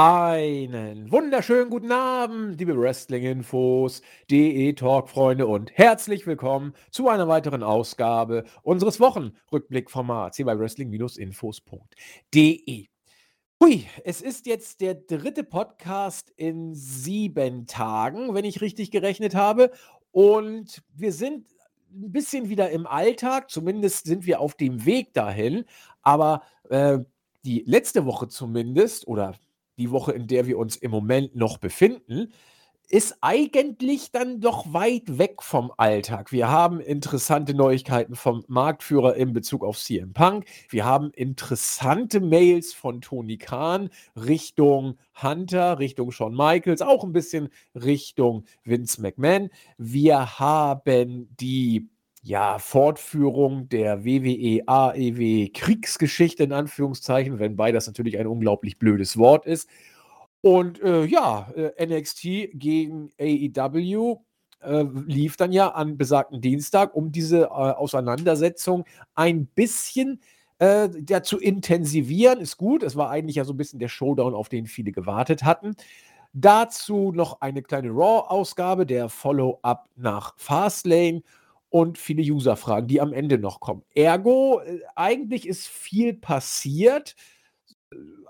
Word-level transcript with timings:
Einen 0.00 1.10
wunderschönen 1.10 1.70
guten 1.70 1.90
Abend, 1.90 2.60
liebe 2.60 2.80
Wrestling-Infos, 2.80 4.00
DE-Talk-Freunde 4.30 5.48
und 5.48 5.76
herzlich 5.76 6.24
willkommen 6.24 6.72
zu 6.92 7.08
einer 7.08 7.26
weiteren 7.26 7.64
Ausgabe 7.64 8.44
unseres 8.62 9.00
Wochenrückblickformats 9.00 10.36
hier 10.36 10.46
bei 10.46 10.56
Wrestling-Infos.de. 10.56 12.86
Hui, 13.60 13.86
es 14.04 14.22
ist 14.22 14.46
jetzt 14.46 14.82
der 14.82 14.94
dritte 14.94 15.42
Podcast 15.42 16.32
in 16.36 16.76
sieben 16.76 17.66
Tagen, 17.66 18.34
wenn 18.34 18.44
ich 18.44 18.60
richtig 18.60 18.92
gerechnet 18.92 19.34
habe. 19.34 19.72
Und 20.12 20.80
wir 20.94 21.12
sind 21.12 21.48
ein 21.90 22.12
bisschen 22.12 22.48
wieder 22.48 22.70
im 22.70 22.86
Alltag, 22.86 23.50
zumindest 23.50 24.06
sind 24.06 24.26
wir 24.26 24.38
auf 24.38 24.54
dem 24.54 24.86
Weg 24.86 25.12
dahin. 25.12 25.64
Aber 26.02 26.42
äh, 26.70 27.00
die 27.44 27.64
letzte 27.66 28.06
Woche 28.06 28.28
zumindest, 28.28 29.08
oder 29.08 29.34
die 29.78 29.90
Woche, 29.90 30.12
in 30.12 30.26
der 30.26 30.46
wir 30.46 30.58
uns 30.58 30.76
im 30.76 30.90
Moment 30.90 31.34
noch 31.36 31.58
befinden, 31.58 32.32
ist 32.90 33.18
eigentlich 33.20 34.12
dann 34.12 34.40
doch 34.40 34.72
weit 34.72 35.18
weg 35.18 35.42
vom 35.42 35.70
Alltag. 35.76 36.32
Wir 36.32 36.48
haben 36.48 36.80
interessante 36.80 37.52
Neuigkeiten 37.52 38.14
vom 38.14 38.44
Marktführer 38.48 39.14
in 39.14 39.34
Bezug 39.34 39.62
auf 39.62 39.78
CM 39.78 40.14
Punk. 40.14 40.46
Wir 40.70 40.86
haben 40.86 41.10
interessante 41.10 42.20
Mails 42.20 42.72
von 42.72 43.02
Tony 43.02 43.36
Khan 43.36 43.90
Richtung 44.16 44.96
Hunter, 45.22 45.78
Richtung 45.78 46.10
Shawn 46.12 46.34
Michaels, 46.34 46.80
auch 46.80 47.04
ein 47.04 47.12
bisschen 47.12 47.50
Richtung 47.74 48.44
Vince 48.64 49.02
McMahon. 49.02 49.50
Wir 49.76 50.38
haben 50.38 51.28
die 51.38 51.90
ja, 52.28 52.58
Fortführung 52.58 53.70
der 53.70 54.04
WWE 54.04 54.62
AEW 54.66 55.48
Kriegsgeschichte 55.54 56.44
in 56.44 56.52
Anführungszeichen, 56.52 57.38
wenn 57.38 57.56
beides 57.56 57.86
natürlich 57.86 58.18
ein 58.18 58.26
unglaublich 58.26 58.78
blödes 58.78 59.16
Wort 59.16 59.46
ist. 59.46 59.66
Und 60.42 60.80
äh, 60.82 61.06
ja, 61.06 61.50
äh, 61.56 61.86
NXT 61.86 62.50
gegen 62.52 63.10
AEW 63.18 64.18
äh, 64.60 64.84
lief 65.06 65.38
dann 65.38 65.52
ja 65.52 65.68
an 65.68 65.96
besagten 65.96 66.42
Dienstag, 66.42 66.94
um 66.94 67.12
diese 67.12 67.44
äh, 67.44 67.46
Auseinandersetzung 67.46 68.84
ein 69.14 69.46
bisschen 69.46 70.20
äh, 70.58 70.90
zu 71.22 71.38
intensivieren. 71.38 72.40
Ist 72.40 72.58
gut, 72.58 72.82
es 72.82 72.94
war 72.94 73.08
eigentlich 73.08 73.36
ja 73.36 73.44
so 73.44 73.54
ein 73.54 73.56
bisschen 73.56 73.78
der 73.78 73.88
Showdown, 73.88 74.34
auf 74.34 74.50
den 74.50 74.66
viele 74.66 74.92
gewartet 74.92 75.44
hatten. 75.44 75.76
Dazu 76.34 77.10
noch 77.10 77.40
eine 77.40 77.62
kleine 77.62 77.88
Raw-Ausgabe, 77.88 78.84
der 78.84 79.08
Follow-up 79.08 79.88
nach 79.96 80.34
Fastlane 80.36 81.22
und 81.70 81.98
viele 81.98 82.22
User-Fragen, 82.22 82.86
die 82.86 83.00
am 83.00 83.12
Ende 83.12 83.38
noch 83.38 83.60
kommen. 83.60 83.82
Ergo, 83.94 84.60
äh, 84.60 84.80
eigentlich 84.96 85.46
ist 85.46 85.66
viel 85.66 86.14
passiert. 86.14 87.16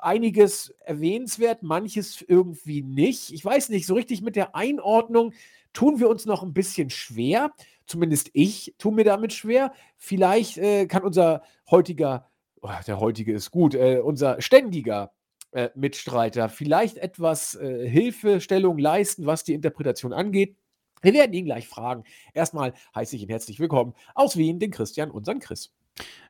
Einiges 0.01 0.75
erwähnenswert, 0.85 1.63
manches 1.63 2.23
irgendwie 2.23 2.83
nicht. 2.83 3.33
Ich 3.33 3.45
weiß 3.45 3.71
nicht, 3.71 3.87
so 3.87 3.95
richtig 3.95 4.23
mit 4.23 4.37
der 4.37 4.55
Einordnung 4.55 5.33
tun 5.73 5.99
wir 6.01 6.09
uns 6.09 6.27
noch 6.27 6.43
ein 6.43 6.53
bisschen 6.53 6.91
schwer. 6.91 7.53
Zumindest 7.87 8.31
ich 8.33 8.75
tue 8.79 8.93
mir 8.93 9.05
damit 9.05 9.33
schwer. 9.33 9.73
Vielleicht 9.97 10.59
äh, 10.59 10.87
kann 10.87 11.03
unser 11.03 11.43
heutiger, 11.71 12.31
oh, 12.61 12.71
der 12.87 13.01
heutige 13.01 13.33
ist 13.33 13.51
gut, 13.51 13.75
äh, 13.75 13.99
unser 13.99 14.41
ständiger 14.41 15.13
äh, 15.53 15.71
Mitstreiter 15.75 16.49
vielleicht 16.49 16.99
etwas 16.99 17.55
äh, 17.55 17.89
Hilfestellung 17.89 18.79
leisten, 18.79 19.27
was 19.27 19.45
die 19.45 19.55
Interpretation 19.55 20.13
angeht. 20.13 20.57
Wir 21.03 21.13
werden 21.13 21.33
ihn 21.33 21.45
gleich 21.45 21.69
fragen. 21.69 22.05
Erstmal 22.35 22.75
heiße 22.95 23.17
ich 23.17 23.23
ihn 23.23 23.29
herzlich 23.29 23.61
willkommen 23.61 23.95
aus 24.15 24.37
Wien, 24.37 24.59
den 24.59 24.71
Christian, 24.71 25.11
unseren 25.11 25.39
Chris. 25.39 25.73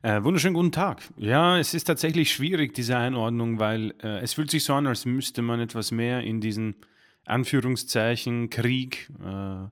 Äh, 0.01 0.23
wunderschönen 0.23 0.55
guten 0.55 0.71
Tag. 0.71 1.01
Ja, 1.17 1.57
es 1.59 1.73
ist 1.73 1.85
tatsächlich 1.85 2.31
schwierig, 2.31 2.73
diese 2.73 2.97
Einordnung, 2.97 3.59
weil 3.59 3.93
äh, 4.01 4.19
es 4.19 4.33
fühlt 4.33 4.49
sich 4.49 4.63
so 4.63 4.73
an, 4.73 4.87
als 4.87 5.05
müsste 5.05 5.41
man 5.41 5.59
etwas 5.59 5.91
mehr 5.91 6.21
in 6.21 6.41
diesen 6.41 6.75
Anführungszeichen 7.25 8.49
Krieg 8.49 9.11
äh, 9.23 9.67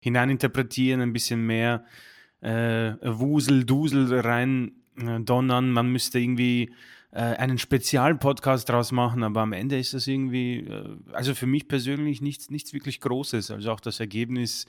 hineininterpretieren, 0.00 1.00
ein 1.00 1.12
bisschen 1.12 1.46
mehr 1.46 1.84
äh, 2.40 2.94
Wusel, 3.02 3.64
Dusel 3.64 4.20
rein 4.20 4.72
äh, 4.98 5.20
donnern. 5.20 5.70
Man 5.70 5.90
müsste 5.90 6.18
irgendwie 6.18 6.72
äh, 7.16 7.36
einen 7.38 7.56
Spezialpodcast 7.56 8.68
draus 8.68 8.92
machen, 8.92 9.22
aber 9.22 9.40
am 9.40 9.54
Ende 9.54 9.78
ist 9.78 9.94
das 9.94 10.06
irgendwie, 10.06 10.58
äh, 10.58 10.96
also 11.12 11.34
für 11.34 11.46
mich 11.46 11.66
persönlich 11.66 12.20
nichts, 12.20 12.50
nichts 12.50 12.74
wirklich 12.74 13.00
Großes. 13.00 13.50
Also 13.50 13.72
auch 13.72 13.80
das 13.80 14.00
Ergebnis 14.00 14.66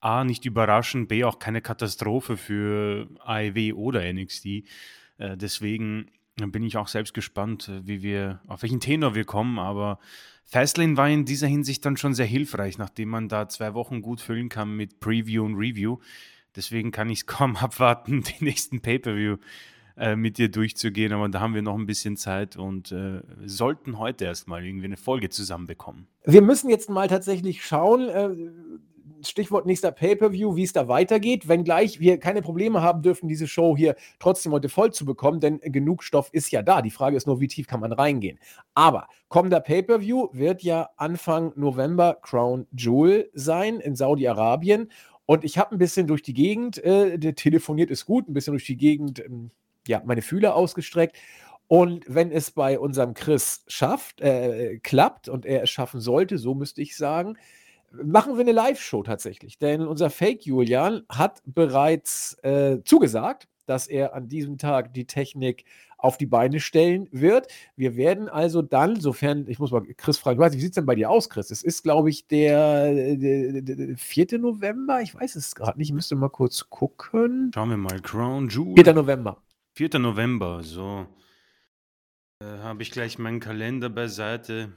A, 0.00 0.24
nicht 0.24 0.44
überraschend, 0.44 1.08
B, 1.08 1.22
auch 1.22 1.38
keine 1.38 1.60
Katastrophe 1.60 2.36
für 2.36 3.08
AEW 3.24 3.74
oder 3.74 4.12
NXT. 4.12 4.46
Äh, 4.46 5.36
deswegen 5.36 6.10
bin 6.34 6.64
ich 6.64 6.76
auch 6.76 6.88
selbst 6.88 7.14
gespannt, 7.14 7.70
wie 7.84 8.02
wir, 8.02 8.40
auf 8.48 8.62
welchen 8.62 8.80
Tenor 8.80 9.14
wir 9.14 9.24
kommen, 9.24 9.60
aber 9.60 10.00
Fastlane 10.42 10.96
war 10.96 11.08
in 11.08 11.24
dieser 11.24 11.46
Hinsicht 11.46 11.84
dann 11.84 11.96
schon 11.96 12.12
sehr 12.12 12.26
hilfreich, 12.26 12.76
nachdem 12.76 13.10
man 13.10 13.28
da 13.28 13.48
zwei 13.48 13.72
Wochen 13.72 14.02
gut 14.02 14.20
füllen 14.20 14.48
kann 14.48 14.76
mit 14.76 14.98
Preview 14.98 15.44
und 15.44 15.54
Review. 15.54 15.98
Deswegen 16.56 16.90
kann 16.90 17.08
ich 17.08 17.20
es 17.20 17.26
kaum 17.28 17.54
abwarten, 17.54 18.24
den 18.24 18.34
nächsten 18.40 18.80
Pay-Per-View 18.80 19.36
äh, 19.96 20.16
mit 20.16 20.38
dir 20.38 20.50
durchzugehen, 20.50 21.12
aber 21.12 21.28
da 21.28 21.40
haben 21.40 21.54
wir 21.54 21.62
noch 21.62 21.78
ein 21.78 21.86
bisschen 21.86 22.16
Zeit 22.16 22.56
und 22.56 22.92
äh, 22.92 23.20
sollten 23.44 23.98
heute 23.98 24.24
erstmal 24.24 24.64
irgendwie 24.64 24.86
eine 24.86 24.96
Folge 24.96 25.28
zusammenbekommen. 25.28 26.08
Wir 26.24 26.42
müssen 26.42 26.68
jetzt 26.68 26.90
mal 26.90 27.08
tatsächlich 27.08 27.64
schauen, 27.64 28.08
äh, 28.08 28.30
Stichwort 29.22 29.66
nächster 29.66 29.92
Pay-Per-View, 29.92 30.56
wie 30.56 30.62
es 30.62 30.72
da 30.72 30.88
weitergeht, 30.88 31.48
wenngleich 31.48 32.00
wir 32.00 32.18
keine 32.18 32.42
Probleme 32.42 32.82
haben 32.82 33.02
dürfen, 33.02 33.28
diese 33.28 33.46
Show 33.46 33.76
hier 33.76 33.96
trotzdem 34.18 34.52
heute 34.52 34.68
voll 34.68 34.92
zu 34.92 35.04
bekommen, 35.04 35.40
denn 35.40 35.60
genug 35.60 36.02
Stoff 36.02 36.28
ist 36.32 36.50
ja 36.50 36.62
da. 36.62 36.82
Die 36.82 36.90
Frage 36.90 37.16
ist 37.16 37.26
nur, 37.26 37.40
wie 37.40 37.48
tief 37.48 37.66
kann 37.66 37.80
man 37.80 37.92
reingehen. 37.92 38.38
Aber 38.74 39.08
kommender 39.28 39.60
Pay-Per-View 39.60 40.28
wird 40.32 40.62
ja 40.62 40.90
Anfang 40.96 41.52
November 41.56 42.18
Crown 42.22 42.66
Jewel 42.76 43.30
sein 43.32 43.80
in 43.80 43.96
Saudi-Arabien. 43.96 44.90
Und 45.26 45.44
ich 45.44 45.56
habe 45.56 45.74
ein 45.74 45.78
bisschen 45.78 46.06
durch 46.06 46.22
die 46.22 46.34
Gegend, 46.34 46.82
äh, 46.84 47.18
telefoniert 47.34 47.90
ist 47.90 48.04
gut, 48.04 48.28
ein 48.28 48.34
bisschen 48.34 48.52
durch 48.52 48.66
die 48.66 48.76
Gegend 48.76 49.24
ähm, 49.24 49.50
ja, 49.86 50.02
meine 50.04 50.22
Fühler 50.22 50.54
ausgestreckt. 50.54 51.16
Und 51.66 52.04
wenn 52.06 52.30
es 52.30 52.50
bei 52.50 52.78
unserem 52.78 53.14
Chris 53.14 53.64
schafft, 53.68 54.20
äh, 54.20 54.78
klappt 54.82 55.28
und 55.28 55.46
er 55.46 55.62
es 55.62 55.70
schaffen 55.70 56.00
sollte, 56.00 56.38
so 56.38 56.54
müsste 56.54 56.82
ich 56.82 56.96
sagen, 56.96 57.36
machen 57.90 58.34
wir 58.34 58.40
eine 58.40 58.52
Live-Show 58.52 59.02
tatsächlich. 59.02 59.58
Denn 59.58 59.86
unser 59.86 60.10
Fake 60.10 60.44
Julian 60.44 61.02
hat 61.08 61.40
bereits 61.46 62.36
äh, 62.42 62.78
zugesagt, 62.84 63.48
dass 63.66 63.86
er 63.86 64.14
an 64.14 64.28
diesem 64.28 64.58
Tag 64.58 64.92
die 64.92 65.06
Technik 65.06 65.64
auf 65.96 66.18
die 66.18 66.26
Beine 66.26 66.60
stellen 66.60 67.08
wird. 67.12 67.48
Wir 67.76 67.96
werden 67.96 68.28
also 68.28 68.60
dann, 68.60 69.00
sofern, 69.00 69.46
ich 69.48 69.58
muss 69.58 69.70
mal 69.70 69.82
Chris 69.96 70.18
fragen, 70.18 70.36
du 70.36 70.44
weißt, 70.44 70.54
wie 70.54 70.60
sieht 70.60 70.72
es 70.72 70.74
denn 70.74 70.84
bei 70.84 70.94
dir 70.94 71.08
aus, 71.08 71.30
Chris? 71.30 71.50
Es 71.50 71.62
ist, 71.62 71.82
glaube 71.82 72.10
ich, 72.10 72.26
der, 72.26 73.16
der, 73.16 73.62
der, 73.62 73.96
4. 73.96 74.38
November, 74.38 75.00
ich 75.00 75.14
weiß 75.14 75.34
es 75.36 75.54
gerade 75.54 75.78
nicht, 75.78 75.88
ich 75.88 75.94
müsste 75.94 76.14
mal 76.14 76.28
kurz 76.28 76.68
gucken. 76.68 77.50
Schauen 77.54 77.70
wir 77.70 77.78
mal, 77.78 78.00
Crown 78.00 78.50
Jewel. 78.50 78.74
4. 78.84 78.92
November. 78.92 79.38
4. 79.76 79.98
November, 79.98 80.62
so. 80.62 81.06
Äh, 82.40 82.44
Habe 82.62 82.82
ich 82.82 82.92
gleich 82.92 83.18
meinen 83.18 83.40
Kalender 83.40 83.88
beiseite. 83.88 84.72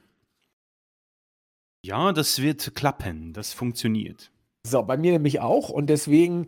Ja, 1.84 2.12
das 2.12 2.42
wird 2.42 2.74
klappen, 2.74 3.32
das 3.32 3.54
funktioniert. 3.54 4.32
So, 4.66 4.82
bei 4.82 4.98
mir 4.98 5.12
nämlich 5.12 5.40
auch 5.40 5.70
und 5.70 5.88
deswegen, 5.92 6.48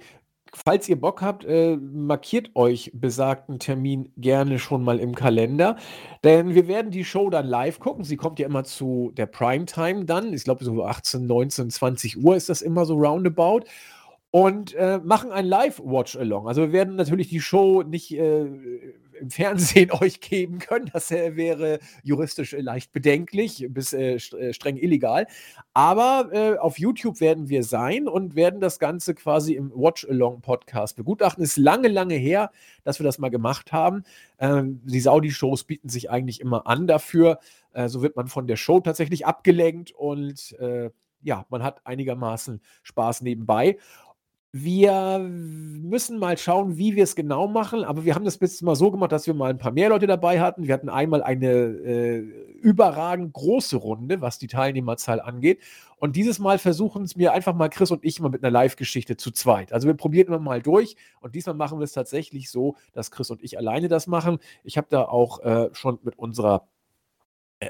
falls 0.51 0.89
ihr 0.89 0.99
Bock 0.99 1.21
habt, 1.21 1.45
äh, 1.45 1.77
markiert 1.77 2.55
euch 2.55 2.89
besagten 2.95 3.59
Termin 3.59 4.11
gerne 4.17 4.57
schon 4.57 4.83
mal 4.83 4.99
im 4.99 5.13
Kalender, 5.13 5.77
denn 6.23 6.55
wir 6.55 6.67
werden 6.67 6.89
die 6.89 7.05
Show 7.05 7.29
dann 7.29 7.45
live 7.45 7.79
gucken. 7.79 8.03
Sie 8.03 8.17
kommt 8.17 8.39
ja 8.39 8.47
immer 8.47 8.63
zu 8.63 9.11
der 9.15 9.27
Primetime 9.27 10.05
dann. 10.05 10.33
Ich 10.33 10.43
glaube, 10.43 10.65
so 10.65 10.83
18, 10.83 11.27
19, 11.27 11.69
20 11.69 12.17
Uhr 12.17 12.35
ist 12.35 12.49
das 12.49 12.63
immer 12.63 12.85
so 12.85 12.95
roundabout 12.95 13.61
und 14.31 14.75
äh, 14.75 14.99
machen 15.03 15.31
ein 15.31 15.45
Live-Watch-Along. 15.45 16.47
Also 16.47 16.61
wir 16.61 16.71
werden 16.71 16.95
natürlich 16.95 17.29
die 17.29 17.41
Show 17.41 17.81
nicht 17.81 18.11
äh, 18.11 18.45
im 19.19 19.29
Fernsehen 19.29 19.91
euch 20.01 20.21
geben 20.21 20.59
können. 20.59 20.89
Das 20.93 21.11
äh, 21.11 21.35
wäre 21.35 21.79
juristisch 22.03 22.51
leicht 22.51 22.91
bedenklich, 22.91 23.65
bis 23.69 23.93
äh, 23.93 24.15
äh, 24.15 24.53
streng 24.53 24.77
illegal. 24.77 25.27
Aber 25.73 26.29
äh, 26.31 26.57
auf 26.57 26.77
YouTube 26.79 27.19
werden 27.21 27.49
wir 27.49 27.63
sein 27.63 28.07
und 28.07 28.35
werden 28.35 28.59
das 28.59 28.79
Ganze 28.79 29.15
quasi 29.15 29.53
im 29.53 29.71
Watch-Along-Podcast 29.71 30.95
begutachten. 30.95 31.43
Ist 31.43 31.57
lange, 31.57 31.87
lange 31.87 32.15
her, 32.15 32.51
dass 32.83 32.99
wir 32.99 33.05
das 33.05 33.17
mal 33.17 33.29
gemacht 33.29 33.71
haben. 33.71 34.03
Ähm, 34.39 34.81
die 34.85 34.99
Saudi-Shows 34.99 35.63
bieten 35.63 35.89
sich 35.89 36.09
eigentlich 36.09 36.39
immer 36.39 36.67
an 36.67 36.87
dafür. 36.87 37.39
so 37.85 38.01
wird 38.01 38.15
man 38.15 38.27
von 38.27 38.47
der 38.47 38.55
Show 38.55 38.79
tatsächlich 38.79 39.25
abgelenkt 39.27 39.91
und 39.91 40.55
ja, 41.21 41.45
man 41.49 41.63
hat 41.63 41.85
einigermaßen 41.85 42.61
Spaß 42.83 43.21
nebenbei. 43.21 43.77
Wir 44.51 45.19
müssen 45.19 46.17
mal 46.17 46.35
schauen, 46.35 46.75
wie 46.79 46.95
wir 46.95 47.03
es 47.03 47.15
genau 47.15 47.47
machen, 47.47 47.83
aber 47.83 48.03
wir 48.03 48.15
haben 48.15 48.25
das 48.25 48.39
bis 48.39 48.63
mal 48.63 48.75
so 48.75 48.89
gemacht, 48.89 49.11
dass 49.11 49.27
wir 49.27 49.35
mal 49.35 49.51
ein 49.51 49.59
paar 49.59 49.71
mehr 49.71 49.89
Leute 49.89 50.07
dabei 50.07 50.41
hatten. 50.41 50.65
Wir 50.65 50.73
hatten 50.73 50.89
einmal 50.89 51.21
eine 51.21 51.47
äh, 51.47 52.17
überragend 52.59 53.31
große 53.33 53.77
Runde, 53.77 54.21
was 54.21 54.39
die 54.39 54.47
Teilnehmerzahl 54.47 55.21
angeht. 55.21 55.59
Und 55.97 56.15
dieses 56.15 56.39
Mal 56.39 56.57
versuchen 56.57 57.03
es 57.03 57.15
mir 57.15 57.31
einfach 57.33 57.53
mal 57.53 57.69
Chris 57.69 57.91
und 57.91 58.03
ich 58.03 58.19
mal 58.21 58.29
mit 58.29 58.43
einer 58.43 58.49
Live-Geschichte 58.49 59.17
zu 59.17 59.29
zweit. 59.29 59.71
Also 59.71 59.87
wir 59.87 59.93
probieren 59.93 60.29
immer 60.29 60.39
mal 60.39 60.63
durch 60.63 60.95
und 61.21 61.35
diesmal 61.35 61.55
machen 61.55 61.77
wir 61.77 61.83
es 61.83 61.93
tatsächlich 61.93 62.49
so, 62.49 62.75
dass 62.93 63.11
Chris 63.11 63.29
und 63.29 63.43
ich 63.43 63.55
alleine 63.59 63.87
das 63.87 64.07
machen. 64.07 64.39
Ich 64.63 64.77
habe 64.77 64.87
da 64.89 65.03
auch 65.03 65.43
äh, 65.43 65.69
schon 65.73 65.99
mit 66.01 66.17
unserer 66.17 66.67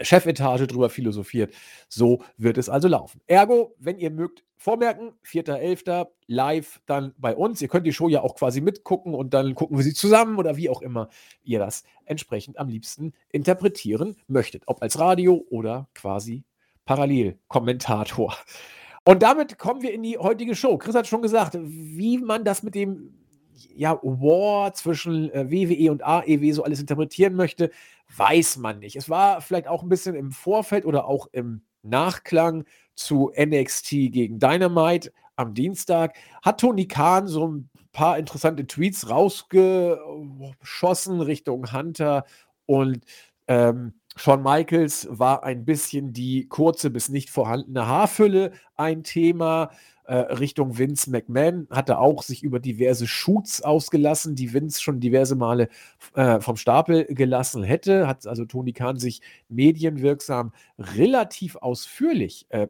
Chefetage 0.01 0.68
drüber 0.68 0.89
philosophiert. 0.89 1.53
So 1.88 2.21
wird 2.38 2.57
es 2.57 2.69
also 2.69 2.88
laufen. 2.88 3.21
Ergo, 3.27 3.75
wenn 3.80 3.97
ihr 3.97 4.12
mögt, 4.12 4.44
vormerken, 4.57 5.13
4.11. 5.25 6.07
live 6.27 6.81
dann 6.86 7.13
bei 7.18 7.36
uns. 7.36 7.62
Ihr 7.62 7.69
könnt 7.69 7.88
die 7.88 7.94
Show 7.94 8.07
ja 8.07 8.21
auch 8.21 8.36
quasi 8.36 8.62
mitgucken 8.62 9.15
und 9.15 9.33
dann 9.33 9.56
gucken 9.56 9.77
wir 9.77 9.83
sie 9.83 9.94
zusammen 9.94 10.38
oder 10.38 10.57
wie 10.57 10.69
auch 10.69 10.81
immer 10.81 11.09
ihr 11.44 11.59
das 11.59 11.83
entsprechend 12.06 12.59
am 12.59 12.68
liebsten 12.68 13.13
interpretieren 13.31 14.15
möchtet. 14.27 14.63
Ob 14.68 14.81
als 14.81 15.00
Radio 15.00 15.45
oder 15.50 15.88
quasi 15.95 16.44
Parallelkommentator. 16.85 18.35
Und 19.06 19.24
damit 19.24 19.57
kommen 19.57 19.81
wir 19.81 19.94
in 19.94 20.03
die 20.03 20.18
heutige 20.18 20.56
Show. 20.56 20.77
Chris 20.77 20.95
hat 20.95 21.07
schon 21.07 21.21
gesagt, 21.21 21.57
wie 21.59 22.18
man 22.18 22.44
das 22.44 22.62
mit 22.63 22.75
dem 22.75 23.13
ja, 23.75 24.00
War 24.03 24.74
zwischen 24.74 25.31
äh, 25.31 25.50
WWE 25.50 25.92
und 25.92 26.03
AEW 26.03 26.51
so 26.53 26.63
alles 26.63 26.80
interpretieren 26.80 27.35
möchte, 27.35 27.71
weiß 28.15 28.57
man 28.57 28.79
nicht. 28.79 28.95
Es 28.95 29.09
war 29.09 29.41
vielleicht 29.41 29.67
auch 29.67 29.83
ein 29.83 29.89
bisschen 29.89 30.15
im 30.15 30.31
Vorfeld 30.31 30.85
oder 30.85 31.06
auch 31.06 31.27
im 31.31 31.61
Nachklang 31.81 32.65
zu 32.95 33.31
NXT 33.38 33.89
gegen 34.11 34.39
Dynamite 34.39 35.11
am 35.35 35.53
Dienstag. 35.53 36.15
Hat 36.41 36.59
Tony 36.59 36.88
Khan 36.88 37.27
so 37.27 37.47
ein 37.47 37.69
paar 37.91 38.17
interessante 38.17 38.67
Tweets 38.67 39.09
rausgeschossen 39.09 41.21
Richtung 41.21 41.71
Hunter 41.71 42.25
und 42.65 43.06
ähm, 43.47 43.94
Shawn 44.15 44.44
Michaels 44.44 45.07
war 45.09 45.44
ein 45.44 45.65
bisschen 45.65 46.13
die 46.13 46.47
kurze 46.47 46.89
bis 46.89 47.09
nicht 47.09 47.29
vorhandene 47.29 47.88
Haarfülle 47.88 48.51
ein 48.75 49.03
Thema. 49.03 49.71
Äh, 50.09 50.33
Richtung 50.33 50.79
Vince 50.79 51.11
McMahon 51.11 51.67
hatte 51.69 52.00
auch 52.00 52.23
sich 52.23 52.41
über 52.41 52.59
diverse 52.59 53.06
Shoots 53.06 53.61
ausgelassen, 53.61 54.33
die 54.33 54.53
Vince 54.53 54.81
schon 54.81 55.00
diverse 55.00 55.35
Male 55.35 55.69
äh, 56.15 56.39
vom 56.39 56.57
Stapel 56.57 57.06
gelassen 57.06 57.61
hätte. 57.61 58.07
Hat 58.07 58.25
also 58.25 58.45
Tony 58.45 58.73
Khan 58.73 58.97
sich 58.97 59.21
medienwirksam 59.50 60.51
relativ 60.79 61.57
ausführlich 61.57 62.47
äh, 62.50 62.69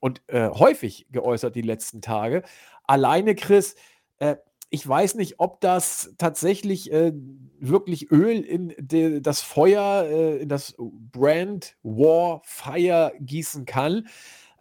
und 0.00 0.22
äh, 0.28 0.48
häufig 0.48 1.08
geäußert 1.10 1.56
die 1.56 1.62
letzten 1.62 2.02
Tage. 2.02 2.44
Alleine, 2.84 3.34
Chris, 3.34 3.74
äh, 4.20 4.36
ich 4.70 4.86
weiß 4.86 5.16
nicht, 5.16 5.40
ob 5.40 5.60
das 5.60 6.14
tatsächlich 6.18 6.92
äh, 6.92 7.12
wirklich 7.58 8.12
Öl 8.12 8.42
in 8.42 8.74
de, 8.78 9.20
das 9.20 9.40
Feuer, 9.40 10.04
äh, 10.04 10.36
in 10.36 10.48
das 10.48 10.76
Brand 10.78 11.76
War 11.82 12.42
Fire 12.44 13.12
gießen 13.18 13.64
kann. 13.64 14.06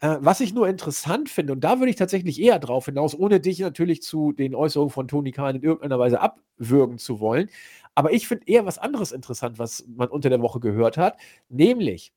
Äh, 0.05 0.17
was 0.19 0.39
ich 0.39 0.53
nur 0.53 0.67
interessant 0.67 1.29
finde, 1.29 1.53
und 1.53 1.61
da 1.63 1.79
würde 1.79 1.89
ich 1.89 1.95
tatsächlich 1.95 2.39
eher 2.39 2.59
drauf 2.59 2.85
hinaus, 2.85 3.17
ohne 3.17 3.39
dich 3.39 3.59
natürlich 3.59 4.03
zu 4.03 4.33
den 4.33 4.53
Äußerungen 4.53 4.91
von 4.91 5.07
Tony 5.07 5.31
Khan 5.31 5.55
in 5.55 5.63
irgendeiner 5.63 5.97
Weise 5.97 6.21
abwürgen 6.21 6.99
zu 6.99 7.19
wollen. 7.19 7.49
Aber 7.95 8.13
ich 8.13 8.27
finde 8.27 8.45
eher 8.45 8.67
was 8.67 8.77
anderes 8.77 9.11
interessant, 9.11 9.57
was 9.57 9.83
man 9.87 10.09
unter 10.09 10.29
der 10.29 10.41
Woche 10.41 10.59
gehört 10.59 10.97
hat, 10.97 11.17
nämlich 11.49 12.13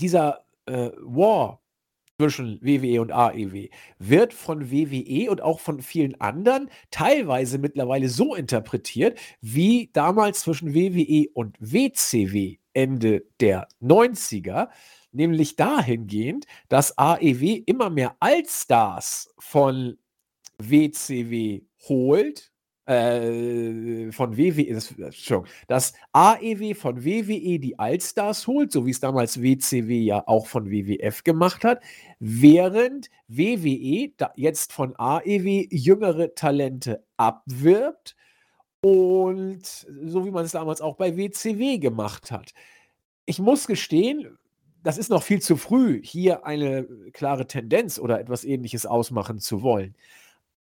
dieser 0.00 0.44
äh, 0.66 0.90
War 1.00 1.62
zwischen 2.18 2.60
WWE 2.62 3.00
und 3.00 3.12
AEW 3.12 3.68
wird 4.00 4.34
von 4.34 4.72
WWE 4.72 5.30
und 5.30 5.40
auch 5.40 5.60
von 5.60 5.80
vielen 5.82 6.20
anderen 6.20 6.68
teilweise 6.90 7.58
mittlerweile 7.58 8.08
so 8.08 8.34
interpretiert, 8.34 9.16
wie 9.40 9.90
damals 9.92 10.40
zwischen 10.40 10.74
WWE 10.74 11.28
und 11.32 11.56
WCW 11.60 12.56
Ende 12.72 13.24
der 13.40 13.68
90er 13.80 14.68
nämlich 15.18 15.56
dahingehend, 15.56 16.46
dass 16.68 16.96
AEW 16.96 17.62
immer 17.66 17.90
mehr 17.90 18.16
Allstars 18.20 19.34
von 19.38 19.98
WCW 20.58 21.62
holt, 21.88 22.50
äh, 22.86 24.10
von 24.12 24.38
WWE, 24.38 24.72
das, 24.72 24.94
dass 25.66 25.92
AEW 26.12 26.74
von 26.74 27.04
WWE 27.04 27.58
die 27.58 27.78
Allstars 27.78 28.46
holt, 28.46 28.72
so 28.72 28.86
wie 28.86 28.92
es 28.92 29.00
damals 29.00 29.42
WCW 29.42 30.00
ja 30.00 30.26
auch 30.26 30.46
von 30.46 30.70
WWF 30.70 31.22
gemacht 31.22 31.64
hat, 31.64 31.82
während 32.18 33.10
WWE 33.28 34.10
jetzt 34.36 34.72
von 34.72 34.94
AEW 34.96 35.66
jüngere 35.70 36.34
Talente 36.34 37.04
abwirbt 37.18 38.16
und 38.80 39.66
so 39.66 40.24
wie 40.24 40.30
man 40.30 40.46
es 40.46 40.52
damals 40.52 40.80
auch 40.80 40.96
bei 40.96 41.16
WCW 41.16 41.78
gemacht 41.78 42.30
hat. 42.30 42.54
Ich 43.26 43.38
muss 43.38 43.66
gestehen, 43.66 44.38
das 44.88 44.96
ist 44.96 45.10
noch 45.10 45.22
viel 45.22 45.42
zu 45.42 45.58
früh, 45.58 46.00
hier 46.02 46.46
eine 46.46 46.84
klare 47.12 47.46
Tendenz 47.46 47.98
oder 47.98 48.18
etwas 48.20 48.42
Ähnliches 48.42 48.86
ausmachen 48.86 49.38
zu 49.38 49.60
wollen. 49.60 49.94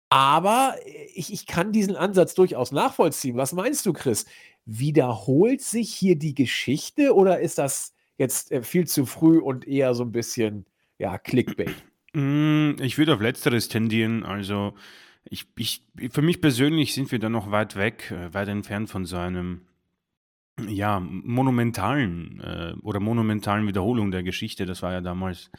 Aber 0.08 0.76
ich, 1.14 1.30
ich 1.30 1.46
kann 1.46 1.72
diesen 1.72 1.94
Ansatz 1.94 2.32
durchaus 2.32 2.72
nachvollziehen. 2.72 3.36
Was 3.36 3.52
meinst 3.52 3.84
du, 3.84 3.92
Chris? 3.92 4.24
Wiederholt 4.64 5.60
sich 5.60 5.92
hier 5.92 6.16
die 6.16 6.34
Geschichte 6.34 7.14
oder 7.14 7.40
ist 7.40 7.58
das 7.58 7.92
jetzt 8.16 8.50
äh, 8.50 8.62
viel 8.62 8.86
zu 8.86 9.04
früh 9.04 9.40
und 9.40 9.68
eher 9.68 9.92
so 9.92 10.04
ein 10.04 10.12
bisschen 10.12 10.64
ja, 10.98 11.18
Clickbait? 11.18 11.74
Mm, 12.16 12.76
ich 12.80 12.96
würde 12.96 13.12
auf 13.12 13.20
Letzteres 13.20 13.66
tendieren. 13.66 14.22
Also, 14.22 14.74
ich, 15.24 15.46
ich, 15.56 15.82
für 16.12 16.22
mich 16.22 16.40
persönlich 16.40 16.94
sind 16.94 17.10
wir 17.10 17.18
da 17.18 17.28
noch 17.28 17.50
weit 17.50 17.74
weg, 17.74 18.12
äh, 18.12 18.32
weit 18.32 18.46
entfernt 18.46 18.88
von 18.88 19.04
so 19.04 19.16
einem 19.16 19.62
ja, 20.60 21.00
monumentalen 21.00 22.40
äh, 22.40 22.74
oder 22.82 23.00
monumentalen 23.00 23.66
Wiederholung 23.66 24.10
der 24.10 24.22
Geschichte, 24.22 24.66
das 24.66 24.82
war 24.82 24.92
ja 24.92 25.00
damals 25.00 25.50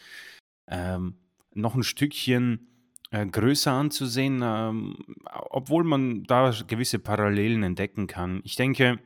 ähm, 0.68 1.16
noch 1.54 1.76
ein 1.76 1.84
Stückchen 1.84 2.68
äh, 3.12 3.26
größer 3.26 3.72
anzusehen, 3.72 4.42
ähm, 4.44 4.98
obwohl 5.50 5.84
man 5.84 6.24
da 6.24 6.54
gewisse 6.68 7.00
Parallelen 7.00 7.64
entdecken 7.64 8.08
kann. 8.08 8.42
Ich 8.44 8.56
denke, 8.56 9.00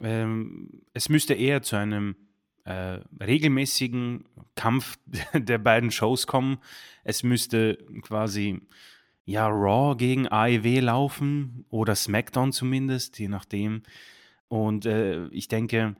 ähm, 0.00 0.82
es 0.94 1.08
müsste 1.08 1.34
eher 1.34 1.62
zu 1.62 1.76
einem 1.76 2.16
äh, 2.64 3.00
regelmäßigen 3.22 4.24
Kampf 4.54 4.98
der 5.34 5.58
beiden 5.58 5.90
Shows 5.90 6.26
kommen. 6.26 6.58
Es 7.04 7.22
müsste 7.22 7.78
quasi 8.02 8.60
ja 9.24 9.46
Raw 9.48 9.96
gegen 9.96 10.28
AEW 10.28 10.80
laufen 10.80 11.64
oder 11.68 11.94
SmackDown 11.94 12.52
zumindest, 12.52 13.18
je 13.18 13.28
nachdem. 13.28 13.82
Und 14.50 14.84
äh, 14.84 15.28
ich 15.28 15.46
denke, 15.46 15.94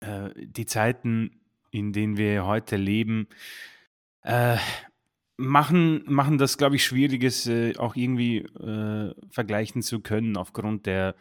äh, 0.00 0.30
die 0.34 0.64
Zeiten, 0.64 1.42
in 1.70 1.92
denen 1.92 2.16
wir 2.16 2.46
heute 2.46 2.76
leben, 2.76 3.28
äh, 4.22 4.56
machen, 5.36 6.04
machen 6.06 6.38
das, 6.38 6.56
glaube 6.56 6.76
ich, 6.76 6.84
schwieriges, 6.84 7.46
äh, 7.46 7.76
auch 7.76 7.96
irgendwie 7.96 8.38
äh, 8.38 9.14
vergleichen 9.28 9.82
zu 9.82 10.00
können, 10.00 10.38
aufgrund 10.38 10.86
der 10.86 11.16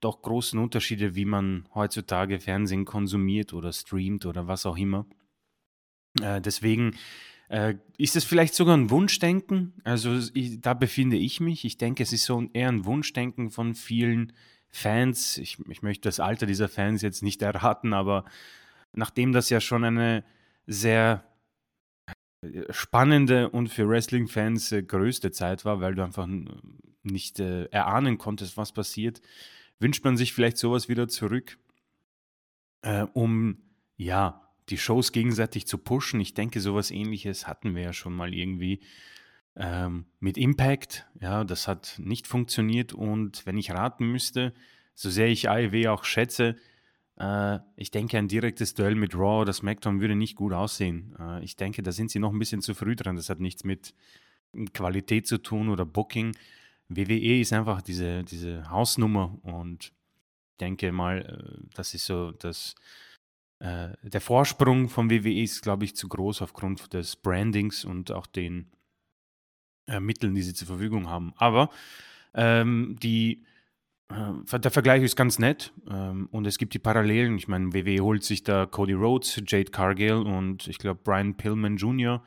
doch 0.00 0.20
großen 0.20 0.58
Unterschiede, 0.58 1.14
wie 1.14 1.24
man 1.24 1.66
heutzutage 1.74 2.40
Fernsehen 2.40 2.84
konsumiert 2.84 3.54
oder 3.54 3.72
streamt 3.72 4.26
oder 4.26 4.46
was 4.46 4.66
auch 4.66 4.76
immer. 4.76 5.06
Äh, 6.20 6.40
deswegen 6.42 6.94
ist 7.98 8.16
es 8.16 8.24
vielleicht 8.24 8.54
sogar 8.54 8.74
ein 8.74 8.88
Wunschdenken. 8.88 9.74
Also 9.84 10.18
ich, 10.32 10.62
da 10.62 10.72
befinde 10.72 11.18
ich 11.18 11.40
mich. 11.40 11.66
Ich 11.66 11.76
denke, 11.76 12.02
es 12.02 12.12
ist 12.12 12.24
so 12.24 12.42
eher 12.54 12.70
ein 12.70 12.86
Wunschdenken 12.86 13.50
von 13.50 13.74
vielen 13.74 14.32
Fans, 14.74 15.38
ich, 15.38 15.58
ich 15.68 15.82
möchte 15.82 16.08
das 16.08 16.18
Alter 16.18 16.46
dieser 16.46 16.68
Fans 16.68 17.00
jetzt 17.00 17.22
nicht 17.22 17.42
erraten, 17.42 17.92
aber 17.92 18.24
nachdem 18.92 19.32
das 19.32 19.48
ja 19.48 19.60
schon 19.60 19.84
eine 19.84 20.24
sehr 20.66 21.24
äh, 22.42 22.64
spannende 22.70 23.50
und 23.50 23.68
für 23.68 23.88
Wrestling-Fans 23.88 24.72
äh, 24.72 24.82
größte 24.82 25.30
Zeit 25.30 25.64
war, 25.64 25.80
weil 25.80 25.94
du 25.94 26.02
einfach 26.02 26.26
nicht 27.04 27.38
äh, 27.38 27.66
erahnen 27.66 28.18
konntest, 28.18 28.56
was 28.56 28.72
passiert, 28.72 29.20
wünscht 29.78 30.04
man 30.04 30.16
sich 30.16 30.32
vielleicht 30.32 30.58
sowas 30.58 30.88
wieder 30.88 31.06
zurück, 31.06 31.56
äh, 32.82 33.06
um 33.12 33.58
ja 33.96 34.50
die 34.70 34.78
Shows 34.78 35.12
gegenseitig 35.12 35.68
zu 35.68 35.78
pushen. 35.78 36.18
Ich 36.18 36.34
denke, 36.34 36.60
sowas 36.60 36.90
ähnliches 36.90 37.46
hatten 37.46 37.76
wir 37.76 37.82
ja 37.82 37.92
schon 37.92 38.14
mal 38.14 38.34
irgendwie 38.34 38.80
ähm, 39.56 40.06
mit 40.20 40.36
Impact, 40.36 41.06
ja, 41.20 41.44
das 41.44 41.68
hat 41.68 41.96
nicht 41.98 42.26
funktioniert 42.26 42.92
und 42.92 43.46
wenn 43.46 43.56
ich 43.56 43.70
raten 43.70 44.06
müsste, 44.06 44.52
so 44.94 45.10
sehr 45.10 45.28
ich 45.28 45.48
AEW 45.48 45.88
auch 45.88 46.04
schätze, 46.04 46.56
äh, 47.18 47.58
ich 47.76 47.90
denke, 47.90 48.18
ein 48.18 48.28
direktes 48.28 48.74
Duell 48.74 48.94
mit 48.94 49.14
Raw 49.14 49.42
oder 49.42 49.52
SmackDown 49.52 50.00
würde 50.00 50.16
nicht 50.16 50.36
gut 50.36 50.52
aussehen. 50.52 51.14
Äh, 51.18 51.44
ich 51.44 51.56
denke, 51.56 51.82
da 51.82 51.92
sind 51.92 52.10
sie 52.10 52.18
noch 52.18 52.32
ein 52.32 52.38
bisschen 52.38 52.62
zu 52.62 52.74
früh 52.74 52.96
dran. 52.96 53.16
Das 53.16 53.30
hat 53.30 53.40
nichts 53.40 53.64
mit 53.64 53.94
Qualität 54.72 55.26
zu 55.26 55.38
tun 55.38 55.68
oder 55.68 55.84
Booking. 55.84 56.36
WWE 56.88 57.40
ist 57.40 57.52
einfach 57.52 57.82
diese, 57.82 58.24
diese 58.24 58.70
Hausnummer 58.70 59.38
und 59.42 59.92
ich 60.52 60.58
denke 60.60 60.92
mal, 60.92 61.22
äh, 61.22 61.68
das 61.74 61.94
ist 61.94 62.06
so 62.06 62.32
das. 62.32 62.74
Äh, 63.60 63.90
der 64.02 64.20
Vorsprung 64.20 64.88
von 64.88 65.10
WWE 65.10 65.42
ist, 65.42 65.62
glaube 65.62 65.84
ich, 65.84 65.94
zu 65.94 66.08
groß 66.08 66.42
aufgrund 66.42 66.92
des 66.92 67.16
Brandings 67.16 67.84
und 67.84 68.10
auch 68.10 68.26
den 68.26 68.70
äh, 69.86 70.00
Mitteln, 70.00 70.34
die 70.34 70.42
sie 70.42 70.54
zur 70.54 70.66
Verfügung 70.66 71.08
haben. 71.08 71.32
Aber 71.36 71.70
ähm, 72.34 72.96
die, 73.02 73.44
äh, 74.08 74.58
der 74.58 74.70
Vergleich 74.70 75.02
ist 75.02 75.16
ganz 75.16 75.38
nett 75.38 75.72
ähm, 75.90 76.28
und 76.30 76.46
es 76.46 76.58
gibt 76.58 76.74
die 76.74 76.78
Parallelen. 76.78 77.36
Ich 77.36 77.48
meine, 77.48 77.72
WWE 77.72 78.02
holt 78.02 78.24
sich 78.24 78.42
da 78.42 78.66
Cody 78.66 78.94
Rhodes, 78.94 79.42
Jade 79.46 79.70
Cargill 79.70 80.14
und 80.16 80.66
ich 80.68 80.78
glaube 80.78 81.00
Brian 81.02 81.36
Pillman 81.36 81.76
Jr. 81.76 82.22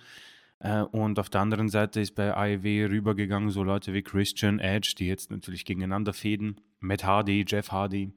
Äh, 0.59 0.81
und 0.81 1.19
auf 1.19 1.29
der 1.29 1.41
anderen 1.41 1.69
Seite 1.69 1.99
ist 1.99 2.15
bei 2.15 2.33
AEW 2.33 2.87
rübergegangen 2.89 3.49
so 3.49 3.63
Leute 3.63 3.93
wie 3.93 4.01
Christian 4.01 4.59
Edge, 4.59 4.95
die 4.97 5.07
jetzt 5.07 5.31
natürlich 5.31 5.65
gegeneinander 5.65 6.13
fäden. 6.13 6.59
Matt 6.79 7.03
Hardy, 7.03 7.45
Jeff 7.47 7.71
Hardy 7.71 8.11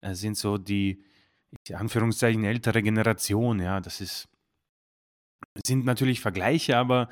äh, 0.00 0.14
sind 0.14 0.36
so 0.36 0.58
die 0.58 1.02
in 1.68 1.74
Anführungszeichen 1.74 2.44
ältere 2.44 2.80
Generation, 2.82 3.58
ja, 3.60 3.80
das 3.80 4.00
ist 4.00 4.28
sind 5.64 5.84
natürlich 5.84 6.20
Vergleiche, 6.20 6.76
aber 6.76 7.08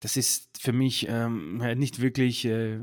das 0.00 0.16
ist 0.16 0.60
für 0.60 0.72
mich 0.72 1.06
ähm, 1.08 1.58
nicht 1.78 2.00
wirklich 2.00 2.44
äh, 2.44 2.80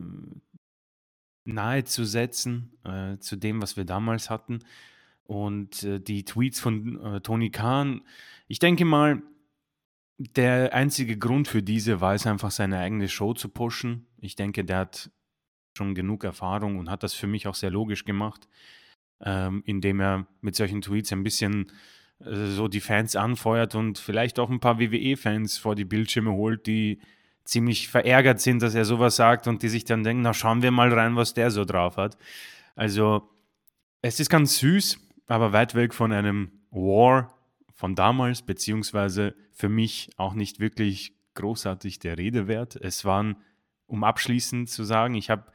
nahe 1.45 1.83
zu 1.83 2.03
setzen 2.05 2.77
äh, 2.83 3.17
zu 3.19 3.35
dem, 3.35 3.61
was 3.61 3.77
wir 3.77 3.85
damals 3.85 4.29
hatten. 4.29 4.59
Und 5.23 5.83
äh, 5.83 5.99
die 5.99 6.25
Tweets 6.25 6.59
von 6.59 6.99
äh, 7.01 7.21
Tony 7.21 7.51
Khan, 7.51 8.01
ich 8.47 8.59
denke 8.59 8.85
mal, 8.85 9.21
der 10.17 10.73
einzige 10.73 11.17
Grund 11.17 11.47
für 11.47 11.61
diese 11.61 11.99
war 11.99 12.13
es 12.13 12.25
einfach, 12.25 12.51
seine 12.51 12.79
eigene 12.79 13.09
Show 13.09 13.33
zu 13.33 13.49
pushen. 13.49 14.07
Ich 14.17 14.35
denke, 14.35 14.63
der 14.63 14.77
hat 14.79 15.11
schon 15.77 15.93
genug 15.93 16.23
Erfahrung 16.23 16.77
und 16.77 16.89
hat 16.89 17.03
das 17.03 17.13
für 17.13 17.27
mich 17.27 17.47
auch 17.47 17.55
sehr 17.55 17.71
logisch 17.71 18.05
gemacht, 18.05 18.47
ähm, 19.19 19.61
indem 19.65 19.99
er 19.99 20.27
mit 20.41 20.55
solchen 20.55 20.81
Tweets 20.81 21.11
ein 21.11 21.23
bisschen 21.23 21.71
äh, 22.19 22.47
so 22.47 22.67
die 22.67 22.81
Fans 22.81 23.15
anfeuert 23.15 23.75
und 23.75 23.97
vielleicht 23.97 24.39
auch 24.39 24.49
ein 24.49 24.59
paar 24.59 24.79
WWE-Fans 24.79 25.57
vor 25.57 25.75
die 25.75 25.85
Bildschirme 25.85 26.31
holt, 26.31 26.67
die 26.67 26.99
ziemlich 27.43 27.87
verärgert 27.87 28.41
sind, 28.41 28.61
dass 28.61 28.75
er 28.75 28.85
sowas 28.85 29.15
sagt 29.15 29.47
und 29.47 29.61
die 29.61 29.69
sich 29.69 29.85
dann 29.85 30.03
denken, 30.03 30.23
na 30.23 30.33
schauen 30.33 30.61
wir 30.61 30.71
mal 30.71 30.91
rein, 30.91 31.15
was 31.15 31.33
der 31.33 31.51
so 31.51 31.63
drauf 31.63 31.97
hat. 31.97 32.17
Also 32.75 33.29
es 34.01 34.19
ist 34.19 34.29
ganz 34.29 34.57
süß, 34.57 34.99
aber 35.27 35.53
weit 35.53 35.75
weg 35.75 35.93
von 35.93 36.11
einem 36.11 36.51
War 36.71 37.33
von 37.73 37.95
damals, 37.95 38.41
beziehungsweise 38.41 39.35
für 39.51 39.69
mich 39.69 40.09
auch 40.17 40.33
nicht 40.33 40.59
wirklich 40.59 41.13
großartig 41.35 41.99
der 41.99 42.17
Rede 42.17 42.47
wert. 42.47 42.75
Es 42.75 43.05
waren, 43.05 43.37
um 43.85 44.03
abschließend 44.03 44.69
zu 44.69 44.83
sagen, 44.83 45.15
ich 45.15 45.29
habe 45.29 45.45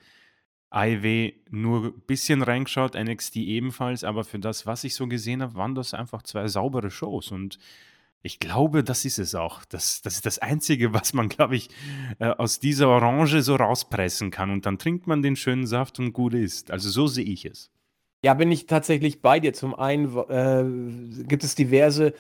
AEW 0.71 1.33
nur 1.51 1.87
ein 1.87 2.01
bisschen 2.07 2.43
reingeschaut, 2.43 2.95
NXT 2.95 3.37
ebenfalls, 3.37 4.05
aber 4.05 4.25
für 4.25 4.39
das, 4.39 4.67
was 4.67 4.85
ich 4.85 4.95
so 4.95 5.09
gesehen 5.09 5.43
habe, 5.43 5.55
waren 5.57 5.75
das 5.75 5.95
einfach 5.95 6.23
zwei 6.23 6.47
saubere 6.49 6.91
Shows 6.91 7.33
und 7.33 7.59
ich 8.23 8.39
glaube, 8.39 8.85
das 8.85 9.05
ist 9.05 9.19
es 9.19 9.35
auch. 9.35 9.65
Das, 9.65 10.03
das 10.03 10.17
ist 10.17 10.27
das 10.27 10.39
Einzige, 10.39 10.93
was 10.95 11.13
man, 11.13 11.29
glaube 11.29 11.57
ich, 11.57 11.71
äh, 12.19 12.27
aus 12.27 12.61
dieser 12.61 12.89
Orange 12.89 13.43
so 13.43 13.57
rauspressen 13.57 14.31
kann. 14.31 14.51
Und 14.51 14.67
dann 14.67 14.79
trinkt 14.79 15.07
man 15.07 15.23
den 15.23 15.37
schönen 15.37 15.67
Saft 15.67 15.99
und 15.99 16.13
gut 16.13 16.35
ist. 16.35 16.71
Also 16.71 16.91
so 16.91 17.07
sehe 17.07 17.25
ich 17.25 17.45
es. 17.45 17.71
Ja, 18.23 18.35
bin 18.35 18.53
ich 18.53 18.67
tatsächlich 18.67 19.23
bei 19.23 19.41
dir. 19.41 19.55
Zum 19.55 19.75
einen 19.75 20.15
äh, 20.29 21.25
gibt 21.25 21.45
es 21.45 21.55
diverse 21.55 22.13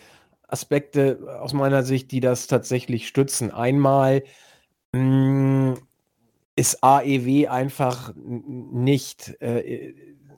Aspekte 0.48 1.38
aus 1.40 1.52
meiner 1.52 1.82
Sicht, 1.82 2.10
die 2.10 2.20
das 2.20 2.46
tatsächlich 2.46 3.06
stützen. 3.06 3.50
Einmal 3.50 4.24
mh, 4.92 5.74
hm, 5.76 5.78
ist 6.60 6.84
AEW 6.84 7.48
einfach 7.48 8.12
nicht, 8.14 9.34
äh, 9.40 9.94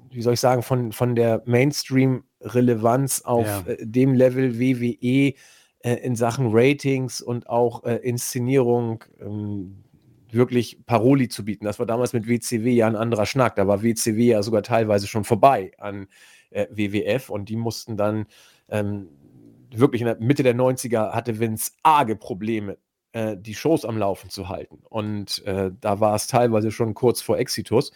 wie 0.08 0.22
soll 0.22 0.34
ich 0.34 0.40
sagen, 0.40 0.62
von, 0.62 0.92
von 0.92 1.16
der 1.16 1.42
Mainstream-Relevanz 1.46 3.22
auf 3.22 3.44
ja. 3.44 3.64
äh, 3.66 3.84
dem 3.84 4.14
Level 4.14 4.60
WWE 4.60 5.34
äh, 5.80 5.94
in 6.04 6.14
Sachen 6.14 6.50
Ratings 6.52 7.22
und 7.22 7.48
auch 7.48 7.82
äh, 7.82 7.96
Inszenierung 7.96 9.02
ähm, 9.20 9.82
wirklich 10.30 10.86
Paroli 10.86 11.28
zu 11.28 11.44
bieten. 11.44 11.64
Das 11.64 11.80
war 11.80 11.86
damals 11.86 12.12
mit 12.12 12.28
WCW 12.28 12.70
ja 12.70 12.86
ein 12.86 12.94
anderer 12.94 13.26
Schnack. 13.26 13.56
Da 13.56 13.66
war 13.66 13.82
WCW 13.82 14.24
ja 14.24 14.44
sogar 14.44 14.62
teilweise 14.62 15.08
schon 15.08 15.24
vorbei 15.24 15.72
an 15.78 16.06
äh, 16.50 16.68
WWF 16.70 17.30
und 17.30 17.48
die 17.48 17.56
mussten 17.56 17.96
dann 17.96 18.26
ähm, 18.68 19.08
wirklich 19.74 20.02
in 20.02 20.06
der 20.06 20.20
Mitte 20.20 20.44
der 20.44 20.54
90er 20.54 21.10
hatte 21.10 21.40
Vince 21.40 21.72
arge 21.82 22.14
Probleme, 22.14 22.78
äh, 23.12 23.36
die 23.36 23.54
Shows 23.54 23.84
am 23.84 23.98
Laufen 23.98 24.30
zu 24.30 24.48
halten. 24.48 24.78
Und 24.88 25.44
äh, 25.46 25.70
da 25.80 26.00
war 26.00 26.14
es 26.14 26.26
teilweise 26.26 26.70
schon 26.70 26.94
kurz 26.94 27.20
vor 27.20 27.38
Exitus. 27.38 27.92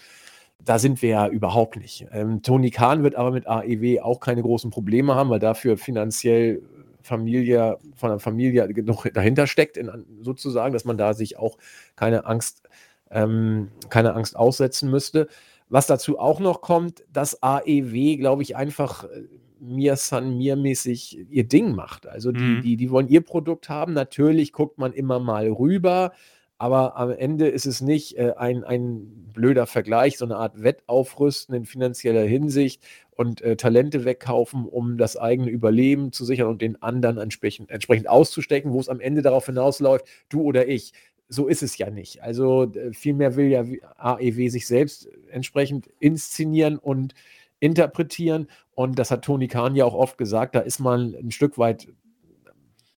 Da 0.64 0.78
sind 0.78 1.02
wir 1.02 1.10
ja 1.10 1.28
überhaupt 1.28 1.76
nicht. 1.76 2.06
Ähm, 2.12 2.42
Tony 2.42 2.70
Khan 2.70 3.02
wird 3.02 3.14
aber 3.14 3.30
mit 3.30 3.46
AEW 3.46 4.00
auch 4.00 4.20
keine 4.20 4.42
großen 4.42 4.70
Probleme 4.70 5.14
haben, 5.14 5.30
weil 5.30 5.38
dafür 5.38 5.76
finanziell 5.76 6.62
Familie, 7.02 7.78
von 7.94 8.10
der 8.10 8.18
Familie 8.18 8.66
genug 8.68 9.06
dahinter 9.14 9.46
steckt, 9.46 9.76
in, 9.76 10.04
sozusagen, 10.20 10.72
dass 10.72 10.84
man 10.84 10.98
da 10.98 11.14
sich 11.14 11.38
auch 11.38 11.56
keine 11.94 12.26
Angst, 12.26 12.62
ähm, 13.10 13.70
keine 13.88 14.14
Angst 14.14 14.36
aussetzen 14.36 14.90
müsste. 14.90 15.28
Was 15.68 15.86
dazu 15.86 16.18
auch 16.18 16.40
noch 16.40 16.60
kommt, 16.60 17.04
dass 17.12 17.42
AEW, 17.42 18.16
glaube 18.18 18.42
ich, 18.42 18.56
einfach 18.56 19.04
äh, 19.04 19.22
Mir 19.60 19.96
San 19.96 20.36
Mir 20.36 20.56
mäßig 20.56 21.26
ihr 21.30 21.44
Ding 21.44 21.74
macht. 21.74 22.06
Also 22.06 22.32
die, 22.32 22.40
mhm. 22.40 22.62
die, 22.62 22.76
die 22.76 22.90
wollen 22.90 23.08
ihr 23.08 23.22
Produkt 23.22 23.68
haben. 23.68 23.92
Natürlich 23.92 24.52
guckt 24.52 24.78
man 24.78 24.92
immer 24.92 25.18
mal 25.18 25.48
rüber, 25.48 26.12
aber 26.58 26.96
am 26.96 27.10
Ende 27.10 27.48
ist 27.48 27.66
es 27.66 27.80
nicht 27.82 28.16
äh, 28.16 28.32
ein, 28.36 28.64
ein 28.64 29.30
blöder 29.32 29.66
Vergleich, 29.66 30.16
so 30.16 30.24
eine 30.24 30.36
Art 30.36 30.62
Wettaufrüsten 30.62 31.54
in 31.54 31.66
finanzieller 31.66 32.24
Hinsicht 32.24 32.82
und 33.10 33.42
äh, 33.42 33.56
Talente 33.56 34.04
wegkaufen, 34.04 34.64
um 34.64 34.96
das 34.96 35.18
eigene 35.18 35.50
Überleben 35.50 36.12
zu 36.12 36.24
sichern 36.24 36.48
und 36.48 36.62
den 36.62 36.80
anderen 36.82 37.18
entsprechend, 37.18 37.70
entsprechend 37.70 38.08
auszustecken, 38.08 38.72
wo 38.72 38.80
es 38.80 38.88
am 38.88 39.00
Ende 39.00 39.20
darauf 39.20 39.46
hinausläuft, 39.46 40.06
du 40.30 40.42
oder 40.42 40.66
ich. 40.66 40.92
So 41.28 41.46
ist 41.48 41.62
es 41.62 41.76
ja 41.76 41.90
nicht. 41.90 42.22
Also 42.22 42.72
vielmehr 42.92 43.36
will 43.36 43.48
ja 43.48 43.64
AEW 43.96 44.48
sich 44.48 44.66
selbst 44.66 45.08
entsprechend 45.28 45.90
inszenieren 45.98 46.78
und 46.78 47.14
interpretieren. 47.60 48.48
Und 48.74 48.98
das 48.98 49.10
hat 49.10 49.24
Tony 49.24 49.48
Khan 49.48 49.76
ja 49.76 49.84
auch 49.84 49.94
oft 49.94 50.18
gesagt, 50.18 50.54
da 50.54 50.60
ist 50.60 50.78
man 50.78 51.14
ein 51.14 51.30
Stück 51.30 51.58
weit 51.58 51.88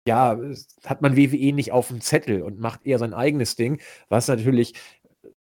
ja, 0.08 0.40
hat 0.86 1.02
man 1.02 1.18
WWE 1.18 1.52
nicht 1.52 1.74
auf 1.74 1.90
dem 1.90 2.00
Zettel 2.00 2.42
und 2.42 2.60
macht 2.60 2.86
eher 2.86 2.98
sein 2.98 3.14
eigenes 3.14 3.58
Ding, 3.58 3.82
was 4.08 4.30
natürlich 4.30 4.74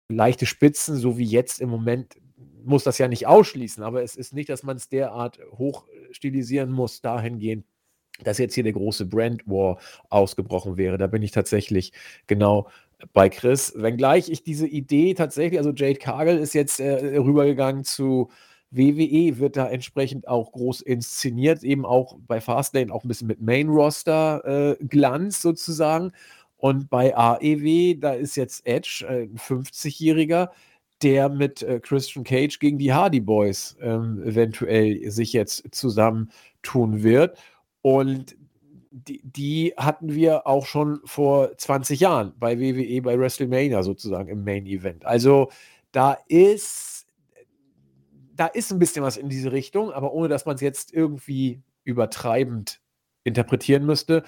leichte 0.08 0.46
Spitzen, 0.46 0.96
so 0.96 1.18
wie 1.18 1.24
jetzt 1.24 1.60
im 1.60 1.68
Moment, 1.68 2.16
muss 2.64 2.82
das 2.82 2.96
ja 2.96 3.06
nicht 3.06 3.26
ausschließen, 3.26 3.82
aber 3.82 4.02
es 4.02 4.16
ist 4.16 4.32
nicht, 4.32 4.48
dass 4.48 4.62
man 4.62 4.78
es 4.78 4.88
derart 4.88 5.38
hoch 5.52 5.84
stilisieren 6.12 6.72
muss, 6.72 7.02
dahingehend, 7.02 7.66
dass 8.22 8.38
jetzt 8.38 8.54
hier 8.54 8.64
der 8.64 8.72
große 8.72 9.04
Brand 9.04 9.46
War 9.46 9.78
ausgebrochen 10.08 10.78
wäre. 10.78 10.96
Da 10.96 11.08
bin 11.08 11.22
ich 11.22 11.32
tatsächlich 11.32 11.92
genau 12.26 12.68
bei 13.12 13.28
Chris. 13.28 13.74
Wenngleich 13.76 14.30
ich 14.30 14.44
diese 14.44 14.66
Idee 14.66 15.12
tatsächlich, 15.12 15.58
also 15.58 15.72
Jade 15.72 15.98
Cargill 15.98 16.38
ist 16.38 16.54
jetzt 16.54 16.80
äh, 16.80 17.18
rübergegangen 17.18 17.84
zu 17.84 18.30
WWE 18.76 19.38
wird 19.38 19.56
da 19.56 19.68
entsprechend 19.68 20.28
auch 20.28 20.52
groß 20.52 20.80
inszeniert, 20.80 21.62
eben 21.62 21.86
auch 21.86 22.16
bei 22.26 22.40
Fastlane 22.40 22.92
auch 22.92 23.04
ein 23.04 23.08
bisschen 23.08 23.28
mit 23.28 23.40
Main-Roster-Glanz 23.40 25.38
äh, 25.38 25.40
sozusagen. 25.40 26.12
Und 26.56 26.88
bei 26.88 27.16
AEW, 27.16 27.94
da 28.00 28.14
ist 28.14 28.36
jetzt 28.36 28.66
Edge, 28.66 29.04
äh, 29.08 29.24
ein 29.24 29.36
50-Jähriger, 29.36 30.48
der 31.02 31.28
mit 31.28 31.62
äh, 31.62 31.80
Christian 31.80 32.24
Cage 32.24 32.58
gegen 32.58 32.78
die 32.78 32.92
Hardy 32.92 33.20
Boys 33.20 33.76
ähm, 33.80 34.22
eventuell 34.24 35.10
sich 35.10 35.32
jetzt 35.32 35.74
zusammentun 35.74 37.02
wird. 37.02 37.36
Und 37.82 38.36
die, 38.90 39.20
die, 39.24 39.74
hatten 39.76 40.14
wir 40.14 40.46
auch 40.46 40.66
schon 40.66 41.00
vor 41.04 41.56
20 41.58 42.00
Jahren 42.00 42.32
bei 42.38 42.58
WWE, 42.58 43.02
bei 43.02 43.18
WrestleMania 43.18 43.82
sozusagen 43.82 44.28
im 44.28 44.44
Main 44.44 44.66
Event. 44.66 45.04
Also 45.04 45.50
da 45.92 46.16
ist 46.28 46.93
da 48.36 48.46
ist 48.46 48.72
ein 48.72 48.78
bisschen 48.78 49.02
was 49.02 49.16
in 49.16 49.28
diese 49.28 49.52
Richtung, 49.52 49.92
aber 49.92 50.12
ohne 50.12 50.28
dass 50.28 50.46
man 50.46 50.56
es 50.56 50.60
jetzt 50.60 50.92
irgendwie 50.92 51.62
übertreibend 51.84 52.80
interpretieren 53.22 53.86
müsste. 53.86 54.24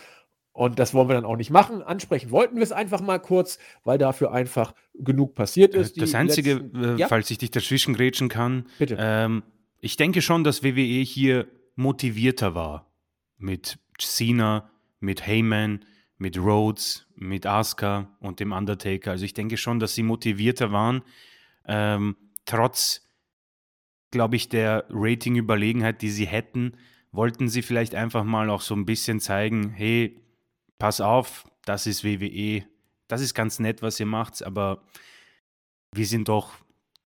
Und 0.53 0.79
das 0.79 0.95
wollen 0.95 1.09
wir 1.09 1.15
dann 1.15 1.27
auch 1.27 1.37
nicht 1.37 1.51
machen. 1.51 1.83
Ansprechen 1.83 2.31
wollten 2.31 2.57
wir 2.57 2.63
es 2.63 2.73
einfach 2.73 3.03
mal 3.03 3.19
kurz, 3.19 3.59
weil 3.85 3.99
dafür 3.99 4.33
einfach 4.33 4.75
genug 4.95 5.35
passiert 5.35 5.75
äh, 5.75 5.81
ist. 5.81 6.01
Das 6.01 6.15
Einzige, 6.15 6.55
letzten, 6.55 6.85
äh, 6.85 6.97
ja? 6.97 7.09
falls 7.09 7.31
ich 7.31 7.39
dich 7.39 7.51
dazwischen 7.51 7.95
grätschen 7.95 8.29
kann, 8.29 8.67
Bitte. 8.79 8.97
Ähm, 8.99 9.43
ich 9.81 9.97
denke 9.97 10.23
schon, 10.23 10.45
dass 10.45 10.63
WWE 10.63 11.03
hier 11.03 11.47
motivierter 11.75 12.55
war 12.55 12.91
mit 13.37 13.79
Cena, 13.99 14.71
mit 14.99 15.27
Heyman, 15.27 15.85
mit 16.17 16.39
Rhodes, 16.39 17.07
mit 17.15 17.45
Asuka 17.45 18.17
und 18.21 18.41
dem 18.41 18.53
Undertaker. 18.53 19.11
Also 19.11 19.27
ich 19.27 19.35
denke 19.35 19.59
schon, 19.59 19.79
dass 19.79 19.95
sie 19.95 20.03
motivierter 20.03 20.73
waren, 20.73 21.03
ähm, 21.67 22.17
trotz 22.47 23.06
glaube 24.11 24.37
ich, 24.37 24.49
der 24.49 24.87
Rating-Überlegenheit, 24.91 26.03
die 26.03 26.11
sie 26.11 26.27
hätten, 26.27 26.77
wollten 27.13 27.49
sie 27.49 27.63
vielleicht 27.63 27.95
einfach 27.95 28.25
mal 28.25 28.51
auch 28.51 28.61
so 28.61 28.75
ein 28.75 28.87
bisschen 28.87 29.21
zeigen, 29.21 29.71
hey, 29.71 30.21
pass 30.79 31.01
auf, 31.01 31.47
das 31.65 31.87
ist 31.87 32.05
WWE, 32.05 32.65
das 33.09 33.21
ist 33.21 33.35
ganz 33.35 33.59
nett, 33.59 33.83
was 33.83 33.99
ihr 34.01 34.07
macht, 34.07 34.43
aber 34.43 34.83
wir 35.93 36.07
sind 36.07 36.29
doch 36.29 36.53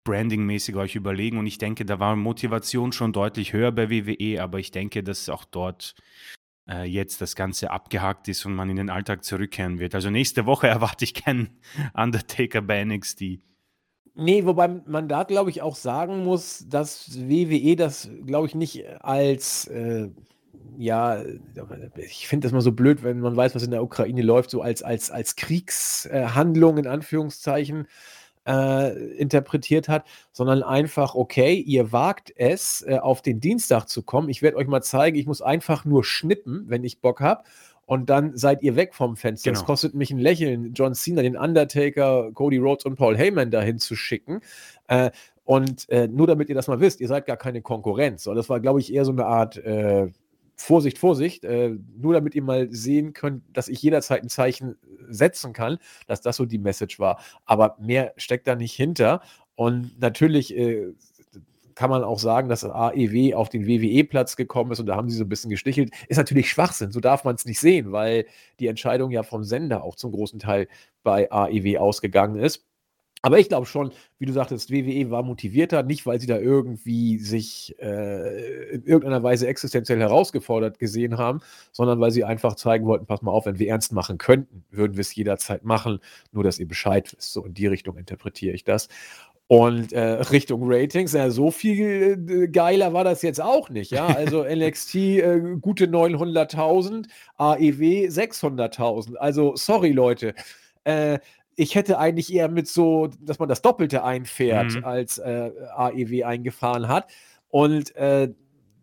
brandingmäßig 0.04 0.76
euch 0.76 0.96
überlegen 0.96 1.38
und 1.38 1.48
ich 1.48 1.58
denke, 1.58 1.86
da 1.86 2.00
war 2.00 2.16
Motivation 2.16 2.92
schon 2.92 3.14
deutlich 3.14 3.54
höher 3.54 3.72
bei 3.72 3.90
WWE, 3.90 4.42
aber 4.42 4.60
ich 4.60 4.72
denke, 4.72 5.04
dass 5.04 5.30
auch 5.30 5.46
dort 5.46 5.96
äh, 6.70 6.86
jetzt 6.86 7.22
das 7.22 7.36
Ganze 7.36 7.72
abgehakt 7.72 8.28
ist 8.28 8.46
und 8.46 8.56
man 8.56 8.70
in 8.70 8.78
den 8.78 8.90
Alltag 8.90 9.24
zurückkehren 9.24 9.80
wird. 9.80 9.96
Also 9.96 10.10
nächste 10.10 10.46
Woche 10.46 10.68
erwarte 10.70 11.04
ich 11.04 11.14
keinen 11.14 11.60
Undertaker 11.94 12.62
bei 12.62 12.84
NXT. 12.84 13.40
Nee, 14.16 14.46
wobei 14.46 14.68
man 14.86 15.08
da, 15.08 15.24
glaube 15.24 15.50
ich, 15.50 15.62
auch 15.62 15.76
sagen 15.76 16.24
muss, 16.24 16.66
dass 16.68 17.18
WWE 17.18 17.76
das, 17.76 18.10
glaube 18.26 18.48
ich, 18.48 18.56
nicht 18.56 18.86
als, 19.02 19.68
äh, 19.68 20.10
ja, 20.78 21.24
ich 21.96 22.28
finde 22.28 22.46
das 22.46 22.52
mal 22.54 22.62
so 22.62 22.72
blöd, 22.72 23.04
wenn 23.04 23.20
man 23.20 23.36
weiß, 23.36 23.56
was 23.56 23.64
in 23.64 23.72
der 23.72 23.84
Ukraine 23.84 24.22
läuft, 24.22 24.50
so 24.50 24.62
als, 24.62 24.84
als, 24.84 25.12
als 25.12 25.36
Kriegshandlung 25.36 26.78
in 26.78 26.88
Anführungszeichen 26.88 27.88
äh, 28.48 28.94
interpretiert 29.18 29.88
hat, 29.90 30.06
sondern 30.32 30.64
einfach, 30.64 31.16
okay, 31.16 31.54
ihr 31.56 31.92
wagt 31.92 32.34
es, 32.36 32.82
äh, 32.88 32.98
auf 32.98 33.22
den 33.22 33.40
Dienstag 33.40 33.86
zu 33.88 34.04
kommen. 34.04 34.30
Ich 34.30 34.42
werde 34.42 34.58
euch 34.58 34.68
mal 34.68 34.82
zeigen, 34.82 35.18
ich 35.18 35.28
muss 35.28 35.42
einfach 35.42 35.86
nur 35.86 36.04
schnippen, 36.04 36.66
wenn 36.68 36.84
ich 36.84 37.02
Bock 37.02 37.22
habe. 37.22 37.44
Und 37.90 38.12
dann 38.12 38.38
seid 38.38 38.62
ihr 38.62 38.76
weg 38.76 38.94
vom 38.94 39.16
Fenster. 39.18 39.50
Es 39.50 39.58
Genau. 39.58 39.66
kostet 39.66 39.96
mich 39.96 40.12
ein 40.12 40.20
Lächeln, 40.20 40.74
John 40.76 40.94
Cena, 40.94 41.24
den 41.24 41.36
Undertaker, 41.36 42.32
Cody 42.34 42.58
Rhodes 42.60 42.86
und 42.86 42.98
Paul 42.98 43.18
Heyman 43.18 43.50
dahin 43.50 43.80
zu 43.80 43.96
schicken. 43.96 44.42
Äh, 44.88 45.10
und 45.44 45.90
äh, 45.90 46.08
nur 46.08 46.28
damit 46.28 46.50
ihr 46.50 46.56
das 46.56 46.68
mal 46.68 46.80
wisst, 46.80 47.02
ihr 47.02 47.08
seid 47.08 47.26
gar 47.26 47.36
keine 47.36 47.64
Konkurrenz. 47.64 48.22
So, 48.26 48.36
das 48.36 48.48
war, 48.48 48.60
glaube 48.60 48.80
ich, 48.80 48.94
eher 48.94 49.06
so 49.06 49.12
eine 49.12 49.26
Art 49.26 49.58
äh, 49.58 50.08
Vorsicht, 50.56 51.00
Vorsicht. 51.00 51.44
Äh, 51.46 51.78
nur 51.98 52.14
damit 52.14 52.36
ihr 52.36 52.44
mal 52.44 52.68
sehen 52.72 53.14
könnt, 53.14 53.42
dass 53.54 53.68
ich 53.68 53.82
jederzeit 53.82 54.22
ein 54.22 54.30
Zeichen 54.30 54.76
setzen 55.08 55.52
kann, 55.54 55.80
dass 56.06 56.22
das 56.22 56.36
so 56.36 56.46
die 56.46 56.60
Message 56.60 57.00
war. 57.00 57.20
Aber 57.46 57.76
mehr 57.80 58.14
steckt 58.18 58.46
da 58.46 58.54
nicht 58.54 58.74
hinter. 58.76 59.22
Und 59.56 60.00
natürlich 60.00 60.56
äh, 60.56 60.94
kann 61.80 61.90
man 61.90 62.04
auch 62.04 62.20
sagen, 62.20 62.50
dass 62.50 62.66
AEW 62.66 63.36
auf 63.36 63.48
den 63.48 63.66
WWE-Platz 63.66 64.36
gekommen 64.36 64.74
ist 64.74 64.82
und 64.82 64.88
da 64.88 64.98
haben 64.98 65.10
sie 65.10 65.16
so 65.16 65.24
ein 65.24 65.30
bisschen 65.30 65.50
gestichelt. 65.50 65.94
Ist 66.10 66.18
natürlich 66.18 66.50
Schwachsinn, 66.50 66.92
so 66.92 67.00
darf 67.00 67.24
man 67.24 67.36
es 67.36 67.46
nicht 67.46 67.62
sehen, 67.62 67.94
weil 67.94 68.26
die 68.60 68.68
Entscheidung 68.68 69.12
ja 69.12 69.24
vom 69.24 69.46
Sender 69.46 69.82
auch 69.82 69.96
zum 69.96 70.12
großen 70.12 70.40
Teil 70.40 70.68
bei 71.04 71.32
AEW 71.32 71.78
ausgegangen 71.78 72.36
ist. 72.36 72.66
Aber 73.22 73.40
ich 73.40 73.48
glaube 73.48 73.66
schon, 73.66 73.92
wie 74.18 74.26
du 74.26 74.34
sagtest, 74.34 74.72
WWE 74.72 75.10
war 75.10 75.24
motivierter, 75.24 75.84
nicht 75.84 76.06
weil 76.06 76.20
sie 76.20 76.28
da 76.28 76.38
irgendwie 76.38 77.18
sich 77.18 77.76
äh, 77.80 78.74
in 78.76 78.84
irgendeiner 78.84 79.24
Weise 79.24 79.48
existenziell 79.48 80.00
herausgefordert 80.00 80.80
gesehen 80.80 81.18
haben, 81.18 81.40
sondern 81.72 82.02
weil 82.02 82.12
sie 82.12 82.26
einfach 82.26 82.56
zeigen 82.56 82.86
wollten, 82.88 83.06
pass 83.06 83.22
mal 83.22 83.32
auf, 83.32 83.46
wenn 83.46 83.60
wir 83.60 83.70
ernst 83.70 83.94
machen 83.94 84.18
könnten, 84.18 84.66
würden 84.70 84.98
wir 84.98 85.02
es 85.02 85.16
jederzeit 85.16 85.64
machen, 85.64 86.00
nur 86.34 86.44
dass 86.44 86.60
ihr 86.60 86.68
Bescheid 86.68 87.10
wisst. 87.14 87.32
So 87.34 87.46
in 87.46 87.54
die 87.54 87.68
Richtung 87.68 87.98
interpretiere 87.98 88.54
ich 88.54 88.66
das. 88.66 88.90
Und 89.52 89.94
äh, 89.94 90.00
Richtung 90.32 90.62
Ratings, 90.64 91.14
ja, 91.14 91.32
so 91.32 91.50
viel 91.50 92.24
äh, 92.30 92.48
geiler 92.50 92.94
war 92.94 93.04
das 93.04 93.24
jetzt 93.24 93.42
auch 93.42 93.72
nicht, 93.72 93.90
ja. 93.92 94.06
Also 94.06 94.44
NXT 94.48 94.96
äh, 94.96 95.42
gute 95.60 95.88
900.000, 95.88 97.08
AEW 97.38 98.10
600.000. 98.10 99.16
Also 99.16 99.56
sorry 99.56 99.92
Leute, 99.92 100.36
äh, 100.84 101.18
ich 101.56 101.74
hätte 101.74 101.98
eigentlich 101.98 102.32
eher 102.32 102.48
mit 102.48 102.68
so, 102.68 103.10
dass 103.22 103.40
man 103.40 103.50
das 103.50 103.64
Doppelte 103.64 104.04
einfährt, 104.04 104.76
Mhm. 104.76 104.86
als 104.86 105.18
äh, 105.18 105.50
AEW 105.76 106.24
eingefahren 106.26 106.88
hat. 106.88 107.10
Und 107.50 107.96
äh, 107.96 108.30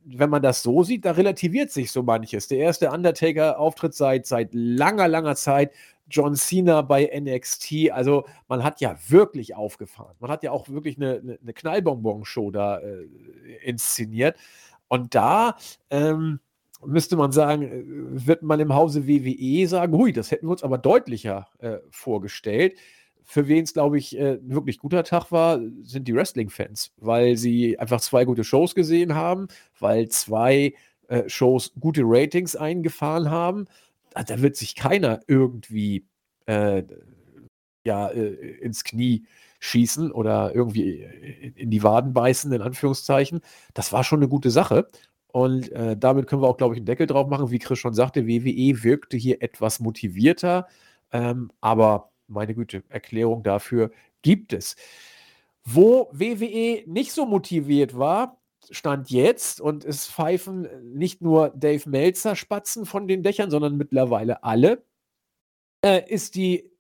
wenn 0.05 0.31
man 0.31 0.43
das 0.43 0.63
so 0.65 0.83
sieht, 0.83 1.05
da 1.05 1.13
relativiert 1.13 1.71
sich 1.71 1.93
so 1.93 2.03
manches. 2.03 2.49
Der 2.49 2.59
erste 2.59 2.91
Undertaker-Auftritt 2.91 3.95
seit, 3.95 4.27
seit 4.27 4.49
langer, 4.53 5.07
langer 5.07 5.37
Zeit. 5.37 5.71
John 6.09 6.35
Cena 6.35 6.83
bei 6.83 7.11
NXT. 7.13 7.91
Also 7.91 8.27
man 8.49 8.63
hat 8.63 8.81
ja 8.81 8.97
wirklich 9.09 9.55
aufgefahren. 9.55 10.17
Man 10.21 10.31
hat 10.31 10.43
ja 10.43 10.53
auch 10.53 10.69
wirklich 10.69 10.97
eine, 10.97 11.39
eine, 11.43 11.53
Knallbonbon-Show 11.53 12.51
da 12.51 12.79
äh, 12.79 13.07
inszeniert. 13.63 14.37
Und 14.89 15.15
da 15.15 15.57
ähm, 15.91 16.41
müsste 16.85 17.17
man 17.17 17.33
sagen, 17.33 17.63
äh, 17.63 18.27
wird 18.27 18.43
man 18.43 18.61
im 18.61 18.75
Hause 18.75 19.07
WWE 19.07 19.67
sagen, 19.67 19.97
hui, 19.97 20.13
das 20.13 20.31
hätten 20.31 20.47
wir 20.47 20.53
uns 20.53 20.63
aber 20.63 20.79
deutlicher 20.79 21.49
äh, 21.59 21.79
vorgestellt. 21.91 22.79
Für 23.25 23.49
wen 23.49 23.65
es, 23.65 23.73
glaube 23.73 23.99
ich, 23.99 24.17
äh, 24.17 24.35
ein 24.35 24.55
wirklich 24.55 24.79
guter 24.79 25.03
Tag 25.03 25.33
war, 25.33 25.61
sind 25.83 26.07
die 26.07 26.15
Wrestling-Fans, 26.15 26.93
weil 26.99 27.37
sie 27.37 27.79
einfach 27.79 28.01
zwei 28.01 28.25
gute 28.25 28.45
Shows 28.45 28.75
gesehen 28.75 29.15
haben, 29.15 29.49
weil 29.81 30.09
zwei 30.09 30.75
äh, 31.09 31.29
Shows 31.29 31.73
gute 31.79 32.03
Ratings 32.05 32.55
eingefahren 32.55 33.31
haben. 33.31 33.67
Da, 34.17 34.23
da 34.23 34.41
wird 34.43 34.57
sich 34.57 34.75
keiner 34.75 35.21
irgendwie 35.27 36.07
äh, 36.47 36.83
ja, 37.85 38.09
äh, 38.09 38.33
ins 38.61 38.85
Knie 38.85 39.27
schießen 39.61 40.11
oder 40.13 40.55
irgendwie 40.55 41.03
in 41.03 41.55
in 41.55 41.71
die 41.71 41.83
Waden 41.83 42.13
beißen, 42.13 42.52
in 42.52 42.63
Anführungszeichen. 42.63 43.41
Das 43.75 43.93
war 43.93 44.05
schon 44.05 44.21
eine 44.21 44.29
gute 44.29 44.50
Sache. 44.50 44.89
Und 45.29 45.71
äh, 45.73 45.97
damit 45.97 46.26
können 46.26 46.43
wir 46.43 46.49
auch, 46.49 46.57
glaube 46.57 46.75
ich, 46.75 46.79
einen 46.79 46.87
Deckel 46.87 47.07
drauf 47.07 47.29
machen. 47.29 47.50
Wie 47.50 47.59
Chris 47.59 47.79
schon 47.79 47.95
sagte, 47.95 48.26
WWE 48.26 48.83
wirkte 48.83 49.17
hier 49.17 49.43
etwas 49.43 49.81
motivierter. 49.81 50.67
Ähm, 51.13 51.50
aber 51.61 52.11
meine 52.26 52.55
Güte, 52.55 52.83
Erklärung 52.89 53.43
dafür 53.43 53.91
gibt 54.23 54.52
es. 54.52 54.76
Wo 55.65 56.09
WWE 56.13 56.85
nicht 56.87 57.13
so 57.13 57.26
motiviert 57.26 57.99
war, 57.99 58.39
stand 58.75 59.11
jetzt 59.11 59.61
und 59.61 59.85
es 59.85 60.07
pfeifen 60.07 60.69
nicht 60.95 61.23
nur 61.23 61.50
Dave 61.50 61.89
Meltzer 61.89 62.37
Spatzen 62.37 62.87
von 62.87 63.09
den 63.09 63.23
Dächern, 63.23 63.50
sondern 63.50 63.76
mittlerweile 63.76 64.43
alle, 64.45 64.85
äh, 65.85 66.02
ist 66.13 66.35
die 66.35 66.71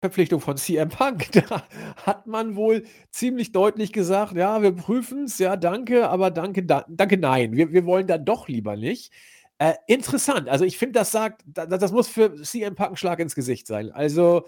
Verpflichtung 0.00 0.40
von 0.40 0.56
CM 0.56 0.88
Punk. 0.88 1.30
Da 1.48 1.66
hat 1.96 2.26
man 2.26 2.56
wohl 2.56 2.84
ziemlich 3.10 3.52
deutlich 3.52 3.92
gesagt, 3.92 4.34
ja, 4.34 4.62
wir 4.62 4.72
prüfen 4.72 5.24
es, 5.24 5.38
ja, 5.38 5.56
danke, 5.56 6.08
aber 6.08 6.30
danke, 6.30 6.64
da, 6.64 6.84
danke, 6.88 7.16
nein. 7.16 7.52
Wir, 7.52 7.72
wir 7.72 7.84
wollen 7.84 8.06
da 8.06 8.18
doch 8.18 8.48
lieber 8.48 8.76
nicht. 8.76 9.12
Äh, 9.58 9.74
interessant. 9.88 10.48
Also 10.48 10.64
ich 10.64 10.78
finde, 10.78 11.00
das 11.00 11.10
sagt, 11.10 11.42
da, 11.46 11.66
das 11.66 11.90
muss 11.92 12.08
für 12.08 12.34
CM 12.42 12.76
Punk 12.76 12.90
ein 12.90 12.96
Schlag 12.96 13.18
ins 13.18 13.34
Gesicht 13.34 13.66
sein. 13.66 13.90
Also 13.90 14.46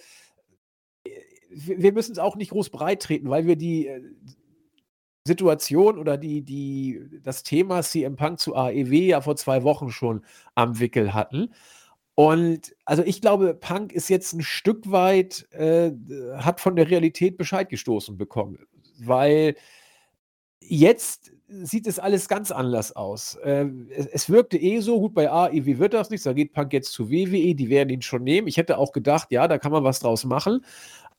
äh, 1.04 1.10
wir, 1.50 1.82
wir 1.82 1.92
müssen 1.92 2.12
es 2.12 2.18
auch 2.18 2.36
nicht 2.36 2.50
groß 2.52 2.70
breit 2.70 3.02
treten, 3.02 3.28
weil 3.28 3.46
wir 3.46 3.56
die 3.56 3.88
äh, 3.88 4.02
Situation 5.30 5.98
oder 5.98 6.18
die, 6.18 6.42
die, 6.42 7.00
das 7.22 7.42
Thema 7.44 7.82
CM 7.82 8.16
Punk 8.16 8.40
zu 8.40 8.56
AEW 8.56 8.92
ja 8.92 9.20
vor 9.20 9.36
zwei 9.36 9.62
Wochen 9.62 9.90
schon 9.90 10.24
am 10.54 10.80
Wickel 10.80 11.14
hatten. 11.14 11.52
Und 12.16 12.74
also 12.84 13.02
ich 13.04 13.20
glaube, 13.20 13.54
Punk 13.54 13.92
ist 13.92 14.10
jetzt 14.10 14.32
ein 14.32 14.42
Stück 14.42 14.90
weit, 14.90 15.46
äh, 15.52 15.92
hat 16.36 16.60
von 16.60 16.76
der 16.76 16.90
Realität 16.90 17.36
Bescheid 17.36 17.68
gestoßen 17.68 18.18
bekommen, 18.18 18.58
weil 18.98 19.54
jetzt 20.60 21.32
sieht 21.48 21.86
es 21.86 21.98
alles 21.98 22.28
ganz 22.28 22.50
anders 22.50 22.94
aus. 22.94 23.38
Ähm, 23.42 23.88
es, 23.94 24.06
es 24.06 24.30
wirkte 24.30 24.56
eh 24.56 24.80
so, 24.80 25.00
gut, 25.00 25.14
bei 25.14 25.30
AEW 25.30 25.78
wird 25.78 25.94
das 25.94 26.10
nichts, 26.10 26.24
da 26.24 26.32
geht 26.32 26.52
Punk 26.52 26.72
jetzt 26.72 26.92
zu 26.92 27.10
WWE, 27.10 27.54
die 27.54 27.70
werden 27.70 27.90
ihn 27.90 28.02
schon 28.02 28.22
nehmen. 28.22 28.48
Ich 28.48 28.56
hätte 28.56 28.78
auch 28.78 28.92
gedacht, 28.92 29.28
ja, 29.30 29.48
da 29.48 29.58
kann 29.58 29.72
man 29.72 29.84
was 29.84 30.00
draus 30.00 30.24
machen. 30.24 30.64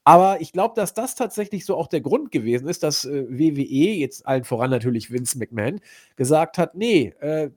Aber 0.04 0.42
ich 0.42 0.52
glaube, 0.52 0.74
dass 0.76 0.94
das 0.94 1.16
tatsächlich 1.16 1.66
so 1.66 1.78
auch 1.78 1.88
der 1.88 2.02
Grund 2.02 2.32
gewesen 2.32 2.68
ist, 2.68 2.84
dass 2.84 3.06
äh, 3.06 3.26
WWE, 3.30 3.94
jetzt 3.98 4.26
allen 4.26 4.44
voran 4.44 4.72
natürlich 4.72 5.12
Vince 5.12 5.38
McMahon, 5.38 5.80
gesagt 6.16 6.58
hat, 6.58 6.76
nee, 6.76 7.14
äh, 7.20 7.52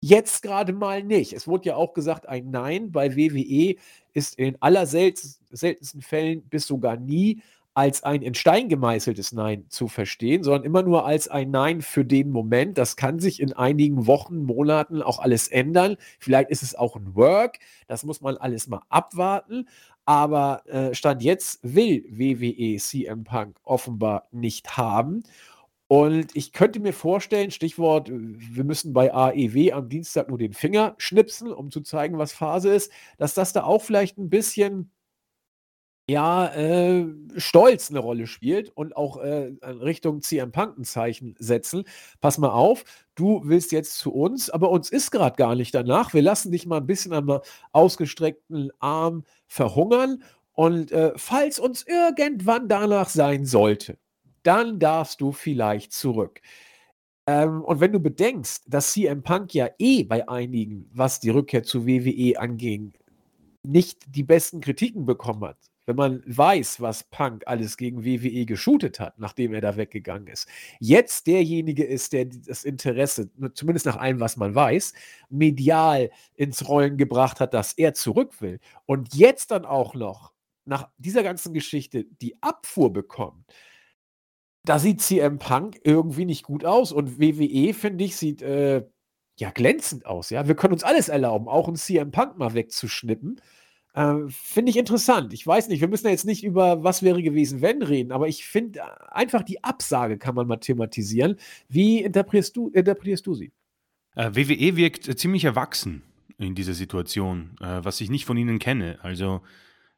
Jetzt 0.00 0.42
gerade 0.42 0.72
mal 0.72 1.02
nicht. 1.02 1.32
Es 1.32 1.48
wurde 1.48 1.70
ja 1.70 1.76
auch 1.76 1.92
gesagt, 1.92 2.28
ein 2.28 2.50
Nein 2.50 2.92
bei 2.92 3.16
WWE 3.16 3.74
ist 4.12 4.38
in 4.38 4.56
allerseltensten 4.62 6.02
Fällen 6.02 6.42
bis 6.42 6.68
sogar 6.68 6.96
nie 6.96 7.42
als 7.74 8.02
ein 8.02 8.22
in 8.22 8.34
Stein 8.34 8.68
gemeißeltes 8.68 9.32
Nein 9.32 9.66
zu 9.68 9.88
verstehen, 9.88 10.42
sondern 10.42 10.64
immer 10.64 10.82
nur 10.82 11.04
als 11.04 11.28
ein 11.28 11.50
Nein 11.50 11.80
für 11.82 12.04
den 12.04 12.30
Moment. 12.30 12.78
Das 12.78 12.96
kann 12.96 13.18
sich 13.18 13.40
in 13.40 13.52
einigen 13.52 14.06
Wochen, 14.06 14.44
Monaten 14.44 15.02
auch 15.02 15.18
alles 15.18 15.48
ändern. 15.48 15.96
Vielleicht 16.18 16.50
ist 16.50 16.62
es 16.62 16.74
auch 16.76 16.96
ein 16.96 17.14
Work. 17.16 17.58
Das 17.88 18.04
muss 18.04 18.20
man 18.20 18.36
alles 18.36 18.68
mal 18.68 18.82
abwarten. 18.88 19.68
Aber 20.08 20.62
äh, 20.64 20.94
Stand 20.94 21.22
jetzt 21.22 21.60
will 21.62 22.02
WWE 22.08 22.78
CM 22.78 23.24
Punk 23.24 23.58
offenbar 23.62 24.26
nicht 24.32 24.78
haben. 24.78 25.22
Und 25.86 26.34
ich 26.34 26.54
könnte 26.54 26.80
mir 26.80 26.94
vorstellen, 26.94 27.50
Stichwort, 27.50 28.08
wir 28.10 28.64
müssen 28.64 28.94
bei 28.94 29.12
AEW 29.12 29.72
am 29.72 29.90
Dienstag 29.90 30.30
nur 30.30 30.38
den 30.38 30.54
Finger 30.54 30.94
schnipsen, 30.96 31.52
um 31.52 31.70
zu 31.70 31.82
zeigen, 31.82 32.16
was 32.16 32.32
Phase 32.32 32.72
ist, 32.72 32.90
dass 33.18 33.34
das 33.34 33.52
da 33.52 33.64
auch 33.64 33.82
vielleicht 33.82 34.16
ein 34.16 34.30
bisschen, 34.30 34.90
ja, 36.10 36.46
äh, 36.54 37.06
Stolz 37.36 37.90
eine 37.90 37.98
Rolle 37.98 38.26
spielt 38.26 38.70
und 38.70 38.96
auch 38.96 39.18
äh, 39.18 39.52
Richtung 39.62 40.22
CM 40.22 40.52
Punk 40.52 40.78
ein 40.78 40.84
Zeichen 40.84 41.34
setzen. 41.38 41.84
Pass 42.20 42.38
mal 42.38 42.50
auf, 42.50 42.84
du 43.14 43.42
willst 43.44 43.72
jetzt 43.72 43.98
zu 43.98 44.12
uns, 44.14 44.48
aber 44.48 44.70
uns 44.70 44.90
ist 44.90 45.10
gerade 45.10 45.36
gar 45.36 45.54
nicht 45.54 45.74
danach. 45.74 46.14
Wir 46.14 46.22
lassen 46.22 46.50
dich 46.50 46.64
mal 46.64 46.78
ein 46.78 46.86
bisschen 46.86 47.12
am 47.12 47.40
ausgestreckten 47.72 48.70
Arm 48.78 49.24
verhungern. 49.46 50.22
Und 50.52 50.92
äh, 50.92 51.12
falls 51.16 51.58
uns 51.58 51.84
irgendwann 51.86 52.68
danach 52.68 53.10
sein 53.10 53.44
sollte, 53.44 53.98
dann 54.42 54.78
darfst 54.78 55.20
du 55.20 55.32
vielleicht 55.32 55.92
zurück. 55.92 56.40
Ähm, 57.26 57.62
und 57.62 57.80
wenn 57.80 57.92
du 57.92 58.00
bedenkst, 58.00 58.64
dass 58.66 58.92
CM 58.92 59.22
Punk 59.22 59.52
ja 59.52 59.68
eh 59.78 60.04
bei 60.04 60.26
einigen, 60.26 60.90
was 60.94 61.20
die 61.20 61.30
Rückkehr 61.30 61.64
zu 61.64 61.86
WWE 61.86 62.40
anging, 62.40 62.94
nicht 63.62 63.98
die 64.08 64.22
besten 64.22 64.62
Kritiken 64.62 65.04
bekommen 65.04 65.44
hat, 65.44 65.58
wenn 65.88 65.96
man 65.96 66.22
weiß, 66.26 66.82
was 66.82 67.04
Punk 67.04 67.44
alles 67.46 67.78
gegen 67.78 68.04
WWE 68.04 68.44
geshootet 68.44 69.00
hat, 69.00 69.18
nachdem 69.18 69.54
er 69.54 69.62
da 69.62 69.78
weggegangen 69.78 70.28
ist, 70.28 70.46
jetzt 70.80 71.26
derjenige 71.26 71.82
ist, 71.82 72.12
der 72.12 72.26
das 72.26 72.64
Interesse, 72.64 73.30
zumindest 73.54 73.86
nach 73.86 73.96
allem, 73.96 74.20
was 74.20 74.36
man 74.36 74.54
weiß, 74.54 74.92
medial 75.30 76.10
ins 76.34 76.68
Rollen 76.68 76.98
gebracht 76.98 77.40
hat, 77.40 77.54
dass 77.54 77.72
er 77.72 77.94
zurück 77.94 78.42
will 78.42 78.60
und 78.84 79.14
jetzt 79.14 79.50
dann 79.50 79.64
auch 79.64 79.94
noch 79.94 80.34
nach 80.66 80.90
dieser 80.98 81.22
ganzen 81.22 81.54
Geschichte 81.54 82.04
die 82.04 82.36
Abfuhr 82.42 82.92
bekommt, 82.92 83.46
da 84.64 84.78
sieht 84.78 85.00
CM 85.00 85.38
Punk 85.38 85.80
irgendwie 85.84 86.26
nicht 86.26 86.42
gut 86.42 86.66
aus. 86.66 86.92
Und 86.92 87.18
WWE, 87.18 87.72
finde 87.72 88.04
ich, 88.04 88.16
sieht 88.16 88.42
äh, 88.42 88.84
ja 89.38 89.50
glänzend 89.50 90.04
aus. 90.04 90.28
Ja, 90.28 90.46
wir 90.46 90.54
können 90.54 90.74
uns 90.74 90.84
alles 90.84 91.08
erlauben, 91.08 91.48
auch 91.48 91.66
einen 91.66 91.76
CM 91.76 92.10
Punk 92.10 92.36
mal 92.36 92.52
wegzuschnippen. 92.52 93.40
Äh, 93.98 94.28
finde 94.28 94.70
ich 94.70 94.76
interessant. 94.76 95.32
Ich 95.32 95.44
weiß 95.44 95.66
nicht, 95.66 95.80
wir 95.80 95.88
müssen 95.88 96.06
ja 96.06 96.12
jetzt 96.12 96.24
nicht 96.24 96.44
über 96.44 96.84
was 96.84 97.02
wäre 97.02 97.20
gewesen, 97.20 97.62
wenn 97.62 97.82
reden, 97.82 98.12
aber 98.12 98.28
ich 98.28 98.46
finde 98.46 98.78
äh, 98.78 98.82
einfach 99.10 99.42
die 99.42 99.64
Absage 99.64 100.18
kann 100.18 100.36
man 100.36 100.46
mal 100.46 100.58
thematisieren. 100.58 101.36
Wie 101.68 102.02
interpretierst 102.02 102.56
du, 102.56 102.68
interpretierst 102.68 103.26
du 103.26 103.34
sie? 103.34 103.50
Äh, 104.14 104.30
WWE 104.36 104.76
wirkt 104.76 105.08
äh, 105.08 105.16
ziemlich 105.16 105.44
erwachsen 105.44 106.02
in 106.38 106.54
dieser 106.54 106.74
Situation, 106.74 107.56
äh, 107.60 107.80
was 107.82 108.00
ich 108.00 108.08
nicht 108.08 108.24
von 108.24 108.36
ihnen 108.36 108.60
kenne. 108.60 109.00
Also, 109.02 109.42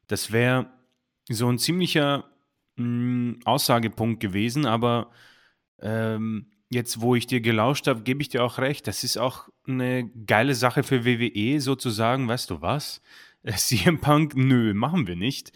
das 0.07 0.31
wäre 0.31 0.71
so 1.29 1.47
ein 1.47 1.59
ziemlicher 1.59 2.25
mh, 2.77 2.83
hm, 2.83 3.39
Aussagepunkt 3.45 4.19
gewesen, 4.19 4.65
aber 4.65 5.11
ähm, 5.79 6.47
jetzt, 6.71 7.01
wo 7.01 7.13
ich 7.13 7.27
dir 7.27 7.39
gelauscht 7.39 7.85
habe, 7.85 8.01
gebe 8.01 8.23
ich 8.23 8.29
dir 8.29 8.43
auch 8.43 8.57
recht. 8.57 8.87
Das 8.87 9.03
ist 9.03 9.17
auch 9.17 9.49
eine 9.67 10.09
geile 10.25 10.55
Sache 10.55 10.81
für 10.81 11.05
WWE, 11.05 11.61
sozusagen, 11.61 12.27
weißt 12.27 12.49
du 12.49 12.61
was? 12.63 13.03
Äh, 13.43 13.53
CM 13.55 13.99
Punk, 13.99 14.35
nö, 14.35 14.73
machen 14.73 15.07
wir 15.07 15.15
nicht. 15.15 15.51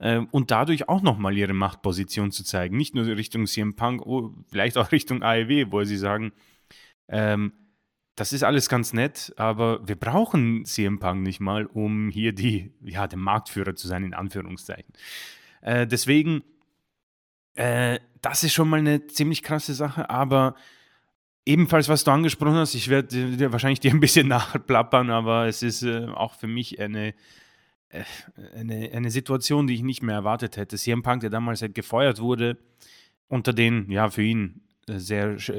Ähm, 0.00 0.28
und 0.30 0.50
dadurch 0.50 0.88
auch 0.88 1.02
nochmal 1.02 1.36
ihre 1.36 1.52
Machtposition 1.52 2.32
zu 2.32 2.42
zeigen. 2.42 2.76
Nicht 2.76 2.94
nur 2.94 3.06
Richtung 3.06 3.46
CM 3.46 3.74
Punk, 3.74 4.06
oh, 4.06 4.34
vielleicht 4.50 4.78
auch 4.78 4.92
Richtung 4.92 5.22
AEW, 5.22 5.70
wo 5.70 5.84
sie 5.84 5.98
sagen, 5.98 6.32
ähm, 7.08 7.52
das 8.16 8.32
ist 8.32 8.42
alles 8.42 8.68
ganz 8.68 8.92
nett, 8.92 9.32
aber 9.36 9.86
wir 9.86 9.96
brauchen 9.96 10.64
CM 10.64 10.98
Punk 10.98 11.22
nicht 11.22 11.40
mal, 11.40 11.66
um 11.66 12.10
hier 12.10 12.34
die, 12.34 12.72
ja, 12.82 13.06
der 13.06 13.18
Marktführer 13.18 13.74
zu 13.74 13.88
sein, 13.88 14.04
in 14.04 14.14
Anführungszeichen. 14.14 14.92
Äh, 15.62 15.86
deswegen, 15.86 16.42
äh, 17.54 17.98
das 18.20 18.44
ist 18.44 18.52
schon 18.52 18.68
mal 18.68 18.78
eine 18.78 19.06
ziemlich 19.06 19.42
krasse 19.42 19.74
Sache, 19.74 20.10
aber 20.10 20.54
ebenfalls, 21.50 21.88
was 21.88 22.04
du 22.04 22.10
angesprochen 22.12 22.54
hast, 22.54 22.74
ich 22.74 22.88
werde 22.88 23.36
dir 23.36 23.52
wahrscheinlich 23.52 23.80
dir 23.80 23.90
ein 23.90 24.00
bisschen 24.00 24.28
nachplappern, 24.28 25.10
aber 25.10 25.46
es 25.46 25.62
ist 25.62 25.82
äh, 25.82 26.06
auch 26.06 26.34
für 26.34 26.46
mich 26.46 26.80
eine, 26.80 27.14
äh, 27.88 28.04
eine, 28.54 28.90
eine 28.92 29.10
Situation, 29.10 29.66
die 29.66 29.74
ich 29.74 29.82
nicht 29.82 30.02
mehr 30.02 30.14
erwartet 30.14 30.56
hätte. 30.56 30.76
CM 30.76 31.02
Punk, 31.02 31.20
der 31.22 31.30
damals 31.30 31.62
halt 31.62 31.74
gefeuert 31.74 32.20
wurde, 32.20 32.56
unter 33.28 33.52
den, 33.52 33.90
ja, 33.90 34.08
für 34.10 34.22
ihn 34.22 34.62
äh, 34.86 34.98
sehr 34.98 35.38
sch 35.38 35.52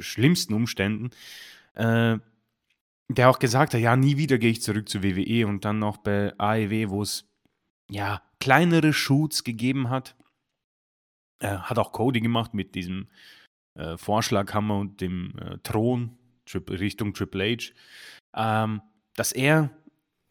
schlimmsten 0.00 0.54
Umständen, 0.54 1.10
äh, 1.74 2.18
der 3.08 3.30
auch 3.30 3.38
gesagt 3.38 3.74
hat, 3.74 3.80
ja, 3.80 3.96
nie 3.96 4.16
wieder 4.16 4.38
gehe 4.38 4.50
ich 4.50 4.62
zurück 4.62 4.88
zu 4.88 5.02
WWE 5.02 5.46
und 5.46 5.64
dann 5.64 5.78
noch 5.78 5.98
bei 5.98 6.32
AEW, 6.38 6.90
wo 6.90 7.02
es 7.02 7.28
ja 7.88 8.20
kleinere 8.40 8.92
Shoots 8.92 9.44
gegeben 9.44 9.90
hat. 9.90 10.16
Äh, 11.38 11.58
hat 11.58 11.78
auch 11.78 11.92
Cody 11.92 12.20
gemacht 12.20 12.52
mit 12.54 12.74
diesem 12.74 13.08
äh, 13.76 13.96
Vorschlaghammer 13.96 14.78
und 14.78 15.00
dem 15.00 15.34
äh, 15.38 15.58
Thron 15.62 16.16
Richtung 16.70 17.12
Triple 17.12 17.56
H, 17.56 17.72
ähm, 18.64 18.80
dass 19.14 19.32
er 19.32 19.70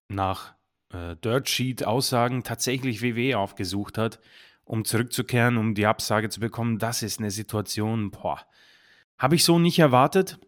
nach 0.07 0.55
äh, 0.93 1.15
Dirt 1.17 1.49
Sheet 1.49 1.85
Aussagen 1.85 2.43
tatsächlich 2.43 3.01
WWE 3.01 3.37
aufgesucht 3.37 3.97
hat, 3.97 4.19
um 4.63 4.85
zurückzukehren, 4.85 5.57
um 5.57 5.75
die 5.75 5.85
Absage 5.85 6.29
zu 6.29 6.39
bekommen. 6.39 6.79
Das 6.79 7.03
ist 7.03 7.19
eine 7.19 7.31
Situation, 7.31 8.11
boah, 8.11 8.39
habe 9.17 9.35
ich 9.35 9.43
so 9.43 9.59
nicht 9.59 9.79
erwartet. 9.79 10.39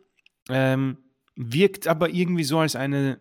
Ähm, 0.50 0.98
wirkt 1.36 1.88
aber 1.88 2.10
irgendwie 2.10 2.44
so 2.44 2.60
als 2.60 2.76
eine 2.76 3.20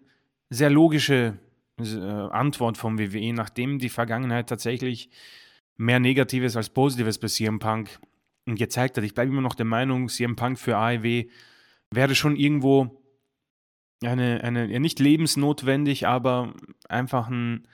sehr 0.49 0.71
logische 0.71 1.39
äh, 1.79 1.85
Antwort 1.85 2.79
vom 2.79 2.99
WWE, 2.99 3.33
nachdem 3.33 3.79
die 3.79 3.89
Vergangenheit 3.89 4.49
tatsächlich 4.49 5.11
mehr 5.77 6.01
Negatives 6.01 6.57
als 6.57 6.71
Positives 6.71 7.19
bei 7.19 7.29
CM 7.29 7.59
Punk 7.59 7.99
gezeigt 8.55 8.97
hat. 8.97 9.05
Ich 9.05 9.15
bleibe 9.15 9.33
immer 9.33 9.43
noch 9.43 9.55
der 9.55 9.67
Meinung, 9.67 10.09
CM 10.09 10.37
Punk 10.37 10.59
für 10.59 10.77
AEW 10.77 11.25
wäre 11.91 12.15
schon 12.15 12.37
irgendwo 12.37 13.03
eine, 14.05 14.43
eine 14.45 14.67
ja 14.67 14.79
nicht 14.79 15.01
lebensnotwendig, 15.01 16.07
aber 16.07 16.55
einfach 16.89 17.29
ein 17.29 17.67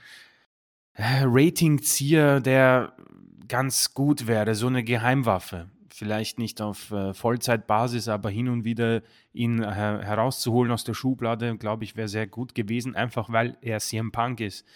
äh, 0.94 1.22
Ratingzieher, 1.24 2.40
der 2.40 2.96
ganz 3.48 3.92
gut 3.92 4.26
wäre, 4.26 4.54
so 4.54 4.68
eine 4.68 4.84
Geheimwaffe 4.84 5.68
vielleicht 6.02 6.38
nicht 6.38 6.60
auf 6.60 6.90
äh, 6.90 7.14
Vollzeitbasis, 7.14 8.08
aber 8.08 8.30
hin 8.30 8.48
und 8.48 8.64
wieder 8.64 9.02
ihn 9.32 9.62
äh, 9.62 9.66
herauszuholen 9.66 10.72
aus 10.72 10.84
der 10.84 10.94
Schublade, 10.94 11.56
glaube 11.58 11.84
ich, 11.84 11.96
wäre 11.96 12.08
sehr 12.08 12.26
gut 12.26 12.54
gewesen, 12.54 12.96
einfach 12.96 13.30
weil 13.30 13.56
er 13.60 13.78
CM 13.78 14.10
Punk 14.10 14.40
ist. 14.40 14.66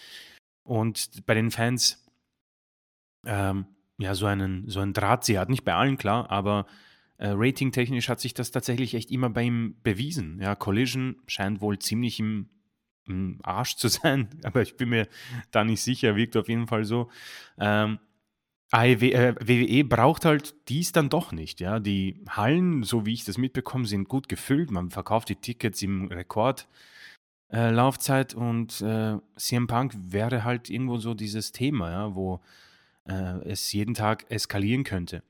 Und 0.62 1.26
bei 1.26 1.34
den 1.34 1.50
Fans 1.50 2.06
ähm, 3.24 3.66
ja 3.98 4.14
so 4.14 4.26
einen, 4.26 4.68
so 4.68 4.80
einen 4.80 4.92
Drahtzieher 4.92 5.40
hat, 5.40 5.48
nicht 5.48 5.64
bei 5.64 5.74
allen 5.74 5.96
klar, 5.96 6.30
aber 6.30 6.66
äh, 7.18 7.28
ratingtechnisch 7.28 8.08
hat 8.08 8.20
sich 8.20 8.34
das 8.34 8.50
tatsächlich 8.50 8.94
echt 8.94 9.10
immer 9.10 9.30
bei 9.30 9.42
ihm 9.42 9.76
bewiesen. 9.82 10.38
Ja, 10.40 10.54
Collision 10.54 11.16
scheint 11.26 11.60
wohl 11.60 11.78
ziemlich 11.78 12.20
im, 12.20 12.48
im 13.06 13.40
Arsch 13.42 13.76
zu 13.76 13.88
sein, 13.88 14.28
aber 14.42 14.62
ich 14.62 14.76
bin 14.76 14.90
mir 14.90 15.08
da 15.50 15.64
nicht 15.64 15.82
sicher, 15.82 16.16
wirkt 16.16 16.36
auf 16.36 16.48
jeden 16.48 16.66
Fall 16.66 16.84
so. 16.84 17.10
Ähm, 17.58 17.98
AEW, 18.72 19.12
äh, 19.12 19.34
WWE 19.40 19.84
braucht 19.84 20.24
halt 20.24 20.56
dies 20.68 20.90
dann 20.92 21.08
doch 21.08 21.32
nicht. 21.32 21.60
Ja? 21.60 21.78
Die 21.78 22.24
Hallen, 22.28 22.82
so 22.82 23.06
wie 23.06 23.14
ich 23.14 23.24
das 23.24 23.38
mitbekomme, 23.38 23.86
sind 23.86 24.08
gut 24.08 24.28
gefüllt. 24.28 24.72
Man 24.72 24.90
verkauft 24.90 25.28
die 25.28 25.36
Tickets 25.36 25.82
im 25.82 26.08
Rekordlaufzeit 26.08 28.34
äh, 28.34 28.36
und 28.36 28.80
äh, 28.80 29.18
CM 29.36 29.68
Punk 29.68 29.94
wäre 29.96 30.42
halt 30.44 30.68
irgendwo 30.68 30.98
so 30.98 31.14
dieses 31.14 31.52
Thema, 31.52 31.92
ja, 31.92 32.16
wo 32.16 32.40
äh, 33.08 33.42
es 33.44 33.72
jeden 33.72 33.94
Tag 33.94 34.30
eskalieren 34.30 34.84
könnte. 34.84 35.22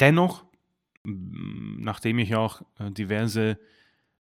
Dennoch, 0.00 0.44
nachdem 1.04 2.18
ich 2.18 2.34
auch 2.34 2.62
äh, 2.78 2.90
diverse 2.90 3.58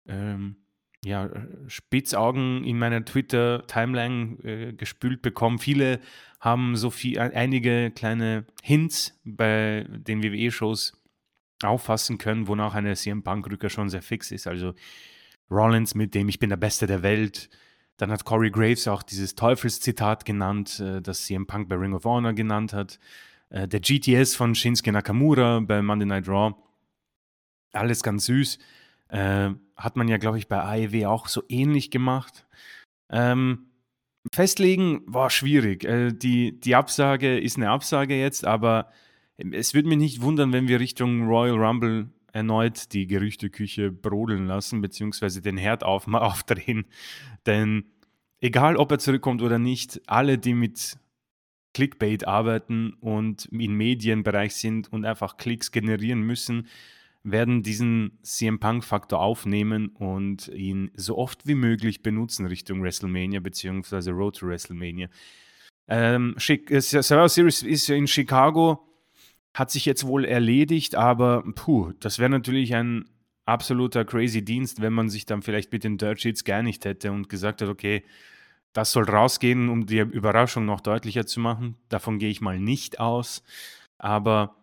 ähm, 0.08 0.58
ja, 1.06 1.30
Spitzaugen 1.68 2.64
in 2.64 2.80
meiner 2.80 3.04
Twitter-Timeline 3.04 4.38
äh, 4.44 4.74
gespült 4.74 5.22
bekommen. 5.22 5.60
Viele 5.60 6.00
haben 6.40 6.76
so 6.76 6.90
viel, 6.90 7.20
einige 7.20 7.92
kleine 7.92 8.46
Hints 8.62 9.20
bei 9.24 9.86
den 9.90 10.24
WWE-Shows 10.24 11.02
auffassen 11.62 12.18
können, 12.18 12.48
wonach 12.48 12.74
eine 12.74 12.96
CM 12.96 13.24
Punk-Rücker 13.24 13.70
schon 13.70 13.90
sehr 13.90 14.02
fix 14.02 14.32
ist. 14.32 14.48
Also 14.48 14.74
Rollins 15.50 15.96
mit 15.96 16.16
dem 16.16 16.30
Ich 16.30 16.40
bin 16.40 16.50
der 16.50 16.58
Beste 16.58 16.88
der 16.88 17.04
Welt. 17.04 17.50
Dann 17.98 18.12
hat 18.12 18.26
Corey 18.26 18.50
Graves 18.50 18.88
auch 18.88 19.04
dieses 19.04 19.36
Teufelszitat 19.36 20.26
genannt, 20.26 20.80
äh, 20.80 21.02
das 21.02 21.26
CM 21.26 21.46
Punk 21.46 21.70
bei 21.70 21.76
Ring 21.76 21.94
of 21.94 22.06
Honor 22.06 22.34
genannt 22.34 22.74
hat. 22.74 23.00
Äh, 23.50 23.68
der 23.68 23.80
GTS 23.80 24.36
von 24.36 24.56
Shinsuke 24.56 24.92
Nakamura 24.92 25.60
bei 25.60 25.82
Monday 25.82 26.08
Night 26.08 26.28
Raw. 26.28 26.56
Alles 27.72 28.04
ganz 28.04 28.26
süß. 28.26 28.60
Äh, 29.10 29.52
hat 29.76 29.96
man 29.96 30.08
ja, 30.08 30.18
glaube 30.18 30.40
ich, 30.40 30.48
bei 30.48 30.60
AEW 30.60 31.06
auch 31.08 31.28
so 31.28 31.44
ähnlich 31.50 31.92
gemacht. 31.92 32.48
Ähm, 33.10 33.68
festlegen 34.34 35.02
war 35.06 35.30
schwierig. 35.30 35.86
Äh, 35.86 36.12
die, 36.14 36.60
die 36.60 36.76
Absage 36.76 37.40
ist 37.40 37.58
eine 37.58 37.70
Absage 37.70 38.20
jetzt, 38.20 38.46
aber 38.46 38.90
es 39.38 39.74
würde 39.74 39.90
mich 39.90 39.98
nicht 39.98 40.22
wundern, 40.22 40.54
wenn 40.54 40.68
wir 40.68 40.80
Richtung 40.80 41.28
Royal 41.28 41.58
Rumble 41.58 42.10
erneut 42.34 42.92
die 42.94 43.08
Gerüchteküche 43.08 43.92
brodeln 43.92 44.48
lassen, 44.48 44.82
beziehungsweise 44.82 45.42
den 45.42 45.58
Herd 45.58 45.84
auf, 45.84 46.08
aufdrehen. 46.14 46.86
Denn 47.46 47.86
egal, 48.42 48.76
ob 48.76 48.92
er 48.92 49.00
zurückkommt 49.00 49.42
oder 49.42 49.60
nicht, 49.60 50.02
alle, 50.08 50.38
die 50.38 50.54
mit 50.54 50.98
Clickbait 51.74 52.28
arbeiten 52.28 52.94
und 53.00 53.46
im 53.52 53.78
Medienbereich 53.78 54.56
sind 54.56 54.92
und 54.92 55.06
einfach 55.06 55.38
Klicks 55.38 55.72
generieren 55.72 56.22
müssen, 56.22 56.68
werden 57.24 57.64
diesen 57.64 58.20
CM 58.22 58.60
Punk-Faktor 58.60 59.20
aufnehmen 59.20 59.88
und 59.88 60.50
ihn 60.50 60.92
so 60.96 61.18
oft 61.18 61.48
wie 61.48 61.56
möglich 61.56 62.04
benutzen 62.04 62.46
Richtung 62.48 62.84
WrestleMania 62.84 63.40
bzw. 63.40 64.12
Road 64.12 64.38
to 64.38 64.48
WrestleMania. 64.48 65.08
Ähm, 65.88 66.36
äh, 66.38 66.82
Survivor 66.82 67.30
Series 67.30 67.64
ist 67.64 67.90
in 67.90 68.08
Chicago, 68.08 68.93
hat 69.54 69.72
sich 69.72 69.86
jetzt 69.86 70.06
wohl 70.06 70.26
erledigt, 70.26 70.96
aber 70.96 71.44
puh, 71.56 71.92
das 72.00 72.20
wäre 72.20 72.30
natürlich 72.30 72.74
ein 72.76 73.06
absoluter 73.46 74.06
crazy 74.06 74.44
Dienst, 74.44 74.82
wenn 74.82 74.94
man 74.94 75.10
sich 75.10 75.26
dann 75.26 75.42
vielleicht 75.42 75.72
mit 75.72 75.84
den 75.84 75.98
Dirt 75.98 76.22
Sheets 76.22 76.44
geeinigt 76.44 76.86
hätte 76.86 77.12
und 77.12 77.30
gesagt 77.30 77.62
hat, 77.62 77.70
okay, 77.70 78.04
das 78.74 78.92
soll 78.92 79.04
rausgehen, 79.04 79.70
um 79.70 79.86
die 79.86 80.00
Überraschung 80.00 80.66
noch 80.66 80.82
deutlicher 80.82 81.26
zu 81.26 81.40
machen. 81.40 81.76
Davon 81.90 82.18
gehe 82.18 82.30
ich 82.30 82.42
mal 82.42 82.60
nicht 82.60 83.00
aus. 83.00 83.44
Aber 84.00 84.56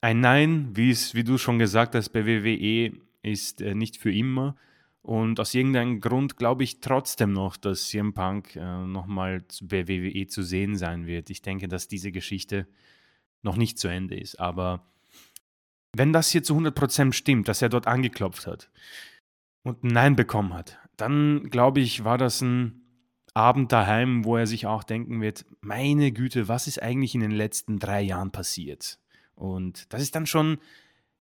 ein 0.00 0.20
Nein, 0.20 0.70
wie 0.74 1.24
du 1.24 1.36
schon 1.36 1.58
gesagt 1.58 1.94
hast, 1.94 2.10
bei 2.10 2.26
WWE 2.26 2.92
ist 3.22 3.60
äh, 3.60 3.74
nicht 3.74 3.98
für 3.98 4.12
immer. 4.12 4.56
Und 5.02 5.40
aus 5.40 5.52
irgendeinem 5.52 6.00
Grund 6.00 6.36
glaube 6.36 6.64
ich 6.64 6.80
trotzdem 6.80 7.32
noch, 7.32 7.56
dass 7.56 7.88
CM 7.88 8.14
Punk 8.14 8.56
äh, 8.56 8.86
nochmal 8.86 9.44
bei 9.62 9.86
WWE 9.86 10.26
zu 10.28 10.42
sehen 10.42 10.76
sein 10.76 11.06
wird. 11.06 11.28
Ich 11.28 11.42
denke, 11.42 11.68
dass 11.68 11.88
diese 11.88 12.12
Geschichte 12.12 12.66
noch 13.42 13.56
nicht 13.56 13.78
zu 13.78 13.88
Ende 13.88 14.18
ist. 14.18 14.40
Aber 14.40 14.86
wenn 15.94 16.12
das 16.12 16.30
hier 16.30 16.42
zu 16.42 16.56
100% 16.56 17.12
stimmt, 17.12 17.48
dass 17.48 17.62
er 17.62 17.68
dort 17.68 17.86
angeklopft 17.86 18.46
hat 18.46 18.70
und 19.62 19.84
ein 19.84 19.88
Nein 19.88 20.16
bekommen 20.16 20.54
hat, 20.54 20.78
dann 20.96 21.50
glaube 21.50 21.80
ich, 21.80 22.04
war 22.04 22.18
das 22.18 22.40
ein 22.40 22.82
Abend 23.34 23.72
daheim, 23.72 24.24
wo 24.24 24.36
er 24.36 24.46
sich 24.46 24.66
auch 24.66 24.84
denken 24.84 25.20
wird, 25.20 25.46
meine 25.60 26.12
Güte, 26.12 26.48
was 26.48 26.66
ist 26.66 26.82
eigentlich 26.82 27.14
in 27.14 27.22
den 27.22 27.30
letzten 27.30 27.78
drei 27.78 28.02
Jahren 28.02 28.30
passiert? 28.30 28.98
Und 29.34 29.92
das 29.92 30.02
ist 30.02 30.14
dann 30.14 30.26
schon 30.26 30.58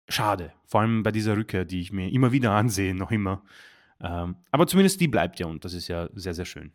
schade, 0.09 0.53
vor 0.65 0.81
allem 0.81 1.03
bei 1.03 1.11
dieser 1.11 1.37
Rückkehr, 1.37 1.65
die 1.65 1.81
ich 1.81 1.91
mir 1.91 2.11
immer 2.11 2.31
wieder 2.31 2.51
ansehe, 2.51 2.93
noch 2.93 3.11
immer. 3.11 3.43
Ähm, 4.01 4.35
aber 4.51 4.67
zumindest 4.67 4.99
die 4.99 5.07
bleibt 5.07 5.39
ja 5.39 5.47
und 5.47 5.63
das 5.63 5.73
ist 5.73 5.87
ja 5.87 6.09
sehr, 6.13 6.33
sehr 6.33 6.45
schön. 6.45 6.73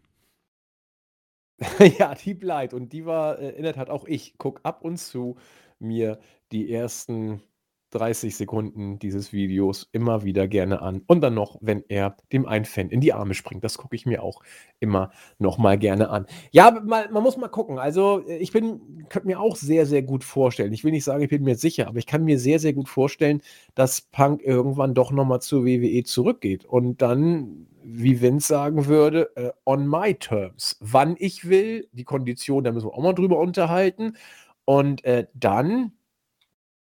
Ja, 1.98 2.14
die 2.14 2.34
bleibt 2.34 2.74
und 2.74 2.92
die 2.92 3.04
war 3.06 3.38
äh, 3.38 3.50
in 3.50 3.62
der 3.64 3.74
Tat 3.74 3.90
auch 3.90 4.06
ich. 4.06 4.38
Gucke 4.38 4.64
ab 4.64 4.82
und 4.82 4.98
zu 4.98 5.36
mir 5.78 6.18
die 6.52 6.72
ersten 6.72 7.42
30 7.90 8.36
Sekunden 8.36 8.98
dieses 8.98 9.32
Videos 9.32 9.88
immer 9.92 10.24
wieder 10.24 10.48
gerne 10.48 10.82
an 10.82 11.02
und 11.06 11.20
dann 11.20 11.34
noch, 11.34 11.58
wenn 11.60 11.84
er 11.88 12.16
dem 12.32 12.46
einen 12.46 12.64
Fan 12.64 12.88
in 12.90 13.00
die 13.00 13.12
Arme 13.12 13.34
springt. 13.34 13.64
Das 13.64 13.78
gucke 13.78 13.96
ich 13.96 14.06
mir 14.06 14.22
auch 14.22 14.42
immer 14.80 15.10
noch 15.38 15.58
mal 15.58 15.78
gerne 15.78 16.10
an. 16.10 16.26
Ja, 16.50 16.70
mal 16.70 17.10
man 17.10 17.22
muss 17.22 17.36
mal 17.36 17.48
gucken. 17.48 17.78
Also, 17.78 18.24
äh, 18.26 18.38
ich 18.38 18.52
bin 18.52 19.06
könnte 19.08 19.28
mir 19.28 19.40
auch 19.40 19.56
sehr, 19.56 19.86
sehr 19.86 20.02
gut 20.02 20.24
vorstellen 20.24 20.72
ich 20.72 20.84
will 20.84 20.92
nicht 20.92 21.04
sagen, 21.04 21.22
ich 21.22 21.30
bin 21.30 21.42
mir 21.42 21.56
sicher, 21.56 21.88
aber 21.88 21.98
ich 21.98 22.06
kann 22.06 22.24
mir 22.24 22.38
sehr, 22.38 22.58
sehr 22.58 22.72
gut 22.72 22.88
vorstellen, 22.88 23.42
dass 23.74 24.00
Punk 24.00 24.42
irgendwann 24.42 24.94
doch 24.94 25.12
noch 25.12 25.24
mal 25.24 25.40
zur 25.40 25.64
WWE 25.64 26.02
zurückgeht 26.04 26.64
und 26.64 27.02
dann, 27.02 27.66
wie 27.82 28.20
Vince 28.20 28.48
sagen 28.48 28.86
würde, 28.86 29.30
äh, 29.36 29.50
on 29.64 29.86
my 29.88 30.14
terms. 30.14 30.76
Wann 30.80 31.16
ich 31.18 31.48
will, 31.48 31.88
die 31.92 32.04
Kondition, 32.04 32.64
da 32.64 32.72
müssen 32.72 32.86
wir 32.86 32.94
auch 32.94 33.02
mal 33.02 33.12
drüber 33.12 33.38
unterhalten 33.38 34.16
und, 34.64 35.04
äh, 35.04 35.26
dann 35.34 35.92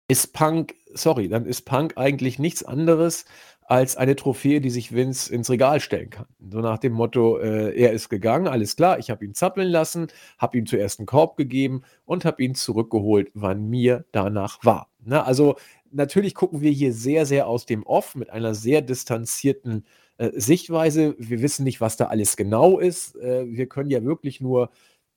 ist 0.08 0.34
Punk 0.34 0.76
sorry, 0.94 1.30
dann 1.30 1.46
ist 1.46 1.64
Punk 1.64 1.94
eigentlich 1.98 2.40
nichts 2.40 2.64
anderes 2.64 3.26
als 3.68 3.98
eine 3.98 4.16
Trophäe, 4.16 4.62
die 4.62 4.70
sich 4.70 4.94
Vince 4.94 5.34
ins 5.34 5.50
Regal 5.50 5.82
stellen 5.82 6.10
kann. 6.10 6.28
So 6.50 6.62
nach 6.62 6.78
dem 6.78 6.94
Motto, 6.94 7.38
äh, 7.38 7.76
er 7.78 7.92
ist 7.92 8.08
gegangen, 8.08 8.48
alles 8.48 8.78
klar, 8.78 8.98
ich 8.98 9.10
habe 9.10 9.26
ihn 9.26 9.34
zappeln 9.34 9.68
lassen, 9.68 10.08
habe 10.38 10.58
ihm 10.58 10.66
zuerst 10.66 11.00
einen 11.00 11.06
Korb 11.06 11.36
gegeben 11.36 11.82
und 12.06 12.24
habe 12.24 12.42
ihn 12.44 12.56
zurückgeholt, 12.56 13.30
wann 13.34 13.70
mir 13.70 14.06
danach 14.14 14.64
war. 14.64 14.90
Ne? 15.04 15.24
Also 15.24 15.58
natürlich 15.92 16.34
gucken 16.34 16.62
wir 16.62 16.72
hier 16.72 16.94
sehr, 16.94 17.26
sehr 17.26 17.48
aus 17.48 17.66
dem 17.66 17.84
Off 17.84 18.16
mit 18.16 18.30
einer 18.30 18.56
sehr 18.56 18.82
distanzierten 18.82 19.86
äh, 20.18 20.32
Sichtweise. 20.34 21.16
Wir 21.20 21.42
wissen 21.42 21.66
nicht, 21.66 21.82
was 21.82 21.98
da 21.98 22.06
alles 22.06 22.38
genau 22.38 22.80
ist. 22.80 23.18
Äh, 23.18 23.48
wir 23.52 23.68
können 23.68 23.90
ja 23.90 24.04
wirklich 24.04 24.40
nur 24.40 24.70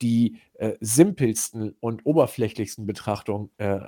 die 0.03 0.39
äh, 0.55 0.73
simpelsten 0.81 1.77
und 1.79 2.05
oberflächlichsten 2.05 2.87
Betrachtungen 2.87 3.51
äh, 3.59 3.81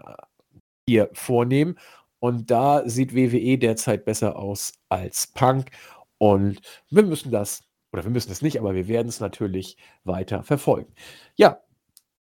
hier 0.87 1.11
vornehmen. 1.13 1.79
Und 2.19 2.51
da 2.51 2.89
sieht 2.89 3.15
WWE 3.15 3.59
derzeit 3.59 4.05
besser 4.05 4.37
aus 4.37 4.75
als 4.89 5.27
Punk. 5.27 5.71
Und 6.19 6.61
wir 6.91 7.03
müssen 7.03 7.33
das, 7.33 7.65
oder 7.93 8.05
wir 8.05 8.11
müssen 8.11 8.31
es 8.31 8.43
nicht, 8.43 8.59
aber 8.61 8.75
wir 8.75 8.89
werden 8.89 9.09
es 9.09 9.21
natürlich 9.21 9.77
weiter 10.05 10.45
verfolgen. 10.45 10.95
Ja, 11.35 11.61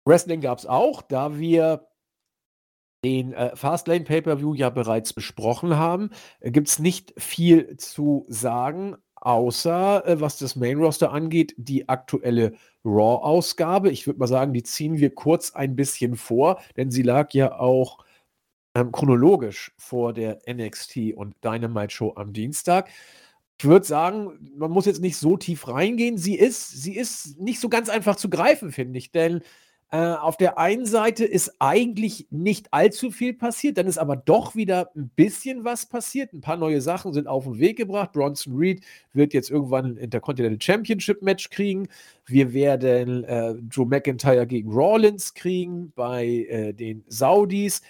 Wrestling 0.04 0.40
gab 0.40 0.58
es 0.58 0.66
auch, 0.66 1.02
da 1.02 1.38
wir 1.38 1.88
den 3.04 3.32
äh, 3.32 3.54
Fastlane 3.54 4.04
Pay-Per-View 4.04 4.54
ja 4.54 4.70
bereits 4.70 5.12
besprochen 5.12 5.76
haben, 5.76 6.10
äh, 6.40 6.50
gibt 6.50 6.68
es 6.68 6.78
nicht 6.78 7.14
viel 7.16 7.76
zu 7.76 8.26
sagen, 8.28 8.96
außer 9.14 10.06
äh, 10.06 10.20
was 10.20 10.38
das 10.38 10.56
Main 10.56 10.78
Roster 10.78 11.12
angeht, 11.12 11.54
die 11.56 11.88
aktuelle 11.88 12.54
Raw-Ausgabe. 12.84 13.90
Ich 13.90 14.06
würde 14.06 14.18
mal 14.18 14.26
sagen, 14.26 14.52
die 14.52 14.62
ziehen 14.62 14.98
wir 14.98 15.14
kurz 15.14 15.52
ein 15.52 15.76
bisschen 15.76 16.16
vor, 16.16 16.60
denn 16.76 16.90
sie 16.90 17.02
lag 17.02 17.32
ja 17.32 17.58
auch 17.58 18.04
ähm, 18.74 18.92
chronologisch 18.92 19.72
vor 19.76 20.12
der 20.12 20.38
NXT 20.46 21.14
und 21.16 21.34
Dynamite 21.44 21.90
Show 21.94 22.12
am 22.16 22.32
Dienstag. 22.32 22.88
Ich 23.58 23.64
würde 23.64 23.86
sagen, 23.86 24.52
man 24.56 24.70
muss 24.70 24.86
jetzt 24.86 25.00
nicht 25.00 25.16
so 25.16 25.36
tief 25.36 25.66
reingehen. 25.66 26.16
Sie 26.16 26.36
ist, 26.36 26.70
sie 26.70 26.96
ist 26.96 27.40
nicht 27.40 27.60
so 27.60 27.68
ganz 27.68 27.88
einfach 27.88 28.16
zu 28.16 28.30
greifen, 28.30 28.70
finde 28.70 28.98
ich. 28.98 29.10
Denn 29.10 29.42
äh, 29.90 29.96
auf 29.96 30.36
der 30.36 30.58
einen 30.58 30.84
Seite 30.84 31.24
ist 31.24 31.54
eigentlich 31.60 32.26
nicht 32.30 32.68
allzu 32.74 33.10
viel 33.10 33.32
passiert, 33.32 33.78
dann 33.78 33.86
ist 33.86 33.96
aber 33.96 34.16
doch 34.16 34.54
wieder 34.54 34.90
ein 34.94 35.08
bisschen 35.08 35.64
was 35.64 35.86
passiert. 35.86 36.34
Ein 36.34 36.42
paar 36.42 36.58
neue 36.58 36.82
Sachen 36.82 37.14
sind 37.14 37.26
auf 37.26 37.44
den 37.44 37.58
Weg 37.58 37.78
gebracht. 37.78 38.12
Bronson 38.12 38.54
Reed 38.54 38.84
wird 39.14 39.32
jetzt 39.32 39.50
irgendwann 39.50 39.86
ein 39.86 39.96
Intercontinental 39.96 40.60
Championship 40.60 41.22
Match 41.22 41.48
kriegen. 41.48 41.88
Wir 42.26 42.52
werden 42.52 43.24
äh, 43.24 43.54
Drew 43.62 43.86
McIntyre 43.86 44.46
gegen 44.46 44.70
Rawlins 44.70 45.32
kriegen 45.32 45.90
bei 45.96 46.26
äh, 46.26 46.74
den 46.74 47.02
Saudis. 47.08 47.80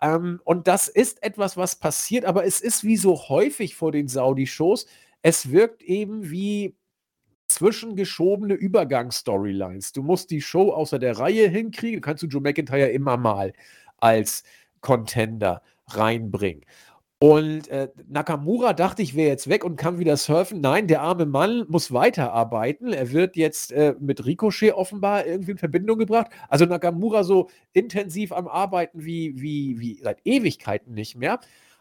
Ähm, 0.00 0.40
und 0.44 0.66
das 0.68 0.88
ist 0.88 1.22
etwas, 1.22 1.56
was 1.56 1.76
passiert, 1.76 2.24
aber 2.24 2.44
es 2.44 2.60
ist 2.60 2.84
wie 2.84 2.96
so 2.96 3.28
häufig 3.28 3.74
vor 3.76 3.92
den 3.92 4.08
Saudi-Shows, 4.08 4.86
es 5.22 5.50
wirkt 5.50 5.82
eben 5.82 6.30
wie 6.30 6.76
zwischengeschobene 7.48 8.54
Übergangsstorylines. 8.54 9.92
Du 9.92 10.02
musst 10.02 10.30
die 10.30 10.40
Show 10.42 10.72
außer 10.72 10.98
der 10.98 11.18
Reihe 11.18 11.48
hinkriegen, 11.48 12.00
kannst 12.00 12.22
du 12.22 12.26
Joe 12.26 12.42
McIntyre 12.42 12.88
immer 12.88 13.16
mal 13.16 13.52
als 13.98 14.42
Contender 14.80 15.62
reinbringen. 15.88 16.64
Und 17.18 17.68
äh, 17.68 17.88
Nakamura 18.08 18.74
dachte 18.74 19.00
ich, 19.00 19.14
wäre 19.16 19.30
jetzt 19.30 19.48
weg 19.48 19.64
und 19.64 19.76
kann 19.76 19.98
wieder 19.98 20.18
surfen. 20.18 20.60
Nein, 20.60 20.86
der 20.86 21.00
arme 21.00 21.24
Mann 21.24 21.64
muss 21.68 21.90
weiterarbeiten. 21.90 22.92
Er 22.92 23.10
wird 23.10 23.36
jetzt 23.36 23.72
äh, 23.72 23.94
mit 23.98 24.26
Ricochet 24.26 24.74
offenbar 24.74 25.24
irgendwie 25.26 25.52
in 25.52 25.58
Verbindung 25.58 25.98
gebracht. 25.98 26.26
Also 26.50 26.66
Nakamura 26.66 27.24
so 27.24 27.48
intensiv 27.72 28.32
am 28.32 28.46
Arbeiten 28.46 29.02
wie, 29.02 29.40
wie, 29.40 29.80
wie 29.80 29.98
seit 30.02 30.20
Ewigkeiten 30.26 30.92
nicht 30.92 31.16
mehr. 31.16 31.40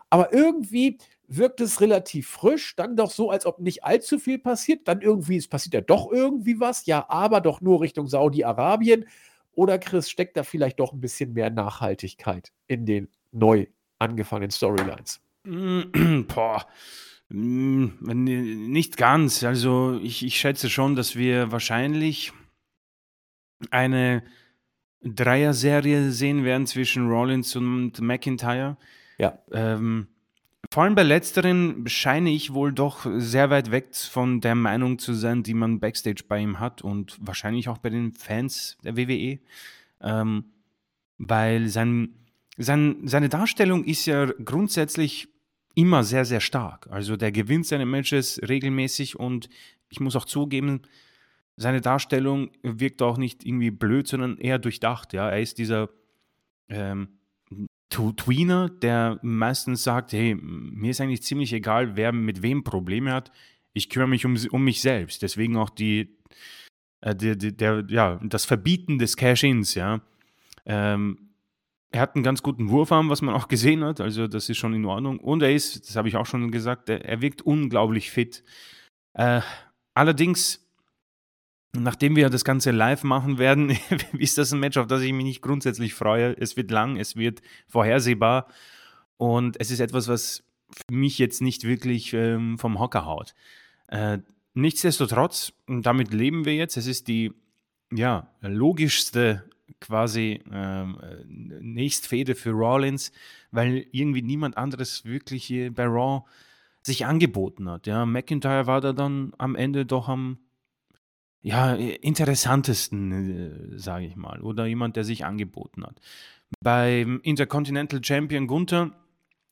Aber 0.10 0.32
irgendwie 0.32 1.00
wirkt 1.28 1.60
es 1.60 1.82
relativ 1.82 2.30
frisch, 2.30 2.76
dann 2.78 2.96
doch 2.96 3.12
so, 3.12 3.30
als 3.30 3.46
ob 3.46 3.60
nicht 3.60 3.84
allzu 3.84 4.20
viel 4.20 4.40
passiert. 4.40 4.88
Dann 4.88 5.02
irgendwie, 5.02 5.36
es 5.36 5.50
passiert 5.50 5.74
ja 5.74 5.82
doch 5.82 6.10
irgendwie 6.14 6.62
was, 6.62 6.86
ja, 6.86 7.10
aber 7.10 7.42
doch 7.42 7.60
nur 7.60 7.82
Richtung 7.82 8.08
Saudi-Arabien. 8.08 9.06
Oder 9.54 9.80
Chris, 9.80 10.10
steckt 10.10 10.38
da 10.38 10.44
vielleicht 10.44 10.80
doch 10.80 10.94
ein 10.94 11.02
bisschen 11.02 11.34
mehr 11.34 11.50
Nachhaltigkeit 11.50 12.54
in 12.68 12.86
den 12.86 13.10
neu 13.34 13.66
angefangenen 14.00 14.52
Storylines? 14.52 15.25
Boah. 16.28 16.66
Mm, 17.30 17.88
nicht 18.02 18.98
ganz. 18.98 19.44
Also 19.44 20.00
ich, 20.02 20.26
ich 20.26 20.38
schätze 20.38 20.70
schon, 20.70 20.96
dass 20.96 21.16
wir 21.16 21.52
wahrscheinlich 21.52 22.34
eine 23.72 24.24
Dreier-Serie 25.02 26.12
sehen 26.12 26.44
werden 26.44 26.68
zwischen 26.68 27.10
Rollins 27.10 27.56
und 27.56 28.02
McIntyre. 28.02 28.78
Ja. 29.18 29.40
Ähm, 29.52 30.08
vor 30.72 30.84
allem 30.84 30.96
bei 30.96 31.04
letzteren 31.04 31.88
scheine 31.88 32.32
ich 32.32 32.54
wohl 32.54 32.74
doch 32.74 33.06
sehr 33.18 33.50
weit 33.50 33.72
weg 33.72 33.96
von 33.96 34.42
der 34.42 34.56
Meinung 34.56 34.98
zu 34.98 35.14
sein, 35.14 35.44
die 35.44 35.54
man 35.54 35.80
backstage 35.80 36.24
bei 36.28 36.40
ihm 36.40 36.60
hat 36.60 36.82
und 36.82 37.18
wahrscheinlich 37.22 37.70
auch 37.70 37.78
bei 37.78 37.90
den 37.90 38.14
Fans 38.14 38.78
der 38.84 38.98
WWE. 38.98 39.40
Ähm, 40.02 40.46
weil 41.18 41.68
sein, 41.70 42.16
sein, 42.58 42.98
seine 43.06 43.30
Darstellung 43.30 43.84
ist 43.84 44.06
ja 44.06 44.26
grundsätzlich 44.44 45.30
immer 45.76 46.04
sehr, 46.04 46.26
sehr 46.26 46.40
stark. 46.40 46.88
Also 46.90 47.16
der 47.16 47.32
gewinnt 47.32 47.68
seine 47.68 47.86
Matches 47.86 48.40
regelmäßig 48.48 49.20
und 49.20 49.50
ich 49.90 50.00
muss 50.00 50.16
auch 50.16 50.26
zugeben, 50.26 50.82
seine 51.58 51.82
Darstellung 51.82 52.52
wirkt 52.64 53.02
auch 53.02 53.18
nicht 53.18 53.46
irgendwie 53.46 53.72
blöd, 53.72 54.08
sondern 54.08 54.38
eher 54.38 54.60
durchdacht. 54.60 55.14
Ja, 55.14 55.30
er 55.30 55.40
ist 55.40 55.58
dieser 55.58 55.90
ähm, 56.68 57.20
Tweener, 57.90 58.70
der 58.70 59.20
meistens 59.22 59.84
sagt, 59.84 60.12
hey, 60.12 60.36
mir 60.36 60.92
ist 60.92 61.00
eigentlich 61.00 61.24
ziemlich 61.24 61.54
egal, 61.54 61.96
wer 61.96 62.12
mit 62.12 62.42
wem 62.42 62.64
Probleme 62.64 63.14
hat. 63.14 63.32
Ich 63.74 63.90
kümmere 63.90 64.10
mich 64.10 64.26
um, 64.26 64.38
um 64.52 64.64
mich 64.64 64.82
selbst. 64.82 65.22
Deswegen 65.22 65.56
auch 65.56 65.70
die, 65.70 66.18
äh, 67.02 67.16
die, 67.16 67.38
die 67.38 67.56
der, 67.56 67.86
ja, 67.88 68.20
das 68.24 68.46
Verbieten 68.46 68.98
des 68.98 69.16
Cash-Ins, 69.16 69.76
ja. 69.76 70.02
Ähm, 70.66 71.25
er 71.96 72.02
hat 72.02 72.16
einen 72.16 72.26
ganz 72.26 72.44
guten 72.44 72.70
Wurfarm, 72.70 73.10
was 73.10 73.22
man 73.22 73.34
auch 73.34 73.48
gesehen 73.48 73.82
hat. 73.82 74.02
Also, 74.02 74.28
das 74.28 74.50
ist 74.50 74.58
schon 74.58 74.74
in 74.74 74.84
Ordnung. 74.84 75.18
Und 75.18 75.42
er 75.42 75.54
ist, 75.54 75.88
das 75.88 75.96
habe 75.96 76.10
ich 76.10 76.18
auch 76.18 76.26
schon 76.26 76.52
gesagt, 76.52 76.90
er, 76.90 77.22
wirkt 77.22 77.42
unglaublich 77.44 78.12
fit. 78.12 78.44
Äh, 79.14 79.40
allerdings, 79.94 80.68
nachdem 81.72 82.18
wir 82.18 82.30
das 82.30 82.44
Ganze 82.44 82.72
live 82.72 83.06
machen 83.06 83.38
werden, 83.38 83.78
ist 84.18 84.38
das 84.38 84.52
ein 84.52 84.60
Match, 84.60 84.76
auf 84.76 84.88
das 84.88 85.04
ich 85.04 85.14
mich 85.14 85.24
nicht 85.24 85.42
grundsätzlich 85.42 85.94
freue. 85.94 86.36
Es 86.38 86.58
wird 86.58 86.70
lang, 86.70 86.98
es 86.98 87.16
wird 87.16 87.42
vorhersehbar. 87.66 88.48
Und 89.16 89.58
es 89.62 89.72
ist 89.72 89.80
etwas, 89.80 90.10
was 90.10 90.44
mich 90.92 91.18
jetzt 91.18 91.42
nicht 91.42 91.64
wirklich 91.64 92.12
ähm, 92.14 92.60
vom 92.60 92.78
Hocker 92.78 93.06
haut. 93.06 93.34
Äh, 93.88 94.18
nichtsdestotrotz, 94.54 95.54
damit 95.66 96.14
leben 96.14 96.44
wir 96.44 96.56
jetzt, 96.56 96.76
es 96.76 96.88
ist 96.88 97.08
die 97.08 97.32
ja, 97.90 98.28
logischste 98.42 99.50
quasi 99.82 100.42
ähm, 100.52 100.98
Nächstfehde 101.28 102.36
für 102.36 102.52
Rollins, 102.52 103.12
weil 103.52 103.86
irgendwie 103.92 104.22
niemand 104.22 104.58
anderes 104.58 105.06
wirklich 105.06 105.46
hier 105.46 105.74
bei 105.74 105.86
Raw 105.86 106.24
sich 106.82 107.06
angeboten 107.06 107.70
hat. 107.70 107.88
Ja, 107.88 108.06
McIntyre 108.06 108.68
war 108.68 108.82
da 108.82 108.94
dann 108.94 109.34
am 109.38 109.56
Ende 109.56 109.86
doch 109.86 110.08
am 110.08 110.38
ja, 111.42 111.74
interessantesten, 111.76 113.74
äh, 113.76 113.80
sage 113.80 114.06
ich 114.06 114.16
mal, 114.16 114.42
oder 114.42 114.66
jemand, 114.66 114.96
der 114.96 115.04
sich 115.04 115.26
angeboten 115.26 115.84
hat. 115.86 116.00
Beim 116.60 117.20
Intercontinental 117.22 118.04
Champion 118.04 118.48
Gunther 118.48 118.92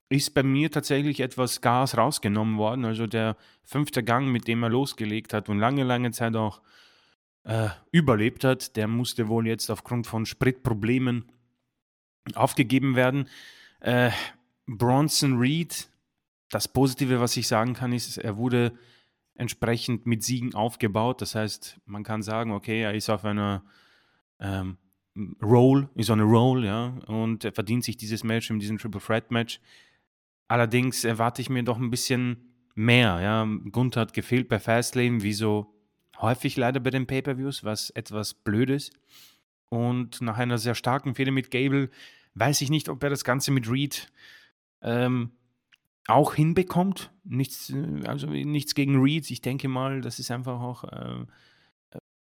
ist 0.10 0.34
bei 0.34 0.44
mir 0.44 0.72
tatsächlich 0.72 1.20
etwas 1.20 1.62
Gas 1.62 1.98
rausgenommen 1.98 2.58
worden. 2.58 2.86
Also 2.86 3.08
der 3.08 3.36
fünfte 3.64 4.04
Gang, 4.04 4.32
mit 4.32 4.48
dem 4.48 4.64
er 4.64 4.70
losgelegt 4.70 5.34
hat 5.34 5.50
und 5.50 5.60
lange, 5.60 5.84
lange 5.84 6.12
Zeit 6.12 6.36
auch 6.36 6.62
äh, 7.44 7.70
überlebt 7.92 8.44
hat, 8.44 8.76
der 8.76 8.88
musste 8.88 9.28
wohl 9.28 9.48
jetzt 9.48 9.70
aufgrund 9.70 10.08
von 10.08 10.26
Spritproblemen 10.26 11.26
aufgegeben 12.36 12.96
werden. 12.96 13.28
Äh, 13.82 14.12
Bronson 14.66 15.38
Reed, 15.38 15.90
das 16.50 16.68
Positive, 16.68 17.20
was 17.20 17.36
ich 17.36 17.48
sagen 17.48 17.74
kann, 17.74 17.92
ist, 17.92 18.18
er 18.18 18.38
wurde 18.38 18.72
entsprechend 19.36 20.06
mit 20.06 20.24
Siegen 20.24 20.54
aufgebaut. 20.54 21.22
Das 21.22 21.36
heißt, 21.36 21.80
man 21.86 22.04
kann 22.04 22.22
sagen, 22.22 22.52
okay, 22.52 22.82
er 22.82 22.94
ist 22.94 23.10
auf 23.10 23.26
einer 23.26 23.64
ähm, 24.40 24.78
Roll, 25.42 25.90
ist 25.96 26.10
on 26.10 26.22
a 26.22 26.24
Roll, 26.24 26.66
ja, 26.66 26.88
und 27.08 27.44
er 27.44 27.52
verdient 27.52 27.84
sich 27.84 27.98
dieses 27.98 28.24
Match 28.24 28.50
in 28.50 28.60
diesem 28.60 28.78
Triple 28.78 29.02
Threat 29.02 29.32
Match. 29.32 29.60
Allerdings 30.48 31.04
erwarte 31.04 31.42
ich 31.42 31.50
mir 31.50 31.64
doch 31.64 31.78
ein 31.78 31.92
bisschen 31.92 32.54
mehr, 32.76 33.20
ja. 33.22 33.48
Gunther 33.72 34.02
hat 34.02 34.14
gefehlt 34.14 34.48
bei 34.48 34.60
Fastlane, 34.60 35.22
wie 35.22 35.34
so 35.34 35.73
häufig 36.24 36.58
leider 36.58 36.80
bei 36.80 36.90
den 36.90 37.06
Pay-Per-Views, 37.06 37.64
was 37.64 37.92
etwas 37.92 38.34
blöd 38.34 38.70
ist. 38.72 38.92
Und 39.70 40.22
nach 40.22 40.38
einer 40.38 40.58
sehr 40.58 40.76
starken 40.76 41.16
Fehde 41.16 41.32
mit 41.32 41.52
Gable 41.52 41.90
weiß 42.34 42.62
ich 42.62 42.70
nicht, 42.70 42.90
ob 42.90 43.04
er 43.04 43.10
das 43.10 43.24
Ganze 43.24 43.52
mit 43.52 43.70
Reed 43.70 44.12
ähm, 44.82 45.32
auch 46.08 46.34
hinbekommt. 46.34 47.12
Nichts, 47.24 47.70
äh, 47.70 48.08
also 48.08 48.28
nichts 48.28 48.74
gegen 48.74 49.02
Reed. 49.02 49.30
Ich 49.30 49.42
denke 49.42 49.68
mal, 49.68 50.02
das 50.02 50.20
ist 50.20 50.32
einfach 50.32 50.60
auch 50.62 50.84
äh, 50.86 51.26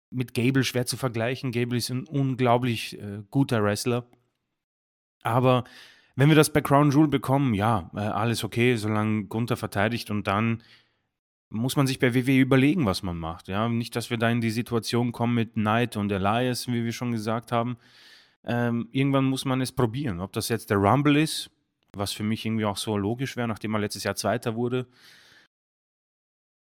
mit 0.10 0.34
Gable 0.34 0.64
schwer 0.64 0.86
zu 0.86 0.98
vergleichen. 0.98 1.52
Gable 1.52 1.78
ist 1.78 1.90
ein 1.90 2.06
unglaublich 2.06 3.00
äh, 3.00 3.24
guter 3.30 3.64
Wrestler. 3.64 4.06
Aber 5.22 5.66
wenn 6.16 6.30
wir 6.30 6.36
das 6.36 6.52
bei 6.52 6.62
Crown 6.62 6.92
Jewel 6.92 7.08
bekommen, 7.08 7.54
ja, 7.54 7.92
äh, 7.94 8.00
alles 8.00 8.44
okay, 8.44 8.76
solange 8.76 9.26
Gunther 9.26 9.58
verteidigt 9.58 10.12
und 10.12 10.28
dann 10.28 10.64
muss 11.50 11.76
man 11.76 11.88
sich 11.88 12.00
bei 12.00 12.14
WWE 12.14 12.40
überlegen, 12.40 12.86
was 12.86 13.04
man 13.04 13.18
macht. 13.18 13.48
Ja, 13.48 13.68
nicht, 13.68 13.96
dass 13.96 14.10
wir 14.10 14.18
da 14.18 14.30
in 14.30 14.42
die 14.42 14.52
Situation 14.52 15.12
kommen 15.12 15.34
mit 15.34 15.54
Knight 15.54 15.98
und 15.98 16.12
Elias, 16.12 16.68
wie 16.68 16.86
wir 16.86 16.92
schon 16.92 17.12
gesagt 17.12 17.52
haben. 17.52 17.78
Ähm, 18.44 18.88
irgendwann 18.92 19.26
muss 19.26 19.46
man 19.46 19.60
es 19.62 19.72
probieren. 19.72 20.20
Ob 20.20 20.32
das 20.34 20.50
jetzt 20.50 20.70
der 20.70 20.78
Rumble 20.78 21.18
ist, 21.18 21.50
was 21.94 22.14
für 22.14 22.24
mich 22.24 22.46
irgendwie 22.46 22.66
auch 22.66 22.78
so 22.78 22.98
logisch 22.98 23.36
wäre, 23.36 23.48
nachdem 23.48 23.74
er 23.74 23.80
letztes 23.80 24.04
Jahr 24.04 24.16
Zweiter 24.16 24.56
wurde, 24.56 24.88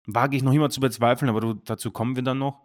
wage 0.06 0.36
ich 0.36 0.42
noch 0.42 0.52
immer 0.52 0.70
zu 0.70 0.80
bezweifeln, 0.80 1.30
aber 1.30 1.54
dazu 1.64 1.90
kommen 1.90 2.16
wir 2.16 2.22
dann 2.22 2.38
noch. 2.38 2.62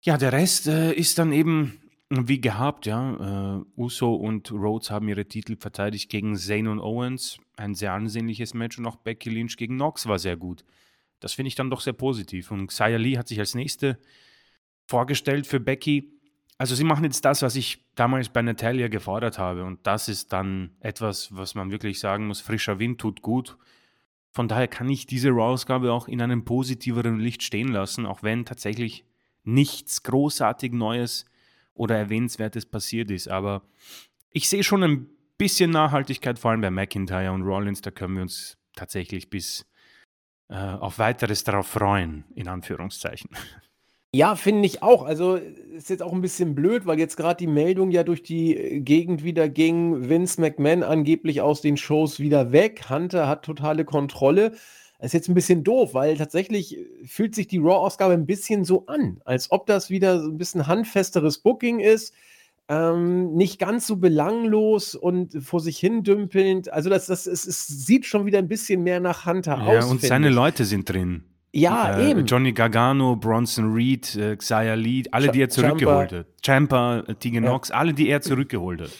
Ja, 0.00 0.16
der 0.16 0.32
Rest 0.32 0.66
äh, 0.66 0.92
ist 0.92 1.18
dann 1.18 1.32
eben 1.32 1.78
wie 2.08 2.40
gehabt, 2.40 2.86
ja. 2.86 3.58
Äh, 3.58 3.64
Uso 3.76 4.14
und 4.14 4.50
Rhodes 4.50 4.90
haben 4.90 5.08
ihre 5.08 5.26
Titel 5.26 5.56
verteidigt 5.56 6.10
gegen 6.10 6.36
Zayn 6.36 6.66
und 6.66 6.80
Owens. 6.80 7.38
Ein 7.56 7.74
sehr 7.74 7.92
ansehnliches 7.92 8.54
Match 8.54 8.78
und 8.78 8.86
auch 8.86 8.96
Becky 8.96 9.30
Lynch 9.30 9.56
gegen 9.56 9.76
Knox 9.76 10.06
war 10.06 10.18
sehr 10.18 10.36
gut. 10.36 10.64
Das 11.22 11.34
finde 11.34 11.48
ich 11.48 11.54
dann 11.54 11.70
doch 11.70 11.80
sehr 11.80 11.92
positiv. 11.92 12.50
Und 12.50 12.66
Xia 12.66 12.96
Lee 12.96 13.16
hat 13.16 13.28
sich 13.28 13.38
als 13.38 13.54
nächste 13.54 13.98
vorgestellt 14.86 15.46
für 15.46 15.60
Becky. 15.60 16.12
Also 16.58 16.74
sie 16.74 16.84
machen 16.84 17.04
jetzt 17.04 17.24
das, 17.24 17.42
was 17.42 17.54
ich 17.54 17.86
damals 17.94 18.28
bei 18.28 18.42
Natalia 18.42 18.88
gefordert 18.88 19.38
habe. 19.38 19.64
Und 19.64 19.86
das 19.86 20.08
ist 20.08 20.32
dann 20.32 20.76
etwas, 20.80 21.34
was 21.34 21.54
man 21.54 21.70
wirklich 21.70 22.00
sagen 22.00 22.26
muss, 22.26 22.40
frischer 22.40 22.78
Wind 22.80 23.00
tut 23.00 23.22
gut. 23.22 23.56
Von 24.30 24.48
daher 24.48 24.66
kann 24.66 24.88
ich 24.88 25.06
diese 25.06 25.30
Raw-Ausgabe 25.30 25.92
auch 25.92 26.08
in 26.08 26.20
einem 26.20 26.44
positiveren 26.44 27.20
Licht 27.20 27.42
stehen 27.42 27.68
lassen, 27.68 28.04
auch 28.04 28.22
wenn 28.22 28.44
tatsächlich 28.44 29.04
nichts 29.44 30.02
großartig 30.02 30.72
Neues 30.72 31.26
oder 31.74 31.96
Erwähnenswertes 31.96 32.66
passiert 32.66 33.10
ist. 33.10 33.28
Aber 33.28 33.62
ich 34.30 34.48
sehe 34.48 34.64
schon 34.64 34.82
ein 34.82 35.06
bisschen 35.38 35.70
Nachhaltigkeit, 35.70 36.38
vor 36.38 36.50
allem 36.50 36.62
bei 36.62 36.70
McIntyre 36.70 37.30
und 37.30 37.42
Rollins. 37.42 37.80
Da 37.80 37.92
können 37.92 38.14
wir 38.14 38.22
uns 38.22 38.58
tatsächlich 38.74 39.30
bis 39.30 39.66
äh, 40.52 40.76
auf 40.78 40.98
weiteres 40.98 41.44
darauf 41.44 41.66
freuen, 41.66 42.24
in 42.34 42.46
Anführungszeichen. 42.46 43.30
Ja, 44.14 44.36
finde 44.36 44.66
ich 44.66 44.82
auch. 44.82 45.04
Also 45.04 45.36
ist 45.36 45.88
jetzt 45.88 46.02
auch 46.02 46.12
ein 46.12 46.20
bisschen 46.20 46.54
blöd, 46.54 46.84
weil 46.84 46.98
jetzt 46.98 47.16
gerade 47.16 47.38
die 47.38 47.46
Meldung 47.46 47.90
ja 47.90 48.04
durch 48.04 48.22
die 48.22 48.54
äh, 48.54 48.80
Gegend 48.80 49.24
wieder 49.24 49.48
ging, 49.48 50.10
Vince 50.10 50.38
McMahon 50.38 50.82
angeblich 50.82 51.40
aus 51.40 51.62
den 51.62 51.78
Shows 51.78 52.20
wieder 52.20 52.52
weg. 52.52 52.90
Hunter 52.90 53.26
hat 53.26 53.46
totale 53.46 53.86
Kontrolle. 53.86 54.50
Das 54.98 55.06
ist 55.06 55.14
jetzt 55.14 55.28
ein 55.28 55.34
bisschen 55.34 55.64
doof, 55.64 55.94
weil 55.94 56.18
tatsächlich 56.18 56.76
äh, 56.76 56.84
fühlt 57.06 57.34
sich 57.34 57.48
die 57.48 57.56
Raw-Ausgabe 57.56 58.12
ein 58.12 58.26
bisschen 58.26 58.66
so 58.66 58.84
an, 58.86 59.22
als 59.24 59.50
ob 59.50 59.64
das 59.66 59.88
wieder 59.88 60.20
so 60.20 60.28
ein 60.28 60.36
bisschen 60.36 60.66
handfesteres 60.66 61.38
Booking 61.38 61.80
ist. 61.80 62.12
Ähm, 62.68 63.34
nicht 63.34 63.58
ganz 63.58 63.86
so 63.86 63.96
belanglos 63.96 64.94
und 64.94 65.42
vor 65.42 65.60
sich 65.60 65.78
hin 65.78 66.04
dümpelnd. 66.04 66.72
Also 66.72 66.88
das, 66.90 67.06
das, 67.06 67.26
es, 67.26 67.46
es 67.46 67.66
sieht 67.66 68.06
schon 68.06 68.24
wieder 68.24 68.38
ein 68.38 68.48
bisschen 68.48 68.82
mehr 68.82 69.00
nach 69.00 69.26
Hunter 69.26 69.58
ja, 69.58 69.64
aus. 69.64 69.84
Ja, 69.84 69.90
und 69.90 70.00
seine 70.00 70.28
ich. 70.28 70.34
Leute 70.34 70.64
sind 70.64 70.88
drin. 70.88 71.24
Ja, 71.54 71.98
äh, 71.98 72.10
eben. 72.10 72.24
Johnny 72.24 72.52
Gargano, 72.52 73.16
Bronson 73.16 73.72
Reed, 73.72 74.16
äh, 74.16 74.36
Xia 74.36 74.74
Lee, 74.74 75.02
alle, 75.10 75.30
die 75.30 75.42
er 75.42 75.50
zurückgeholt 75.50 76.12
hat. 76.12 76.26
Champa, 76.44 77.00
äh, 77.00 77.14
Tegan 77.14 77.44
Nox, 77.44 77.68
ja. 77.68 77.74
alle, 77.76 77.92
die 77.92 78.08
er 78.08 78.22
zurückgeholt 78.22 78.80
hat. 78.80 78.90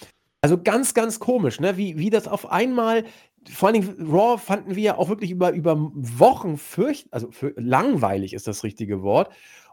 Also 0.43 0.61
ganz, 0.61 0.93
ganz 0.93 1.21
komisch, 1.21 1.61
ne? 1.61 1.77
wie, 1.77 1.99
wie 1.99 2.11
das 2.11 2.27
auf 2.27 2.51
einmal, 2.51 3.05
vor 3.49 3.69
allen 3.69 3.81
Dingen 3.81 4.11
Raw 4.11 4.39
fanden 4.39 4.75
wir 4.75 4.83
ja 4.83 4.99
auch 4.99 5.09
wirklich 5.09 5.31
über, 5.31 5.53
über 5.53 5.77
Wochen 5.95 6.59
fürcht, 6.59 7.07
also 7.13 7.31
für, 7.31 7.55
langweilig 7.57 8.35
ist 8.35 8.49
das 8.49 8.65
richtige 8.65 9.03
Wort. 9.03 9.33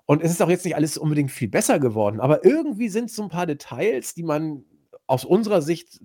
Und 0.10 0.24
es 0.24 0.32
ist 0.32 0.42
auch 0.42 0.50
jetzt 0.50 0.66
nicht 0.66 0.76
alles 0.76 0.98
unbedingt 0.98 1.30
viel 1.30 1.50
besser 1.50 1.80
geworden, 1.80 2.20
aber 2.20 2.44
irgendwie 2.44 2.90
sind 2.90 3.12
so 3.12 3.22
ein 3.22 3.30
paar 3.30 3.46
Details, 3.46 4.16
die 4.16 4.24
man 4.24 4.66
aus 5.06 5.24
unserer 5.24 5.62
Sicht 5.62 6.00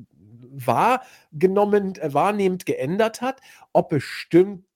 wahrgenommen, 0.50 1.94
äh, 1.94 2.12
wahrnehmend 2.12 2.66
geändert 2.66 3.22
hat. 3.22 3.40
Ob 3.72 3.94
es 3.94 4.02
stimmt, 4.02 4.66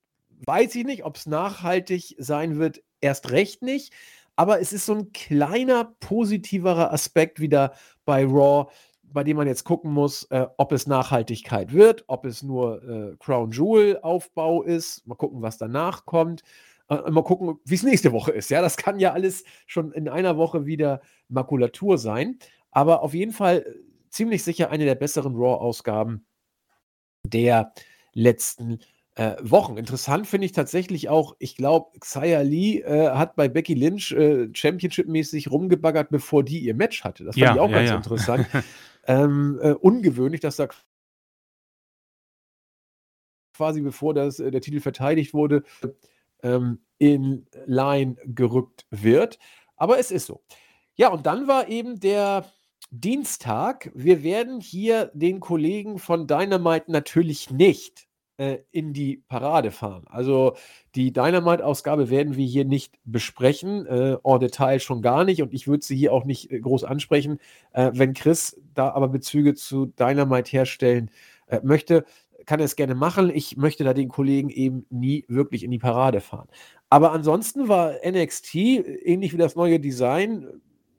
weiß 0.46 0.74
ich 0.76 0.86
nicht. 0.86 1.04
Ob 1.04 1.16
es 1.16 1.26
nachhaltig 1.26 2.16
sein 2.18 2.58
wird, 2.58 2.82
erst 3.02 3.30
recht 3.30 3.60
nicht. 3.60 3.92
Aber 4.34 4.62
es 4.62 4.72
ist 4.72 4.86
so 4.86 4.94
ein 4.94 5.12
kleiner 5.12 5.94
positiverer 6.00 6.90
Aspekt 6.90 7.38
wieder 7.38 7.74
bei 8.06 8.24
Raw, 8.24 8.70
bei 9.02 9.24
dem 9.24 9.36
man 9.36 9.46
jetzt 9.46 9.64
gucken 9.64 9.92
muss, 9.92 10.22
äh, 10.30 10.46
ob 10.56 10.72
es 10.72 10.86
Nachhaltigkeit 10.86 11.74
wird, 11.74 12.02
ob 12.06 12.24
es 12.24 12.42
nur 12.42 12.82
äh, 12.82 13.16
Crown 13.18 13.50
Jewel 13.50 13.98
Aufbau 14.00 14.62
ist. 14.62 15.06
Mal 15.06 15.16
gucken, 15.16 15.42
was 15.42 15.58
danach 15.58 16.06
kommt. 16.06 16.44
Äh, 16.88 17.10
mal 17.10 17.22
gucken, 17.22 17.58
wie 17.64 17.74
es 17.74 17.82
nächste 17.82 18.12
Woche 18.12 18.32
ist. 18.32 18.50
Ja, 18.50 18.62
das 18.62 18.76
kann 18.76 18.98
ja 18.98 19.12
alles 19.12 19.44
schon 19.66 19.92
in 19.92 20.08
einer 20.08 20.36
Woche 20.36 20.66
wieder 20.66 21.00
Makulatur 21.28 21.98
sein. 21.98 22.38
Aber 22.70 23.02
auf 23.02 23.14
jeden 23.14 23.32
Fall 23.32 23.58
äh, 23.58 24.08
ziemlich 24.10 24.42
sicher 24.42 24.70
eine 24.70 24.84
der 24.84 24.94
besseren 24.94 25.34
Raw-Ausgaben 25.36 26.26
der 27.24 27.72
letzten 28.14 28.80
äh, 29.16 29.36
Wochen. 29.40 29.76
Interessant 29.76 30.26
finde 30.26 30.46
ich 30.46 30.52
tatsächlich 30.52 31.08
auch, 31.08 31.36
ich 31.38 31.56
glaube, 31.56 31.98
Xia 31.98 32.40
Lee 32.40 32.80
äh, 32.80 33.10
hat 33.10 33.36
bei 33.36 33.48
Becky 33.48 33.74
Lynch 33.74 34.12
äh, 34.12 34.48
Championship-mäßig 34.52 35.50
rumgebaggert, 35.50 36.10
bevor 36.10 36.42
die 36.42 36.60
ihr 36.60 36.74
Match 36.74 37.04
hatte. 37.04 37.24
Das 37.24 37.34
fand 37.34 37.44
ja, 37.44 37.54
ich 37.54 37.60
auch 37.60 37.70
ja, 37.70 37.76
ganz 37.76 37.90
ja. 37.90 37.96
interessant. 37.96 38.46
ähm, 39.06 39.58
äh, 39.60 39.72
ungewöhnlich, 39.72 40.40
dass 40.40 40.56
da 40.56 40.68
quasi 43.54 43.80
bevor 43.80 44.14
das, 44.14 44.36
der 44.36 44.60
Titel 44.60 44.78
verteidigt 44.80 45.34
wurde, 45.34 45.64
ähm, 46.42 46.80
in 46.98 47.46
Line 47.66 48.16
gerückt 48.24 48.86
wird. 48.90 49.38
Aber 49.76 49.98
es 49.98 50.10
ist 50.10 50.26
so. 50.26 50.42
Ja, 50.96 51.08
und 51.08 51.26
dann 51.26 51.46
war 51.46 51.68
eben 51.68 52.00
der 52.00 52.44
Dienstag. 52.90 53.90
Wir 53.94 54.22
werden 54.22 54.60
hier 54.60 55.10
den 55.14 55.40
Kollegen 55.40 55.98
von 55.98 56.26
Dynamite 56.26 56.90
natürlich 56.90 57.50
nicht 57.50 58.08
äh, 58.38 58.58
in 58.70 58.92
die 58.92 59.22
Parade 59.28 59.70
fahren. 59.70 60.06
Also 60.08 60.56
die 60.94 61.12
Dynamite-Ausgabe 61.12 62.08
werden 62.08 62.36
wir 62.36 62.46
hier 62.46 62.64
nicht 62.64 62.98
besprechen, 63.04 63.86
äh, 63.86 64.16
en 64.24 64.40
Detail 64.40 64.80
schon 64.80 65.02
gar 65.02 65.24
nicht 65.24 65.42
und 65.42 65.52
ich 65.52 65.68
würde 65.68 65.84
sie 65.84 65.96
hier 65.96 66.12
auch 66.12 66.24
nicht 66.24 66.50
äh, 66.50 66.60
groß 66.60 66.84
ansprechen. 66.84 67.38
Äh, 67.72 67.90
wenn 67.94 68.14
Chris 68.14 68.60
da 68.74 68.90
aber 68.90 69.08
Bezüge 69.08 69.54
zu 69.54 69.86
Dynamite 69.86 70.50
herstellen 70.50 71.10
äh, 71.48 71.60
möchte, 71.62 72.04
kann 72.48 72.60
es 72.60 72.76
gerne 72.76 72.94
machen. 72.94 73.30
Ich 73.32 73.58
möchte 73.58 73.84
da 73.84 73.92
den 73.92 74.08
Kollegen 74.08 74.48
eben 74.48 74.86
nie 74.88 75.26
wirklich 75.28 75.62
in 75.62 75.70
die 75.70 75.78
Parade 75.78 76.22
fahren. 76.22 76.48
Aber 76.88 77.12
ansonsten 77.12 77.68
war 77.68 77.96
NXT, 78.02 78.54
ähnlich 78.54 79.34
wie 79.34 79.36
das 79.36 79.54
neue 79.54 79.78
Design, 79.78 80.48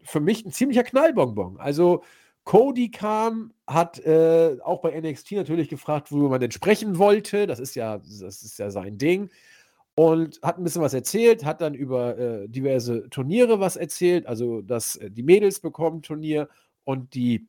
für 0.04 0.20
mich 0.20 0.46
ein 0.46 0.52
ziemlicher 0.52 0.84
Knallbonbon. 0.84 1.60
Also 1.60 2.04
Cody 2.44 2.92
kam, 2.92 3.52
hat 3.66 3.98
äh, 4.06 4.58
auch 4.64 4.82
bei 4.82 5.00
NXT 5.02 5.32
natürlich 5.32 5.70
gefragt, 5.70 6.12
worüber 6.12 6.30
man 6.30 6.40
denn 6.40 6.52
sprechen 6.52 7.00
wollte. 7.00 7.48
Das 7.48 7.60
ist 7.60 7.74
ja, 7.74 7.98
das 7.98 8.44
ist 8.44 8.60
ja 8.60 8.70
sein 8.70 9.00
Ding. 9.00 9.32
Und 9.96 10.40
hat 10.44 10.60
ein 10.60 10.64
bisschen 10.64 10.84
was 10.84 10.94
erzählt, 10.94 11.46
hat 11.46 11.62
dann 11.62 11.74
über 11.74 12.16
äh, 12.16 12.48
diverse 12.48 13.10
Turniere 13.10 13.60
was 13.60 13.76
erzählt, 13.76 14.28
also 14.28 14.62
dass 14.62 14.98
äh, 14.98 15.10
die 15.10 15.24
Mädels 15.24 15.62
bekommen 15.62 16.04
Turnier 16.04 16.48
und 16.84 17.16
die 17.16 17.48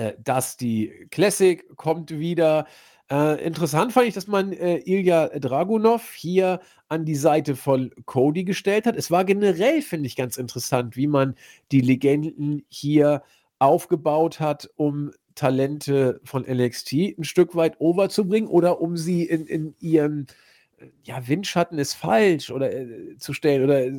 äh, 0.00 0.14
dass 0.24 0.56
die 0.56 1.06
Classic 1.10 1.76
kommt 1.76 2.10
wieder. 2.10 2.66
Äh, 3.10 3.44
interessant 3.44 3.92
fand 3.92 4.06
ich, 4.06 4.14
dass 4.14 4.26
man 4.26 4.52
äh, 4.52 4.78
Ilya 4.78 5.28
Dragunov 5.38 6.14
hier 6.14 6.60
an 6.88 7.04
die 7.04 7.16
Seite 7.16 7.54
von 7.54 7.90
Cody 8.06 8.44
gestellt 8.44 8.86
hat. 8.86 8.96
Es 8.96 9.10
war 9.10 9.26
generell, 9.26 9.82
finde 9.82 10.06
ich, 10.06 10.16
ganz 10.16 10.38
interessant, 10.38 10.96
wie 10.96 11.06
man 11.06 11.34
die 11.70 11.82
Legenden 11.82 12.64
hier 12.70 13.22
aufgebaut 13.58 14.40
hat, 14.40 14.70
um 14.76 15.10
Talente 15.34 16.22
von 16.24 16.46
NXT 16.48 17.18
ein 17.18 17.24
Stück 17.24 17.54
weit 17.54 17.78
overzubringen 17.78 18.48
oder 18.48 18.80
um 18.80 18.96
sie 18.96 19.24
in, 19.24 19.46
in 19.46 19.74
ihren 19.80 20.28
äh, 20.78 20.86
ja, 21.04 21.28
Windschatten 21.28 21.78
ist 21.78 21.92
falsch 21.92 22.50
oder 22.50 22.72
äh, 22.72 23.18
zu 23.18 23.34
stellen 23.34 23.64
oder 23.64 23.84
äh, 23.84 23.92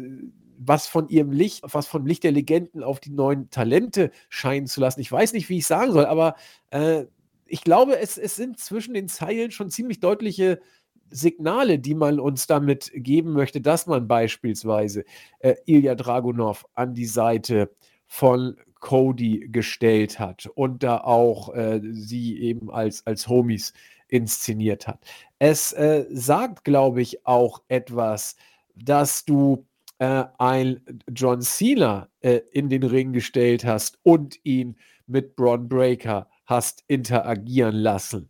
was 0.64 0.88
von 0.88 1.10
ihrem 1.10 1.32
Licht, 1.32 1.64
was 1.64 1.88
vom 1.88 2.06
Licht 2.06 2.24
der 2.24 2.32
Legenden 2.32 2.84
auf 2.84 3.00
die 3.00 3.10
neuen 3.10 3.50
Talente 3.50 4.12
scheinen 4.30 4.68
zu 4.68 4.80
lassen. 4.80 5.02
Ich 5.02 5.12
weiß 5.12 5.34
nicht, 5.34 5.50
wie 5.50 5.58
ich 5.58 5.68
sagen 5.68 5.92
soll, 5.92 6.06
aber 6.06 6.36
äh, 6.70 7.06
ich 7.46 7.64
glaube, 7.64 7.98
es, 8.00 8.18
es 8.18 8.36
sind 8.36 8.60
zwischen 8.60 8.94
den 8.94 9.08
Zeilen 9.08 9.52
schon 9.52 9.70
ziemlich 9.70 10.00
deutliche 10.00 10.62
Signale, 11.10 11.80
die 11.80 11.96
man 11.96 12.20
uns 12.20 12.48
damit 12.48 12.92
geben 12.94 13.34
möchte, 13.34 13.60
dass 13.60 13.88
man 13.88 14.08
beispielsweise 14.08 15.04
äh, 15.40 15.56
Ilya 15.66 15.96
Dragunov 15.96 16.66
an 16.74 16.94
die 16.94 17.06
Seite 17.06 17.72
von 18.08 18.56
Cody 18.80 19.48
gestellt 19.52 20.20
hat 20.20 20.48
und 20.56 20.84
da 20.84 21.00
auch 21.00 21.54
äh, 21.54 21.82
sie 21.92 22.40
eben 22.40 22.72
als, 22.72 23.06
als 23.06 23.28
Homies 23.28 23.74
inszeniert 24.08 24.88
hat. 24.88 25.00
Es 25.40 25.74
äh, 25.74 26.06
sagt, 26.10 26.64
glaube 26.64 27.02
ich, 27.02 27.26
auch 27.26 27.62
etwas, 27.68 28.36
dass 28.76 29.26
du 29.26 29.66
äh, 30.02 30.26
ein 30.40 30.82
John 31.14 31.42
Cena 31.42 32.10
äh, 32.22 32.42
in 32.52 32.70
den 32.70 32.82
Ring 32.82 33.14
gestellt 33.14 33.64
hast 33.64 34.00
und 34.02 34.40
ihn 34.44 34.76
mit 35.06 35.36
Braun 35.36 35.70
Breaker 35.70 36.28
hast 36.48 36.84
interagieren 36.88 37.76
lassen. 37.76 38.28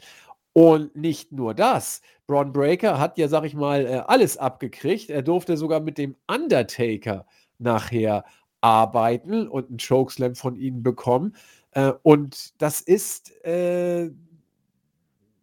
Und 0.52 0.98
nicht 0.98 1.32
nur 1.32 1.54
das. 1.54 2.02
Braun 2.28 2.52
Breaker 2.52 3.00
hat 3.00 3.18
ja, 3.18 3.30
sag 3.30 3.46
ich 3.46 3.54
mal, 3.54 3.86
äh, 3.86 4.02
alles 4.06 4.36
abgekriegt. 4.36 5.10
Er 5.10 5.22
durfte 5.22 5.56
sogar 5.56 5.80
mit 5.80 5.98
dem 5.98 6.18
Undertaker 6.28 7.26
nachher 7.58 8.26
arbeiten 8.60 9.48
und 9.48 9.70
einen 9.70 9.78
Chokeslam 9.78 10.36
von 10.36 10.58
ihnen 10.58 10.84
bekommen. 10.84 11.38
Äh, 11.72 11.94
und 12.04 12.62
das 12.62 12.82
ist, 12.82 13.32
äh, 13.46 14.10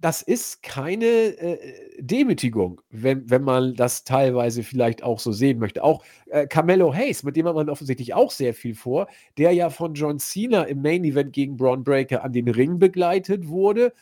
das 0.00 0.22
ist 0.22 0.62
keine 0.62 1.06
äh, 1.06 1.58
Demütigung, 1.98 2.80
wenn, 2.90 3.28
wenn 3.28 3.42
man 3.42 3.74
das 3.74 4.04
teilweise 4.04 4.62
vielleicht 4.62 5.02
auch 5.02 5.18
so 5.18 5.32
sehen 5.32 5.58
möchte. 5.58 5.82
Auch 5.82 6.04
äh, 6.26 6.46
Carmelo 6.46 6.94
Hayes, 6.94 7.24
mit 7.24 7.36
dem 7.36 7.46
hat 7.48 7.56
man 7.56 7.68
offensichtlich 7.68 8.14
auch 8.14 8.30
sehr 8.30 8.54
viel 8.54 8.74
vor, 8.74 9.08
der 9.38 9.52
ja 9.52 9.70
von 9.70 9.94
John 9.94 10.18
Cena 10.20 10.62
im 10.62 10.82
Main 10.82 11.04
Event 11.04 11.32
gegen 11.32 11.56
Braun 11.56 11.82
Breaker 11.82 12.22
an 12.22 12.32
den 12.32 12.48
Ring 12.48 12.78
begleitet 12.78 13.48
wurde 13.48 13.92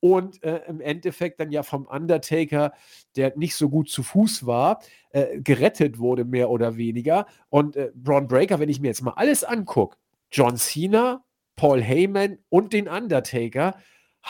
und 0.00 0.42
äh, 0.42 0.60
im 0.68 0.80
Endeffekt 0.80 1.38
dann 1.38 1.52
ja 1.52 1.62
vom 1.62 1.86
Undertaker, 1.86 2.72
der 3.16 3.36
nicht 3.36 3.54
so 3.54 3.70
gut 3.70 3.88
zu 3.88 4.02
Fuß 4.02 4.44
war, 4.46 4.80
äh, 5.10 5.40
gerettet 5.40 5.98
wurde, 5.98 6.24
mehr 6.24 6.50
oder 6.50 6.76
weniger. 6.76 7.26
Und 7.48 7.76
äh, 7.76 7.92
Braun 7.94 8.26
Breaker, 8.26 8.58
wenn 8.58 8.68
ich 8.68 8.80
mir 8.80 8.88
jetzt 8.88 9.02
mal 9.02 9.14
alles 9.16 9.44
angucke, 9.44 9.96
John 10.32 10.56
Cena, 10.56 11.24
Paul 11.56 11.80
Heyman 11.80 12.38
und 12.48 12.72
den 12.72 12.88
Undertaker, 12.88 13.76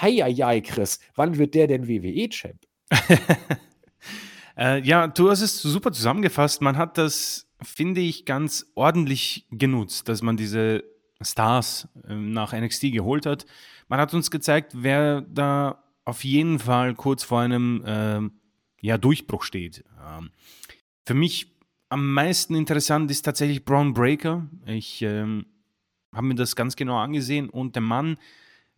heieiei, 0.01 0.61
Chris, 0.61 1.01
wann 1.15 1.39
wird 1.39 1.55
der 1.55 1.67
denn 1.67 1.89
WWE-Champ? 1.89 2.61
äh, 4.57 4.81
ja, 4.83 5.07
du 5.07 5.31
hast 5.31 5.41
es 5.41 5.61
super 5.61 5.93
zusammengefasst. 5.93 6.63
Man 6.63 6.77
hat 6.77 6.99
das, 6.99 7.49
finde 7.63 8.01
ich, 8.01 8.25
ganz 8.25 8.67
ordentlich 8.75 9.47
genutzt, 9.51 10.09
dass 10.09 10.23
man 10.23 10.37
diese 10.37 10.85
Stars 11.21 11.89
äh, 12.07 12.15
nach 12.15 12.53
NXT 12.53 12.93
geholt 12.93 13.27
hat 13.27 13.47
man 13.89 14.01
hat 14.01 14.15
uns 14.15 14.31
gezeigt, 14.31 14.73
wer 14.75 15.21
da 15.23 15.85
auf 16.05 16.25
jeden 16.25 16.59
Fall 16.59 16.95
kurz 16.95 17.25
vor 17.25 17.41
einem 17.41 17.83
äh, 17.85 18.21
ja, 18.81 18.99
Durchbruch 18.99 19.43
steht. 19.43 19.85
Ähm, 20.05 20.31
für 21.07 21.15
mich 21.15 21.55
am 21.89 22.13
meisten 22.13 22.55
interessant 22.55 23.11
ist 23.11 23.23
tatsächlich 23.23 23.65
Braun 23.65 23.95
Breaker. 23.95 24.47
Ich 24.67 25.03
ähm, 25.03 25.47
habe 26.13 26.27
mir 26.27 26.35
das 26.35 26.57
ganz 26.57 26.77
genau 26.77 26.99
angesehen 26.99 27.49
und 27.49 27.75
der 27.75 27.83
Mann 27.83 28.19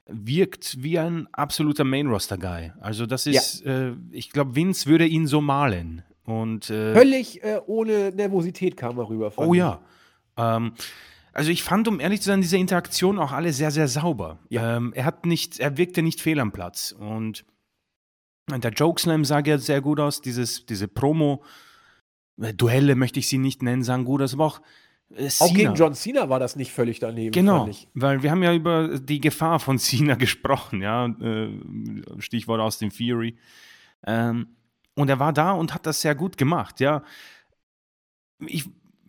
wirkt 0.09 0.83
wie 0.83 0.99
ein 0.99 1.29
absoluter 1.33 1.85
Main-Roster-Guy. 1.85 2.73
Also 2.81 3.07
das 3.07 3.27
ist, 3.27 3.65
ja. 3.65 3.89
äh, 3.89 3.97
ich 4.13 4.31
glaube, 4.31 4.55
Vince 4.55 4.87
würde 4.87 5.07
ihn 5.07 5.27
so 5.27 5.41
malen. 5.41 6.03
Und, 6.25 6.71
äh, 6.71 6.95
Völlig 6.95 7.43
äh, 7.43 7.61
ohne 7.67 8.11
Nervosität 8.11 8.77
kam 8.77 8.99
er 8.99 9.09
rüber. 9.09 9.33
Oh 9.37 9.55
ja. 9.55 9.81
Ähm, 10.37 10.73
also 11.33 11.51
ich 11.51 11.63
fand, 11.63 11.87
um 11.87 12.01
ehrlich 12.01 12.21
zu 12.21 12.29
sein, 12.29 12.41
diese 12.41 12.57
Interaktion 12.57 13.19
auch 13.19 13.33
alle 13.33 13.53
sehr, 13.53 13.71
sehr 13.71 13.89
sauber. 13.89 14.39
Ja. 14.49 14.77
Ähm, 14.77 14.93
er 14.95 15.05
hat 15.05 15.27
nicht, 15.27 15.61
er 15.61 15.77
wirkte 15.77 16.03
nicht 16.03 16.21
fehl 16.21 16.41
am 16.41 16.53
Platz. 16.53 16.93
Und 16.93 17.45
der 18.51 18.73
Jokeslam 18.73 19.25
sah 19.25 19.41
ja 19.41 19.59
sehr 19.59 19.81
gut 19.81 20.01
aus, 20.01 20.21
dieses, 20.21 20.67
diese 20.67 20.89
Promo. 20.89 21.43
Äh, 22.41 22.55
Duelle 22.55 22.95
möchte 22.95 23.19
ich 23.19 23.29
sie 23.29 23.39
nicht 23.39 23.63
nennen, 23.63 23.83
sahen 23.83 24.05
gut 24.05 24.23
aus, 24.23 24.35
aber 24.35 24.47
auch 24.47 24.61
äh, 25.15 25.29
Auch 25.41 25.55
gegen 25.55 25.75
John 25.75 25.95
Cena 25.95 26.29
war 26.29 26.39
das 26.39 26.57
nicht 26.57 26.73
völlig 26.73 26.99
daneben. 26.99 27.33
Genau, 27.33 27.69
weil 27.95 28.23
wir 28.23 28.31
haben 28.31 28.43
ja 28.43 28.53
über 28.55 28.99
die 28.99 29.21
Gefahr 29.21 29.61
von 29.61 29.79
Cena 29.79 30.15
gesprochen, 30.15 30.83
ja, 30.83 31.07
äh, 31.07 31.51
Stichwort 32.19 32.61
aus 32.61 32.79
dem 32.79 32.91
Fury. 32.91 33.37
Ähm, 34.07 34.49
und 34.95 35.11
er 35.11 35.19
war 35.19 35.33
da 35.33 35.53
und 35.53 35.75
hat 35.75 35.87
das 35.87 36.01
sehr 36.01 36.15
gut 36.15 36.37
gemacht, 36.37 36.81
ja. 36.81 37.03
Ich 38.41 38.67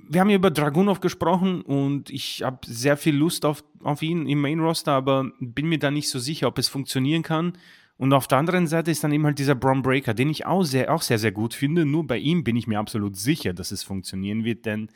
wir 0.09 0.21
haben 0.21 0.29
ja 0.29 0.37
über 0.37 0.51
Dragunov 0.51 0.99
gesprochen 0.99 1.61
und 1.61 2.09
ich 2.09 2.41
habe 2.43 2.59
sehr 2.65 2.97
viel 2.97 3.15
Lust 3.15 3.45
auf, 3.45 3.63
auf 3.83 4.01
ihn 4.01 4.27
im 4.27 4.41
Main 4.41 4.59
Roster, 4.59 4.93
aber 4.93 5.31
bin 5.39 5.67
mir 5.67 5.79
da 5.79 5.91
nicht 5.91 6.09
so 6.09 6.19
sicher, 6.19 6.47
ob 6.47 6.57
es 6.57 6.67
funktionieren 6.67 7.23
kann. 7.23 7.57
Und 7.97 8.13
auf 8.13 8.27
der 8.27 8.37
anderen 8.37 8.67
Seite 8.67 8.91
ist 8.91 9.03
dann 9.03 9.11
eben 9.11 9.25
halt 9.25 9.39
dieser 9.39 9.55
Braun 9.55 9.81
Breaker, 9.81 10.13
den 10.13 10.29
ich 10.29 10.45
auch 10.45 10.63
sehr, 10.63 10.93
auch 10.93 11.01
sehr, 11.01 11.17
sehr 11.17 11.31
gut 11.31 11.53
finde. 11.53 11.83
Nur 11.85 12.05
bei 12.05 12.17
ihm 12.17 12.43
bin 12.43 12.55
ich 12.55 12.67
mir 12.67 12.79
absolut 12.79 13.17
sicher, 13.17 13.53
dass 13.53 13.71
es 13.71 13.83
funktionieren 13.83 14.43
wird, 14.43 14.65
denn 14.65 14.89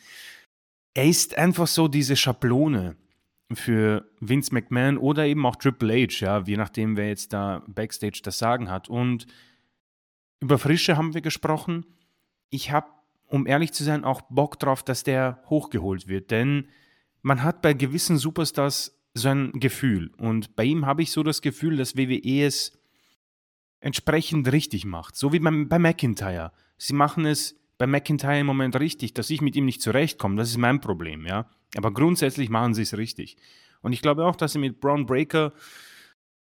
er 0.93 1.05
ist 1.05 1.37
einfach 1.37 1.67
so 1.67 1.87
diese 1.87 2.15
Schablone 2.15 2.95
für 3.53 4.09
Vince 4.19 4.53
McMahon 4.53 4.97
oder 4.97 5.25
eben 5.25 5.45
auch 5.45 5.55
Triple 5.55 5.93
H, 5.93 6.23
ja, 6.25 6.41
je 6.41 6.57
nachdem, 6.57 6.95
wer 6.95 7.09
jetzt 7.09 7.33
da 7.33 7.63
Backstage 7.67 8.21
das 8.23 8.37
Sagen 8.37 8.69
hat. 8.69 8.89
Und 8.89 9.27
über 10.39 10.57
Frische 10.57 10.97
haben 10.97 11.13
wir 11.13 11.21
gesprochen. 11.21 11.85
Ich 12.49 12.71
habe 12.71 12.87
um 13.31 13.47
ehrlich 13.47 13.71
zu 13.71 13.83
sein, 13.83 14.03
auch 14.03 14.21
Bock 14.23 14.59
drauf, 14.59 14.83
dass 14.83 15.03
der 15.03 15.41
hochgeholt 15.49 16.07
wird. 16.07 16.31
Denn 16.31 16.67
man 17.21 17.43
hat 17.43 17.61
bei 17.61 17.73
gewissen 17.73 18.17
Superstars 18.17 18.99
so 19.13 19.29
ein 19.29 19.53
Gefühl. 19.53 20.11
Und 20.17 20.55
bei 20.55 20.65
ihm 20.65 20.85
habe 20.85 21.01
ich 21.01 21.11
so 21.11 21.23
das 21.23 21.41
Gefühl, 21.41 21.77
dass 21.77 21.95
WWE 21.95 22.45
es 22.45 22.77
entsprechend 23.79 24.51
richtig 24.51 24.85
macht. 24.85 25.15
So 25.15 25.31
wie 25.31 25.39
bei, 25.39 25.49
bei 25.65 25.79
McIntyre. 25.79 26.51
Sie 26.77 26.93
machen 26.93 27.25
es 27.25 27.55
bei 27.81 27.87
McIntyre 27.87 28.39
im 28.39 28.45
Moment 28.45 28.79
richtig, 28.79 29.15
dass 29.15 29.31
ich 29.31 29.41
mit 29.41 29.55
ihm 29.55 29.65
nicht 29.65 29.81
zurechtkomme. 29.81 30.35
Das 30.35 30.51
ist 30.51 30.57
mein 30.57 30.81
Problem, 30.81 31.25
ja. 31.25 31.49
Aber 31.75 31.91
grundsätzlich 31.91 32.51
machen 32.51 32.75
sie 32.75 32.83
es 32.83 32.95
richtig. 32.95 33.37
Und 33.81 33.91
ich 33.91 34.03
glaube 34.03 34.23
auch, 34.27 34.35
dass 34.35 34.53
sie 34.53 34.59
mit 34.59 34.79
Braun 34.79 35.07
Breaker 35.07 35.51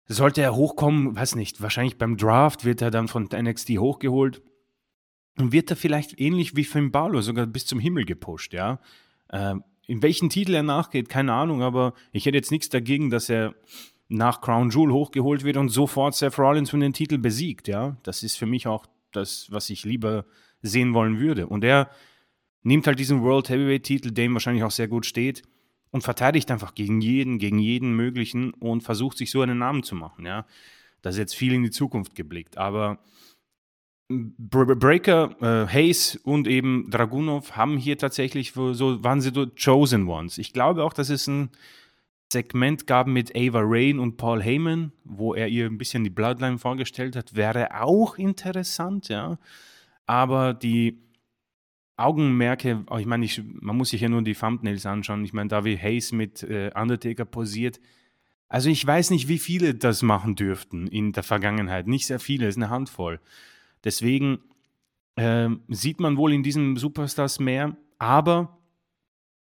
sollte 0.07 0.41
er 0.41 0.57
hochkommen, 0.57 1.15
weiß 1.15 1.35
nicht, 1.35 1.61
wahrscheinlich 1.61 1.97
beim 1.97 2.17
Draft 2.17 2.65
wird 2.65 2.81
er 2.81 2.91
dann 2.91 3.07
von 3.07 3.29
NXT 3.33 3.77
hochgeholt 3.77 4.41
und 5.37 5.53
wird 5.53 5.69
er 5.69 5.77
vielleicht 5.77 6.19
ähnlich 6.19 6.57
wie 6.57 6.65
Finn 6.65 6.91
Balor 6.91 7.21
sogar 7.21 7.45
bis 7.45 7.65
zum 7.65 7.79
Himmel 7.79 8.03
gepusht, 8.03 8.51
ja. 8.51 8.81
Ähm, 9.31 9.63
in 9.87 10.03
welchen 10.03 10.29
Titel 10.29 10.53
er 10.53 10.63
nachgeht, 10.63 11.07
keine 11.07 11.31
Ahnung, 11.31 11.61
aber 11.61 11.93
ich 12.11 12.25
hätte 12.25 12.35
jetzt 12.35 12.51
nichts 12.51 12.67
dagegen, 12.67 13.09
dass 13.09 13.29
er 13.29 13.55
nach 14.09 14.41
Crown 14.41 14.69
Jewel 14.69 14.91
hochgeholt 14.91 15.45
wird 15.45 15.55
und 15.55 15.69
sofort 15.69 16.13
Seth 16.13 16.37
Rollins 16.37 16.71
von 16.71 16.81
den 16.81 16.91
Titel 16.91 17.19
besiegt, 17.19 17.69
ja. 17.69 17.95
Das 18.03 18.21
ist 18.21 18.35
für 18.35 18.47
mich 18.47 18.67
auch 18.67 18.85
das, 19.13 19.47
was 19.49 19.69
ich 19.69 19.85
lieber 19.85 20.25
sehen 20.61 20.93
wollen 20.93 21.19
würde. 21.19 21.47
Und 21.47 21.63
er 21.63 21.89
nimmt 22.63 22.87
halt 22.87 22.99
diesen 22.99 23.21
World 23.21 23.49
Heavyweight 23.49 23.83
Titel, 23.83 24.11
der 24.11 24.25
ihm 24.25 24.33
wahrscheinlich 24.33 24.63
auch 24.63 24.71
sehr 24.71 24.87
gut 24.87 25.05
steht, 25.05 25.43
und 25.91 26.03
verteidigt 26.03 26.49
einfach 26.51 26.73
gegen 26.73 27.01
jeden, 27.01 27.37
gegen 27.37 27.59
jeden 27.59 27.95
möglichen 27.95 28.53
und 28.53 28.81
versucht 28.81 29.17
sich 29.17 29.29
so 29.29 29.41
einen 29.41 29.57
Namen 29.57 29.83
zu 29.83 29.95
machen, 29.95 30.25
ja. 30.25 30.45
Das 31.01 31.15
ist 31.15 31.19
jetzt 31.19 31.35
viel 31.35 31.53
in 31.53 31.63
die 31.63 31.71
Zukunft 31.71 32.15
geblickt, 32.15 32.57
aber 32.57 32.99
Breaker, 34.09 35.35
äh, 35.41 35.67
Hayes 35.71 36.17
und 36.17 36.47
eben 36.47 36.89
Dragunov 36.89 37.55
haben 37.55 37.77
hier 37.77 37.97
tatsächlich 37.97 38.51
so, 38.51 39.03
waren 39.03 39.21
sie 39.21 39.31
so 39.33 39.47
Chosen 39.47 40.07
Ones. 40.07 40.37
Ich 40.37 40.53
glaube 40.53 40.83
auch, 40.83 40.93
dass 40.93 41.09
es 41.09 41.27
ein 41.27 41.49
Segment 42.31 42.87
gab 42.87 43.07
mit 43.07 43.35
Ava 43.35 43.61
Rain 43.63 43.99
und 43.99 44.17
Paul 44.17 44.41
Heyman, 44.41 44.91
wo 45.03 45.33
er 45.33 45.47
ihr 45.47 45.65
ein 45.65 45.77
bisschen 45.77 46.03
die 46.03 46.09
Bloodline 46.09 46.57
vorgestellt 46.57 47.15
hat, 47.15 47.35
wäre 47.35 47.81
auch 47.81 48.17
interessant, 48.17 49.09
ja. 49.09 49.37
Aber 50.11 50.53
die 50.53 50.99
Augenmerke, 51.95 52.83
oh, 52.89 52.97
ich 52.97 53.05
meine, 53.05 53.23
ich, 53.23 53.41
man 53.45 53.77
muss 53.77 53.91
sich 53.91 54.01
ja 54.01 54.09
nur 54.09 54.21
die 54.21 54.33
Thumbnails 54.33 54.85
anschauen. 54.85 55.23
Ich 55.23 55.31
meine, 55.31 55.47
da 55.47 55.63
wie 55.63 55.77
Hayes 55.77 56.11
mit 56.11 56.43
äh, 56.43 56.69
Undertaker 56.75 57.23
posiert. 57.23 57.79
Also 58.49 58.69
ich 58.69 58.85
weiß 58.85 59.11
nicht, 59.11 59.29
wie 59.29 59.39
viele 59.39 59.73
das 59.73 60.01
machen 60.01 60.35
dürften 60.35 60.87
in 60.87 61.13
der 61.13 61.23
Vergangenheit. 61.23 61.87
Nicht 61.87 62.07
sehr 62.07 62.19
viele, 62.19 62.47
es 62.47 62.57
ist 62.57 62.61
eine 62.61 62.69
Handvoll. 62.69 63.21
Deswegen 63.85 64.39
äh, 65.15 65.47
sieht 65.69 66.01
man 66.01 66.17
wohl 66.17 66.33
in 66.33 66.43
diesen 66.43 66.75
Superstars 66.75 67.39
mehr. 67.39 67.77
Aber 67.97 68.59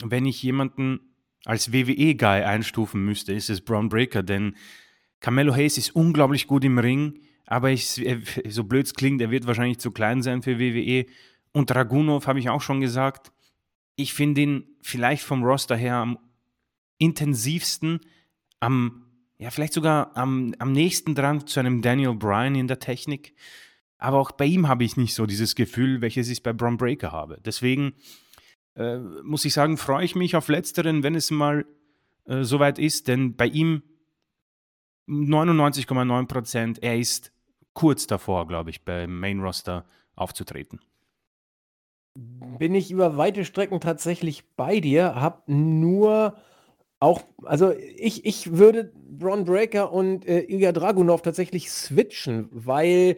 wenn 0.02 0.26
ich 0.26 0.42
jemanden 0.42 0.98
als 1.44 1.72
WWE-Guy 1.72 2.42
einstufen 2.42 3.04
müsste, 3.04 3.32
ist 3.32 3.48
es 3.48 3.60
Braun 3.60 3.88
Breaker, 3.88 4.24
denn 4.24 4.56
Carmelo 5.20 5.54
Hayes 5.54 5.78
ist 5.78 5.94
unglaublich 5.94 6.48
gut 6.48 6.64
im 6.64 6.80
Ring, 6.80 7.20
aber 7.50 7.70
ich, 7.70 8.04
so 8.48 8.64
blöd 8.64 8.84
es 8.84 8.92
klingt, 8.92 9.22
er 9.22 9.30
wird 9.30 9.46
wahrscheinlich 9.46 9.78
zu 9.78 9.90
klein 9.90 10.22
sein 10.22 10.42
für 10.42 10.58
WWE. 10.58 11.06
Und 11.52 11.70
Dragunov 11.70 12.26
habe 12.26 12.38
ich 12.38 12.50
auch 12.50 12.60
schon 12.60 12.82
gesagt, 12.82 13.32
ich 13.96 14.12
finde 14.12 14.42
ihn 14.42 14.64
vielleicht 14.82 15.22
vom 15.22 15.42
Roster 15.42 15.74
her 15.74 15.94
am 15.94 16.18
intensivsten, 16.98 18.00
am, 18.60 19.06
ja, 19.38 19.48
vielleicht 19.48 19.72
sogar 19.72 20.14
am, 20.14 20.54
am 20.58 20.72
nächsten 20.72 21.14
dran 21.14 21.46
zu 21.46 21.58
einem 21.58 21.80
Daniel 21.80 22.14
Bryan 22.14 22.54
in 22.54 22.68
der 22.68 22.80
Technik. 22.80 23.34
Aber 23.96 24.18
auch 24.18 24.32
bei 24.32 24.44
ihm 24.44 24.68
habe 24.68 24.84
ich 24.84 24.98
nicht 24.98 25.14
so 25.14 25.24
dieses 25.24 25.54
Gefühl, 25.54 26.02
welches 26.02 26.28
ich 26.28 26.42
bei 26.42 26.52
Braun 26.52 26.76
Breaker 26.76 27.12
habe. 27.12 27.40
Deswegen 27.42 27.94
äh, 28.76 28.98
muss 28.98 29.46
ich 29.46 29.54
sagen, 29.54 29.78
freue 29.78 30.04
ich 30.04 30.14
mich 30.14 30.36
auf 30.36 30.48
Letzteren, 30.48 31.02
wenn 31.02 31.14
es 31.14 31.30
mal 31.30 31.64
äh, 32.26 32.44
soweit 32.44 32.78
ist, 32.78 33.08
denn 33.08 33.36
bei 33.36 33.46
ihm 33.46 33.82
99,9 35.08 36.26
Prozent, 36.26 36.82
er 36.82 36.98
ist 36.98 37.32
kurz 37.78 38.08
davor, 38.08 38.48
glaube 38.48 38.70
ich, 38.70 38.84
beim 38.84 39.20
Main 39.20 39.38
Roster 39.38 39.84
aufzutreten. 40.16 40.80
Bin 42.16 42.74
ich 42.74 42.90
über 42.90 43.16
weite 43.16 43.44
Strecken 43.44 43.78
tatsächlich 43.78 44.56
bei 44.56 44.80
dir, 44.80 45.14
hab 45.14 45.48
nur 45.48 46.36
auch, 46.98 47.22
also 47.44 47.70
ich, 47.70 48.26
ich 48.26 48.56
würde 48.56 48.92
Bron 48.96 49.44
Breaker 49.44 49.92
und 49.92 50.26
äh, 50.26 50.40
Ilya 50.40 50.72
Dragunov 50.72 51.22
tatsächlich 51.22 51.70
switchen, 51.70 52.48
weil 52.50 53.16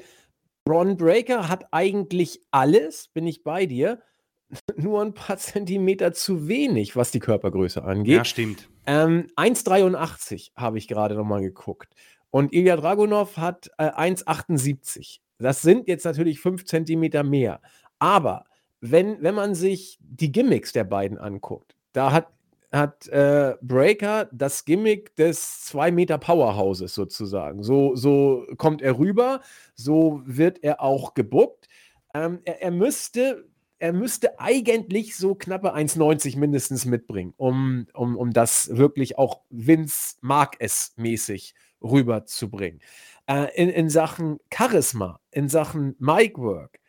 Bron 0.67 0.99
Breaker 0.99 1.49
hat 1.49 1.73
eigentlich 1.73 2.43
alles, 2.51 3.09
bin 3.09 3.27
ich 3.27 3.43
bei 3.43 3.65
dir, 3.65 4.03
nur 4.77 5.01
ein 5.01 5.15
paar 5.15 5.39
Zentimeter 5.39 6.13
zu 6.13 6.49
wenig, 6.49 6.97
was 6.97 7.11
die 7.13 7.21
Körpergröße 7.21 7.83
angeht. 7.83 8.15
Ja, 8.15 8.25
stimmt. 8.27 8.69
Ähm, 8.87 9.29
1,83 9.37 10.51
habe 10.55 10.77
ich 10.77 10.87
gerade 10.87 11.15
nochmal 11.15 11.41
geguckt. 11.41 11.95
Und 12.31 12.53
Ilya 12.53 12.77
Dragunov 12.77 13.37
hat 13.37 13.71
äh, 13.79 13.91
1,78. 13.91 15.21
Das 15.39 15.63
sind 15.63 15.89
jetzt 15.89 16.05
natürlich 16.05 16.41
5 16.41 16.65
Zentimeter 16.65 17.23
mehr. 17.23 17.61
Aber 17.99 18.45
wenn, 18.81 19.23
wenn 19.23 19.35
man 19.35 19.55
sich 19.55 19.99
die 20.01 20.33
Gimmicks 20.33 20.73
der 20.73 20.85
beiden 20.85 21.19
anguckt, 21.19 21.77
da 21.93 22.13
hat, 22.13 22.29
hat 22.73 23.09
äh, 23.09 23.57
Breaker 23.63 24.29
das 24.33 24.65
Gimmick 24.65 25.17
des 25.17 25.65
2 25.65 25.91
Meter 25.91 26.19
Powerhouses 26.19 26.95
sozusagen. 26.95 27.63
So, 27.63 27.97
so 27.97 28.47
kommt 28.57 28.81
er 28.81 28.99
rüber, 28.99 29.41
so 29.75 30.23
wird 30.25 30.63
er 30.63 30.81
auch 30.81 31.15
gebuckt. 31.15 31.69
Ähm, 32.15 32.41
er, 32.45 32.63
er 32.63 32.71
müsste 32.71 33.49
er 33.83 33.95
müsste 33.95 34.39
eigentlich 34.39 35.17
so 35.17 35.35
knappe 35.35 35.75
1,90 35.75 36.39
mindestens 36.39 36.85
mitbringen, 36.85 37.33
um, 37.39 37.87
um, 37.95 38.15
um 38.15 38.31
das 38.31 38.77
wirklich 38.77 39.17
auch 39.17 39.41
Vince 39.49 40.17
mag 40.21 40.57
es 40.59 40.93
mäßig 40.97 41.55
rüberzubringen. 41.83 42.81
Äh, 43.27 43.49
in, 43.55 43.69
in 43.69 43.89
Sachen 43.89 44.39
Charisma, 44.53 45.21
in 45.31 45.49
Sachen 45.49 45.97
Micwork, 45.99 46.81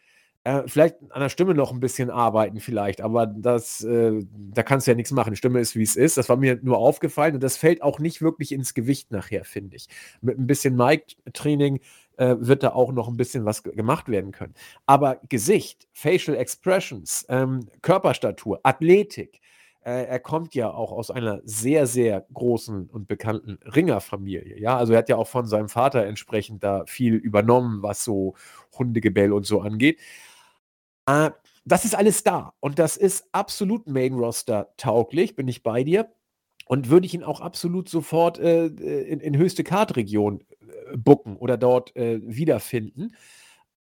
äh, 0.43 0.63
vielleicht 0.65 0.95
an 1.11 1.21
der 1.21 1.29
Stimme 1.29 1.53
noch 1.53 1.71
ein 1.71 1.79
bisschen 1.79 2.09
arbeiten, 2.09 2.59
vielleicht, 2.59 3.01
aber 3.01 3.27
das, 3.27 3.83
äh, 3.83 4.23
da 4.51 4.63
kannst 4.63 4.87
du 4.87 4.91
ja 4.91 4.95
nichts 4.95 5.11
machen. 5.11 5.35
Stimme 5.35 5.59
ist, 5.59 5.75
wie 5.75 5.83
es 5.83 5.95
ist. 5.95 6.17
Das 6.17 6.29
war 6.29 6.37
mir 6.37 6.59
nur 6.63 6.79
aufgefallen 6.79 7.35
und 7.35 7.43
das 7.43 7.57
fällt 7.57 7.83
auch 7.83 7.99
nicht 7.99 8.21
wirklich 8.21 8.51
ins 8.51 8.73
Gewicht 8.73 9.11
nachher, 9.11 9.43
finde 9.45 9.75
ich. 9.75 9.87
Mit 10.21 10.39
ein 10.39 10.47
bisschen 10.47 10.75
Mic-Training 10.75 11.79
äh, 12.17 12.35
wird 12.39 12.63
da 12.63 12.69
auch 12.69 12.91
noch 12.91 13.07
ein 13.07 13.17
bisschen 13.17 13.45
was 13.45 13.61
gemacht 13.61 14.09
werden 14.09 14.31
können. 14.31 14.55
Aber 14.87 15.21
Gesicht, 15.29 15.87
Facial 15.93 16.35
Expressions, 16.37 17.25
ähm, 17.29 17.67
Körperstatur, 17.83 18.59
Athletik, 18.63 19.41
er 19.89 20.19
kommt 20.19 20.53
ja 20.53 20.71
auch 20.71 20.91
aus 20.91 21.09
einer 21.11 21.41
sehr, 21.43 21.87
sehr 21.87 22.25
großen 22.33 22.87
und 22.87 23.07
bekannten 23.07 23.57
Ringerfamilie. 23.63 24.59
Ja, 24.59 24.77
also 24.77 24.93
er 24.93 24.99
hat 24.99 25.09
ja 25.09 25.17
auch 25.17 25.27
von 25.27 25.47
seinem 25.47 25.69
Vater 25.69 26.05
entsprechend 26.05 26.63
da 26.63 26.85
viel 26.85 27.15
übernommen, 27.15 27.81
was 27.81 28.03
so 28.03 28.35
Hundegebell 28.77 29.33
und 29.33 29.45
so 29.45 29.61
angeht. 29.61 29.99
Äh, 31.07 31.31
das 31.65 31.85
ist 31.85 31.95
alles 31.95 32.23
da 32.23 32.53
und 32.59 32.79
das 32.79 32.97
ist 32.97 33.27
absolut 33.31 33.87
Main 33.87 34.13
Roster 34.13 34.73
tauglich, 34.77 35.35
bin 35.35 35.47
ich 35.47 35.63
bei 35.63 35.83
dir. 35.83 36.11
Und 36.67 36.89
würde 36.89 37.05
ich 37.05 37.13
ihn 37.13 37.23
auch 37.23 37.41
absolut 37.41 37.89
sofort 37.89 38.39
äh, 38.39 38.67
in, 38.67 39.19
in 39.19 39.35
höchste 39.35 39.63
Kartregion 39.63 40.41
bucken 40.95 41.37
oder 41.37 41.57
dort 41.57 41.95
äh, 41.95 42.19
wiederfinden. 42.23 43.15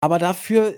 Aber 0.00 0.18
dafür, 0.18 0.74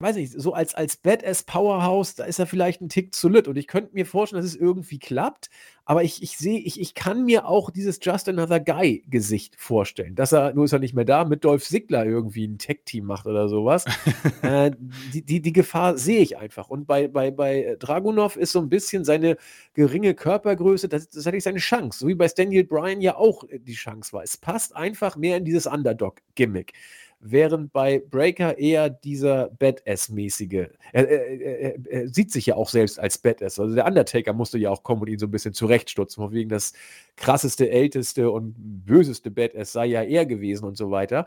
weiß 0.00 0.16
ich, 0.16 0.30
so 0.30 0.54
als, 0.54 0.74
als 0.74 0.96
Badass 0.96 1.42
Powerhouse, 1.42 2.14
da 2.14 2.24
ist 2.24 2.38
er 2.38 2.46
vielleicht 2.46 2.80
ein 2.80 2.88
Tick 2.88 3.14
zu 3.14 3.28
lit. 3.28 3.48
Und 3.48 3.56
ich 3.56 3.66
könnte 3.66 3.92
mir 3.92 4.06
vorstellen, 4.06 4.42
dass 4.42 4.50
es 4.50 4.56
irgendwie 4.56 4.98
klappt. 4.98 5.50
Aber 5.84 6.02
ich, 6.02 6.22
ich 6.22 6.38
sehe, 6.38 6.58
ich, 6.58 6.80
ich 6.80 6.94
kann 6.94 7.24
mir 7.24 7.46
auch 7.46 7.70
dieses 7.70 7.98
Just 8.00 8.28
Another 8.28 8.60
Guy-Gesicht 8.60 9.56
vorstellen. 9.58 10.14
Dass 10.14 10.32
er, 10.32 10.54
nur 10.54 10.64
ist 10.64 10.72
er 10.72 10.78
nicht 10.78 10.94
mehr 10.94 11.04
da, 11.04 11.24
mit 11.24 11.44
Dolph 11.44 11.64
Ziggler 11.64 12.06
irgendwie 12.06 12.46
ein 12.46 12.56
Tech-Team 12.56 13.04
macht 13.04 13.26
oder 13.26 13.48
sowas. 13.50 13.84
äh, 14.42 14.70
die, 15.12 15.22
die, 15.22 15.42
die 15.42 15.52
Gefahr 15.52 15.98
sehe 15.98 16.20
ich 16.20 16.38
einfach. 16.38 16.70
Und 16.70 16.86
bei, 16.86 17.06
bei, 17.06 17.30
bei 17.30 17.76
Dragunov 17.78 18.36
ist 18.36 18.52
so 18.52 18.60
ein 18.60 18.70
bisschen 18.70 19.04
seine 19.04 19.36
geringe 19.74 20.14
Körpergröße, 20.14 20.88
das, 20.88 21.08
das 21.08 21.16
ist 21.16 21.26
eigentlich 21.26 21.44
seine 21.44 21.58
Chance. 21.58 21.98
So 21.98 22.08
wie 22.08 22.14
bei 22.14 22.26
Daniel 22.28 22.64
Bryan 22.64 23.02
ja 23.02 23.16
auch 23.16 23.44
die 23.50 23.74
Chance 23.74 24.14
war. 24.14 24.22
Es 24.22 24.38
passt 24.38 24.74
einfach 24.74 25.16
mehr 25.16 25.36
in 25.36 25.44
dieses 25.44 25.66
Underdog-Gimmick 25.66 26.72
während 27.20 27.72
bei 27.72 27.98
Breaker 27.98 28.58
eher 28.58 28.88
dieser 28.90 29.50
Badass-mäßige, 29.50 30.68
er, 30.92 31.08
er, 31.08 31.40
er, 31.40 31.86
er, 31.86 32.08
sieht 32.08 32.32
sich 32.32 32.46
ja 32.46 32.56
auch 32.56 32.68
selbst 32.68 32.98
als 32.98 33.18
Badass. 33.18 33.60
Also 33.60 33.74
der 33.74 33.86
Undertaker 33.86 34.32
musste 34.32 34.58
ja 34.58 34.70
auch 34.70 34.82
kommen 34.82 35.02
und 35.02 35.08
ihn 35.08 35.18
so 35.18 35.26
ein 35.26 35.30
bisschen 35.30 35.52
zurechtstutzen, 35.52 36.24
von 36.24 36.32
wegen 36.32 36.48
das 36.48 36.72
krasseste, 37.16 37.70
älteste 37.70 38.30
und 38.30 38.54
böseste 38.56 39.30
Badass 39.30 39.72
sei 39.72 39.86
ja 39.86 40.02
er 40.02 40.26
gewesen 40.26 40.64
und 40.64 40.76
so 40.76 40.90
weiter. 40.90 41.26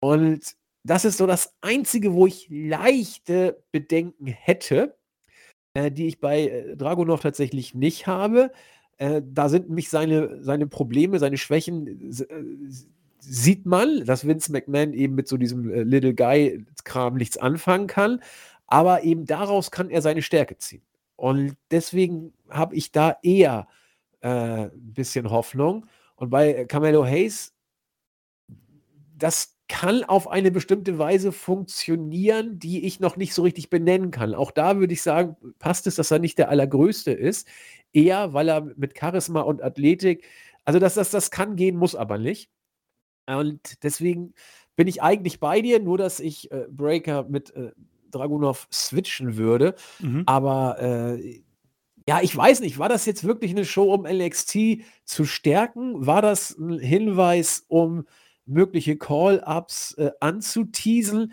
Und 0.00 0.56
das 0.84 1.04
ist 1.04 1.18
so 1.18 1.26
das 1.26 1.54
Einzige, 1.60 2.14
wo 2.14 2.26
ich 2.26 2.46
leichte 2.48 3.62
Bedenken 3.72 4.26
hätte, 4.26 4.96
äh, 5.74 5.90
die 5.90 6.06
ich 6.06 6.20
bei 6.20 6.42
äh, 6.42 6.76
Dragunov 6.76 7.20
tatsächlich 7.20 7.74
nicht 7.74 8.06
habe. 8.06 8.52
Äh, 8.98 9.22
da 9.24 9.48
sind 9.48 9.68
mich 9.68 9.90
seine, 9.90 10.42
seine 10.42 10.66
Probleme, 10.68 11.18
seine 11.18 11.38
Schwächen 11.38 12.12
äh, 12.12 12.34
sieht 13.28 13.66
man, 13.66 14.04
dass 14.04 14.26
Vince 14.26 14.52
McMahon 14.52 14.92
eben 14.92 15.14
mit 15.14 15.28
so 15.28 15.36
diesem 15.36 15.70
äh, 15.70 15.82
Little 15.82 16.14
Guy-Kram 16.14 17.14
nichts 17.16 17.36
anfangen 17.36 17.86
kann, 17.86 18.20
aber 18.66 19.02
eben 19.02 19.26
daraus 19.26 19.70
kann 19.70 19.90
er 19.90 20.02
seine 20.02 20.22
Stärke 20.22 20.58
ziehen. 20.58 20.82
Und 21.16 21.56
deswegen 21.70 22.32
habe 22.50 22.74
ich 22.76 22.92
da 22.92 23.16
eher 23.22 23.66
äh, 24.20 24.66
ein 24.66 24.92
bisschen 24.94 25.30
Hoffnung. 25.30 25.86
Und 26.16 26.30
bei 26.30 26.64
Camelo 26.66 27.04
Hayes, 27.04 27.54
das 29.16 29.56
kann 29.68 30.04
auf 30.04 30.28
eine 30.28 30.50
bestimmte 30.50 30.98
Weise 30.98 31.32
funktionieren, 31.32 32.58
die 32.58 32.86
ich 32.86 33.00
noch 33.00 33.16
nicht 33.16 33.34
so 33.34 33.42
richtig 33.42 33.70
benennen 33.70 34.10
kann. 34.10 34.34
Auch 34.34 34.52
da 34.52 34.78
würde 34.78 34.92
ich 34.92 35.02
sagen, 35.02 35.36
passt 35.58 35.86
es, 35.86 35.96
dass 35.96 36.10
er 36.10 36.20
nicht 36.20 36.38
der 36.38 36.50
Allergrößte 36.50 37.10
ist. 37.10 37.48
Eher, 37.92 38.32
weil 38.32 38.48
er 38.48 38.60
mit 38.76 38.96
Charisma 38.98 39.40
und 39.40 39.62
Athletik, 39.62 40.24
also 40.64 40.78
das, 40.78 40.94
das, 40.94 41.10
das 41.10 41.30
kann 41.30 41.56
gehen, 41.56 41.76
muss 41.76 41.94
aber 41.94 42.18
nicht. 42.18 42.50
Und 43.26 43.82
deswegen 43.82 44.34
bin 44.76 44.86
ich 44.88 45.02
eigentlich 45.02 45.40
bei 45.40 45.60
dir, 45.60 45.80
nur 45.80 45.98
dass 45.98 46.20
ich 46.20 46.50
äh, 46.52 46.66
Breaker 46.70 47.24
mit 47.24 47.54
äh, 47.54 47.72
Dragunov 48.10 48.68
switchen 48.72 49.36
würde. 49.36 49.74
Mhm. 50.00 50.22
Aber 50.26 50.80
äh, 50.80 51.42
ja, 52.08 52.20
ich 52.22 52.36
weiß 52.36 52.60
nicht, 52.60 52.78
war 52.78 52.88
das 52.88 53.04
jetzt 53.04 53.24
wirklich 53.24 53.50
eine 53.50 53.64
Show, 53.64 53.92
um 53.92 54.02
NXT 54.02 54.82
zu 55.04 55.24
stärken? 55.24 56.06
War 56.06 56.22
das 56.22 56.56
ein 56.56 56.78
Hinweis, 56.78 57.64
um 57.66 58.06
mögliche 58.44 58.96
Call-Ups 58.96 59.94
äh, 59.94 60.12
anzuteasen? 60.20 61.32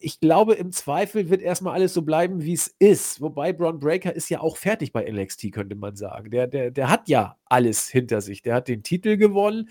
Ich 0.00 0.18
glaube, 0.18 0.54
im 0.54 0.72
Zweifel 0.72 1.28
wird 1.28 1.42
erstmal 1.42 1.74
alles 1.74 1.92
so 1.92 2.02
bleiben, 2.02 2.42
wie 2.42 2.54
es 2.54 2.74
ist. 2.78 3.20
Wobei 3.20 3.52
Braun 3.52 3.78
Breaker 3.78 4.12
ist 4.14 4.30
ja 4.30 4.40
auch 4.40 4.56
fertig 4.56 4.92
bei 4.92 5.08
NXT, 5.08 5.52
könnte 5.52 5.76
man 5.76 5.96
sagen. 5.96 6.30
Der, 6.30 6.46
der, 6.46 6.70
der 6.70 6.88
hat 6.88 7.08
ja 7.08 7.36
alles 7.44 7.88
hinter 7.88 8.20
sich. 8.20 8.42
Der 8.42 8.54
hat 8.54 8.68
den 8.68 8.82
Titel 8.82 9.16
gewonnen, 9.16 9.68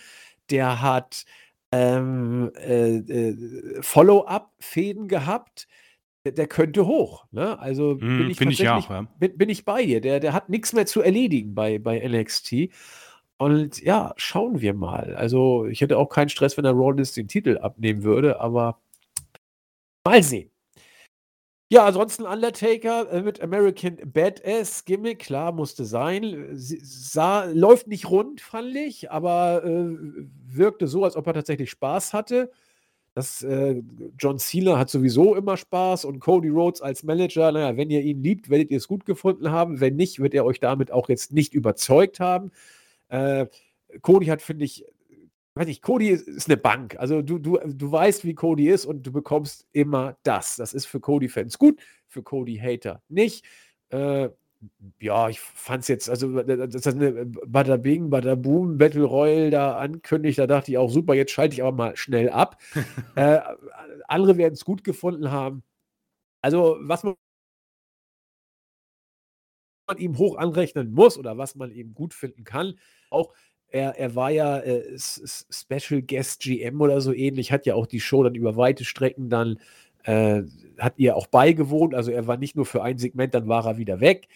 der 0.51 0.81
hat 0.81 1.25
ähm, 1.71 2.51
äh, 2.55 2.97
äh, 2.97 3.81
Follow-up-Fäden 3.81 5.07
gehabt. 5.07 5.67
Der, 6.25 6.31
der, 6.31 6.47
könnte 6.47 6.87
hoch. 6.87 7.25
Ne? 7.31 7.59
Also 7.59 7.95
mm, 7.95 7.99
bin 7.99 8.29
ich 8.31 8.37
bin 8.37 8.49
ich 8.49 8.67
auch, 8.67 8.89
ja. 8.89 9.05
bin, 9.19 9.37
bin, 9.37 9.49
ich 9.49 9.63
bei 9.63 9.85
dir. 9.85 10.01
Der, 10.01 10.19
der 10.19 10.33
hat 10.33 10.49
nichts 10.49 10.73
mehr 10.73 10.87
zu 10.87 11.01
erledigen 11.01 11.53
bei, 11.53 11.77
bei 11.77 11.99
NXT. 11.99 12.69
Und 13.37 13.81
ja, 13.81 14.13
schauen 14.17 14.61
wir 14.61 14.73
mal. 14.73 15.15
Also 15.15 15.65
ich 15.67 15.81
hätte 15.81 15.97
auch 15.97 16.09
keinen 16.09 16.29
Stress, 16.29 16.57
wenn 16.57 16.63
der 16.63 16.73
Rollins 16.73 17.13
den 17.13 17.27
Titel 17.27 17.57
abnehmen 17.57 18.03
würde, 18.03 18.39
aber 18.39 18.79
mal 20.03 20.23
sehen. 20.23 20.49
Ja, 21.71 21.85
ansonsten 21.85 22.23
Undertaker 22.23 23.11
äh, 23.11 23.21
mit 23.23 23.41
American 23.41 23.97
Badass 24.05 24.85
Gimmick, 24.85 25.19
klar, 25.19 25.51
musste 25.51 25.83
sein. 25.83 26.49
Sah, 26.53 27.45
läuft 27.45 27.87
nicht 27.87 28.07
rund, 28.09 28.39
fand 28.39 28.75
ich, 28.75 29.09
aber 29.09 29.63
äh, 29.65 29.97
wirkte 30.47 30.87
so, 30.87 31.03
als 31.03 31.15
ob 31.15 31.25
er 31.25 31.33
tatsächlich 31.33 31.71
Spaß 31.71 32.13
hatte. 32.13 32.51
Das, 33.15 33.41
äh, 33.43 33.81
John 34.19 34.37
Cena 34.39 34.77
hat 34.77 34.89
sowieso 34.89 35.35
immer 35.35 35.57
Spaß 35.57 36.05
und 36.05 36.19
Cody 36.19 36.49
Rhodes 36.49 36.81
als 36.81 37.03
Manager, 37.03 37.51
naja, 37.51 37.77
wenn 37.77 37.89
ihr 37.89 38.01
ihn 38.01 38.21
liebt, 38.21 38.49
werdet 38.49 38.69
ihr 38.71 38.77
es 38.77 38.87
gut 38.87 39.05
gefunden 39.05 39.51
haben. 39.51 39.79
Wenn 39.79 39.95
nicht, 39.95 40.19
wird 40.19 40.33
er 40.35 40.45
euch 40.45 40.59
damit 40.59 40.91
auch 40.91 41.09
jetzt 41.09 41.33
nicht 41.33 41.53
überzeugt 41.53 42.19
haben. 42.19 42.51
Äh, 43.09 43.47
Cody 44.01 44.27
hat, 44.27 44.41
finde 44.41 44.65
ich, 44.65 44.85
weiß 45.55 45.67
nicht, 45.67 45.81
Cody 45.81 46.09
ist 46.09 46.47
eine 46.49 46.57
Bank. 46.57 46.97
Also 46.99 47.21
du, 47.21 47.39
du, 47.39 47.57
du 47.65 47.91
weißt, 47.91 48.25
wie 48.25 48.35
Cody 48.35 48.69
ist 48.69 48.85
und 48.85 49.03
du 49.03 49.11
bekommst 49.11 49.67
immer 49.71 50.17
das. 50.23 50.57
Das 50.57 50.73
ist 50.73 50.85
für 50.85 50.99
Cody-Fans 50.99 51.57
gut, 51.57 51.81
für 52.07 52.23
Cody-Hater 52.23 53.01
nicht. 53.07 53.45
Äh, 53.89 54.29
ja, 54.99 55.29
ich 55.29 55.39
fand 55.39 55.83
es 55.83 55.87
jetzt, 55.87 56.09
also 56.09 56.41
dass 56.41 56.83
das 56.83 56.95
eine 56.95 57.25
Bada 57.25 57.77
Bing, 57.77 58.09
Bada 58.09 58.35
Boom 58.35 58.77
Battle 58.77 59.03
Royale 59.03 59.49
da 59.51 59.77
ankündigt, 59.77 60.39
da 60.39 60.47
dachte 60.47 60.71
ich 60.71 60.77
auch, 60.77 60.89
super, 60.89 61.13
jetzt 61.13 61.31
schalte 61.31 61.53
ich 61.53 61.63
aber 61.63 61.75
mal 61.75 61.95
schnell 61.95 62.29
ab. 62.29 62.57
äh, 63.15 63.39
andere 64.07 64.37
werden 64.37 64.53
es 64.53 64.65
gut 64.65 64.83
gefunden 64.83 65.31
haben. 65.31 65.63
Also, 66.41 66.77
was 66.81 67.03
man 67.03 67.15
ihm 69.97 70.17
hoch 70.17 70.37
anrechnen 70.37 70.91
muss 70.91 71.17
oder 71.17 71.37
was 71.37 71.55
man 71.55 71.71
eben 71.71 71.93
gut 71.93 72.13
finden 72.13 72.43
kann, 72.43 72.79
auch 73.09 73.33
er, 73.69 73.97
er 73.97 74.15
war 74.15 74.31
ja 74.31 74.59
äh, 74.59 74.97
Special 74.97 76.01
Guest 76.01 76.41
GM 76.41 76.81
oder 76.81 77.01
so 77.01 77.13
ähnlich, 77.13 77.51
hat 77.51 77.65
ja 77.65 77.75
auch 77.75 77.87
die 77.87 77.99
Show 77.99 78.23
dann 78.23 78.35
über 78.35 78.55
weite 78.55 78.85
Strecken 78.85 79.29
dann, 79.29 79.59
äh, 80.03 80.43
hat 80.79 80.93
ihr 80.97 81.15
auch 81.15 81.27
beigewohnt. 81.27 81.93
Also 81.95 82.11
er 82.11 82.27
war 82.27 82.37
nicht 82.37 82.55
nur 82.55 82.65
für 82.65 82.83
ein 82.83 82.97
Segment, 82.97 83.33
dann 83.33 83.47
war 83.47 83.65
er 83.65 83.77
wieder 83.77 83.99
weg. 83.99 84.27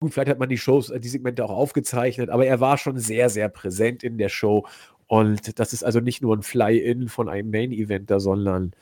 Gut, 0.00 0.12
vielleicht 0.12 0.30
hat 0.30 0.38
man 0.38 0.48
die 0.48 0.58
Shows, 0.58 0.90
äh, 0.90 1.00
die 1.00 1.08
Segmente 1.08 1.44
auch 1.44 1.50
aufgezeichnet, 1.50 2.30
aber 2.30 2.46
er 2.46 2.60
war 2.60 2.78
schon 2.78 2.98
sehr, 2.98 3.30
sehr 3.30 3.48
präsent 3.48 4.02
in 4.02 4.18
der 4.18 4.28
Show. 4.28 4.66
Und 5.06 5.58
das 5.58 5.72
ist 5.72 5.84
also 5.84 6.00
nicht 6.00 6.22
nur 6.22 6.36
ein 6.36 6.42
Fly-In 6.42 7.08
von 7.08 7.28
einem 7.28 7.50
Main-Eventer, 7.50 8.18
sondern 8.18 8.72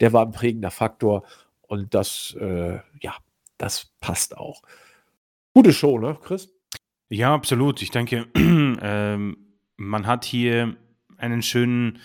der 0.00 0.12
war 0.12 0.26
ein 0.26 0.32
prägender 0.32 0.70
Faktor. 0.70 1.24
Und 1.62 1.94
das, 1.94 2.36
äh, 2.40 2.78
ja, 3.00 3.14
das 3.56 3.92
passt 4.00 4.36
auch. 4.36 4.62
Gute 5.54 5.72
Show, 5.72 5.98
ne, 5.98 6.16
Chris? 6.22 6.57
Ja, 7.10 7.34
absolut. 7.34 7.80
Ich 7.80 7.90
denke, 7.90 8.26
ähm, 8.36 9.36
man 9.76 10.06
hat 10.06 10.24
hier 10.24 10.76
einen 11.16 11.42
schönen, 11.42 12.00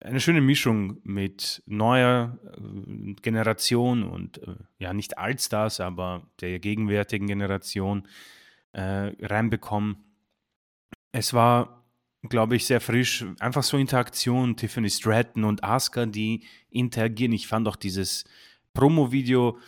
eine 0.00 0.20
schöne 0.20 0.40
Mischung 0.40 0.98
mit 1.02 1.62
neuer 1.66 2.38
äh, 2.44 3.14
Generation 3.14 4.04
und 4.04 4.38
äh, 4.38 4.54
ja, 4.78 4.92
nicht 4.92 5.18
Allstars, 5.18 5.80
aber 5.80 6.28
der 6.40 6.60
gegenwärtigen 6.60 7.26
Generation 7.26 8.06
äh, 8.72 9.12
reinbekommen. 9.20 9.96
Es 11.10 11.34
war, 11.34 11.84
glaube 12.22 12.54
ich, 12.54 12.66
sehr 12.66 12.80
frisch. 12.80 13.24
Einfach 13.40 13.64
so 13.64 13.76
Interaktion, 13.76 14.56
Tiffany 14.56 14.90
Stratton 14.90 15.42
und 15.42 15.64
Asuka, 15.64 16.06
die 16.06 16.44
interagieren. 16.70 17.32
Ich 17.32 17.48
fand 17.48 17.66
auch 17.66 17.76
dieses 17.76 18.24
Promo-Video 18.72 19.58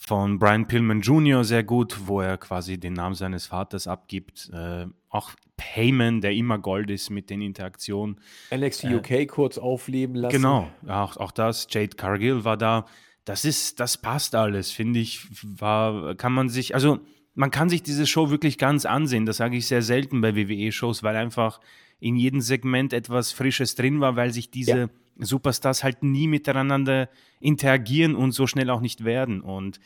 von 0.00 0.38
Brian 0.38 0.68
Pillman 0.68 1.00
Jr. 1.00 1.42
sehr 1.42 1.64
gut, 1.64 2.06
wo 2.06 2.20
er 2.20 2.38
quasi 2.38 2.78
den 2.78 2.92
Namen 2.92 3.16
seines 3.16 3.46
Vaters 3.46 3.88
abgibt. 3.88 4.48
Äh, 4.52 4.86
auch 5.10 5.32
Payman, 5.56 6.20
der 6.20 6.32
immer 6.32 6.58
Gold 6.58 6.88
ist 6.88 7.10
mit 7.10 7.28
den 7.30 7.42
Interaktionen. 7.42 8.20
NXT 8.54 8.84
UK 8.84 9.10
äh, 9.10 9.26
kurz 9.26 9.58
aufleben 9.58 10.14
lassen. 10.14 10.36
Genau, 10.36 10.70
auch, 10.86 11.16
auch 11.16 11.32
das. 11.32 11.66
Jade 11.68 11.96
Cargill 11.96 12.44
war 12.44 12.56
da. 12.56 12.86
Das 13.24 13.44
ist, 13.44 13.80
das 13.80 13.98
passt 13.98 14.36
alles, 14.36 14.70
finde 14.70 15.00
ich. 15.00 15.26
War, 15.42 16.14
kann 16.14 16.32
man 16.32 16.48
sich, 16.48 16.74
also 16.74 17.00
man 17.34 17.50
kann 17.50 17.68
sich 17.68 17.82
diese 17.82 18.06
Show 18.06 18.30
wirklich 18.30 18.56
ganz 18.56 18.86
ansehen. 18.86 19.26
Das 19.26 19.38
sage 19.38 19.56
ich 19.56 19.66
sehr 19.66 19.82
selten 19.82 20.20
bei 20.20 20.36
WWE-Shows, 20.36 21.02
weil 21.02 21.16
einfach 21.16 21.60
in 21.98 22.14
jedem 22.14 22.40
Segment 22.40 22.92
etwas 22.92 23.32
Frisches 23.32 23.74
drin 23.74 24.00
war, 24.00 24.14
weil 24.14 24.32
sich 24.32 24.50
diese 24.50 24.78
ja. 24.78 24.88
Superstars 25.18 25.84
halt 25.84 26.02
nie 26.02 26.28
miteinander 26.28 27.08
interagieren 27.40 28.14
und 28.14 28.32
so 28.32 28.46
schnell 28.46 28.70
auch 28.70 28.80
nicht 28.80 29.04
werden. 29.04 29.40
Und 29.40 29.80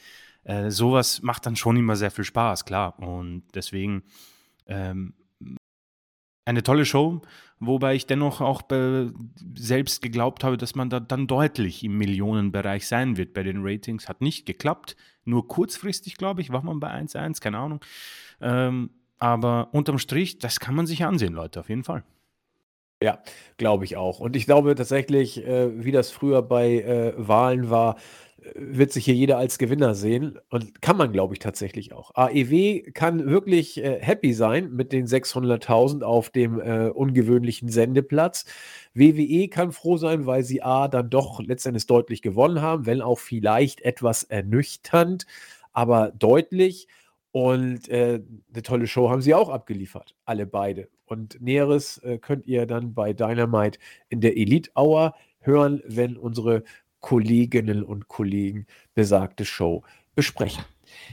äh, 0.44 0.70
sowas 0.70 1.22
macht 1.22 1.46
dann 1.46 1.56
schon 1.56 1.76
immer 1.76 1.96
sehr 1.96 2.10
viel 2.10 2.24
Spaß, 2.24 2.64
klar. 2.64 2.98
Und 2.98 3.44
deswegen 3.54 4.02
ähm, 4.66 5.14
eine 6.44 6.62
tolle 6.62 6.84
Show, 6.84 7.22
wobei 7.60 7.94
ich 7.94 8.06
dennoch 8.06 8.40
auch 8.40 8.62
selbst 9.54 10.02
geglaubt 10.02 10.42
habe, 10.44 10.56
dass 10.56 10.74
man 10.74 10.90
da 10.90 11.00
dann 11.00 11.26
deutlich 11.26 11.84
im 11.84 11.98
Millionenbereich 11.98 12.86
sein 12.86 13.16
wird 13.16 13.32
bei 13.32 13.42
den 13.42 13.58
Ratings. 13.62 14.08
Hat 14.08 14.20
nicht 14.20 14.46
geklappt, 14.46 14.96
nur 15.24 15.46
kurzfristig, 15.46 16.16
glaube 16.16 16.40
ich, 16.40 16.50
war 16.50 16.62
man 16.62 16.80
bei 16.80 16.90
1-1, 16.92 17.40
keine 17.40 17.58
Ahnung. 17.58 17.80
Ähm, 18.40 18.90
aber 19.18 19.68
unterm 19.72 19.98
Strich, 19.98 20.38
das 20.38 20.58
kann 20.58 20.74
man 20.74 20.86
sich 20.86 21.04
ansehen, 21.04 21.34
Leute, 21.34 21.60
auf 21.60 21.68
jeden 21.68 21.84
Fall. 21.84 22.02
Ja, 23.02 23.18
glaube 23.56 23.84
ich 23.84 23.96
auch. 23.96 24.20
Und 24.20 24.36
ich 24.36 24.46
glaube 24.46 24.76
tatsächlich, 24.76 25.44
äh, 25.44 25.84
wie 25.84 25.90
das 25.90 26.12
früher 26.12 26.40
bei 26.40 26.74
äh, 26.82 27.12
Wahlen 27.16 27.68
war, 27.68 27.96
äh, 28.40 28.52
wird 28.54 28.92
sich 28.92 29.04
hier 29.04 29.14
jeder 29.14 29.38
als 29.38 29.58
Gewinner 29.58 29.96
sehen. 29.96 30.38
Und 30.50 30.80
kann 30.82 30.96
man, 30.96 31.10
glaube 31.10 31.34
ich, 31.34 31.40
tatsächlich 31.40 31.92
auch. 31.92 32.14
AEW 32.14 32.92
kann 32.92 33.28
wirklich 33.28 33.82
äh, 33.82 33.98
happy 34.00 34.32
sein 34.32 34.70
mit 34.72 34.92
den 34.92 35.08
600.000 35.08 36.02
auf 36.04 36.30
dem 36.30 36.60
äh, 36.60 36.90
ungewöhnlichen 36.90 37.68
Sendeplatz. 37.68 38.44
WWE 38.94 39.48
kann 39.48 39.72
froh 39.72 39.96
sein, 39.96 40.24
weil 40.26 40.44
sie 40.44 40.62
A 40.62 40.86
dann 40.86 41.10
doch 41.10 41.40
letztendlich 41.40 41.86
deutlich 41.86 42.22
gewonnen 42.22 42.62
haben, 42.62 42.86
wenn 42.86 43.02
auch 43.02 43.18
vielleicht 43.18 43.80
etwas 43.80 44.22
ernüchternd, 44.22 45.26
aber 45.72 46.12
deutlich. 46.12 46.86
Und 47.34 47.90
eine 47.90 48.62
tolle 48.62 48.86
Show 48.86 49.08
haben 49.08 49.22
sie 49.22 49.32
auch 49.32 49.48
abgeliefert, 49.48 50.14
alle 50.26 50.44
beide. 50.46 50.88
Und 51.12 51.42
Näheres 51.42 51.98
äh, 51.98 52.16
könnt 52.16 52.46
ihr 52.46 52.64
dann 52.64 52.94
bei 52.94 53.12
Dynamite 53.12 53.78
in 54.08 54.22
der 54.22 54.34
Elite 54.38 54.70
Hour 54.74 55.14
hören, 55.40 55.82
wenn 55.86 56.16
unsere 56.16 56.64
Kolleginnen 57.00 57.82
und 57.82 58.08
Kollegen 58.08 58.66
besagte 58.94 59.44
Show 59.44 59.82
besprechen. 60.14 60.64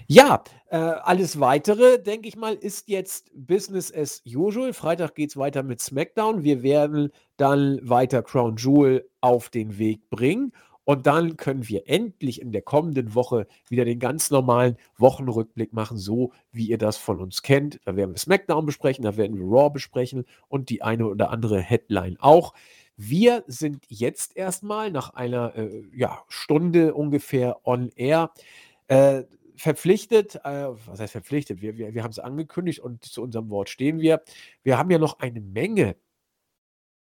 Ja, 0.07 0.45
äh, 0.69 0.77
alles 0.77 1.41
weitere, 1.41 2.01
denke 2.01 2.29
ich 2.29 2.37
mal, 2.37 2.53
ist 2.53 2.87
jetzt 2.87 3.29
Business 3.33 3.93
as 3.93 4.23
usual. 4.25 4.71
Freitag 4.71 5.15
geht 5.15 5.31
es 5.31 5.37
weiter 5.37 5.63
mit 5.63 5.81
SmackDown. 5.81 6.45
Wir 6.45 6.63
werden 6.63 7.11
dann 7.35 7.79
weiter 7.83 8.23
Crown 8.23 8.55
Jewel 8.55 9.05
auf 9.19 9.49
den 9.49 9.77
Weg 9.79 10.09
bringen. 10.09 10.53
Und 10.83 11.05
dann 11.05 11.37
können 11.37 11.67
wir 11.67 11.87
endlich 11.87 12.41
in 12.41 12.51
der 12.51 12.63
kommenden 12.63 13.13
Woche 13.13 13.47
wieder 13.69 13.85
den 13.85 13.99
ganz 13.99 14.31
normalen 14.31 14.77
Wochenrückblick 14.97 15.71
machen, 15.71 15.97
so 15.97 16.31
wie 16.51 16.67
ihr 16.67 16.79
das 16.79 16.97
von 16.97 17.19
uns 17.19 17.43
kennt. 17.43 17.79
Da 17.85 17.95
werden 17.95 18.11
wir 18.11 18.17
SmackDown 18.17 18.65
besprechen, 18.65 19.03
da 19.03 19.15
werden 19.15 19.37
wir 19.37 19.45
Raw 19.45 19.69
besprechen 19.69 20.25
und 20.47 20.69
die 20.69 20.81
eine 20.81 21.05
oder 21.05 21.29
andere 21.29 21.61
Headline 21.61 22.17
auch. 22.19 22.53
Wir 22.97 23.43
sind 23.47 23.85
jetzt 23.87 24.35
erstmal 24.35 24.91
nach 24.91 25.13
einer 25.13 25.55
äh, 25.55 25.83
ja, 25.95 26.23
Stunde 26.27 26.93
ungefähr 26.93 27.65
on 27.65 27.89
air. 27.95 28.31
Äh, 28.87 29.23
verpflichtet, 29.55 30.35
äh, 30.43 30.67
was 30.85 30.99
heißt 30.99 31.11
verpflichtet? 31.11 31.61
Wir, 31.61 31.77
wir, 31.77 31.93
wir 31.93 32.03
haben 32.03 32.11
es 32.11 32.19
angekündigt 32.19 32.79
und 32.79 33.03
zu 33.03 33.21
unserem 33.21 33.49
Wort 33.49 33.69
stehen 33.69 33.99
wir. 33.99 34.21
Wir 34.63 34.77
haben 34.77 34.89
ja 34.89 34.97
noch 34.97 35.19
eine 35.19 35.41
Menge 35.41 35.95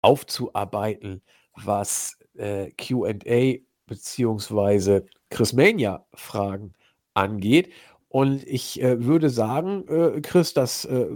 aufzuarbeiten, 0.02 1.22
was 1.64 2.18
äh, 2.36 2.70
QA 2.72 3.58
beziehungsweise 3.86 5.06
Chris 5.30 5.52
Mania-Fragen 5.52 6.74
angeht. 7.14 7.72
Und 8.08 8.44
ich 8.44 8.82
äh, 8.82 9.04
würde 9.04 9.30
sagen, 9.30 9.86
äh, 9.86 10.20
Chris, 10.20 10.52
das 10.52 10.84
äh, 10.84 11.06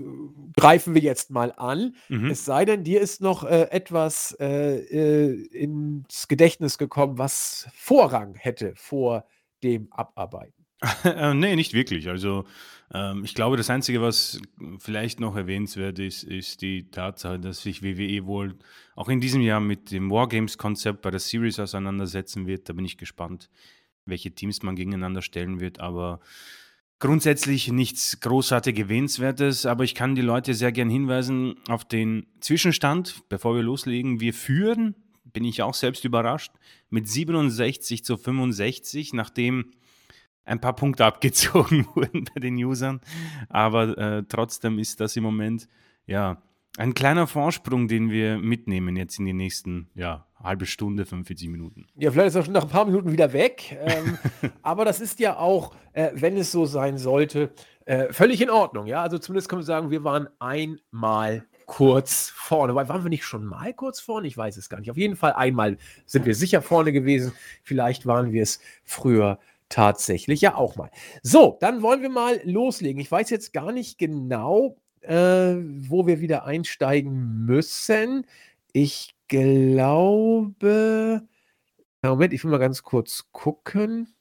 greifen 0.56 0.94
wir 0.94 1.02
jetzt 1.02 1.28
mal 1.30 1.52
an. 1.56 1.96
Mhm. 2.08 2.30
Es 2.30 2.44
sei 2.44 2.64
denn, 2.64 2.84
dir 2.84 3.00
ist 3.00 3.20
noch 3.20 3.42
äh, 3.42 3.62
etwas 3.70 4.36
äh, 4.38 4.76
äh, 4.76 5.44
ins 5.46 6.28
Gedächtnis 6.28 6.78
gekommen, 6.78 7.18
was 7.18 7.68
Vorrang 7.74 8.36
hätte 8.36 8.74
vor 8.76 9.24
dem 9.64 9.92
Abarbeiten. 9.92 10.63
Nee, 11.34 11.56
nicht 11.56 11.72
wirklich. 11.72 12.08
Also 12.08 12.44
ähm, 12.92 13.24
ich 13.24 13.34
glaube, 13.34 13.56
das 13.56 13.70
Einzige, 13.70 14.00
was 14.02 14.40
vielleicht 14.78 15.20
noch 15.20 15.36
erwähnenswert 15.36 15.98
ist, 15.98 16.22
ist 16.22 16.62
die 16.62 16.90
Tatsache, 16.90 17.38
dass 17.38 17.62
sich 17.62 17.82
WWE 17.82 18.26
wohl 18.26 18.56
auch 18.94 19.08
in 19.08 19.20
diesem 19.20 19.40
Jahr 19.40 19.60
mit 19.60 19.90
dem 19.90 20.10
Wargames-Konzept 20.10 21.02
bei 21.02 21.10
der 21.10 21.20
Series 21.20 21.58
auseinandersetzen 21.58 22.46
wird. 22.46 22.68
Da 22.68 22.72
bin 22.72 22.84
ich 22.84 22.98
gespannt, 22.98 23.50
welche 24.06 24.32
Teams 24.32 24.62
man 24.62 24.76
gegeneinander 24.76 25.22
stellen 25.22 25.60
wird. 25.60 25.80
Aber 25.80 26.20
grundsätzlich 26.98 27.70
nichts 27.72 28.20
großartig 28.20 28.78
Erwähnenswertes. 28.78 29.66
Aber 29.66 29.84
ich 29.84 29.94
kann 29.94 30.14
die 30.14 30.22
Leute 30.22 30.54
sehr 30.54 30.72
gern 30.72 30.90
hinweisen 30.90 31.56
auf 31.68 31.84
den 31.84 32.26
Zwischenstand, 32.40 33.28
bevor 33.28 33.56
wir 33.56 33.62
loslegen. 33.62 34.20
Wir 34.20 34.34
führen, 34.34 34.94
bin 35.24 35.44
ich 35.44 35.62
auch 35.62 35.74
selbst 35.74 36.04
überrascht, 36.04 36.52
mit 36.90 37.08
67 37.08 38.04
zu 38.04 38.16
65, 38.16 39.14
nachdem 39.14 39.72
ein 40.44 40.60
paar 40.60 40.74
Punkte 40.74 41.04
abgezogen 41.06 41.86
wurden 41.94 42.24
bei 42.34 42.40
den 42.40 42.56
Usern. 42.56 43.00
Aber 43.48 43.96
äh, 43.98 44.22
trotzdem 44.28 44.78
ist 44.78 45.00
das 45.00 45.16
im 45.16 45.24
Moment 45.24 45.68
ja 46.06 46.42
ein 46.76 46.94
kleiner 46.94 47.26
Vorsprung, 47.26 47.86
den 47.86 48.10
wir 48.10 48.38
mitnehmen 48.38 48.96
jetzt 48.96 49.18
in 49.18 49.26
die 49.26 49.32
nächsten 49.32 49.88
ja, 49.94 50.26
halbe 50.42 50.66
Stunde, 50.66 51.06
45 51.06 51.48
Minuten. 51.48 51.86
Ja, 51.96 52.10
vielleicht 52.10 52.28
ist 52.28 52.34
er 52.34 52.44
schon 52.44 52.52
nach 52.52 52.64
ein 52.64 52.68
paar 52.68 52.84
Minuten 52.84 53.12
wieder 53.12 53.32
weg. 53.32 53.76
Ähm, 53.80 54.18
aber 54.62 54.84
das 54.84 55.00
ist 55.00 55.20
ja 55.20 55.36
auch, 55.36 55.74
äh, 55.92 56.10
wenn 56.14 56.36
es 56.36 56.50
so 56.50 56.66
sein 56.66 56.98
sollte, 56.98 57.52
äh, 57.84 58.12
völlig 58.12 58.40
in 58.40 58.50
Ordnung. 58.50 58.86
Ja, 58.86 59.02
also 59.02 59.18
zumindest 59.18 59.48
können 59.48 59.60
wir 59.60 59.66
sagen, 59.66 59.90
wir 59.90 60.04
waren 60.04 60.28
einmal 60.40 61.44
kurz 61.66 62.30
vorne. 62.34 62.74
Weil 62.74 62.88
waren 62.88 63.04
wir 63.04 63.10
nicht 63.10 63.24
schon 63.24 63.44
mal 63.44 63.72
kurz 63.72 64.00
vorne? 64.00 64.26
Ich 64.26 64.36
weiß 64.36 64.56
es 64.56 64.68
gar 64.68 64.80
nicht. 64.80 64.90
Auf 64.90 64.96
jeden 64.96 65.16
Fall 65.16 65.32
einmal 65.32 65.78
sind 66.06 66.26
wir 66.26 66.34
sicher 66.34 66.62
vorne 66.62 66.92
gewesen. 66.92 67.32
Vielleicht 67.62 68.06
waren 68.06 68.32
wir 68.32 68.42
es 68.42 68.60
früher 68.84 69.38
tatsächlich 69.74 70.40
ja 70.40 70.54
auch 70.54 70.76
mal. 70.76 70.88
So, 71.24 71.58
dann 71.60 71.82
wollen 71.82 72.00
wir 72.00 72.08
mal 72.08 72.40
loslegen. 72.44 73.00
Ich 73.00 73.10
weiß 73.10 73.28
jetzt 73.30 73.52
gar 73.52 73.72
nicht 73.72 73.98
genau, 73.98 74.76
äh, 75.00 75.56
wo 75.56 76.06
wir 76.06 76.20
wieder 76.20 76.44
einsteigen 76.44 77.44
müssen. 77.44 78.24
Ich 78.72 79.16
glaube. 79.26 81.26
Moment, 82.02 82.32
ich 82.32 82.44
will 82.44 82.52
mal 82.52 82.58
ganz 82.58 82.84
kurz 82.84 83.24
gucken. 83.32 84.14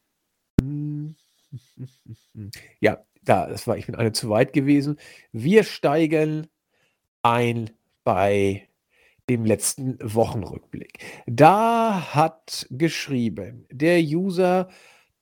Ja, 2.79 3.05
da, 3.21 3.47
das 3.47 3.67
war, 3.67 3.77
ich 3.77 3.85
bin 3.85 3.93
eine 3.93 4.11
zu 4.11 4.29
weit 4.29 4.53
gewesen. 4.53 4.97
Wir 5.31 5.63
steigen 5.63 6.47
ein 7.21 7.69
bei 8.03 8.67
dem 9.29 9.45
letzten 9.45 9.99
Wochenrückblick. 10.01 10.97
Da 11.27 12.15
hat 12.15 12.65
geschrieben 12.71 13.67
der 13.69 13.99
User 13.99 14.69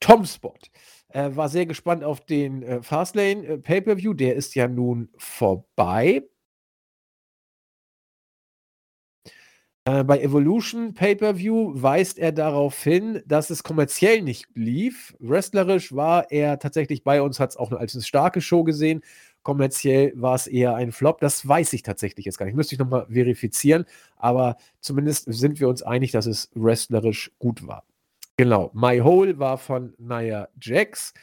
Tomspot. 0.01 0.69
Äh, 1.09 1.35
war 1.35 1.49
sehr 1.49 1.65
gespannt 1.65 2.03
auf 2.03 2.21
den 2.21 2.63
äh, 2.63 2.81
Fastlane 2.83 3.45
äh, 3.45 3.57
Pay-Per-View. 3.57 4.13
Der 4.13 4.35
ist 4.35 4.55
ja 4.55 4.67
nun 4.67 5.09
vorbei. 5.17 6.23
Äh, 9.85 10.03
bei 10.03 10.21
Evolution 10.21 10.93
Pay-Per-View 10.93 11.81
weist 11.81 12.19
er 12.19 12.31
darauf 12.31 12.83
hin, 12.83 13.21
dass 13.25 13.49
es 13.49 13.63
kommerziell 13.63 14.21
nicht 14.21 14.45
lief. 14.53 15.15
Wrestlerisch 15.19 15.95
war 15.95 16.29
er 16.31 16.59
tatsächlich 16.59 17.03
bei 17.03 17.21
uns, 17.21 17.39
hat 17.39 17.51
es 17.51 17.57
auch 17.57 17.71
als 17.71 17.95
eine 17.95 18.03
starke 18.03 18.41
Show 18.41 18.63
gesehen. 18.63 19.01
Kommerziell 19.43 20.13
war 20.15 20.35
es 20.35 20.45
eher 20.45 20.75
ein 20.75 20.91
Flop. 20.91 21.19
Das 21.19 21.47
weiß 21.47 21.73
ich 21.73 21.81
tatsächlich 21.81 22.25
jetzt 22.25 22.37
gar 22.37 22.45
nicht. 22.45 22.55
Müsste 22.55 22.75
ich 22.75 22.79
nochmal 22.79 23.07
verifizieren. 23.09 23.85
Aber 24.17 24.57
zumindest 24.81 25.25
sind 25.33 25.59
wir 25.59 25.67
uns 25.67 25.81
einig, 25.81 26.11
dass 26.11 26.27
es 26.27 26.51
wrestlerisch 26.53 27.31
gut 27.39 27.65
war. 27.67 27.83
Genau. 28.41 28.71
My 28.73 28.97
Hole 29.01 29.37
war 29.37 29.59
von 29.59 29.93
Nia 29.99 30.49
Jax. 30.59 31.13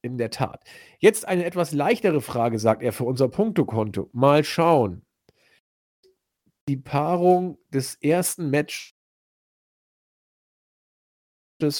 In 0.00 0.16
der 0.16 0.30
Tat. 0.30 0.62
Jetzt 1.00 1.26
eine 1.26 1.44
etwas 1.44 1.72
leichtere 1.72 2.20
Frage, 2.20 2.60
sagt 2.60 2.84
er, 2.84 2.92
für 2.92 3.02
unser 3.02 3.28
Punktekonto. 3.28 4.08
Mal 4.12 4.44
schauen 4.44 5.04
die 6.68 6.76
Paarung 6.76 7.58
des 7.70 7.96
ersten 7.96 8.50
Matches 8.50 8.94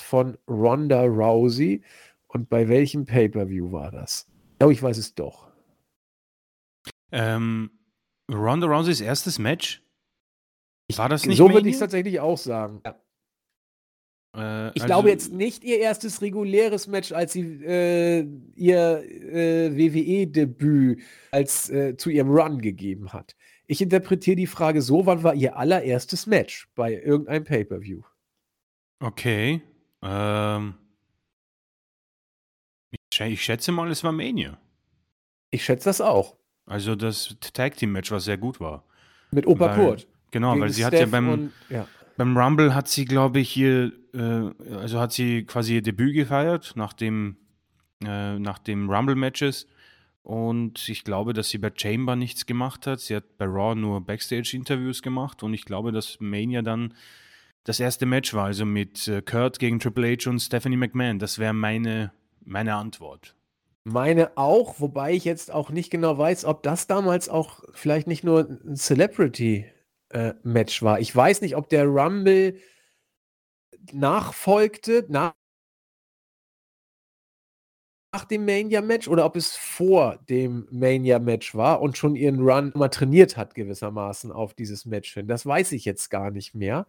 von 0.00 0.36
Ronda 0.48 1.04
Rousey 1.04 1.84
und 2.26 2.48
bei 2.48 2.68
welchem 2.68 3.04
Pay-per-View 3.04 3.70
war 3.70 3.92
das? 3.92 4.26
Ich 4.54 4.58
glaube, 4.58 4.72
ich 4.72 4.82
weiß 4.82 4.98
es 4.98 5.14
doch. 5.14 5.52
Ähm, 7.12 7.70
Ronda 8.28 8.66
Rouseys 8.66 9.00
erstes 9.00 9.38
Match? 9.38 9.80
War 10.96 11.08
das 11.08 11.24
nicht 11.24 11.36
So 11.36 11.48
würde 11.48 11.68
ich 11.68 11.74
es 11.74 11.80
tatsächlich 11.80 12.18
auch 12.18 12.36
sagen. 12.36 12.80
Ja. 12.84 13.00
Äh, 14.36 14.68
ich 14.68 14.82
also, 14.82 14.86
glaube 14.86 15.10
jetzt 15.10 15.32
nicht 15.32 15.64
ihr 15.64 15.78
erstes 15.78 16.22
reguläres 16.22 16.86
Match, 16.86 17.12
als 17.12 17.32
sie 17.32 17.42
äh, 17.64 18.26
ihr 18.54 19.04
äh, 19.04 19.76
WWE-Debüt 19.76 21.00
als 21.30 21.70
äh, 21.70 21.96
zu 21.96 22.10
ihrem 22.10 22.30
Run 22.30 22.60
gegeben 22.60 23.12
hat. 23.12 23.36
Ich 23.66 23.80
interpretiere 23.80 24.36
die 24.36 24.46
Frage 24.46 24.82
so: 24.82 25.06
Wann 25.06 25.22
war 25.22 25.34
ihr 25.34 25.56
allererstes 25.56 26.26
Match 26.26 26.68
bei 26.74 26.94
irgendeinem 26.94 27.44
Pay-per-View? 27.44 28.02
Okay. 29.00 29.62
Ähm, 30.02 30.74
ich, 32.90 33.20
ich 33.20 33.42
schätze 33.42 33.72
mal, 33.72 33.90
es 33.90 34.04
war 34.04 34.12
Mania. 34.12 34.58
Ich 35.50 35.64
schätze 35.64 35.84
das 35.84 36.00
auch. 36.00 36.36
Also 36.66 36.94
das 36.94 37.36
Tag 37.52 37.76
Team 37.76 37.92
Match, 37.92 38.10
was 38.10 38.24
sehr 38.24 38.36
gut 38.36 38.60
war. 38.60 38.84
Mit 39.30 39.46
Opa 39.46 39.70
weil, 39.70 39.76
Kurt. 39.76 40.08
Genau, 40.30 40.58
weil 40.58 40.68
sie 40.68 40.82
Steph 40.82 40.92
hat 40.92 41.00
ja 41.00 41.06
beim, 41.06 41.28
und, 41.28 41.52
ja. 41.70 41.88
Beim 42.18 42.36
Rumble 42.36 42.74
hat 42.74 42.88
sie, 42.88 43.04
glaube 43.04 43.38
ich, 43.38 43.48
hier, 43.48 43.92
äh, 44.12 44.74
also 44.74 44.98
hat 44.98 45.12
sie 45.12 45.44
quasi 45.44 45.76
ihr 45.76 45.82
Debüt 45.82 46.14
gefeiert 46.14 46.72
nach 46.74 46.92
dem, 46.92 47.36
äh, 48.04 48.38
nach 48.38 48.58
dem 48.58 48.90
Rumble-Matches. 48.90 49.68
Und 50.22 50.88
ich 50.88 51.04
glaube, 51.04 51.32
dass 51.32 51.48
sie 51.48 51.58
bei 51.58 51.70
Chamber 51.74 52.16
nichts 52.16 52.44
gemacht 52.44 52.88
hat. 52.88 52.98
Sie 52.98 53.14
hat 53.14 53.38
bei 53.38 53.46
Raw 53.46 53.76
nur 53.76 54.04
Backstage-Interviews 54.04 55.00
gemacht. 55.00 55.44
Und 55.44 55.54
ich 55.54 55.64
glaube, 55.64 55.92
dass 55.92 56.18
Mania 56.18 56.60
dann 56.60 56.92
das 57.62 57.78
erste 57.78 58.04
Match 58.04 58.34
war, 58.34 58.46
also 58.46 58.66
mit 58.66 59.06
äh, 59.06 59.22
Kurt 59.22 59.60
gegen 59.60 59.78
Triple 59.78 60.16
H 60.16 60.28
und 60.28 60.40
Stephanie 60.40 60.76
McMahon. 60.76 61.20
Das 61.20 61.38
wäre 61.38 61.54
meine, 61.54 62.12
meine 62.44 62.74
Antwort. 62.74 63.36
Meine 63.84 64.36
auch, 64.36 64.80
wobei 64.80 65.12
ich 65.14 65.24
jetzt 65.24 65.52
auch 65.52 65.70
nicht 65.70 65.90
genau 65.90 66.18
weiß, 66.18 66.44
ob 66.46 66.64
das 66.64 66.88
damals 66.88 67.28
auch 67.28 67.62
vielleicht 67.72 68.08
nicht 68.08 68.24
nur 68.24 68.48
ein 68.66 68.76
Celebrity-Match 68.76 69.77
äh, 70.10 70.34
war. 70.44 71.00
Ich 71.00 71.14
weiß 71.14 71.40
nicht, 71.40 71.56
ob 71.56 71.68
der 71.68 71.86
Rumble 71.86 72.58
nachfolgte, 73.92 75.06
nach 75.08 75.34
nach 78.12 78.24
dem 78.24 78.46
Mania-Match 78.46 79.06
oder 79.08 79.26
ob 79.26 79.36
es 79.36 79.54
vor 79.54 80.18
dem 80.28 80.66
Mania-Match 80.70 81.54
war 81.54 81.82
und 81.82 81.98
schon 81.98 82.16
ihren 82.16 82.40
Run 82.40 82.72
mal 82.74 82.88
trainiert 82.88 83.36
hat, 83.36 83.54
gewissermaßen 83.54 84.32
auf 84.32 84.54
dieses 84.54 84.86
Match 84.86 85.12
hin. 85.12 85.28
Das 85.28 85.44
weiß 85.44 85.72
ich 85.72 85.84
jetzt 85.84 86.08
gar 86.08 86.30
nicht 86.30 86.54
mehr. 86.54 86.86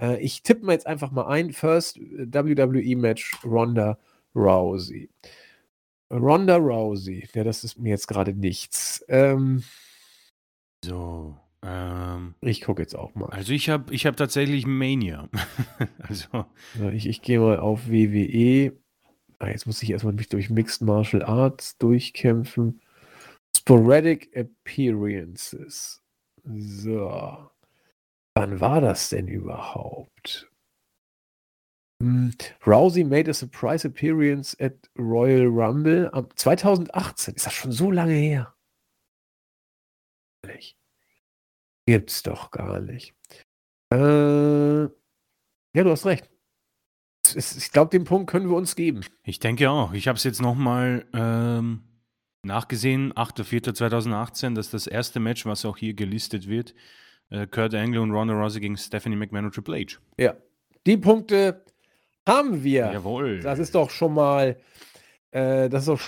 Äh, 0.00 0.20
ich 0.20 0.42
tippe 0.42 0.64
mal 0.64 0.72
jetzt 0.72 0.86
einfach 0.86 1.10
mal 1.10 1.26
ein: 1.26 1.52
First 1.52 1.98
WWE-Match 2.00 3.44
Ronda 3.44 3.98
Rousey. 4.36 5.10
Ronda 6.12 6.56
Rousey. 6.56 7.28
Ja, 7.34 7.44
das 7.44 7.64
ist 7.64 7.78
mir 7.78 7.90
jetzt 7.90 8.06
gerade 8.08 8.32
nichts. 8.34 9.04
Ähm, 9.08 9.64
so. 10.84 11.41
Ähm, 11.64 12.34
ich 12.40 12.60
gucke 12.60 12.82
jetzt 12.82 12.96
auch 12.96 13.14
mal. 13.14 13.30
Also 13.30 13.52
ich 13.52 13.68
habe 13.68 13.94
ich 13.94 14.06
hab 14.06 14.16
tatsächlich 14.16 14.66
Mania. 14.66 15.28
also. 15.98 16.46
Ich, 16.92 17.06
ich 17.06 17.22
gehe 17.22 17.38
mal 17.38 17.58
auf 17.58 17.88
WWE. 17.88 18.76
Ah, 19.38 19.48
jetzt 19.48 19.66
muss 19.66 19.82
ich 19.82 19.90
erstmal 19.90 20.14
mich 20.14 20.28
durch 20.28 20.50
Mixed 20.50 20.82
Martial 20.82 21.22
Arts 21.22 21.76
durchkämpfen. 21.78 22.80
Sporadic 23.56 24.36
Appearances. 24.36 26.02
So. 26.44 27.50
Wann 28.34 28.60
war 28.60 28.80
das 28.80 29.10
denn 29.10 29.28
überhaupt? 29.28 30.50
Hm, 32.02 32.32
Rousey 32.66 33.04
made 33.04 33.30
a 33.30 33.34
surprise 33.34 33.86
appearance 33.86 34.56
at 34.58 34.74
Royal 34.98 35.46
Rumble 35.46 36.10
am 36.12 36.28
2018. 36.34 37.34
Ist 37.34 37.46
das 37.46 37.52
schon 37.52 37.70
so 37.70 37.90
lange 37.90 38.14
her? 38.14 38.54
Gibt's 41.86 42.22
doch 42.22 42.50
gar 42.50 42.80
nicht. 42.80 43.14
Äh, 43.92 44.82
ja, 44.84 44.90
du 45.74 45.90
hast 45.90 46.06
recht 46.06 46.32
ich 47.34 47.70
glaube, 47.72 47.90
den 47.90 48.04
Punkt 48.04 48.30
können 48.30 48.48
wir 48.48 48.56
uns 48.56 48.76
geben. 48.76 49.00
Ich 49.24 49.38
denke 49.38 49.70
auch. 49.70 49.92
Ich 49.92 50.08
habe 50.08 50.16
es 50.16 50.24
jetzt 50.24 50.40
nochmal 50.40 51.06
ähm, 51.12 51.82
nachgesehen, 52.44 53.12
8.4.2018, 53.12 54.54
das 54.54 54.66
ist 54.66 54.74
das 54.74 54.86
erste 54.86 55.20
Match, 55.20 55.46
was 55.46 55.64
auch 55.64 55.76
hier 55.76 55.94
gelistet 55.94 56.48
wird. 56.48 56.74
Äh, 57.30 57.46
Kurt 57.46 57.74
Angle 57.74 58.00
und 58.00 58.10
Ronda 58.10 58.34
Rousey 58.34 58.60
gegen 58.60 58.76
Stephanie 58.76 59.16
McMahon 59.16 59.46
und 59.46 59.54
Triple 59.54 59.78
H. 59.78 59.98
Ja, 60.18 60.34
die 60.86 60.96
Punkte 60.96 61.64
haben 62.28 62.62
wir. 62.62 62.92
Jawohl. 62.92 63.40
Das 63.40 63.58
ist 63.58 63.74
doch 63.74 63.90
schon 63.90 64.14
mal, 64.14 64.58
äh, 65.30 65.68
das 65.68 65.82
ist 65.82 65.88
doch 65.88 66.00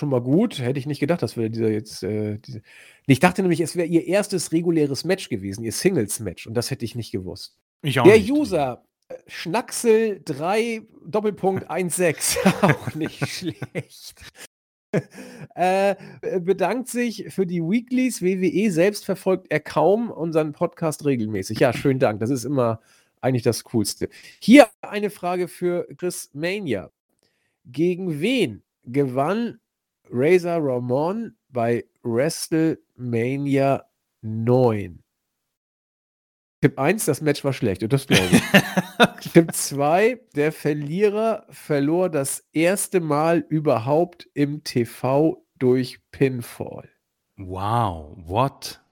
schon 0.00 0.08
mal 0.08 0.20
gut. 0.20 0.58
Hätte 0.58 0.78
ich 0.78 0.86
nicht 0.86 0.98
gedacht, 0.98 1.22
dass 1.22 1.36
wir 1.36 1.48
dieser 1.48 1.70
jetzt. 1.70 2.02
Äh, 2.02 2.38
diese 2.38 2.62
ich 3.06 3.20
dachte 3.20 3.42
nämlich, 3.42 3.60
es 3.60 3.76
wäre 3.76 3.86
ihr 3.86 4.06
erstes 4.06 4.52
reguläres 4.52 5.04
Match 5.04 5.28
gewesen, 5.28 5.64
ihr 5.64 5.72
Singles-Match. 5.72 6.46
Und 6.46 6.54
das 6.54 6.70
hätte 6.70 6.84
ich 6.84 6.94
nicht 6.94 7.12
gewusst. 7.12 7.56
Ich 7.82 8.00
auch 8.00 8.04
Der 8.04 8.16
nicht. 8.16 8.30
User 8.30 8.84
äh, 9.08 9.14
Schnacksel 9.26 10.20
3 10.24 10.82
Doppelpunkt 11.06 11.66
16 11.88 12.52
auch 12.62 12.94
nicht 12.94 13.26
schlecht. 13.26 14.24
äh, 15.54 15.94
bedankt 16.40 16.88
sich 16.88 17.26
für 17.28 17.46
die 17.46 17.62
Weeklies. 17.62 18.22
WWE 18.22 18.70
selbst 18.72 19.04
verfolgt 19.04 19.46
er 19.50 19.60
kaum 19.60 20.10
unseren 20.10 20.52
Podcast 20.52 21.04
regelmäßig. 21.04 21.60
Ja, 21.60 21.72
schönen 21.72 22.00
Dank. 22.00 22.20
Das 22.20 22.30
ist 22.30 22.44
immer 22.44 22.80
eigentlich 23.20 23.42
das 23.42 23.64
Coolste. 23.64 24.08
Hier 24.40 24.68
eine 24.80 25.10
Frage 25.10 25.46
für 25.46 25.86
Chris 25.96 26.30
Mania. 26.32 26.90
Gegen 27.66 28.20
wen 28.20 28.62
gewann 28.84 29.60
Razor 30.10 30.58
Ramon 30.62 31.36
bei 31.48 31.84
WrestleMania 32.02 33.84
9? 34.22 35.02
Tipp 36.62 36.78
1, 36.78 37.06
das 37.06 37.22
Match 37.22 37.42
war 37.42 37.54
schlecht, 37.54 37.82
und 37.82 37.92
das 37.92 38.06
glaube 38.06 38.28
ich. 38.30 38.42
Tipp 39.32 39.52
2, 39.52 40.20
der 40.34 40.52
Verlierer 40.52 41.46
verlor 41.48 42.10
das 42.10 42.46
erste 42.52 43.00
Mal 43.00 43.38
überhaupt 43.48 44.28
im 44.34 44.62
TV 44.62 45.42
durch 45.58 46.00
Pinfall. 46.10 46.90
Wow, 47.38 48.14
what? 48.26 48.82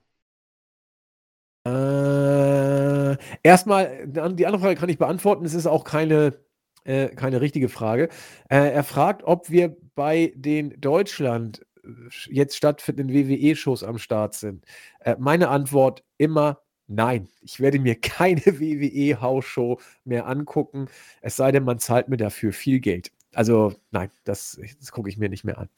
Äh, 1.63 3.17
erstmal, 3.43 4.07
die 4.07 4.45
andere 4.47 4.59
Frage 4.59 4.75
kann 4.75 4.89
ich 4.89 4.97
beantworten. 4.97 5.45
Es 5.45 5.53
ist 5.53 5.67
auch 5.67 5.83
keine, 5.83 6.39
äh, 6.85 7.09
keine 7.09 7.41
richtige 7.41 7.69
Frage. 7.69 8.09
Äh, 8.49 8.71
er 8.71 8.83
fragt, 8.83 9.23
ob 9.23 9.51
wir 9.51 9.77
bei 9.99 10.31
den 10.33 10.79
Deutschland 10.79 11.65
äh, 11.83 11.89
jetzt 12.29 12.55
stattfindenden 12.55 13.13
WWE-Shows 13.13 13.83
am 13.83 13.97
Start 13.97 14.33
sind. 14.33 14.63
Äh, 15.01 15.17
meine 15.19 15.49
Antwort 15.49 16.05
immer 16.17 16.61
Nein, 16.91 17.27
ich 17.41 17.59
werde 17.59 17.79
mir 17.79 17.95
keine 18.01 18.41
WWE-Hausshow 18.41 19.79
mehr 20.05 20.25
angucken, 20.25 20.87
es 21.21 21.35
sei 21.35 21.51
denn, 21.51 21.65
man 21.65 21.79
zahlt 21.79 22.07
mir 22.07 22.15
dafür 22.15 22.53
viel 22.53 22.79
Geld. 22.79 23.11
Also 23.33 23.73
nein, 23.91 24.09
das, 24.23 24.59
das 24.79 24.93
gucke 24.93 25.09
ich 25.09 25.17
mir 25.17 25.27
nicht 25.27 25.43
mehr 25.43 25.57
an. 25.57 25.69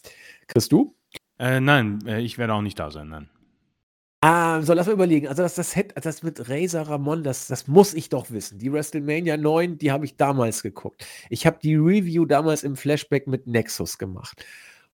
Chris, 0.47 0.69
du? 0.69 0.95
Äh, 1.39 1.59
nein, 1.59 1.99
äh, 2.05 2.22
ich 2.22 2.38
werde 2.38 2.53
auch 2.53 2.61
nicht 2.61 2.78
da 2.78 2.91
sein, 2.91 3.09
nein. 3.09 3.28
Ah, 4.24 4.61
so 4.61 4.74
lass 4.74 4.86
mal 4.86 4.93
überlegen. 4.93 5.28
Also 5.28 5.41
das, 5.41 5.55
das, 5.55 5.76
das 5.95 6.22
mit 6.22 6.47
Razor 6.47 6.84
Ramon, 6.84 7.24
das, 7.24 7.47
das 7.47 7.67
muss 7.67 7.95
ich 7.95 8.09
doch 8.09 8.30
wissen. 8.30 8.59
Die 8.59 8.72
WrestleMania 8.72 9.36
9, 9.36 9.80
die 9.80 9.91
habe 9.91 10.05
ich 10.05 10.15
damals 10.15 10.61
geguckt. 10.61 11.05
Ich 11.30 11.47
habe 11.47 11.57
die 11.61 11.76
Review 11.76 12.26
damals 12.26 12.61
im 12.63 12.76
Flashback 12.76 13.26
mit 13.26 13.47
Nexus 13.47 13.97
gemacht. 13.97 14.45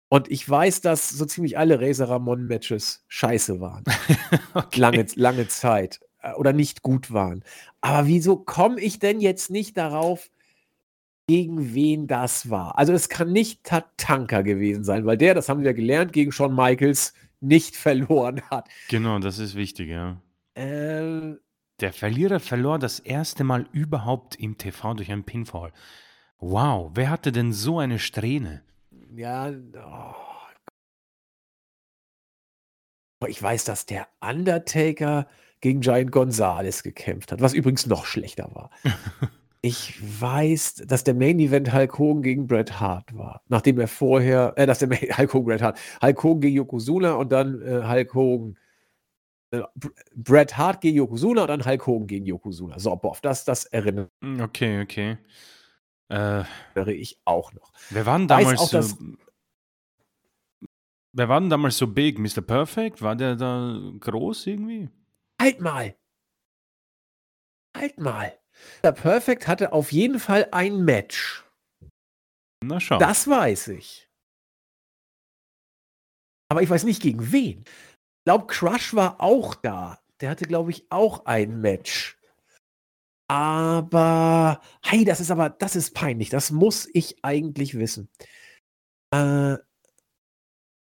Und 0.09 0.29
ich 0.29 0.47
weiß, 0.47 0.81
dass 0.81 1.09
so 1.09 1.25
ziemlich 1.25 1.57
alle 1.57 1.81
Razor 1.81 2.09
Ramon 2.09 2.45
Matches 2.45 3.03
scheiße 3.07 3.59
waren. 3.59 3.83
okay. 4.53 4.79
lange, 4.79 5.05
lange 5.15 5.47
Zeit. 5.47 5.99
Äh, 6.25 6.33
oder 6.33 6.53
nicht 6.53 6.81
gut 6.81 7.11
waren. 7.13 7.43
Aber 7.81 8.07
wieso 8.07 8.37
komme 8.37 8.81
ich 8.81 8.99
denn 8.99 9.21
jetzt 9.21 9.51
nicht 9.51 9.77
darauf, 9.77 10.29
gegen 11.27 11.73
wen 11.73 12.07
das 12.07 12.49
war? 12.49 12.77
Also 12.77 12.93
es 12.93 13.09
kann 13.09 13.31
nicht 13.31 13.63
Tatanka 13.63 14.41
gewesen 14.41 14.83
sein, 14.83 15.05
weil 15.05 15.17
der, 15.17 15.33
das 15.33 15.49
haben 15.49 15.63
wir 15.63 15.73
gelernt, 15.73 16.13
gegen 16.13 16.31
Shawn 16.31 16.55
Michaels 16.55 17.13
nicht 17.45 17.75
verloren 17.77 18.41
hat. 18.49 18.69
Genau, 18.89 19.19
das 19.19 19.39
ist 19.39 19.55
wichtig, 19.55 19.89
ja. 19.89 20.21
Äh, 20.55 21.35
Der 21.79 21.93
Verlierer 21.93 22.39
verlor 22.39 22.79
das 22.79 22.99
erste 22.99 23.43
Mal 23.43 23.67
überhaupt 23.71 24.35
im 24.35 24.57
TV 24.57 24.93
durch 24.93 25.11
einen 25.11 25.23
Pinfall. 25.25 25.71
Wow, 26.39 26.91
wer 26.93 27.09
hatte 27.09 27.31
denn 27.31 27.53
so 27.53 27.79
eine 27.79 27.99
Strähne? 27.99 28.63
ja, 29.15 29.49
oh. 29.51 30.15
Ich 33.27 33.41
weiß, 33.41 33.63
dass 33.63 33.85
der 33.87 34.07
Undertaker 34.21 35.27
gegen 35.61 35.81
Giant 35.81 36.11
Gonzalez 36.11 36.83
gekämpft 36.83 37.31
hat, 37.31 37.41
was 37.41 37.53
übrigens 37.53 37.87
noch 37.87 38.05
schlechter 38.05 38.53
war. 38.53 38.69
Ich 39.65 39.97
weiß, 40.21 40.75
dass 40.85 41.03
der 41.03 41.15
Main 41.15 41.39
Event 41.39 41.73
Hulk 41.73 41.97
Hogan 41.97 42.21
gegen 42.21 42.45
Bret 42.45 42.79
Hart 42.79 43.15
war. 43.17 43.41
Nachdem 43.47 43.79
er 43.79 43.87
vorher, 43.87 44.53
äh, 44.57 44.67
dass 44.67 44.77
der 44.77 44.87
Main, 44.87 44.99
Hulk 45.17 45.33
Hogan 45.33 45.45
Bret 45.47 45.61
Hart, 45.63 45.79
Hulk 46.03 46.23
Hogan 46.23 46.41
gegen 46.41 46.55
Yokozuna 46.57 47.13
und 47.13 47.31
dann 47.31 47.59
äh, 47.63 47.81
Hulk 47.83 48.13
Hogan, 48.13 48.57
äh, 49.49 49.61
Br- 49.73 49.89
Bret 50.13 50.55
Hart 50.55 50.81
gegen 50.81 50.97
Yokozuna 50.97 51.41
und 51.41 51.47
dann 51.47 51.65
Hulk 51.65 51.87
Hogan 51.87 52.05
gegen 52.05 52.27
Yokozuna. 52.27 52.77
So, 52.77 52.95
boah, 52.95 53.09
auf 53.09 53.21
das, 53.21 53.43
das 53.43 53.65
erinnere 53.65 54.11
Hm, 54.21 54.39
Okay, 54.39 54.81
okay. 54.83 55.17
Äh, 56.09 56.43
ich 56.91 57.19
auch 57.25 57.51
noch. 57.53 57.73
wer 57.89 58.05
war 58.05 58.19
denn 58.19 58.29
Weiß 58.29 58.43
damals 58.43 58.61
auch, 58.61 58.67
so. 58.69 58.77
dass- 58.77 58.97
Wer 61.13 61.27
war 61.27 61.39
denn 61.39 61.49
damals 61.49 61.77
so 61.77 61.87
big? 61.87 62.19
Mr. 62.19 62.41
Perfect? 62.41 63.01
War 63.01 63.15
der 63.15 63.35
da 63.35 63.79
groß 63.99 64.45
irgendwie? 64.45 64.89
Halt 65.41 65.59
mal! 65.59 65.95
Halt 67.75 67.99
mal! 67.99 68.31
Der 68.83 68.91
Perfect 68.91 69.47
hatte 69.47 69.73
auf 69.73 69.91
jeden 69.91 70.19
Fall 70.19 70.47
ein 70.51 70.83
Match. 70.83 71.43
Na 72.63 72.79
schau. 72.79 72.97
Das 72.97 73.27
weiß 73.27 73.69
ich. 73.69 74.09
Aber 76.49 76.61
ich 76.61 76.69
weiß 76.69 76.83
nicht 76.83 77.01
gegen 77.01 77.31
wen. 77.31 77.59
Ich 77.59 78.25
glaube, 78.25 78.47
Crush 78.47 78.93
war 78.93 79.21
auch 79.21 79.55
da. 79.55 79.99
Der 80.21 80.29
hatte, 80.29 80.45
glaube 80.45 80.71
ich, 80.71 80.85
auch 80.89 81.25
ein 81.25 81.59
Match. 81.61 82.17
Aber, 83.27 84.61
hey, 84.83 85.03
das 85.03 85.19
ist 85.19 85.31
aber, 85.31 85.49
das 85.49 85.75
ist 85.75 85.93
peinlich. 85.93 86.29
Das 86.29 86.51
muss 86.51 86.87
ich 86.93 87.23
eigentlich 87.23 87.77
wissen. 87.77 88.09
Äh, 89.11 89.57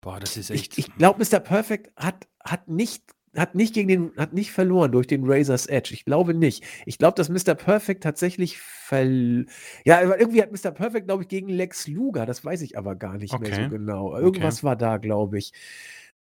Boah, 0.01 0.19
das 0.19 0.35
ist 0.35 0.49
ich 0.49 0.61
echt. 0.61 0.77
ich 0.77 0.95
glaube, 0.95 1.23
Mr. 1.23 1.39
Perfect 1.39 1.95
hat, 1.95 2.27
hat 2.43 2.67
nicht 2.67 3.03
hat 3.35 3.55
nicht 3.55 3.73
gegen 3.73 3.87
den 3.87 4.11
hat 4.17 4.33
nicht 4.33 4.51
verloren 4.51 4.91
durch 4.91 5.07
den 5.07 5.23
Razor's 5.25 5.65
Edge. 5.65 5.93
Ich 5.93 6.05
glaube 6.05 6.33
nicht. 6.33 6.63
Ich 6.85 6.97
glaube, 6.97 7.15
dass 7.15 7.29
Mr. 7.29 7.55
Perfect 7.55 8.03
tatsächlich 8.03 8.57
verl 8.59 9.45
ja, 9.85 10.01
irgendwie 10.01 10.41
hat 10.41 10.51
Mr. 10.51 10.71
Perfect, 10.71 11.07
glaube 11.07 11.23
ich, 11.23 11.29
gegen 11.29 11.49
Lex 11.49 11.87
Luger. 11.87 12.25
Das 12.25 12.45
weiß 12.45 12.61
ich 12.61 12.77
aber 12.77 12.95
gar 12.95 13.17
nicht 13.17 13.37
mehr 13.39 13.51
Okay. 13.51 13.63
so 13.65 13.69
genau. 13.69 14.15
Irgendwas 14.17 14.63
war 14.63 14.75
da, 14.75 14.97
glaube 14.97 15.37
ich. 15.39 15.51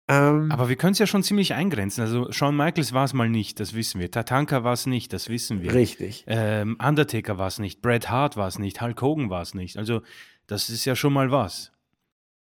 Ähm, 0.10 0.52
Aber 0.52 0.70
wir 0.70 0.76
können 0.76 0.94
es 0.94 1.00
ja 1.00 1.06
schon 1.06 1.22
ziemlich 1.22 1.54
eingrenzen. 1.54 2.02
Also 2.02 2.32
Shawn 2.32 2.58
Michaels 2.58 2.94
war 2.94 3.06
es 3.06 3.14
mal 3.14 3.30
nicht, 3.30 3.60
das 3.60 3.76
wissen 3.76 4.02
wir. 4.02 4.10
Tatanka 4.10 4.64
war 4.64 4.74
es 4.74 4.88
nicht, 4.88 5.14
das 5.14 5.30
wissen 5.30 5.62
wir. 5.62 5.72
richtig. 5.74 6.24
Ähm, 6.28 6.78
Undertaker 6.84 7.38
war 7.38 7.48
es 7.48 7.60
nicht, 7.60 7.82
Bret 7.84 8.10
Hart 8.10 8.36
war 8.36 8.48
es 8.48 8.58
nicht, 8.58 8.82
Hulk 8.82 9.02
Hogan 9.02 9.30
war 9.30 9.44
es 9.44 9.54
nicht. 9.54 9.78
Also 9.78 10.02
das 10.48 10.70
ist 10.70 10.84
ja 10.86 10.96
schon 10.96 11.14
mal 11.14 11.30
was. 11.32 11.72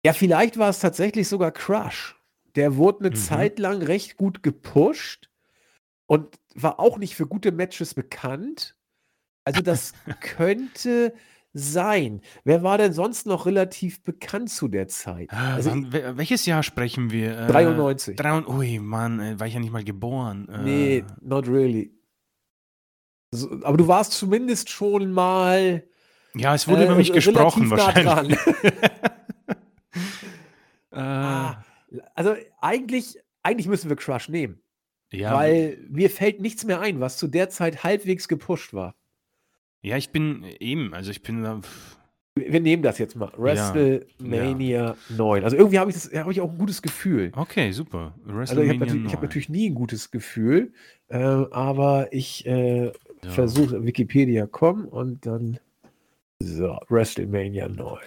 Ja, 0.04 0.12
vielleicht 0.12 0.56
war 0.58 0.68
es 0.70 0.78
tatsächlich 0.78 1.26
sogar 1.26 1.50
Crush. 1.50 2.15
Der 2.56 2.76
wurde 2.76 3.00
eine 3.00 3.10
Mhm. 3.10 3.14
Zeit 3.14 3.58
lang 3.58 3.82
recht 3.82 4.16
gut 4.16 4.42
gepusht 4.42 5.28
und 6.06 6.36
war 6.54 6.80
auch 6.80 6.98
nicht 6.98 7.14
für 7.14 7.26
gute 7.26 7.52
Matches 7.52 7.94
bekannt. 7.94 8.76
Also 9.44 9.60
das 9.62 9.92
könnte 10.20 11.12
sein. 11.52 12.20
Wer 12.44 12.62
war 12.62 12.76
denn 12.78 12.92
sonst 12.92 13.26
noch 13.26 13.46
relativ 13.46 14.02
bekannt 14.02 14.50
zu 14.50 14.68
der 14.68 14.88
Zeit? 14.88 15.30
Also 15.32 15.70
Wann, 15.70 15.90
wel- 15.92 16.16
welches 16.18 16.44
Jahr 16.46 16.62
sprechen 16.62 17.10
wir? 17.10 17.38
Äh, 17.38 17.46
93. 17.46 18.16
93. 18.16 18.48
Ui, 18.54 18.78
Mann, 18.78 19.20
äh, 19.20 19.38
war 19.40 19.46
ich 19.46 19.54
ja 19.54 19.60
nicht 19.60 19.72
mal 19.72 19.84
geboren. 19.84 20.48
Äh, 20.48 20.58
Nee, 20.62 21.04
not 21.22 21.46
really. 21.48 21.92
So, 23.32 23.50
aber 23.62 23.76
du 23.76 23.88
warst 23.88 24.12
zumindest 24.12 24.70
schon 24.70 25.12
mal 25.12 25.82
Ja, 26.34 26.54
es 26.54 26.68
wurde 26.68 26.82
äh, 26.82 26.86
über 26.86 26.94
mich 26.96 27.12
gesprochen 27.12 27.70
wahrscheinlich. 27.70 28.38
äh, 30.92 30.98
Ah, 30.98 31.64
also 32.14 32.34
eigentlich, 32.60 33.18
eigentlich 33.42 33.68
müssen 33.68 33.88
wir 33.88 33.96
Crush 33.96 34.28
nehmen, 34.28 34.60
ja, 35.12 35.34
weil 35.34 35.78
mir 35.88 36.10
fällt 36.10 36.40
nichts 36.40 36.64
mehr 36.64 36.80
ein, 36.80 37.00
was 37.00 37.16
zu 37.16 37.26
der 37.28 37.48
Zeit 37.50 37.84
halbwegs 37.84 38.28
gepusht 38.28 38.74
war. 38.74 38.94
ja, 39.82 39.96
ich 39.96 40.10
bin 40.10 40.44
eben, 40.60 40.92
also 40.94 41.10
ich 41.10 41.22
bin 41.22 41.42
da. 41.42 41.60
Wir 42.38 42.60
nehmen 42.60 42.82
das 42.82 42.98
jetzt 42.98 43.16
mal. 43.16 43.32
WrestleMania 43.38 44.94
9. 45.08 45.42
Also 45.44 45.56
irgendwie 45.56 45.78
habe 45.78 45.90
ich, 45.90 45.96
das- 45.96 46.12
hab 46.12 46.30
ich 46.30 46.40
auch 46.42 46.50
ein 46.50 46.58
gutes 46.58 46.82
Gefühl. 46.82 47.32
Okay, 47.34 47.72
super. 47.72 48.14
Also 48.26 48.60
ich 48.60 48.68
habe 48.68 48.78
natürlich, 48.78 49.06
ich 49.06 49.12
hab 49.12 49.20
9. 49.22 49.28
natürlich 49.28 49.48
nie 49.48 49.70
ein 49.70 49.74
gutes 49.74 50.10
Gefühl, 50.10 50.72
äh, 51.08 51.16
aber 51.16 52.08
ich 52.12 52.44
äh, 52.46 52.86
Ja. 52.86 52.92
versuche 53.30 53.82
Wikipedia.com 53.86 54.84
und 54.86 55.24
dann 55.24 55.58
so, 56.40 56.78
WrestleMania 56.88 57.68
9. 57.68 57.98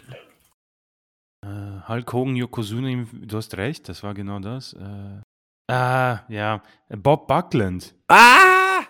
Äh, 1.42 1.88
Hulk 1.88 2.14
Hogan, 2.14 2.36
Yokozuna, 2.36 3.06
du 3.12 3.38
hast 3.38 3.56
recht, 3.58 3.88
das 3.90 4.04
war 4.04 4.14
genau 4.14 4.40
das. 4.40 4.74
Äh, 4.74 5.74
ah, 5.74 6.22
ja, 6.28 6.62
Bob 6.90 7.28
Buckland. 7.28 7.96
Ah! 8.08 8.84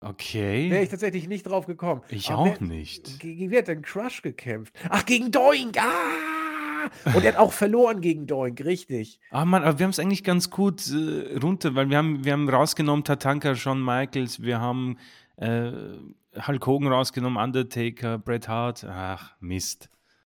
Okay. 0.00 0.70
Wäre 0.70 0.82
ich 0.84 0.90
tatsächlich 0.90 1.26
nicht 1.26 1.46
drauf 1.46 1.66
gekommen. 1.66 2.02
Ich 2.08 2.30
Aber 2.30 2.38
auch 2.38 2.60
wer, 2.60 2.68
nicht. 2.68 3.18
Gegen 3.18 3.50
wer 3.50 3.58
hat 3.60 3.68
denn 3.68 3.82
Crush 3.82 4.22
gekämpft? 4.22 4.74
Ach, 4.88 5.04
gegen 5.04 5.30
Doink! 5.30 5.78
Ah! 5.80 6.90
Und 7.06 7.24
er 7.24 7.32
hat 7.32 7.38
auch 7.38 7.52
verloren 7.52 8.00
gegen 8.00 8.26
Doink, 8.26 8.64
richtig. 8.64 9.18
Ah 9.30 9.44
Mann, 9.44 9.64
aber 9.64 9.78
wir 9.78 9.84
haben 9.84 9.90
es 9.90 9.98
eigentlich 9.98 10.22
ganz 10.22 10.50
gut 10.50 10.88
äh, 10.92 11.36
runter, 11.38 11.74
weil 11.74 11.90
wir 11.90 11.98
haben, 11.98 12.24
wir 12.24 12.32
haben 12.32 12.48
rausgenommen 12.48 13.04
Tatanka, 13.04 13.56
Shawn 13.56 13.84
Michaels, 13.84 14.42
wir 14.42 14.60
haben 14.60 14.98
äh, 15.36 15.72
Hulk 16.46 16.66
Hogan 16.66 16.92
rausgenommen, 16.92 17.42
Undertaker, 17.42 18.18
Bret 18.18 18.48
Hart. 18.48 18.84
Ach, 18.84 19.34
Mist. 19.40 19.88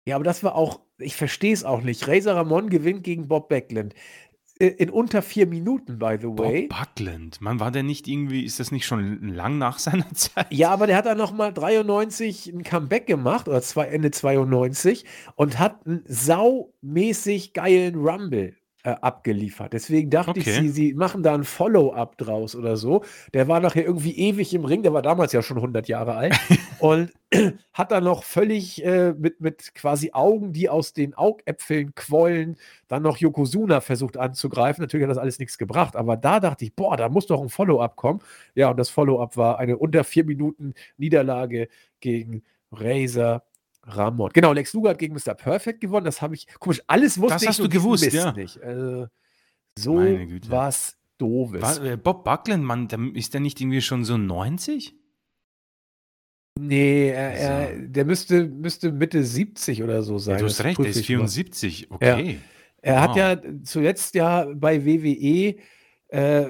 Ja, 0.06 0.16
aber 0.16 0.24
das 0.24 0.42
war 0.42 0.54
auch, 0.54 0.80
ich 0.98 1.16
verstehe 1.16 1.52
es 1.52 1.64
auch 1.64 1.82
nicht. 1.82 2.08
Razor 2.08 2.34
Ramon 2.34 2.70
gewinnt 2.70 3.04
gegen 3.04 3.28
Bob 3.28 3.48
Backlund. 3.48 3.94
Äh, 4.58 4.68
In 4.68 4.90
unter 4.90 5.22
vier 5.22 5.46
Minuten, 5.46 5.98
by 5.98 6.16
the 6.20 6.28
way. 6.28 6.66
Bob 6.68 6.78
Buckland. 6.78 7.40
Man 7.40 7.60
war 7.60 7.70
der 7.70 7.82
nicht 7.82 8.08
irgendwie, 8.08 8.44
ist 8.44 8.60
das 8.60 8.72
nicht 8.72 8.86
schon 8.86 9.28
lang 9.28 9.58
nach 9.58 9.78
seiner 9.78 10.10
Zeit? 10.14 10.46
Ja, 10.50 10.70
aber 10.70 10.86
der 10.86 10.96
hat 10.96 11.06
dann 11.06 11.18
nochmal 11.18 11.52
93 11.52 12.46
ein 12.52 12.62
Comeback 12.62 13.06
gemacht, 13.06 13.48
oder 13.48 13.62
zwei, 13.62 13.86
Ende 13.86 14.10
92, 14.10 15.04
und 15.36 15.58
hat 15.58 15.86
einen 15.86 16.02
saumäßig 16.06 17.52
geilen 17.52 17.96
Rumble 17.96 18.54
äh, 18.82 18.90
abgeliefert. 18.90 19.72
Deswegen 19.72 20.10
dachte 20.10 20.38
ich, 20.40 20.46
Okay. 20.46 20.62
sie, 20.62 20.68
sie 20.70 20.94
machen 20.94 21.22
da 21.22 21.34
ein 21.34 21.44
Follow-up 21.44 22.16
draus 22.16 22.56
oder 22.56 22.76
so. 22.76 23.04
Der 23.34 23.46
war 23.48 23.60
nachher 23.60 23.84
irgendwie 23.84 24.16
ewig 24.16 24.54
im 24.54 24.64
Ring, 24.64 24.82
der 24.82 24.94
war 24.94 25.02
damals 25.02 25.32
ja 25.32 25.42
schon 25.42 25.58
100 25.58 25.86
Jahre 25.88 26.14
alt 26.14 26.34
und 26.78 27.12
hat 27.74 27.92
dann 27.92 28.04
noch 28.04 28.24
völlig 28.24 28.84
äh, 28.84 29.12
mit, 29.12 29.40
mit 29.40 29.74
quasi 29.74 30.10
Augen, 30.12 30.52
die 30.52 30.68
aus 30.68 30.92
den 30.94 31.14
Augäpfeln 31.14 31.94
quollen, 31.94 32.56
dann 32.88 33.02
noch 33.02 33.18
Yokozuna 33.18 33.80
versucht 33.82 34.16
anzugreifen. 34.16 34.82
Natürlich 34.82 35.04
hat 35.04 35.10
das 35.10 35.18
alles 35.18 35.38
nichts 35.38 35.58
gebracht, 35.58 35.94
aber 35.96 36.16
da 36.16 36.40
dachte 36.40 36.64
ich, 36.64 36.74
boah, 36.74 36.96
da 36.96 37.08
muss 37.08 37.26
doch 37.26 37.40
ein 37.42 37.48
Follow-up 37.50 37.96
kommen. 37.96 38.20
Ja, 38.54 38.70
und 38.70 38.78
das 38.78 38.88
Follow-up 38.90 39.36
war 39.36 39.58
eine 39.58 39.76
unter 39.78 40.04
vier 40.04 40.24
Minuten 40.24 40.74
Niederlage 40.96 41.68
gegen 42.00 42.42
Razor 42.72 43.42
Ramon. 43.82 44.30
Genau, 44.32 44.52
Lex 44.52 44.72
Luger 44.72 44.90
hat 44.90 44.98
gegen 44.98 45.14
Mr. 45.14 45.34
Perfect 45.34 45.80
gewonnen. 45.80 46.04
Das 46.04 46.20
habe 46.22 46.34
ich, 46.34 46.46
komisch, 46.58 46.82
alles 46.86 47.18
wusste 47.18 47.34
Das 47.34 47.42
ich 47.42 47.48
hast 47.48 47.58
nur 47.58 47.68
du 47.68 47.74
gewusst, 47.74 48.04
Mist 48.04 48.16
ja. 48.16 48.32
nicht. 48.32 48.62
Also, 48.62 49.06
so 49.78 49.96
was 50.48 50.96
Doofes. 51.18 51.62
War, 51.62 51.84
äh, 51.84 51.96
Bob 51.96 52.24
Buckland, 52.24 52.64
Mann, 52.64 52.88
ist 53.14 53.34
der 53.34 53.40
nicht 53.40 53.60
irgendwie 53.60 53.80
schon 53.82 54.04
so 54.04 54.16
90? 54.16 54.94
Nee, 56.58 57.08
er, 57.10 57.32
er, 57.34 57.74
So. 57.76 57.86
der 57.88 58.04
müsste, 58.04 58.44
müsste 58.46 58.92
Mitte 58.92 59.24
70 59.24 59.82
oder 59.82 60.02
so 60.02 60.18
sein. 60.18 60.34
Ja, 60.34 60.40
du 60.40 60.46
hast 60.46 60.58
Das 60.58 60.66
recht, 60.66 60.78
der 60.78 60.86
ist 60.86 60.96
ich 60.96 61.08
mal. 61.08 61.16
74. 61.28 61.90
Okay. 61.90 62.38
Er 62.82 63.00
hat 63.00 63.10
Wow. 63.10 63.16
ja 63.16 63.42
zuletzt 63.62 64.14
ja 64.14 64.46
bei 64.54 64.84
WWE 64.84 65.56
äh, 66.12 66.46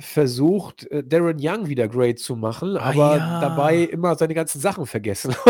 versucht, 0.00 0.86
äh, 0.90 1.02
Darren 1.02 1.38
Young 1.40 1.68
wieder 1.68 1.88
great 1.88 2.18
zu 2.18 2.36
machen, 2.36 2.76
Ah, 2.76 2.90
aber 2.90 3.16
ja. 3.16 3.40
dabei 3.40 3.78
immer 3.78 4.14
seine 4.16 4.34
ganzen 4.34 4.60
Sachen 4.60 4.86
vergessen. 4.86 5.34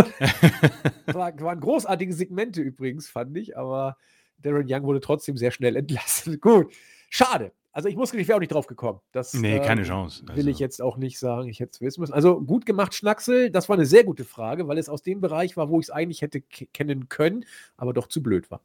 war, 1.07 1.39
waren 1.41 1.61
großartige 1.61 2.13
Segmente 2.13 2.61
übrigens, 2.61 3.09
fand 3.09 3.37
ich, 3.37 3.57
aber 3.57 3.97
Darren 4.39 4.67
Young 4.69 4.85
wurde 4.85 5.01
trotzdem 5.01 5.37
sehr 5.37 5.51
schnell 5.51 5.77
entlassen. 5.77 6.39
Gut, 6.41 6.73
schade. 7.11 7.53
Also 7.75 7.89
ich 7.89 7.97
muss 7.97 8.13
ich 8.13 8.29
wäre 8.29 8.37
auch 8.37 8.41
nicht 8.41 8.53
drauf 8.53 8.67
gekommen. 8.67 9.01
Das, 9.13 9.33
nee, 9.33 9.57
äh, 9.57 9.61
keine 9.61 9.83
Chance. 9.85 10.25
Will 10.35 10.47
ich 10.49 10.57
Also, 10.57 10.65
jetzt 10.65 10.83
auch 10.83 10.99
nicht 10.99 11.19
sagen, 11.19 11.49
ich 11.49 11.59
hätte 11.59 11.71
es 11.73 11.81
wissen 11.81 12.01
müssen. 12.03 12.13
Also 12.13 12.39
gut 12.43 12.67
gemacht, 12.67 12.95
Schnacksel. 12.95 13.51
Das 13.51 13.71
war 13.71 13.77
eine 13.77 13.87
sehr 13.87 14.05
gute 14.05 14.25
Frage, 14.27 14.69
weil 14.69 14.77
es 14.77 14.91
aus 14.91 15.03
dem 15.03 15.23
Bereich 15.23 15.57
war, 15.57 15.71
wo 15.71 15.81
ich 15.81 15.87
es 15.87 15.91
eigentlich 15.91 16.21
hätte 16.21 16.43
ke- 16.43 16.67
kennen 16.67 17.09
können, 17.09 17.47
aber 17.79 17.95
doch 17.95 18.09
zu 18.09 18.23
blöd 18.23 18.51
war. 18.51 18.61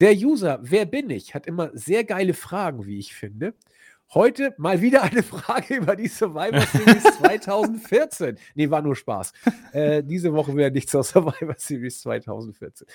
Der 0.00 0.12
User, 0.12 0.60
wer 0.62 0.86
bin 0.86 1.10
ich, 1.10 1.34
hat 1.34 1.48
immer 1.48 1.70
sehr 1.74 2.04
geile 2.04 2.32
Fragen, 2.32 2.86
wie 2.86 3.00
ich 3.00 3.12
finde. 3.12 3.54
Heute 4.14 4.54
mal 4.56 4.80
wieder 4.80 5.02
eine 5.02 5.22
Frage 5.22 5.76
über 5.76 5.94
die 5.94 6.08
Survivor 6.08 6.62
Series 6.62 7.02
2014. 7.18 8.38
Nee, 8.54 8.70
war 8.70 8.80
nur 8.80 8.96
Spaß. 8.96 9.34
Äh, 9.72 10.02
diese 10.02 10.32
Woche 10.32 10.56
wieder 10.56 10.70
nichts 10.70 10.94
aus 10.94 11.10
Survivor 11.10 11.54
Series 11.58 12.00
2014. 12.00 12.86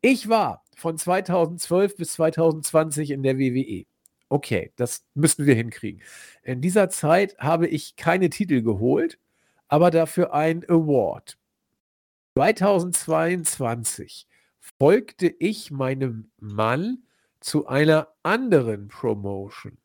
Ich 0.00 0.28
war 0.28 0.64
von 0.74 0.98
2012 0.98 1.96
bis 1.96 2.14
2020 2.14 3.12
in 3.12 3.22
der 3.22 3.38
WWE. 3.38 3.86
Okay, 4.28 4.72
das 4.74 5.06
müssten 5.14 5.46
wir 5.46 5.54
hinkriegen. 5.54 6.02
In 6.42 6.60
dieser 6.60 6.88
Zeit 6.88 7.38
habe 7.38 7.68
ich 7.68 7.94
keine 7.94 8.28
Titel 8.28 8.60
geholt, 8.62 9.20
aber 9.68 9.92
dafür 9.92 10.34
ein 10.34 10.64
Award. 10.68 11.38
2022 12.36 14.26
folgte 14.58 15.28
ich 15.28 15.70
meinem 15.70 16.32
Mann 16.40 17.04
zu 17.38 17.68
einer 17.68 18.08
anderen 18.24 18.88
Promotion. 18.88 19.78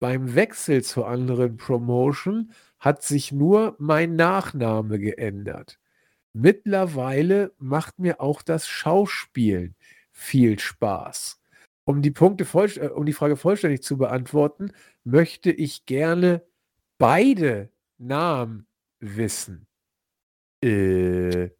Beim 0.00 0.34
Wechsel 0.34 0.82
zur 0.84 1.08
anderen 1.08 1.56
Promotion 1.56 2.52
hat 2.78 3.02
sich 3.02 3.32
nur 3.32 3.74
mein 3.78 4.14
Nachname 4.16 4.98
geändert. 4.98 5.80
Mittlerweile 6.32 7.52
macht 7.58 7.98
mir 7.98 8.20
auch 8.20 8.42
das 8.42 8.68
Schauspielen 8.68 9.74
viel 10.12 10.58
Spaß. 10.58 11.40
Um 11.84 12.02
die, 12.02 12.10
Punkte 12.10 12.44
voll, 12.44 12.70
äh, 12.76 12.88
um 12.88 13.06
die 13.06 13.12
Frage 13.12 13.36
vollständig 13.36 13.82
zu 13.82 13.96
beantworten, 13.96 14.72
möchte 15.04 15.50
ich 15.50 15.86
gerne 15.86 16.44
beide 16.98 17.70
Namen 17.96 18.66
wissen. 19.00 19.66
Äh, 20.62 21.50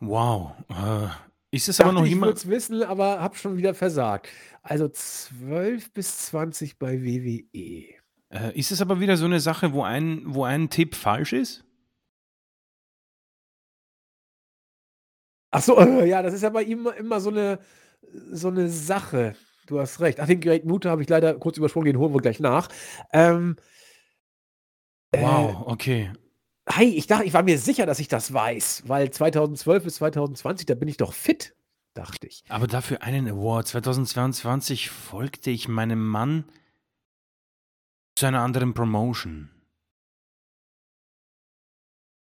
wow. 0.00 0.52
Äh, 0.68 1.29
ist 1.50 1.68
es 1.68 1.80
aber 1.80 1.92
noch 1.92 2.04
ich 2.04 2.16
würde 2.20 2.32
es 2.32 2.48
wissen, 2.48 2.82
aber 2.82 3.20
habe 3.20 3.36
schon 3.36 3.56
wieder 3.56 3.74
versagt. 3.74 4.28
Also 4.62 4.88
12 4.88 5.92
bis 5.92 6.18
20 6.26 6.78
bei 6.78 7.02
WWE. 7.02 8.00
Äh, 8.30 8.58
ist 8.58 8.70
es 8.70 8.80
aber 8.80 9.00
wieder 9.00 9.16
so 9.16 9.24
eine 9.24 9.40
Sache, 9.40 9.72
wo 9.72 9.82
ein, 9.82 10.22
wo 10.26 10.44
ein 10.44 10.70
Tipp 10.70 10.94
falsch 10.94 11.32
ist? 11.32 11.64
Ach 15.50 15.62
so, 15.62 15.78
äh, 15.78 16.06
ja, 16.08 16.22
das 16.22 16.34
ist 16.34 16.42
ja 16.42 16.50
bei 16.50 16.62
ihm 16.62 16.86
immer 16.98 17.20
so 17.20 17.30
eine, 17.30 17.58
so 18.30 18.48
eine 18.48 18.68
Sache. 18.68 19.34
Du 19.66 19.80
hast 19.80 20.00
recht. 20.00 20.20
Ach, 20.20 20.26
den 20.26 20.40
Great 20.40 20.64
Muta 20.64 20.90
habe 20.90 21.02
ich 21.02 21.08
leider 21.08 21.34
kurz 21.34 21.56
übersprungen, 21.56 21.86
den 21.86 21.98
holen 21.98 22.14
wir 22.14 22.20
gleich 22.20 22.40
nach. 22.40 22.68
Ähm, 23.12 23.56
wow, 25.12 25.50
äh, 25.50 25.70
okay. 25.70 26.12
Hey, 26.68 26.88
ich 26.88 27.06
dachte, 27.06 27.24
ich 27.24 27.32
war 27.32 27.42
mir 27.42 27.58
sicher, 27.58 27.86
dass 27.86 27.98
ich 27.98 28.08
das 28.08 28.32
weiß, 28.32 28.84
weil 28.86 29.10
2012 29.10 29.84
bis 29.84 29.94
2020, 29.96 30.66
da 30.66 30.74
bin 30.74 30.88
ich 30.88 30.96
doch 30.96 31.12
fit, 31.12 31.54
dachte 31.94 32.26
ich. 32.26 32.44
Aber 32.48 32.66
dafür 32.66 33.02
einen 33.02 33.28
Award. 33.28 33.68
2022 33.68 34.90
folgte 34.90 35.50
ich 35.50 35.68
meinem 35.68 36.06
Mann 36.06 36.44
zu 38.16 38.26
einer 38.26 38.42
anderen 38.42 38.74
Promotion. 38.74 39.50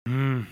Hm. 0.08 0.48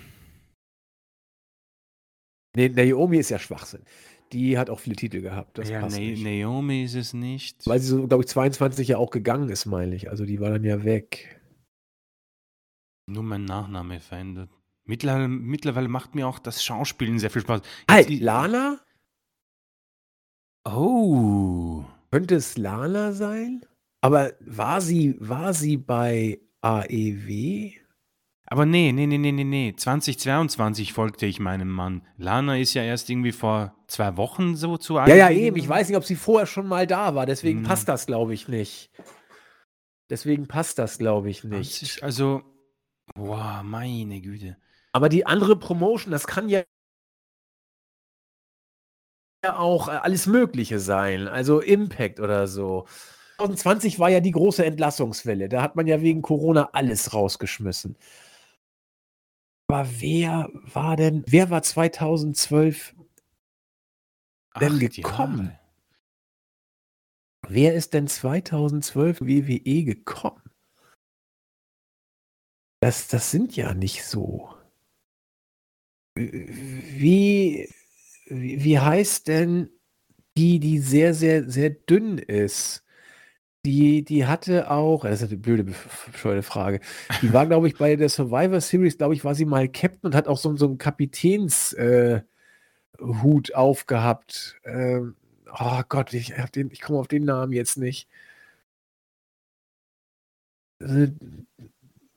Nee, 2.56 2.70
Naomi 2.70 3.18
ist 3.18 3.30
ja 3.30 3.40
Schwachsinn. 3.40 3.84
Die 4.32 4.58
hat 4.58 4.70
auch 4.70 4.80
viele 4.80 4.96
Titel 4.96 5.22
gehabt. 5.22 5.58
Das 5.58 5.70
ja, 5.70 5.80
passt 5.80 5.98
Na 5.98 6.02
nicht. 6.04 6.24
Naomi 6.24 6.84
ist 6.84 6.96
es 6.96 7.14
nicht. 7.14 7.66
Weil 7.68 7.80
sie 7.80 7.88
so, 7.88 8.08
glaube 8.08 8.24
ich, 8.24 8.30
22 8.30 8.88
ja 8.88 8.98
auch 8.98 9.12
gegangen 9.12 9.50
ist, 9.50 9.66
meine 9.66 9.96
ich. 9.96 10.10
Also 10.10 10.26
die 10.26 10.40
war 10.40 10.50
dann 10.50 10.64
ja 10.64 10.84
weg. 10.84 11.35
Nur 13.08 13.24
mein 13.24 13.46
Nachname 13.46 14.00
verändert. 14.00 14.50
Mittlerweile, 14.84 15.28
mittlerweile 15.28 15.88
macht 15.88 16.16
mir 16.16 16.28
auch 16.28 16.40
das 16.40 16.64
Schauspielen 16.64 17.20
sehr 17.20 17.30
viel 17.30 17.42
Spaß. 17.42 17.62
Halt, 17.90 18.10
Lana? 18.10 18.80
Oh. 20.64 21.84
Könnte 22.12 22.36
es 22.36 22.58
Lana 22.58 23.12
sein? 23.12 23.66
Aber 24.02 24.34
war 24.40 24.82
sie, 24.82 25.16
war 25.20 25.54
sie 25.54 25.78
bei 25.78 26.40
AEW? 26.62 27.72
Aber 28.48 28.66
nee, 28.66 28.92
nee, 28.92 29.08
nee, 29.08 29.18
nee, 29.18 29.32
nee, 29.32 29.44
nee. 29.44 29.74
2022 29.76 30.94
folgte 30.94 31.26
ich 31.26 31.40
meinem 31.40 31.70
Mann. 31.70 32.06
Lana 32.18 32.58
ist 32.58 32.76
ja 32.76 32.84
erst 32.84 33.10
irgendwie 33.10 33.32
vor 33.32 33.76
zwei 33.88 34.18
Wochen 34.18 34.56
so 34.56 34.78
zu 34.78 34.98
AEW. 34.98 35.10
Ja, 35.10 35.16
ja, 35.16 35.30
eben. 35.32 35.58
Ich 35.58 35.68
weiß 35.68 35.90
nicht, 35.90 35.98
ob 35.98 36.06
sie 36.06 36.16
vorher 36.16 36.46
schon 36.46 36.68
mal 36.68 36.86
da 36.86 37.16
war. 37.16 37.26
Deswegen 37.26 37.60
hm. 37.60 37.66
passt 37.66 37.88
das, 37.88 38.06
glaube 38.06 38.34
ich, 38.36 38.48
nicht. 38.48 38.92
Deswegen 40.12 40.48
passt 40.48 40.78
das, 40.78 41.00
glaube 41.00 41.32
ich, 41.32 41.44
nicht. 41.44 42.04
Also, 42.04 42.44
Boah, 43.14 43.62
meine 43.64 44.22
Güte. 44.22 44.58
Aber 44.92 45.10
die 45.10 45.26
andere 45.26 45.58
Promotion, 45.58 46.12
das 46.12 46.28
kann 46.28 46.50
ja 46.50 46.64
auch 49.44 49.88
äh, 49.88 49.92
alles 49.92 50.28
Mögliche 50.28 50.80
sein. 50.80 51.28
Also 51.28 51.60
Impact 51.60 52.20
oder 52.20 52.48
so. 52.48 52.86
2020 53.38 54.00
war 54.00 54.10
ja 54.10 54.22
die 54.22 54.32
große 54.32 54.66
Entlassungswelle. 54.66 55.50
Da 55.50 55.62
hat 55.62 55.76
man 55.76 55.88
ja 55.88 56.02
wegen 56.02 56.22
Corona 56.22 56.70
alles 56.74 57.14
rausgeschmissen. 57.14 57.98
Aber 59.68 59.88
wer 60.00 60.50
war 60.74 60.96
denn, 60.96 61.24
wer 61.28 61.50
war 61.50 61.62
2012 61.62 62.96
denn 64.60 64.74
Acht 64.74 64.94
gekommen? 64.96 65.60
Wer 67.48 67.74
ist 67.76 67.94
denn 67.94 68.08
2012 68.08 69.22
WWE 69.22 69.84
gekommen? 69.84 70.45
Das, 72.82 73.08
das 73.08 73.32
sind 73.32 73.56
ja 73.56 73.74
nicht 73.74 74.04
so. 74.06 74.56
Wie, 76.16 77.70
wie 78.28 78.80
heißt 78.80 79.28
denn 79.28 79.70
die, 80.38 80.60
die 80.60 80.80
sehr, 80.80 81.14
sehr, 81.14 81.50
sehr 81.50 81.72
dünn 81.72 82.18
ist? 82.18 82.84
Die, 83.66 84.04
die 84.04 84.28
hatte 84.28 84.70
auch, 84.70 85.04
das 85.04 85.24
ist 85.24 85.30
eine 85.32 85.40
blöde, 85.40 85.64
bescheuerte 86.12 86.44
Frage. 86.44 86.82
Die 87.22 87.34
war, 87.34 87.48
glaube 87.48 87.68
ich, 87.68 87.78
bei 87.78 87.96
der 87.96 88.10
Survivor 88.10 88.62
Series, 88.62 88.98
glaube 88.98 89.16
ich, 89.16 89.24
war 89.26 89.36
sie 89.36 89.46
mal 89.46 89.68
Captain 89.68 90.08
und 90.08 90.16
hat 90.16 90.28
auch 90.28 90.38
so, 90.38 90.56
so 90.56 90.68
einen 90.68 90.78
Kapitänshut 90.78 91.80
äh, 91.80 93.54
aufgehabt. 93.54 94.56
Ähm, 94.66 95.16
oh 95.52 95.82
Gott, 95.90 96.14
ich, 96.14 96.34
ich 96.34 96.82
komme 96.82 97.00
auf 97.00 97.08
den 97.08 97.26
Namen 97.26 97.54
jetzt 97.54 97.78
nicht. 97.78 98.08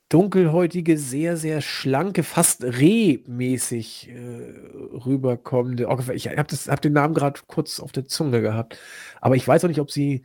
Dunkelhäutige, 0.09 0.97
sehr, 0.97 1.37
sehr 1.37 1.61
schlanke, 1.61 2.23
fast 2.23 2.63
rehmäßig 2.63 4.09
äh, 4.09 4.15
rüberkommende. 5.05 5.87
Ich 6.13 6.27
habe 6.27 6.55
hab 6.55 6.81
den 6.81 6.93
Namen 6.93 7.13
gerade 7.13 7.39
kurz 7.45 7.79
auf 7.79 7.91
der 7.91 8.05
Zunge 8.05 8.41
gehabt. 8.41 8.79
Aber 9.21 9.35
ich 9.35 9.47
weiß 9.47 9.63
auch 9.63 9.69
nicht, 9.69 9.79
ob 9.79 9.91
sie 9.91 10.23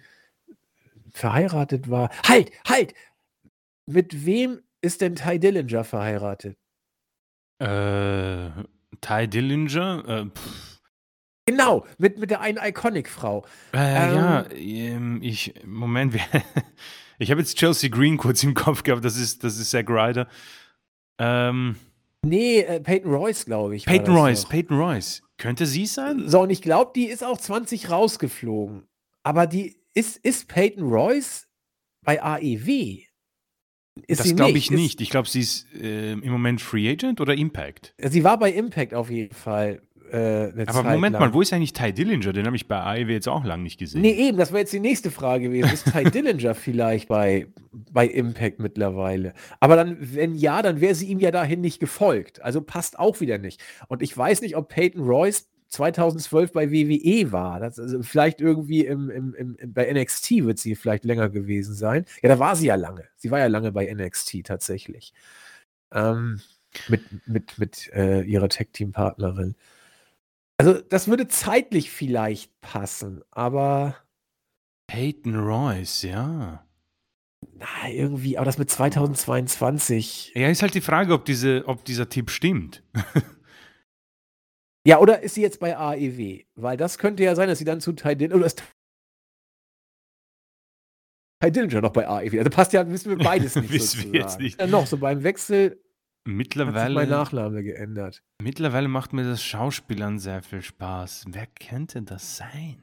verheiratet 1.12 1.90
war. 1.90 2.10
Halt, 2.26 2.50
halt! 2.66 2.94
Mit 3.86 4.24
wem 4.24 4.60
ist 4.80 5.02
denn 5.02 5.16
Ty 5.16 5.38
Dillinger 5.38 5.84
verheiratet? 5.84 6.56
Äh, 7.58 8.50
Ty 9.02 9.28
Dillinger? 9.28 10.04
Äh, 10.08 10.40
Genau, 11.46 11.84
mit, 11.98 12.18
mit 12.18 12.30
der 12.30 12.40
einen 12.40 12.58
Iconic-Frau. 12.58 13.44
Äh, 13.74 14.08
ähm, 14.08 14.14
ja, 14.16 14.46
ähm, 14.50 15.18
ich, 15.22 15.54
Moment, 15.66 16.14
Ich 17.18 17.30
habe 17.30 17.40
jetzt 17.40 17.56
Chelsea 17.56 17.90
Green 17.90 18.16
kurz 18.18 18.42
im 18.42 18.54
Kopf 18.54 18.82
gehabt, 18.82 19.04
das 19.04 19.16
ist, 19.16 19.44
das 19.44 19.58
ist 19.58 19.70
Zack 19.70 19.88
Ryder. 19.88 20.28
Ähm, 21.18 21.76
nee, 22.24 22.60
äh, 22.60 22.80
Peyton 22.80 23.12
Royce, 23.12 23.44
glaube 23.44 23.76
ich. 23.76 23.86
Peyton 23.86 24.16
Royce, 24.16 24.42
noch. 24.44 24.50
Peyton 24.50 24.78
Royce. 24.78 25.22
Könnte 25.36 25.66
sie 25.66 25.86
sein? 25.86 26.28
So, 26.28 26.42
und 26.42 26.50
ich 26.50 26.62
glaube, 26.62 26.92
die 26.94 27.06
ist 27.06 27.24
auch 27.24 27.38
20 27.38 27.90
rausgeflogen. 27.90 28.84
Aber 29.22 29.46
die 29.46 29.76
ist, 29.94 30.16
ist 30.18 30.48
Peyton 30.48 30.84
Royce 30.84 31.46
bei 32.04 32.22
AEW? 32.22 33.04
Ist 34.06 34.20
das 34.20 34.34
glaube 34.34 34.58
ich 34.58 34.70
nicht. 34.70 35.00
Ich 35.00 35.10
glaube, 35.10 35.28
sie 35.28 35.40
ist 35.40 35.72
äh, 35.72 36.12
im 36.12 36.30
Moment 36.30 36.60
Free 36.60 36.90
Agent 36.90 37.20
oder 37.20 37.34
Impact. 37.34 37.94
Sie 37.98 38.24
war 38.24 38.38
bei 38.38 38.52
Impact 38.52 38.92
auf 38.92 39.08
jeden 39.08 39.34
Fall. 39.34 39.82
Äh, 40.14 40.52
Aber 40.66 40.72
Zeit 40.72 40.84
Moment 40.84 41.14
lang. 41.14 41.22
mal, 41.22 41.34
wo 41.34 41.40
ist 41.40 41.52
eigentlich 41.52 41.72
Ty 41.72 41.92
Dillinger? 41.92 42.32
Den 42.32 42.46
habe 42.46 42.54
ich 42.54 42.68
bei 42.68 42.80
AEW 42.80 43.10
jetzt 43.10 43.28
auch 43.28 43.44
lange 43.44 43.64
nicht 43.64 43.78
gesehen. 43.78 44.02
Nee, 44.02 44.12
eben, 44.12 44.38
das 44.38 44.52
wäre 44.52 44.60
jetzt 44.60 44.72
die 44.72 44.78
nächste 44.78 45.10
Frage 45.10 45.48
gewesen. 45.48 45.72
Ist 45.72 45.90
Ty 45.92 46.04
Dillinger 46.10 46.54
vielleicht 46.54 47.08
bei, 47.08 47.48
bei 47.72 48.06
Impact 48.06 48.60
mittlerweile? 48.60 49.34
Aber 49.58 49.74
dann, 49.74 49.96
wenn 49.98 50.36
ja, 50.36 50.62
dann 50.62 50.80
wäre 50.80 50.94
sie 50.94 51.06
ihm 51.06 51.18
ja 51.18 51.32
dahin 51.32 51.60
nicht 51.60 51.80
gefolgt. 51.80 52.40
Also 52.42 52.60
passt 52.60 52.96
auch 52.96 53.20
wieder 53.20 53.38
nicht. 53.38 53.60
Und 53.88 54.02
ich 54.02 54.16
weiß 54.16 54.42
nicht, 54.42 54.56
ob 54.56 54.68
Peyton 54.68 55.02
Royce 55.02 55.48
2012 55.70 56.52
bei 56.52 56.70
WWE 56.70 57.32
war. 57.32 57.58
Das, 57.58 57.80
also 57.80 58.00
vielleicht 58.04 58.40
irgendwie 58.40 58.86
im, 58.86 59.10
im, 59.10 59.34
im, 59.34 59.72
bei 59.72 59.92
NXT 59.92 60.44
wird 60.44 60.60
sie 60.60 60.76
vielleicht 60.76 61.04
länger 61.04 61.28
gewesen 61.28 61.74
sein. 61.74 62.04
Ja, 62.22 62.28
da 62.28 62.38
war 62.38 62.54
sie 62.54 62.66
ja 62.68 62.76
lange. 62.76 63.02
Sie 63.16 63.32
war 63.32 63.40
ja 63.40 63.48
lange 63.48 63.72
bei 63.72 63.92
NXT 63.92 64.44
tatsächlich. 64.44 65.12
Ähm, 65.92 66.40
mit 66.88 67.02
mit, 67.26 67.58
mit 67.58 67.90
äh, 67.92 68.22
ihrer 68.22 68.48
Tech-Team-Partnerin. 68.48 69.56
Also, 70.56 70.80
das 70.80 71.08
würde 71.08 71.26
zeitlich 71.28 71.90
vielleicht 71.90 72.60
passen, 72.60 73.22
aber. 73.30 73.96
Peyton 74.86 75.34
Royce, 75.36 76.02
ja. 76.02 76.66
Na, 77.52 77.90
irgendwie, 77.90 78.38
aber 78.38 78.44
das 78.44 78.58
mit 78.58 78.70
2022. 78.70 80.32
Ja, 80.34 80.48
ist 80.48 80.62
halt 80.62 80.74
die 80.74 80.80
Frage, 80.80 81.12
ob, 81.12 81.24
diese, 81.24 81.64
ob 81.66 81.84
dieser 81.84 82.08
Tipp 82.08 82.30
stimmt. 82.30 82.82
ja, 84.86 84.98
oder 84.98 85.22
ist 85.22 85.34
sie 85.34 85.42
jetzt 85.42 85.60
bei 85.60 85.76
AEW? 85.76 86.44
Weil 86.54 86.76
das 86.76 86.98
könnte 86.98 87.22
ja 87.22 87.34
sein, 87.34 87.48
dass 87.48 87.58
sie 87.58 87.64
dann 87.64 87.80
zu 87.80 87.92
Ty 87.92 88.16
Dillinger, 88.16 88.36
oder 88.36 88.46
ist 88.46 88.62
Ty 91.42 91.52
Dillinger 91.52 91.80
noch 91.80 91.92
bei 91.92 92.06
AEW? 92.08 92.38
Also 92.38 92.50
passt 92.50 92.72
ja, 92.72 92.88
wissen 92.88 93.10
wir 93.10 93.24
beides 93.24 93.56
nicht. 93.56 93.72
wissen 93.72 94.12
wir 94.12 94.20
jetzt 94.20 94.40
nicht. 94.40 94.60
Ja, 94.60 94.66
noch 94.66 94.86
so 94.86 94.96
beim 94.98 95.22
Wechsel 95.22 95.82
Mittlerweile. 96.26 96.80
Hat 96.80 96.86
sich 96.88 96.94
mein 96.94 97.08
Nachname 97.08 97.62
geändert. 97.62 98.22
Mittlerweile 98.42 98.88
macht 98.88 99.12
mir 99.12 99.24
das 99.24 99.42
Schauspielern 99.42 100.18
sehr 100.18 100.42
viel 100.42 100.62
Spaß. 100.62 101.26
Wer 101.28 101.46
könnte 101.46 102.02
das 102.02 102.36
sein? 102.38 102.82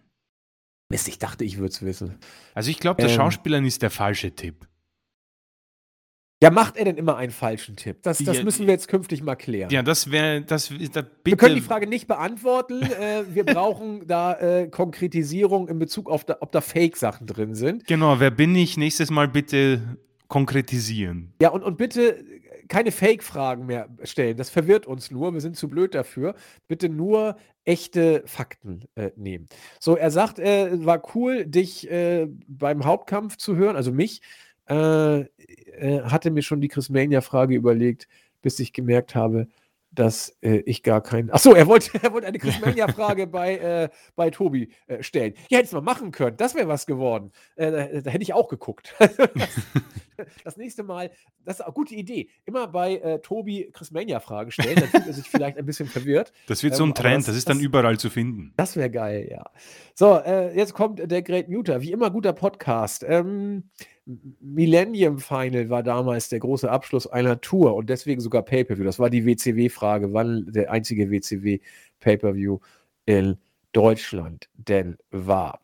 Mist, 0.89 1.08
ich 1.08 1.20
dachte, 1.20 1.44
ich 1.44 1.58
würde 1.58 1.70
es 1.70 1.82
wissen. 1.82 2.18
Also 2.54 2.70
ich 2.70 2.80
glaube, 2.80 3.02
der 3.02 3.10
Ähm. 3.10 3.16
Schauspieler 3.16 3.62
ist 3.64 3.82
der 3.82 3.89
falsche 3.89 4.32
Tipp. 4.36 4.68
Ja, 6.44 6.50
macht 6.50 6.76
er 6.76 6.86
denn 6.86 6.98
immer 6.98 7.18
einen 7.18 7.32
falschen 7.32 7.76
Tipp? 7.76 8.02
Das, 8.02 8.18
das 8.18 8.38
Ja, 8.38 8.44
müssen 8.44 8.66
wir 8.66 8.74
jetzt 8.74 8.88
künftig 8.88 9.22
mal 9.22 9.36
klären. 9.36 9.70
Ja, 9.70 9.84
das 9.84 10.10
wäre, 10.10 10.42
das 10.42 10.72
ist 10.72 10.96
da 10.96 11.02
bitte. 11.04 11.14
wir 11.24 11.38
können 11.38 11.54
die 11.56 11.62
Frage 11.62 11.86
nicht 11.86 12.08
beantworten. 12.08 12.82
äh, 12.82 13.24
wir 13.30 13.44
brauchen 13.46 14.08
da 14.08 14.34
äh, 14.39 14.68
Konkretisierung 14.68 15.68
in 15.68 15.78
Bezug 15.78 16.10
auf, 16.10 16.26
da, 16.26 16.38
ob 16.39 16.52
da 16.52 16.62
Fake-Sachen 16.62 17.28
drin 17.28 17.54
sind. 17.54 17.86
Genau, 17.86 18.20
wer 18.20 18.32
bin 18.32 18.56
ich? 18.56 18.76
Nächstes 18.76 19.12
Mal 19.12 19.28
bitte 19.28 19.98
konkretisieren. 20.30 21.32
Ja, 21.42 21.50
und, 21.50 21.62
und 21.62 21.78
bitte 21.78 22.26
keine 22.72 22.94
Fake-Fragen 22.94 23.66
mehr 23.66 23.90
stellen. 24.04 24.38
Das 24.38 24.50
verwirrt 24.50 24.88
uns 24.88 25.12
nur. 25.12 25.34
Wir 25.34 25.42
sind 25.42 25.58
zu 25.58 25.68
blöd 25.68 25.94
dafür. 25.94 26.36
Bitte 26.70 26.88
nur 26.88 27.36
echte 27.66 28.24
Fakten 28.26 28.86
äh, 28.96 29.12
nehmen. 29.18 29.50
So, 29.78 29.98
er 29.98 30.10
sagt, 30.10 30.40
äh, 30.40 30.86
war 30.86 31.04
cool, 31.14 31.46
dich 31.46 31.92
äh, 31.92 32.30
beim 32.48 32.86
Hauptkampf 32.86 33.36
zu 33.36 33.58
hören, 33.58 33.76
also 33.76 33.92
mich. 33.92 34.22
Äh, 34.70 35.20
äh, 35.20 36.02
hatte 36.04 36.32
mir 36.32 36.44
schon 36.44 36.62
die 36.62 36.70
Chris 36.70 36.90
Mania-Frage 36.90 37.56
überlegt, 37.56 38.08
bis 38.42 38.58
ich 38.60 38.72
gemerkt 38.72 39.16
habe, 39.16 39.48
dass 39.92 40.38
äh, 40.42 40.58
ich 40.66 40.84
gar 40.84 41.02
keinen. 41.02 41.30
Achso, 41.32 41.54
er 41.54 41.68
wollte, 41.68 41.92
er 42.02 42.14
wollte 42.14 42.28
eine 42.28 42.39
Chris 42.39 42.60
Mania-Frage 42.62 43.28
bei, 43.28 43.58
äh, 43.58 43.89
bei 44.16 44.30
Tobi 44.30 44.72
äh, 44.88 45.04
stellen. 45.04 45.34
Ja, 45.50 45.58
hätte 45.58 45.68
es 45.68 45.72
mal 45.74 45.82
machen 45.82 46.12
können. 46.12 46.38
Das 46.38 46.56
wäre 46.56 46.68
was 46.68 46.86
geworden. 46.86 47.32
Äh, 47.56 47.72
da, 47.72 48.02
da 48.02 48.10
hätte 48.12 48.24
ich 48.24 48.34
auch 48.34 48.48
geguckt. 48.48 48.96
das, 49.00 49.12
das 50.44 50.58
nächste 50.58 50.84
Mal, 50.84 51.12
das 51.44 51.60
ist 51.60 51.66
eine 51.66 51.74
gute 51.74 51.96
Idee. 51.96 52.30
Immer 52.46 52.68
bei 52.68 52.96
äh, 52.98 53.20
Tobi 53.20 53.70
Chris 53.74 53.92
Mania-Frage 53.92 54.52
stellen, 54.52 54.76
dann 54.76 54.88
fühlt 54.89 55.08
er 55.08 55.14
sich 55.14 55.28
vielleicht 55.30 55.58
ein 55.58 55.66
bisschen 55.66 55.88
verwirrt. 55.88 56.32
Das 56.48 56.64
wird 56.64 56.74
Ähm, 56.74 56.78
so 56.78 56.84
ein 56.86 56.92
aber 56.92 57.02
Trend, 57.02 57.18
das- 57.20 57.26
das, 57.28 57.36
ist 57.38 57.50
dann 57.50 57.60
überall 57.60 57.98
zu 57.98 58.10
finden. 58.10 58.54
Das 58.58 58.76
wäre 58.76 58.89
geil, 58.89 59.28
ja. 59.30 59.44
So, 59.94 60.18
äh, 60.18 60.56
jetzt 60.56 60.74
kommt 60.74 61.00
der 61.12 61.22
Great 61.22 61.50
Muter. 61.50 61.82
Wie 61.82 61.92
immer 61.92 62.10
guter 62.12 62.34
Podcast. 62.34 63.06
Ähm, 63.08 63.70
Millennium 64.06 65.20
Final 65.20 65.70
war 65.70 65.84
damals 65.84 66.30
der 66.30 66.39
große 66.39 66.70
Abschluss 66.70 67.08
einer 67.08 67.39
Tour 67.41 67.76
und 67.76 67.89
deswegen 67.89 68.20
sogar 68.22 68.43
Pay-Per-View. 68.43 68.84
Das 68.84 68.99
war 68.99 69.10
die 69.10 69.26
WCW-Frage, 69.26 70.14
wann 70.14 70.52
der 70.52 70.72
einzige 70.72 71.12
WCW-Pay-Per-View 71.12 72.60
in 73.06 73.38
Deutschland 73.74 74.49
denn 74.56 74.97
war. 75.12 75.62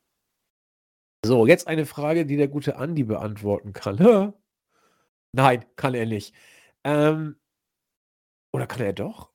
So, 1.26 1.48
jetzt 1.48 1.68
eine 1.68 1.86
Frage, 1.86 2.26
die 2.26 2.38
der 2.38 2.48
gute 2.48 2.78
Andi 2.78 3.04
beantworten 3.04 3.74
kann. 3.74 3.98
Hä? 3.98 4.32
Nein, 5.34 5.66
kann 5.76 5.94
er 5.94 6.06
nicht. 6.06 6.34
Ähm, 6.84 7.38
oder 8.52 8.68
kann 8.68 8.82
er 8.82 8.94
doch? 8.94 9.32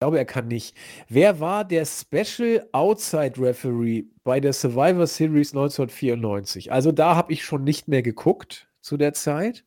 Ich 0.00 0.02
glaube, 0.02 0.16
er 0.16 0.24
kann 0.24 0.48
nicht. 0.48 0.74
Wer 1.10 1.40
war 1.40 1.62
der 1.62 1.84
Special 1.84 2.66
Outside 2.72 3.34
Referee 3.36 4.04
bei 4.24 4.40
der 4.40 4.54
Survivor 4.54 5.06
Series 5.06 5.52
1994? 5.52 6.72
Also 6.72 6.90
da 6.90 7.16
habe 7.16 7.34
ich 7.34 7.44
schon 7.44 7.64
nicht 7.64 7.86
mehr 7.86 8.00
geguckt 8.00 8.70
zu 8.80 8.96
der 8.96 9.12
Zeit. 9.12 9.62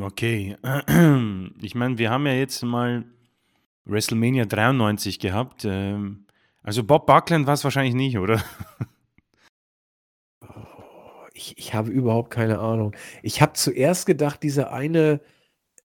Okay. 0.00 0.56
Ich 1.60 1.74
meine, 1.74 1.98
wir 1.98 2.08
haben 2.10 2.26
ja 2.26 2.32
jetzt 2.32 2.62
mal 2.62 3.04
WrestleMania 3.84 4.46
93 4.46 5.18
gehabt. 5.18 5.66
ähm, 5.66 6.24
Also 6.62 6.84
Bob 6.84 7.06
Buckland 7.06 7.46
war 7.46 7.52
es 7.52 7.64
wahrscheinlich 7.64 7.94
nicht, 7.94 8.16
oder? 8.16 8.42
Oh, 10.40 11.26
Ich, 11.34 11.58
ich 11.58 11.74
habe 11.74 11.90
überhaupt 11.90 12.30
keine 12.30 12.58
Ahnung. 12.58 12.96
Ich 13.22 13.42
habe 13.42 13.52
zuerst 13.52 14.06
gedacht, 14.06 14.42
dieser 14.42 14.72
eine, 14.72 15.20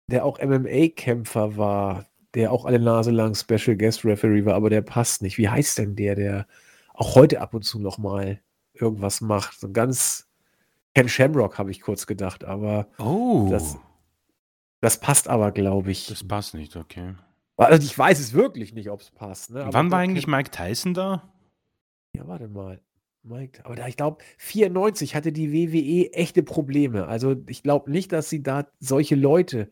der 0.08 0.26
auch 0.26 0.40
MMA-Kämpfer 0.40 1.58
war, 1.58 2.06
der 2.34 2.52
auch 2.52 2.66
alle 2.66 2.80
Nase 2.80 3.12
lang 3.12 3.36
Special 3.36 3.76
Guest 3.78 4.06
Referee 4.06 4.46
war, 4.46 4.56
aber 4.56 4.70
der 4.70 4.82
passt 4.82 5.22
nicht. 5.22 5.38
Wie 5.38 5.50
heißt 5.50 5.78
denn 5.78 5.96
der, 5.96 6.16
der 6.16 6.48
auch 6.94 7.16
heute 7.16 7.42
ab 7.42 7.54
und 7.54 7.64
zu 7.64 7.80
noch 7.80 7.98
mal 7.98 8.40
irgendwas 8.74 9.22
macht? 9.22 9.60
So 9.60 9.72
ganz 9.72 10.28
Ken 10.96 11.10
Shamrock 11.10 11.58
habe 11.60 11.72
ich 11.72 11.82
kurz 11.82 12.08
gedacht, 12.08 12.44
aber 12.46 12.88
Oh. 12.98 13.48
Das- 13.52 13.78
das 14.82 15.00
passt 15.00 15.28
aber, 15.28 15.52
glaube 15.52 15.92
ich. 15.92 16.08
Das 16.08 16.24
passt 16.28 16.54
nicht, 16.54 16.76
okay. 16.76 17.16
Also 17.58 17.84
ich 17.84 17.98
weiß 17.98 18.20
es 18.20 18.34
wirklich 18.34 18.74
nicht, 18.74 18.90
ob 18.92 19.02
es 19.02 19.10
passt. 19.10 19.50
Ne? 19.50 19.66
Wann 19.72 19.90
war 19.92 20.00
eigentlich 20.00 20.26
Ken- 20.26 20.32
Mike 20.36 20.52
Tyson 20.52 20.94
da? 20.94 21.28
Ja, 22.16 22.28
warte 22.28 22.48
mal. 22.48 22.80
Mike, 23.24 23.66
aber 23.66 23.76
da, 23.76 23.88
ich 23.88 23.98
glaube, 23.98 24.24
94 24.38 25.16
hatte 25.16 25.32
die 25.34 25.52
WWE 25.52 26.14
echte 26.14 26.44
Probleme. 26.44 27.08
Also 27.08 27.36
ich 27.48 27.62
glaube 27.64 27.92
nicht, 27.92 28.12
dass 28.14 28.30
sie 28.30 28.42
da 28.44 28.68
solche 28.80 29.16
Leute 29.16 29.70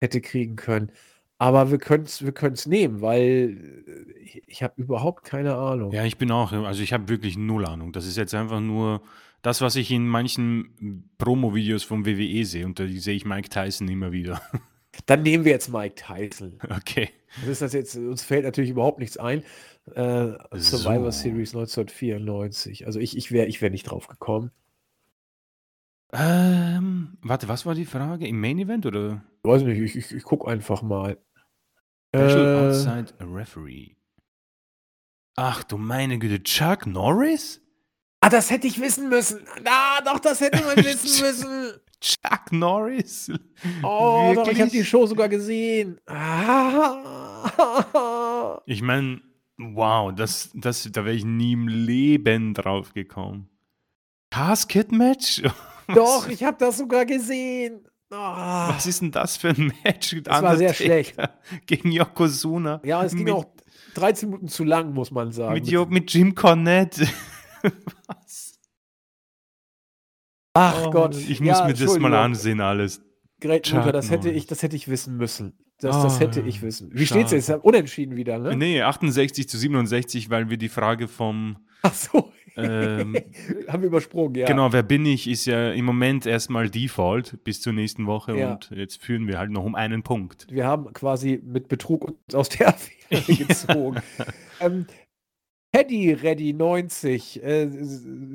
hätte 0.00 0.20
kriegen 0.20 0.56
können. 0.56 0.90
Aber 1.38 1.70
wir 1.70 1.78
können 1.78 2.04
es 2.04 2.22
wir 2.22 2.32
können's 2.32 2.66
nehmen, 2.66 3.00
weil 3.00 3.84
äh, 3.86 4.20
ich, 4.20 4.42
ich 4.46 4.62
habe 4.62 4.74
überhaupt 4.76 5.24
keine 5.24 5.54
Ahnung. 5.54 5.92
Ja, 5.92 6.04
ich 6.04 6.18
bin 6.18 6.30
auch, 6.30 6.52
also 6.52 6.82
ich 6.82 6.92
habe 6.92 7.08
wirklich 7.08 7.38
null 7.38 7.64
Ahnung. 7.64 7.92
Das 7.92 8.06
ist 8.06 8.16
jetzt 8.16 8.34
einfach 8.34 8.60
nur 8.60 9.02
das, 9.42 9.60
was 9.60 9.76
ich 9.76 9.90
in 9.90 10.06
manchen 10.06 11.08
Promo-Videos 11.18 11.82
vom 11.82 12.04
WWE 12.04 12.44
sehe. 12.44 12.66
Und 12.66 12.78
da 12.78 12.86
sehe 12.86 13.14
ich 13.14 13.24
Mike 13.24 13.48
Tyson 13.48 13.88
immer 13.88 14.12
wieder. 14.12 14.42
Dann 15.06 15.22
nehmen 15.22 15.44
wir 15.44 15.52
jetzt 15.52 15.72
Mike 15.72 15.94
Tyson. 15.94 16.58
Okay. 16.68 17.08
Das 17.40 17.48
ist 17.48 17.62
das 17.62 17.72
jetzt, 17.72 17.96
uns 17.96 18.22
fällt 18.22 18.44
natürlich 18.44 18.70
überhaupt 18.70 18.98
nichts 18.98 19.16
ein. 19.16 19.42
Äh, 19.94 20.32
Survivor 20.52 21.12
So. 21.12 21.22
Series 21.22 21.54
1994. 21.54 22.86
Also 22.86 22.98
ich, 23.00 23.16
ich 23.16 23.32
wäre 23.32 23.46
ich 23.46 23.62
wär 23.62 23.70
nicht 23.70 23.84
drauf 23.84 24.08
gekommen. 24.08 24.50
Ähm, 26.12 27.16
warte, 27.22 27.48
was 27.48 27.66
war 27.66 27.74
die 27.74 27.84
Frage? 27.84 28.26
Im 28.26 28.40
Main 28.40 28.58
Event 28.58 28.86
oder? 28.86 29.22
Weiß 29.42 29.62
nicht, 29.62 29.78
ich, 29.78 29.96
ich, 29.96 30.12
ich 30.12 30.22
gucke 30.24 30.50
einfach 30.50 30.82
mal. 30.82 31.18
Special 32.14 32.56
Äh, 32.56 32.68
Outside 32.68 33.14
Referee. 33.20 33.94
Ach 35.36 35.62
du 35.62 35.78
meine 35.78 36.18
Güte, 36.18 36.42
Chuck 36.42 36.86
Norris? 36.86 37.62
Ah, 38.20 38.28
das 38.28 38.50
hätte 38.50 38.66
ich 38.66 38.80
wissen 38.80 39.08
müssen. 39.08 39.46
Ah, 39.64 40.00
doch, 40.04 40.18
das 40.18 40.40
hätte 40.40 40.62
man 40.64 40.76
wissen 40.84 41.24
müssen. 41.24 41.80
Chuck 42.00 42.50
Norris? 42.52 43.30
Oh, 43.82 44.32
doch, 44.34 44.48
ich 44.48 44.60
habe 44.60 44.70
die 44.70 44.84
Show 44.84 45.06
sogar 45.06 45.28
gesehen. 45.28 46.00
Ah. 46.06 47.40
Ich 48.66 48.82
meine, 48.82 49.20
wow, 49.58 50.12
das, 50.14 50.50
das, 50.54 50.88
da 50.90 51.04
wäre 51.04 51.14
ich 51.14 51.24
nie 51.24 51.52
im 51.52 51.68
Leben 51.68 52.52
drauf 52.54 52.92
gekommen. 52.94 53.48
Casket 54.30 54.92
Match? 54.92 55.42
Doch, 55.94 56.28
ich 56.28 56.42
habe 56.44 56.56
das 56.58 56.78
sogar 56.78 57.04
gesehen. 57.06 57.86
Ah. 58.12 58.70
Was 58.74 58.86
ist 58.86 59.02
denn 59.02 59.10
das 59.12 59.36
für 59.36 59.50
ein 59.50 59.72
Match? 59.84 60.16
Das 60.24 60.42
war 60.42 60.56
sehr 60.56 60.74
schlecht. 60.74 61.14
Gegen 61.66 61.92
Yokozuna. 61.92 62.80
Ja, 62.84 63.04
es 63.04 63.14
ging 63.14 63.24
mit, 63.24 63.34
auch 63.34 63.46
13 63.94 64.28
Minuten 64.28 64.48
zu 64.48 64.64
lang, 64.64 64.92
muss 64.92 65.10
man 65.10 65.30
sagen. 65.32 65.54
mit, 65.54 65.68
Jo- 65.68 65.86
mit 65.86 66.12
Jim 66.12 66.34
Cornette. 66.34 67.06
Was? 68.06 68.58
Ach 70.54 70.86
Oh, 70.86 70.90
Gott. 70.90 71.16
Ich 71.16 71.40
muss 71.40 71.58
ja, 71.58 71.66
mir 71.66 71.74
das 71.74 71.98
mal 71.98 72.14
ansehen, 72.14 72.60
alles. 72.60 73.00
Great 73.40 73.72
Mutter, 73.72 73.92
das 73.92 74.10
hätte, 74.10 74.30
ich, 74.30 74.46
das 74.46 74.62
hätte 74.62 74.76
ich 74.76 74.88
wissen 74.88 75.16
müssen. 75.16 75.56
Das, 75.78 76.02
das 76.02 76.16
Oh, 76.16 76.20
hätte 76.20 76.40
ich 76.42 76.60
wissen. 76.60 76.90
Wie 76.92 77.06
steht's 77.06 77.32
jetzt? 77.32 77.46
schade. 77.46 77.60
Unentschieden 77.62 78.16
wieder, 78.16 78.38
ne? 78.38 78.54
Nee, 78.54 78.82
68 78.82 79.48
zu 79.48 79.56
67, 79.56 80.28
weil 80.28 80.50
wir 80.50 80.58
die 80.58 80.68
Frage 80.68 81.08
vom, 81.08 81.56
Ach 81.82 81.94
so. 81.94 82.32
Ähm, 82.56 83.16
Haben 83.68 83.82
wir 83.82 83.88
übersprungen, 83.88 84.34
ja. 84.34 84.46
genau, 84.46 84.72
wer 84.72 84.82
bin 84.82 85.06
ich, 85.06 85.28
ist 85.28 85.46
ja 85.46 85.72
im 85.72 85.84
Moment 85.84 86.26
erstmal 86.26 86.68
Default 86.70 87.42
bis 87.44 87.60
zur 87.60 87.72
nächsten 87.72 88.06
Woche 88.06 88.36
Ja. 88.36 88.52
und 88.52 88.70
jetzt 88.74 89.02
führen 89.02 89.26
wir 89.28 89.38
halt 89.38 89.50
noch 89.50 89.64
um 89.64 89.74
einen 89.74 90.02
Punkt. 90.02 90.46
Wir 90.50 90.66
haben 90.66 90.92
quasi 90.92 91.40
mit 91.44 91.68
Betrug 91.68 92.04
uns 92.04 92.34
aus 92.34 92.48
der 92.48 92.68
Affäre 92.68 93.22
gezogen. 93.36 94.00
ähm, 94.60 94.86
Paddy 95.72 96.12
Ready 96.14 96.52
90 96.52 97.42
äh, 97.44 97.70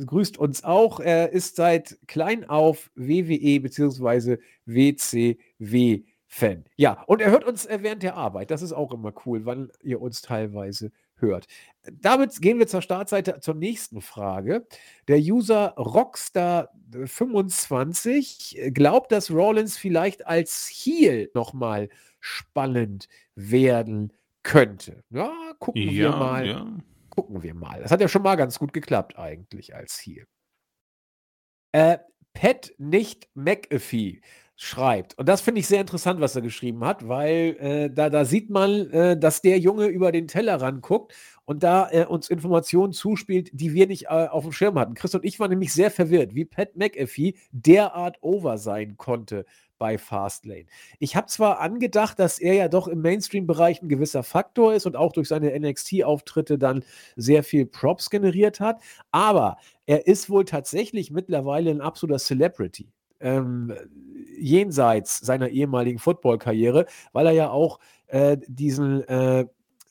grüßt 0.06 0.38
uns 0.38 0.64
auch. 0.64 1.02
Er 1.02 1.34
ist 1.34 1.58
seit 1.58 1.98
klein 2.08 2.46
auf 2.50 2.90
WWE 2.96 3.60
bzw. 3.60 4.38
WCW-Fan. 4.66 6.64
Ja, 6.78 7.04
und 7.08 7.22
er 7.22 7.32
hört 7.32 7.44
uns 7.44 7.66
äh, 7.66 7.80
während 7.82 8.04
der 8.04 8.16
Arbeit. 8.16 8.52
Das 8.52 8.62
ist 8.62 8.72
auch 8.74 8.94
immer 8.94 9.14
cool, 9.26 9.46
wann 9.46 9.70
ihr 9.84 10.02
uns 10.02 10.22
teilweise 10.22 10.92
hört. 11.18 11.46
Damit 11.92 12.42
gehen 12.42 12.58
wir 12.60 12.68
zur 12.68 12.82
Startseite 12.82 13.40
zur 13.42 13.56
nächsten 13.56 14.02
Frage. 14.02 14.66
Der 15.08 15.18
User 15.20 15.78
Rockstar25 15.78 18.72
glaubt, 18.72 19.12
dass 19.12 19.30
Rollins 19.32 19.78
vielleicht 19.78 20.26
als 20.26 20.68
Heel 20.68 21.30
nochmal 21.34 21.90
spannend 22.20 23.08
werden 23.36 24.14
könnte. 24.44 25.04
Ja, 25.10 25.32
gucken 25.60 25.82
wir 25.84 25.92
Ja, 25.94 26.16
mal. 26.16 26.48
ja. 26.48 26.66
Gucken 27.10 27.44
wir 27.44 27.54
mal. 27.54 27.82
Das 27.82 27.92
hat 27.92 28.02
ja 28.02 28.08
schon 28.10 28.24
mal 28.24 28.36
ganz 28.36 28.60
gut 28.60 28.74
geklappt 28.74 29.18
eigentlich 29.18 29.74
als 29.76 29.98
Heel. 30.00 30.26
Äh, 31.72 31.98
Pat 32.34 32.74
nicht 32.78 33.30
McAfee 33.36 34.22
schreibt. 34.56 35.18
Und 35.18 35.28
das 35.28 35.42
finde 35.42 35.60
ich 35.60 35.68
sehr 35.68 35.82
interessant, 35.82 36.22
was 36.22 36.36
er 36.36 36.42
geschrieben 36.42 36.84
hat, 36.86 37.08
weil 37.08 37.58
äh, 37.60 37.90
da, 37.90 38.10
da 38.10 38.24
sieht 38.24 38.50
man, 38.50 38.90
äh, 38.92 39.20
dass 39.20 39.42
der 39.42 39.60
Junge 39.60 39.88
über 39.88 40.12
den 40.14 40.28
Teller 40.28 40.62
ranguckt 40.62 41.14
und 41.44 41.64
da 41.64 41.90
äh, 41.92 42.06
uns 42.06 42.30
Informationen 42.30 42.94
zuspielt, 42.94 43.50
die 43.54 43.74
wir 43.74 43.88
nicht 43.88 44.06
äh, 44.06 44.28
auf 44.28 44.44
dem 44.44 44.54
Schirm 44.54 44.80
hatten. 44.80 44.94
Chris 44.94 45.14
und 45.14 45.26
ich 45.26 45.40
waren 45.40 45.50
nämlich 45.50 45.74
sehr 45.74 45.92
verwirrt, 45.92 46.36
wie 46.36 46.46
Pat 46.46 46.78
McAfee 46.78 47.36
derart 47.52 48.18
over 48.22 48.58
sein 48.58 48.96
konnte 48.96 49.46
bei 49.78 49.98
Fastlane. 49.98 50.68
Ich 51.00 51.18
habe 51.18 51.28
zwar 51.28 51.60
angedacht, 51.60 52.18
dass 52.18 52.40
er 52.40 52.54
ja 52.54 52.68
doch 52.70 52.88
im 52.88 53.02
Mainstream-Bereich 53.02 53.82
ein 53.82 53.90
gewisser 53.90 54.24
Faktor 54.24 54.74
ist 54.74 54.86
und 54.86 54.96
auch 54.96 55.12
durch 55.12 55.28
seine 55.28 55.58
NXT-Auftritte 55.60 56.58
dann 56.58 56.86
sehr 57.18 57.44
viel 57.44 57.66
Props 57.66 58.10
generiert 58.10 58.62
hat, 58.62 58.82
aber 59.12 59.58
er 59.86 60.08
ist 60.08 60.30
wohl 60.30 60.46
tatsächlich 60.46 61.12
mittlerweile 61.12 61.72
ein 61.72 61.82
absoluter 61.82 62.20
Celebrity 62.20 62.88
ähm, 63.20 63.74
jenseits 64.38 65.20
seiner 65.20 65.50
ehemaligen 65.50 66.00
Football-Karriere, 66.00 66.86
weil 67.14 67.28
er 67.28 67.32
ja 67.32 67.50
auch 67.50 67.80
äh, 68.08 68.38
diesen 68.48 69.08
äh, 69.08 69.46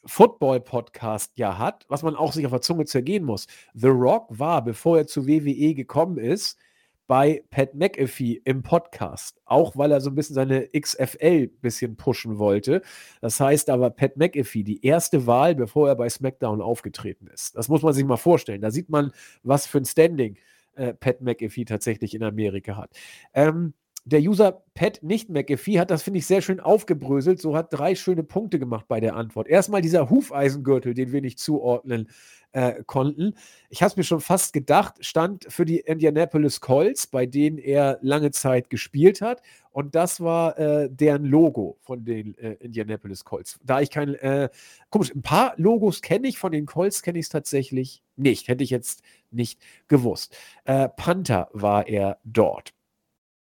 Football-Podcast 0.06 1.32
ja 1.36 1.58
hat, 1.58 1.86
was 1.88 2.02
man 2.02 2.16
auch 2.16 2.32
sich 2.32 2.44
auf 2.46 2.52
der 2.52 2.60
Zunge 2.60 2.84
zergehen 2.84 3.24
muss. 3.24 3.46
The 3.74 3.88
Rock 3.88 4.26
war, 4.28 4.62
bevor 4.62 4.98
er 4.98 5.06
zu 5.06 5.26
WWE 5.26 5.74
gekommen 5.74 6.18
ist, 6.18 6.58
bei 7.06 7.44
Pat 7.50 7.74
McAfee 7.74 8.40
im 8.44 8.62
Podcast, 8.62 9.40
auch 9.44 9.76
weil 9.76 9.92
er 9.92 10.00
so 10.00 10.10
ein 10.10 10.14
bisschen 10.14 10.34
seine 10.34 10.68
XFL 10.68 11.48
bisschen 11.60 11.96
pushen 11.96 12.38
wollte. 12.38 12.80
Das 13.20 13.38
heißt 13.40 13.68
aber 13.68 13.90
Pat 13.90 14.16
McAfee 14.16 14.62
die 14.62 14.84
erste 14.84 15.26
Wahl, 15.26 15.54
bevor 15.54 15.88
er 15.88 15.96
bei 15.96 16.08
SmackDown 16.08 16.62
aufgetreten 16.62 17.26
ist. 17.26 17.56
Das 17.56 17.68
muss 17.68 17.82
man 17.82 17.92
sich 17.92 18.04
mal 18.04 18.16
vorstellen. 18.16 18.62
Da 18.62 18.70
sieht 18.70 18.88
man, 18.88 19.12
was 19.42 19.66
für 19.66 19.78
ein 19.78 19.84
Standing 19.84 20.36
äh, 20.76 20.94
Pat 20.94 21.20
McAfee 21.20 21.64
tatsächlich 21.64 22.14
in 22.14 22.22
Amerika 22.22 22.76
hat. 22.76 22.90
Ähm, 23.34 23.74
der 24.04 24.20
User 24.20 24.62
Pat 24.74 25.02
nicht 25.02 25.30
McAfee 25.30 25.78
hat 25.80 25.90
das, 25.90 26.02
finde 26.02 26.18
ich, 26.18 26.26
sehr 26.26 26.42
schön 26.42 26.60
aufgebröselt. 26.60 27.40
So 27.40 27.56
hat 27.56 27.72
drei 27.72 27.94
schöne 27.94 28.22
Punkte 28.22 28.58
gemacht 28.58 28.86
bei 28.86 29.00
der 29.00 29.16
Antwort. 29.16 29.48
Erstmal 29.48 29.80
dieser 29.80 30.10
Hufeisengürtel, 30.10 30.92
den 30.92 31.12
wir 31.12 31.22
nicht 31.22 31.38
zuordnen 31.38 32.10
äh, 32.52 32.82
konnten. 32.84 33.34
Ich 33.70 33.82
habe 33.82 33.90
es 33.90 33.96
mir 33.96 34.04
schon 34.04 34.20
fast 34.20 34.52
gedacht, 34.52 34.96
stand 35.00 35.46
für 35.48 35.64
die 35.64 35.78
Indianapolis 35.78 36.60
Colts, 36.60 37.06
bei 37.06 37.24
denen 37.24 37.56
er 37.56 37.98
lange 38.02 38.30
Zeit 38.30 38.68
gespielt 38.68 39.22
hat. 39.22 39.40
Und 39.70 39.94
das 39.94 40.20
war 40.20 40.58
äh, 40.58 40.88
deren 40.90 41.24
Logo 41.24 41.78
von 41.80 42.04
den 42.04 42.36
äh, 42.36 42.52
Indianapolis 42.60 43.24
Colts. 43.24 43.58
Da 43.64 43.80
ich 43.80 43.90
kein, 43.90 44.14
äh, 44.14 44.50
komisch, 44.90 45.14
ein 45.14 45.22
paar 45.22 45.54
Logos 45.56 46.02
kenne 46.02 46.28
ich, 46.28 46.38
von 46.38 46.52
den 46.52 46.66
Colts 46.66 47.02
kenne 47.02 47.18
ich 47.18 47.26
es 47.26 47.30
tatsächlich 47.30 48.02
nicht. 48.16 48.48
Hätte 48.48 48.64
ich 48.64 48.70
jetzt 48.70 49.02
nicht 49.30 49.60
gewusst. 49.88 50.36
Äh, 50.64 50.90
Panther 50.90 51.48
war 51.52 51.88
er 51.88 52.18
dort. 52.22 52.74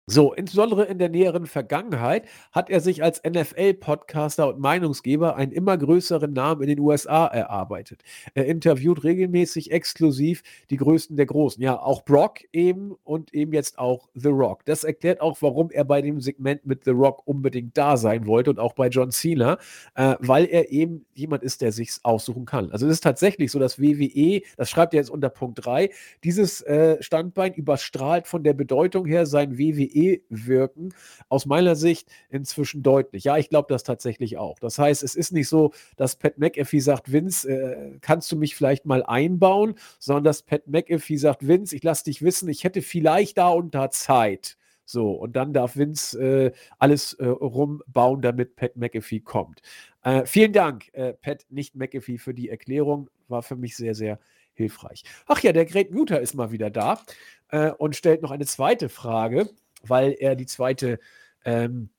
So, 0.08 0.32
insbesondere 0.34 0.84
in 0.84 1.00
der 1.00 1.08
näheren 1.08 1.46
Vergangenheit 1.46 2.26
hat 2.52 2.70
er 2.70 2.78
sich 2.78 3.02
als 3.02 3.20
NFL-Podcaster 3.28 4.46
und 4.46 4.60
Meinungsgeber 4.60 5.34
einen 5.34 5.50
immer 5.50 5.76
größeren 5.76 6.32
Namen 6.32 6.62
in 6.62 6.68
den 6.68 6.78
USA 6.78 7.26
erarbeitet. 7.26 8.04
Er 8.34 8.46
interviewt 8.46 9.02
regelmäßig 9.02 9.72
exklusiv 9.72 10.44
die 10.70 10.76
Größten 10.76 11.16
der 11.16 11.26
Großen. 11.26 11.60
Ja, 11.60 11.80
auch 11.82 12.04
Brock 12.04 12.38
eben 12.52 12.94
und 13.02 13.34
eben 13.34 13.52
jetzt 13.52 13.80
auch 13.80 14.08
The 14.14 14.28
Rock. 14.28 14.64
Das 14.64 14.84
erklärt 14.84 15.20
auch, 15.20 15.38
warum 15.42 15.72
er 15.72 15.84
bei 15.84 16.00
dem 16.02 16.20
Segment 16.20 16.64
mit 16.64 16.84
The 16.84 16.92
Rock 16.92 17.26
unbedingt 17.26 17.76
da 17.76 17.96
sein 17.96 18.28
wollte 18.28 18.50
und 18.50 18.60
auch 18.60 18.74
bei 18.74 18.86
John 18.86 19.10
Cena, 19.10 19.58
äh, 19.96 20.14
weil 20.20 20.44
er 20.44 20.70
eben 20.70 21.04
jemand 21.14 21.42
ist, 21.42 21.62
der 21.62 21.72
sich 21.72 21.90
aussuchen 22.04 22.44
kann. 22.44 22.70
Also 22.70 22.86
es 22.86 22.92
ist 22.92 23.00
tatsächlich 23.00 23.50
so, 23.50 23.58
dass 23.58 23.80
WWE, 23.80 24.42
das 24.56 24.70
schreibt 24.70 24.94
er 24.94 25.00
jetzt 25.00 25.10
unter 25.10 25.30
Punkt 25.30 25.66
3, 25.66 25.90
dieses 26.22 26.62
äh, 26.62 27.02
Standbein 27.02 27.54
überstrahlt 27.54 28.28
von 28.28 28.44
der 28.44 28.54
Bedeutung 28.54 29.04
her 29.04 29.26
sein 29.26 29.58
WWE 29.58 29.95
wirken, 30.28 30.94
aus 31.28 31.46
meiner 31.46 31.76
Sicht 31.76 32.08
inzwischen 32.30 32.82
deutlich. 32.82 33.24
Ja, 33.24 33.36
ich 33.36 33.48
glaube 33.48 33.66
das 33.68 33.82
tatsächlich 33.82 34.36
auch. 34.36 34.58
Das 34.58 34.78
heißt, 34.78 35.02
es 35.02 35.14
ist 35.14 35.32
nicht 35.32 35.48
so, 35.48 35.72
dass 35.96 36.16
Pat 36.16 36.38
McAfee 36.38 36.80
sagt, 36.80 37.12
Vince, 37.12 37.48
äh, 37.48 37.98
kannst 38.00 38.30
du 38.30 38.36
mich 38.36 38.54
vielleicht 38.54 38.86
mal 38.86 39.02
einbauen, 39.02 39.74
sondern 39.98 40.24
dass 40.24 40.42
Pat 40.42 40.66
McAfee 40.66 41.16
sagt, 41.16 41.46
Vince, 41.46 41.74
ich 41.74 41.82
lasse 41.82 42.04
dich 42.04 42.22
wissen, 42.22 42.48
ich 42.48 42.64
hätte 42.64 42.82
vielleicht 42.82 43.38
da 43.38 43.48
und 43.48 43.74
da 43.74 43.90
Zeit. 43.90 44.56
So, 44.84 45.10
und 45.12 45.34
dann 45.34 45.52
darf 45.52 45.76
Vince 45.76 46.18
äh, 46.20 46.52
alles 46.78 47.14
äh, 47.14 47.26
rumbauen, 47.26 48.22
damit 48.22 48.54
Pat 48.54 48.76
McAfee 48.76 49.20
kommt. 49.20 49.60
Äh, 50.02 50.24
vielen 50.26 50.52
Dank, 50.52 50.92
äh, 50.92 51.12
Pat, 51.14 51.44
nicht 51.50 51.74
McAfee, 51.74 52.18
für 52.18 52.34
die 52.34 52.48
Erklärung. 52.48 53.10
War 53.28 53.42
für 53.42 53.56
mich 53.56 53.76
sehr, 53.76 53.96
sehr 53.96 54.20
hilfreich. 54.54 55.02
Ach 55.26 55.40
ja, 55.40 55.52
der 55.52 55.66
Great 55.66 55.90
Muter 55.90 56.20
ist 56.20 56.34
mal 56.34 56.52
wieder 56.52 56.70
da 56.70 57.00
äh, 57.48 57.70
und 57.72 57.96
stellt 57.96 58.22
noch 58.22 58.30
eine 58.30 58.46
zweite 58.46 58.88
Frage 58.88 59.50
weil 59.82 60.16
er 60.18 60.36
die 60.36 60.46
zweite, 60.46 60.98
ähm, 61.44 61.90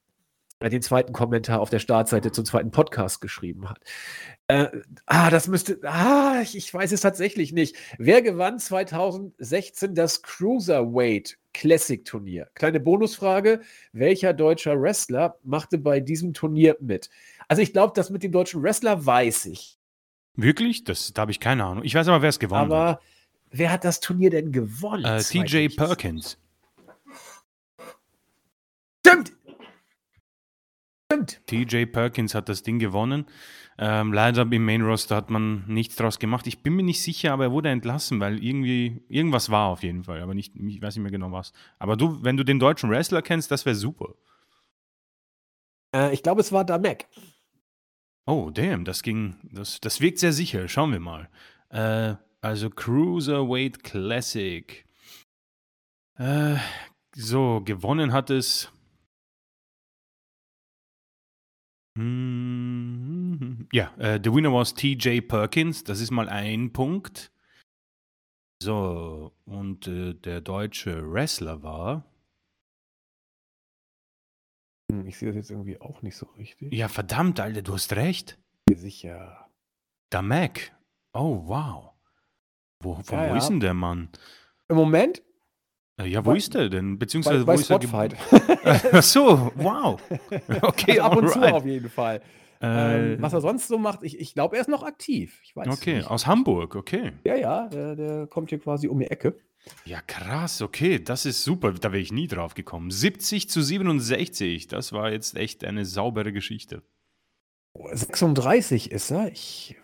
den 0.61 0.81
zweiten 0.81 1.13
Kommentar 1.13 1.59
auf 1.59 1.69
der 1.69 1.79
Startseite 1.79 2.31
zum 2.31 2.45
zweiten 2.45 2.71
Podcast 2.71 3.21
geschrieben 3.21 3.69
hat. 3.69 3.79
Äh, 4.47 4.67
ah, 5.05 5.29
das 5.29 5.47
müsste, 5.47 5.79
ah, 5.83 6.39
ich, 6.41 6.55
ich, 6.55 6.73
weiß 6.73 6.91
es 6.91 7.01
tatsächlich 7.01 7.51
nicht. 7.51 7.75
Wer 7.97 8.21
gewann 8.21 8.59
2016 8.59 9.93
das 9.93 10.21
Cruiserweight 10.21 11.37
Classic 11.53 12.03
Turnier? 12.03 12.47
Kleine 12.55 12.79
Bonusfrage: 12.79 13.61
Welcher 13.91 14.33
deutscher 14.33 14.81
Wrestler 14.81 15.37
machte 15.43 15.77
bei 15.77 15.99
diesem 15.99 16.33
Turnier 16.33 16.77
mit? 16.79 17.09
Also, 17.47 17.61
ich 17.61 17.73
glaube, 17.73 17.93
das 17.95 18.09
mit 18.09 18.23
dem 18.23 18.31
deutschen 18.31 18.63
Wrestler 18.63 19.05
weiß 19.05 19.45
ich. 19.47 19.77
Wirklich? 20.35 20.83
Das, 20.85 21.11
da 21.13 21.23
habe 21.23 21.31
ich 21.31 21.39
keine 21.39 21.65
Ahnung. 21.65 21.83
Ich 21.83 21.93
weiß 21.93 22.07
aber, 22.07 22.21
wer 22.21 22.29
es 22.29 22.39
gewonnen 22.39 22.71
aber 22.71 22.79
hat. 22.79 22.97
Aber 22.97 23.01
wer 23.51 23.71
hat 23.71 23.83
das 23.83 23.99
Turnier 23.99 24.29
denn 24.29 24.51
gewonnen? 24.51 25.03
Äh, 25.03 25.21
TJ 25.21 25.75
Perkins. 25.75 26.37
Stimmt! 29.07 29.31
Stimmt. 31.09 31.47
TJ 31.47 31.85
Perkins 31.85 32.35
hat 32.35 32.49
das 32.49 32.63
Ding 32.63 32.79
gewonnen. 32.79 33.25
Ähm, 33.77 34.11
leider 34.11 34.41
im 34.41 34.65
Main 34.65 34.81
Roster 34.81 35.15
hat 35.15 35.29
man 35.29 35.63
nichts 35.67 35.95
draus 35.95 36.19
gemacht. 36.19 36.47
Ich 36.47 36.63
bin 36.63 36.75
mir 36.75 36.83
nicht 36.83 37.01
sicher, 37.01 37.31
aber 37.31 37.45
er 37.45 37.51
wurde 37.51 37.69
entlassen, 37.69 38.19
weil 38.19 38.43
irgendwie 38.43 39.01
irgendwas 39.07 39.49
war 39.49 39.67
auf 39.69 39.83
jeden 39.83 40.03
Fall. 40.03 40.21
Aber 40.21 40.33
nicht, 40.33 40.53
ich 40.55 40.81
weiß 40.81 40.95
nicht 40.95 41.03
mehr 41.03 41.11
genau 41.11 41.31
was. 41.31 41.53
Aber 41.79 41.95
du, 41.95 42.21
wenn 42.23 42.35
du 42.35 42.43
den 42.43 42.59
deutschen 42.59 42.89
Wrestler 42.89 43.21
kennst, 43.21 43.51
das 43.51 43.65
wäre 43.65 43.75
super. 43.75 44.15
Äh, 45.95 46.13
ich 46.13 46.23
glaube, 46.23 46.41
es 46.41 46.51
war 46.51 46.65
Damek. 46.65 47.07
Oh, 48.25 48.49
damn, 48.49 48.83
das 48.83 49.03
ging, 49.03 49.35
das, 49.43 49.79
das 49.79 50.01
wirkt 50.01 50.19
sehr 50.19 50.33
sicher. 50.33 50.67
Schauen 50.67 50.91
wir 50.91 50.99
mal. 50.99 51.29
Äh, 51.69 52.15
also 52.41 52.69
Cruiserweight 52.69 53.83
Classic. 53.83 54.85
Äh, 56.17 56.55
so, 57.15 57.61
gewonnen 57.63 58.11
hat 58.11 58.29
es 58.29 58.71
Mhm. 61.97 63.67
Ja, 63.71 63.93
äh, 63.97 64.19
the 64.23 64.31
winner 64.33 64.53
was 64.53 64.73
TJ 64.73 65.21
Perkins. 65.21 65.83
Das 65.83 65.99
ist 65.99 66.11
mal 66.11 66.29
ein 66.29 66.71
Punkt. 66.71 67.31
So, 68.61 69.33
und 69.45 69.87
äh, 69.87 70.13
der 70.13 70.41
deutsche 70.41 71.11
Wrestler 71.11 71.63
war. 71.63 72.05
Hm, 74.91 75.05
ich 75.07 75.17
sehe 75.17 75.29
das 75.29 75.35
jetzt 75.35 75.51
irgendwie 75.51 75.79
auch 75.79 76.01
nicht 76.01 76.15
so 76.15 76.25
richtig. 76.37 76.73
Ja, 76.73 76.87
verdammt, 76.87 77.39
Alter, 77.39 77.61
du 77.61 77.73
hast 77.73 77.95
recht. 77.95 78.39
Sicher. 78.73 79.49
Der 80.11 80.21
Mac. 80.21 80.75
Oh, 81.13 81.43
wow. 81.45 81.93
Wo, 82.83 82.97
wo, 82.97 83.15
ja, 83.15 83.31
wo 83.31 83.35
ist 83.35 83.47
denn 83.49 83.59
der 83.59 83.73
Mann? 83.73 84.09
Im 84.69 84.75
Moment 84.75 85.21
ja, 86.05 86.23
wo 86.25 86.31
bei, 86.31 86.37
ist 86.37 86.53
der 86.53 86.69
denn? 86.69 86.99
Beziehungsweise 86.99 87.43
bei, 87.45 87.53
bei 87.53 87.59
wo 87.59 87.63
Spotify. 87.63 88.07
ist 88.07 88.49
er? 88.65 88.93
Ach 88.93 89.03
so, 89.03 89.51
wow. 89.55 89.99
Okay, 90.61 90.99
also 90.99 91.01
ab 91.01 91.17
und 91.17 91.25
right. 91.25 91.33
zu 91.33 91.55
auf 91.55 91.65
jeden 91.65 91.89
Fall. 91.89 92.21
Äh, 92.61 93.13
ähm, 93.13 93.21
was 93.21 93.33
er 93.33 93.41
sonst 93.41 93.67
so 93.67 93.77
macht, 93.77 94.03
ich, 94.03 94.19
ich 94.19 94.33
glaube, 94.33 94.55
er 94.55 94.61
ist 94.61 94.69
noch 94.69 94.83
aktiv. 94.83 95.39
Ich 95.43 95.55
weiß 95.55 95.67
okay, 95.67 95.97
nicht. 95.97 96.09
aus 96.09 96.25
Hamburg, 96.25 96.75
okay. 96.75 97.13
Ja, 97.23 97.35
ja, 97.35 97.67
der, 97.67 97.95
der, 97.95 98.27
kommt 98.27 98.49
hier 98.49 98.59
quasi 98.59 98.87
um 98.87 98.99
die 98.99 99.07
Ecke. 99.07 99.39
Ja, 99.85 100.01
krass, 100.01 100.61
okay, 100.61 100.99
das 100.99 101.25
ist 101.25 101.43
super. 101.43 101.73
Da 101.73 101.91
wäre 101.91 102.01
ich 102.01 102.11
nie 102.11 102.27
drauf 102.27 102.53
gekommen. 102.53 102.89
70 102.89 103.49
zu 103.49 103.61
67, 103.61 104.67
das 104.67 104.93
war 104.93 105.11
jetzt 105.11 105.35
echt 105.35 105.63
eine 105.65 105.85
saubere 105.85 106.31
Geschichte. 106.31 106.83
36 107.75 108.91
ist 108.91 109.11
er. 109.11 109.31
Ich 109.31 109.75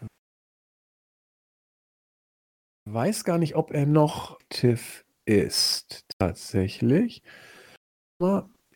weiß 2.85 3.23
gar 3.23 3.37
nicht, 3.37 3.55
ob 3.55 3.71
er 3.71 3.85
noch 3.85 4.39
TIFF 4.49 5.05
ist 5.25 6.05
tatsächlich 6.17 7.21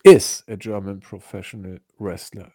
is 0.03 0.43
a 0.47 0.55
German 0.55 0.99
professional 0.99 1.79
wrestler. 1.99 2.51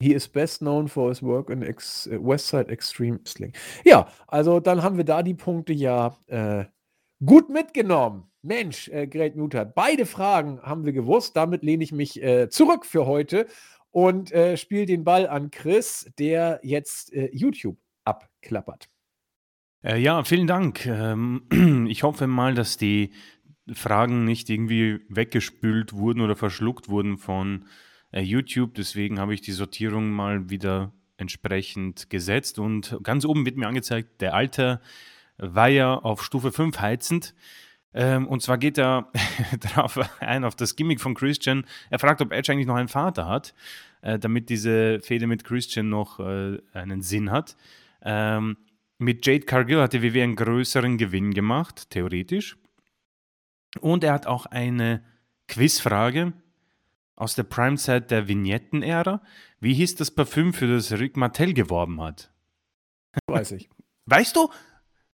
He 0.00 0.12
is 0.14 0.26
best 0.26 0.60
known 0.60 0.88
for 0.88 1.08
his 1.08 1.22
work 1.22 1.50
in 1.50 1.62
Ex 1.62 2.08
Westside 2.10 2.68
Extreme 2.68 3.20
Wrestling. 3.20 3.52
Ja, 3.84 4.08
also 4.26 4.60
dann 4.60 4.82
haben 4.82 4.96
wir 4.96 5.04
da 5.04 5.22
die 5.22 5.34
Punkte 5.34 5.72
ja 5.72 6.16
äh, 6.26 6.64
gut 7.24 7.48
mitgenommen. 7.48 8.30
Mensch, 8.42 8.88
äh, 8.88 9.06
Great 9.06 9.36
Mutter, 9.36 9.64
beide 9.64 10.04
Fragen 10.04 10.60
haben 10.62 10.84
wir 10.84 10.92
gewusst. 10.92 11.36
Damit 11.36 11.62
lehne 11.62 11.84
ich 11.84 11.92
mich 11.92 12.22
äh, 12.22 12.48
zurück 12.50 12.84
für 12.84 13.06
heute 13.06 13.46
und 13.90 14.32
äh, 14.32 14.56
spiele 14.56 14.86
den 14.86 15.04
Ball 15.04 15.26
an 15.28 15.50
Chris, 15.50 16.10
der 16.18 16.60
jetzt 16.62 17.12
äh, 17.12 17.30
YouTube 17.32 17.78
abklappert. 18.04 18.88
Äh, 19.84 19.98
ja, 19.98 20.24
vielen 20.24 20.46
Dank. 20.46 20.86
Ähm, 20.86 21.42
ich 21.88 22.04
hoffe 22.04 22.26
mal, 22.26 22.54
dass 22.54 22.78
die 22.78 23.10
Fragen 23.70 24.24
nicht 24.24 24.48
irgendwie 24.48 25.00
weggespült 25.08 25.92
wurden 25.92 26.22
oder 26.22 26.36
verschluckt 26.36 26.88
wurden 26.88 27.18
von 27.18 27.66
äh, 28.10 28.22
YouTube. 28.22 28.74
Deswegen 28.74 29.20
habe 29.20 29.34
ich 29.34 29.42
die 29.42 29.52
Sortierung 29.52 30.10
mal 30.10 30.48
wieder 30.48 30.92
entsprechend 31.18 32.08
gesetzt 32.08 32.58
und 32.58 32.98
ganz 33.02 33.24
oben 33.26 33.44
wird 33.44 33.56
mir 33.56 33.68
angezeigt, 33.68 34.20
der 34.20 34.34
Alter 34.34 34.80
war 35.36 35.68
ja 35.68 35.94
auf 35.94 36.24
Stufe 36.24 36.50
5 36.50 36.80
heizend. 36.80 37.34
Ähm, 37.92 38.26
und 38.26 38.40
zwar 38.40 38.56
geht 38.56 38.78
er 38.78 39.12
darauf 39.60 40.00
ein, 40.20 40.44
auf 40.44 40.56
das 40.56 40.76
Gimmick 40.76 41.00
von 41.00 41.14
Christian. 41.14 41.66
Er 41.90 41.98
fragt, 41.98 42.22
ob 42.22 42.32
Edge 42.32 42.50
eigentlich 42.50 42.66
noch 42.66 42.74
einen 42.74 42.88
Vater 42.88 43.28
hat, 43.28 43.54
äh, 44.00 44.18
damit 44.18 44.48
diese 44.48 45.00
Fehde 45.00 45.26
mit 45.26 45.44
Christian 45.44 45.90
noch 45.90 46.20
äh, 46.20 46.58
einen 46.72 47.02
Sinn 47.02 47.30
hat. 47.30 47.56
Ähm, 48.02 48.56
mit 48.98 49.26
Jade 49.26 49.44
Cargill 49.44 49.80
hat 49.80 49.92
die 49.92 50.02
WWE 50.02 50.22
einen 50.22 50.36
größeren 50.36 50.98
Gewinn 50.98 51.34
gemacht, 51.34 51.90
theoretisch. 51.90 52.56
Und 53.80 54.04
er 54.04 54.12
hat 54.12 54.26
auch 54.26 54.46
eine 54.46 55.04
Quizfrage 55.48 56.32
aus 57.16 57.34
der 57.34 57.42
Prime-Zeit 57.44 58.10
der 58.10 58.28
Vignetten-Ära. 58.28 59.22
Wie 59.60 59.74
hieß 59.74 59.96
das 59.96 60.10
Parfüm, 60.10 60.52
für 60.52 60.66
das 60.66 60.92
Rick 60.92 61.16
Martell 61.16 61.54
geworben 61.54 62.00
hat? 62.00 62.32
Weiß 63.26 63.52
ich. 63.52 63.68
Weißt 64.06 64.36
du? 64.36 64.50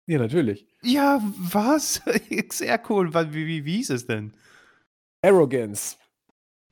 Ja, 0.05 0.19
natürlich. 0.19 0.65
Ja, 0.81 1.21
was? 1.37 2.01
Sehr 2.49 2.81
cool. 2.89 3.13
Wie, 3.13 3.45
wie, 3.45 3.65
wie 3.65 3.77
hieß 3.77 3.89
es 3.91 4.05
denn? 4.05 4.33
Arrogance. 5.21 5.97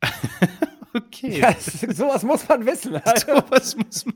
okay. 0.93 1.39
Ja, 1.39 1.53
sowas 1.59 2.23
muss 2.23 2.47
man 2.47 2.65
wissen. 2.65 2.95
Alter. 2.95 3.43
Sowas 3.43 3.75
muss 3.75 4.05
man. 4.05 4.15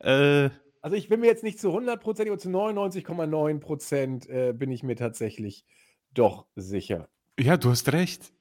Äh, 0.00 0.50
Also 0.88 0.96
ich 0.96 1.10
bin 1.10 1.20
mir 1.20 1.26
jetzt 1.26 1.44
nicht 1.44 1.60
zu 1.60 1.68
100%, 1.68 2.28
aber 2.28 2.38
zu 2.38 2.48
99,9% 2.48 4.26
äh, 4.30 4.54
bin 4.54 4.70
ich 4.70 4.82
mir 4.82 4.96
tatsächlich 4.96 5.66
doch 6.14 6.46
sicher. 6.56 7.10
ja, 7.38 7.58
du 7.58 7.68
hast 7.68 7.92
recht. 7.92 8.32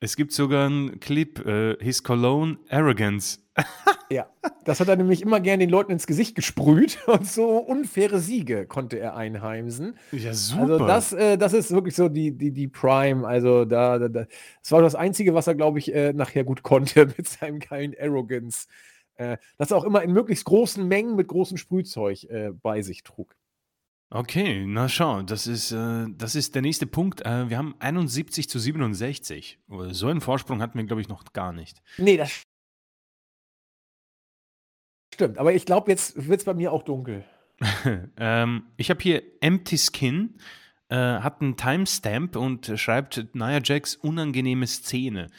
Es 0.00 0.14
gibt 0.14 0.32
sogar 0.32 0.66
einen 0.66 1.00
Clip, 1.00 1.38
äh, 1.46 1.82
His 1.82 2.02
Cologne 2.02 2.58
Arrogance. 2.68 3.38
Ja, 4.08 4.30
das 4.64 4.78
hat 4.78 4.86
er 4.86 4.94
nämlich 4.94 5.20
immer 5.20 5.40
gern 5.40 5.58
den 5.58 5.68
Leuten 5.68 5.90
ins 5.90 6.06
Gesicht 6.06 6.36
gesprüht 6.36 6.98
und 7.08 7.26
so 7.26 7.56
unfaire 7.56 8.20
Siege 8.20 8.64
konnte 8.66 9.00
er 9.00 9.16
einheimsen. 9.16 9.98
Ja, 10.12 10.32
super. 10.32 10.74
Also 10.74 10.86
das, 10.86 11.12
äh, 11.12 11.36
das 11.36 11.54
ist 11.54 11.72
wirklich 11.72 11.96
so 11.96 12.08
die, 12.08 12.30
die, 12.30 12.52
die 12.52 12.68
Prime. 12.68 13.26
Also 13.26 13.64
da, 13.64 13.98
da, 13.98 14.08
da, 14.08 14.26
das 14.62 14.70
war 14.70 14.80
das 14.80 14.94
Einzige, 14.94 15.34
was 15.34 15.48
er, 15.48 15.56
glaube 15.56 15.80
ich, 15.80 15.92
äh, 15.92 16.12
nachher 16.12 16.44
gut 16.44 16.62
konnte 16.62 17.06
mit 17.16 17.26
seinem 17.26 17.58
geilen 17.58 17.96
Arrogance. 18.00 18.68
Äh, 19.16 19.38
das 19.56 19.70
er 19.70 19.76
auch 19.78 19.84
immer 19.84 20.02
in 20.02 20.12
möglichst 20.12 20.44
großen 20.44 20.86
Mengen 20.86 21.16
mit 21.16 21.28
großem 21.28 21.56
Sprühzeug 21.56 22.24
äh, 22.24 22.50
bei 22.50 22.82
sich 22.82 23.02
trug. 23.02 23.36
Okay, 24.10 24.64
na 24.66 24.88
schau, 24.88 25.22
das 25.22 25.48
ist, 25.48 25.72
äh, 25.72 26.06
das 26.16 26.36
ist 26.36 26.54
der 26.54 26.62
nächste 26.62 26.86
Punkt. 26.86 27.22
Äh, 27.26 27.50
wir 27.50 27.58
haben 27.58 27.74
71 27.80 28.48
zu 28.48 28.58
67. 28.58 29.58
So 29.90 30.06
einen 30.06 30.20
Vorsprung 30.20 30.62
hatten 30.62 30.78
wir, 30.78 30.84
glaube 30.84 31.02
ich, 31.02 31.08
noch 31.08 31.24
gar 31.32 31.52
nicht. 31.52 31.82
Nee, 31.98 32.16
das 32.16 32.42
stimmt. 35.12 35.38
Aber 35.38 35.52
ich 35.52 35.66
glaube, 35.66 35.90
jetzt 35.90 36.28
wird 36.28 36.40
es 36.40 36.44
bei 36.44 36.54
mir 36.54 36.72
auch 36.72 36.84
dunkel. 36.84 37.24
ähm, 38.16 38.66
ich 38.76 38.90
habe 38.90 39.02
hier 39.02 39.22
Empty 39.40 39.78
Skin, 39.78 40.38
äh, 40.88 40.96
hat 40.96 41.40
einen 41.40 41.56
Timestamp 41.56 42.36
und 42.36 42.72
schreibt 42.76 43.34
Nia 43.34 43.60
Jax 43.62 43.96
unangenehme 43.96 44.68
Szene. 44.68 45.30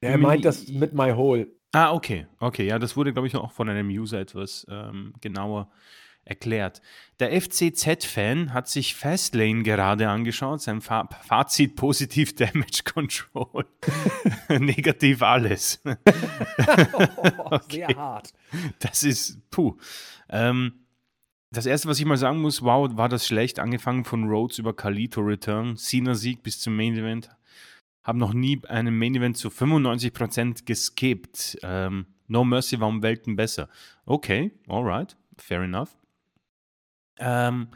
Er 0.00 0.18
meint 0.18 0.44
das 0.44 0.68
mit 0.68 0.94
My 0.94 1.12
Hole. 1.12 1.48
Ah, 1.72 1.92
okay. 1.92 2.26
Okay, 2.38 2.66
ja, 2.66 2.78
das 2.78 2.96
wurde, 2.96 3.12
glaube 3.12 3.28
ich, 3.28 3.36
auch 3.36 3.52
von 3.52 3.68
einem 3.68 3.88
User 3.88 4.20
etwas 4.20 4.66
ähm, 4.70 5.12
genauer 5.20 5.70
erklärt. 6.26 6.82
Der 7.20 7.40
FCZ-Fan 7.40 8.52
hat 8.52 8.68
sich 8.68 8.94
Fastlane 8.94 9.62
gerade 9.62 10.08
angeschaut. 10.08 10.60
Sein 10.60 10.80
Fa 10.80 11.08
Fazit 11.24 11.76
positiv 11.76 12.34
Damage 12.36 12.82
Control. 12.84 13.64
Negativ 14.48 15.22
alles. 15.22 15.80
Oh, 17.48 17.58
Sehr 17.70 17.88
hart. 17.88 18.32
Das 18.80 19.04
ist, 19.04 19.38
puh. 19.50 19.76
Ähm, 20.28 20.86
das 21.52 21.66
erste, 21.66 21.88
was 21.88 22.00
ich 22.00 22.04
mal 22.04 22.16
sagen 22.16 22.40
muss, 22.40 22.62
wow, 22.62 22.90
war 22.96 23.08
das 23.08 23.26
schlecht. 23.26 23.60
Angefangen 23.60 24.04
von 24.04 24.28
Rhodes 24.28 24.58
über 24.58 24.74
Kalito 24.74 25.20
Return, 25.20 25.76
Cena-Sieg 25.76 26.42
bis 26.42 26.58
zum 26.58 26.74
Main 26.76 26.96
Event. 26.96 27.30
Haben 28.06 28.20
noch 28.20 28.34
nie 28.34 28.62
einen 28.68 28.96
Main 28.96 29.16
Event 29.16 29.36
zu 29.36 29.48
95% 29.48 30.64
geskippt. 30.64 31.58
Ähm, 31.64 32.06
no 32.28 32.44
Mercy 32.44 32.78
war 32.78 32.86
um 32.86 33.02
Welten 33.02 33.34
besser. 33.34 33.68
Okay, 34.04 34.52
alright, 34.68 35.16
fair 35.36 35.62
enough. 35.62 35.98
Ähm, 37.18 37.66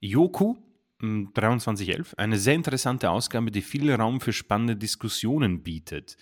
Yoku, 0.00 0.56
m, 1.02 1.30
2311, 1.34 2.16
eine 2.16 2.38
sehr 2.38 2.54
interessante 2.54 3.10
Ausgabe, 3.10 3.50
die 3.50 3.60
viel 3.60 3.92
Raum 3.92 4.22
für 4.22 4.32
spannende 4.32 4.74
Diskussionen 4.74 5.62
bietet. 5.62 6.16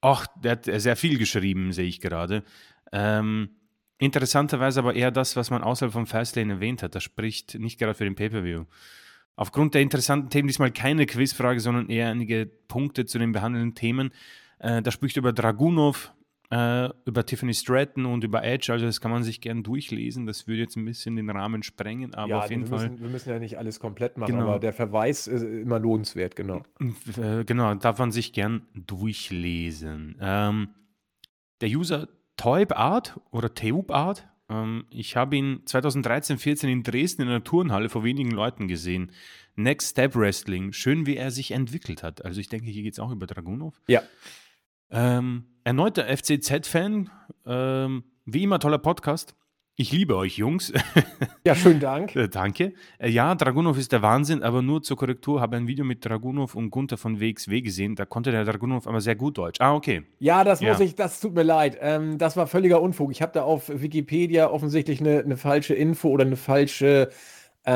Ach, 0.00 0.26
der 0.42 0.52
hat 0.52 0.64
sehr 0.64 0.96
viel 0.96 1.18
geschrieben, 1.18 1.72
sehe 1.72 1.88
ich 1.88 2.00
gerade. 2.00 2.42
Ähm, 2.90 3.50
interessanterweise 3.98 4.80
aber 4.80 4.94
eher 4.94 5.10
das, 5.10 5.36
was 5.36 5.50
man 5.50 5.62
außerhalb 5.62 5.92
von 5.92 6.06
Fastlane 6.06 6.54
erwähnt 6.54 6.82
hat. 6.82 6.94
Das 6.94 7.02
spricht 7.02 7.54
nicht 7.58 7.78
gerade 7.78 7.92
für 7.92 8.04
den 8.04 8.14
Pay-Per-View. 8.14 8.64
Aufgrund 9.38 9.74
der 9.74 9.82
interessanten 9.82 10.30
Themen 10.30 10.48
diesmal 10.48 10.72
keine 10.72 11.06
Quizfrage, 11.06 11.60
sondern 11.60 11.88
eher 11.88 12.08
einige 12.08 12.46
Punkte 12.46 13.06
zu 13.06 13.20
den 13.20 13.30
behandelnden 13.30 13.76
Themen. 13.76 14.10
Äh, 14.58 14.82
da 14.82 14.90
spricht 14.90 15.16
über 15.16 15.32
Dragunov, 15.32 16.12
äh, 16.50 16.88
über 17.04 17.24
Tiffany 17.24 17.54
Stratton 17.54 18.04
und 18.04 18.24
über 18.24 18.42
Edge. 18.42 18.72
Also 18.72 18.86
das 18.86 19.00
kann 19.00 19.12
man 19.12 19.22
sich 19.22 19.40
gern 19.40 19.62
durchlesen. 19.62 20.26
Das 20.26 20.48
würde 20.48 20.62
jetzt 20.62 20.76
ein 20.76 20.84
bisschen 20.84 21.14
den 21.14 21.30
Rahmen 21.30 21.62
sprengen, 21.62 22.14
aber 22.14 22.30
ja, 22.30 22.38
auf 22.40 22.50
jeden 22.50 22.62
wir, 22.62 22.78
Fall. 22.78 22.88
müssen, 22.88 23.00
wir 23.00 23.10
müssen 23.10 23.30
ja 23.30 23.38
nicht 23.38 23.58
alles 23.58 23.78
komplett 23.78 24.16
machen, 24.16 24.32
Genau. 24.32 24.48
aber 24.48 24.58
der 24.58 24.72
Verweis 24.72 25.28
ist 25.28 25.42
immer 25.42 25.78
lohnenswert, 25.78 26.34
genau. 26.34 26.62
Äh, 27.16 27.44
Genau, 27.44 27.74
darf 27.74 27.98
man 28.00 28.10
sich 28.10 28.32
gern 28.32 28.66
durchlesen. 28.74 30.16
Ähm, 30.20 30.70
der 31.60 31.68
User 31.68 32.08
Teub 32.36 32.76
Art 32.76 33.20
oder 33.30 33.54
Teub 33.54 33.90
Art, 33.92 34.26
ähm, 34.26 34.32
ich 34.90 35.14
habe 35.14 35.36
ihn 35.36 35.60
2013, 35.66 36.38
14 36.38 36.70
in 36.70 36.82
Dresden 36.82 37.22
in 37.22 37.28
einer 37.28 37.44
Turnhalle 37.44 37.90
vor 37.90 38.02
wenigen 38.02 38.30
Leuten 38.30 38.66
gesehen. 38.66 39.12
Next 39.56 39.90
Step 39.90 40.14
Wrestling, 40.14 40.72
schön 40.72 41.04
wie 41.04 41.16
er 41.16 41.30
sich 41.30 41.50
entwickelt 41.50 42.02
hat. 42.02 42.24
Also 42.24 42.40
ich 42.40 42.48
denke, 42.48 42.70
hier 42.70 42.82
geht 42.82 42.94
es 42.94 42.98
auch 42.98 43.10
über 43.10 43.26
Dragunov. 43.26 43.78
Ja. 43.88 44.02
Ähm, 44.90 45.44
erneuter 45.64 46.06
FCZ-Fan, 46.16 47.10
ähm, 47.44 48.04
wie 48.24 48.42
immer 48.44 48.58
toller 48.58 48.78
Podcast. 48.78 49.34
Ich 49.80 49.92
liebe 49.92 50.16
euch, 50.16 50.38
Jungs. 50.38 50.72
Ja, 51.44 51.54
schönen 51.54 51.78
Dank. 51.78 52.12
Äh, 52.16 52.28
Danke. 52.28 52.72
Äh, 52.98 53.10
Ja, 53.10 53.36
Dragunov 53.36 53.78
ist 53.78 53.92
der 53.92 54.02
Wahnsinn, 54.02 54.42
aber 54.42 54.60
nur 54.60 54.82
zur 54.82 54.96
Korrektur 54.96 55.40
habe 55.40 55.56
ein 55.56 55.68
Video 55.68 55.84
mit 55.84 56.04
Dragunov 56.04 56.56
und 56.56 56.70
Gunther 56.70 56.96
von 56.96 57.20
WXW 57.20 57.60
gesehen. 57.60 57.94
Da 57.94 58.04
konnte 58.04 58.32
der 58.32 58.44
Dragunov 58.44 58.88
aber 58.88 59.00
sehr 59.00 59.14
gut 59.14 59.38
Deutsch. 59.38 59.60
Ah, 59.60 59.76
okay. 59.76 60.02
Ja, 60.18 60.42
das 60.42 60.58
Ja. 60.60 60.72
muss 60.72 60.80
ich, 60.80 60.96
das 60.96 61.20
tut 61.20 61.32
mir 61.36 61.44
leid. 61.44 61.78
Ähm, 61.80 62.18
das 62.18 62.36
war 62.36 62.48
völliger 62.48 62.82
Unfug. 62.82 63.12
Ich 63.12 63.22
habe 63.22 63.30
da 63.32 63.42
auf 63.44 63.68
Wikipedia 63.72 64.50
offensichtlich 64.50 64.98
eine, 64.98 65.20
eine 65.20 65.36
falsche 65.36 65.74
Info 65.74 66.08
oder 66.08 66.24
eine 66.26 66.34
falsche 66.36 67.10
äh, 67.64 67.70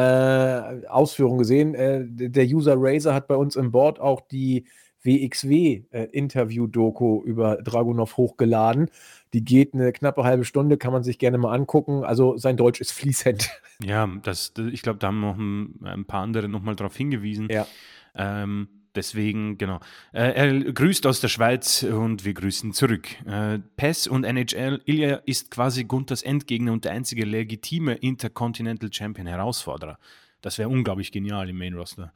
Ausführung 0.88 1.38
gesehen. 1.38 1.76
Äh, 1.76 2.04
der 2.08 2.46
User 2.46 2.74
Razer 2.76 3.14
hat 3.14 3.28
bei 3.28 3.36
uns 3.36 3.54
im 3.54 3.70
Board 3.70 4.00
auch 4.00 4.22
die 4.22 4.64
WXW-Interview-Doku 5.04 7.22
über 7.24 7.56
Dragunov 7.62 8.16
hochgeladen. 8.16 8.88
Die 9.32 9.44
geht 9.44 9.74
eine 9.74 9.92
knappe 9.92 10.24
halbe 10.24 10.44
Stunde, 10.44 10.76
kann 10.76 10.92
man 10.92 11.02
sich 11.02 11.18
gerne 11.18 11.38
mal 11.38 11.54
angucken. 11.54 12.04
Also 12.04 12.36
sein 12.36 12.56
Deutsch 12.56 12.80
ist 12.80 12.92
fließend. 12.92 13.50
Ja, 13.84 14.08
das, 14.22 14.52
ich 14.70 14.82
glaube, 14.82 15.00
da 15.00 15.08
haben 15.08 15.20
noch 15.20 15.36
ein, 15.36 15.80
ein 15.82 16.04
paar 16.04 16.22
andere 16.22 16.48
nochmal 16.48 16.76
darauf 16.76 16.96
hingewiesen. 16.96 17.48
Ja. 17.50 17.66
Ähm, 18.14 18.68
deswegen, 18.94 19.58
genau. 19.58 19.80
Äh, 20.12 20.34
er 20.34 20.72
grüßt 20.72 21.04
aus 21.04 21.20
der 21.20 21.26
Schweiz 21.26 21.82
und 21.82 22.24
wir 22.24 22.32
grüßen 22.32 22.72
zurück. 22.74 23.08
Äh, 23.26 23.58
PES 23.76 24.06
und 24.06 24.22
NHL, 24.22 24.82
Ilya 24.84 25.16
ist 25.26 25.50
quasi 25.50 25.82
Gunthers 25.82 26.22
Endgegner 26.22 26.72
und 26.72 26.84
der 26.84 26.92
einzige 26.92 27.24
legitime 27.24 27.94
Intercontinental 27.94 28.92
Champion 28.92 29.26
Herausforderer. 29.26 29.98
Das 30.42 30.58
wäre 30.58 30.68
unglaublich 30.68 31.10
genial 31.10 31.48
im 31.48 31.58
Main 31.58 31.74
Roster. 31.74 32.12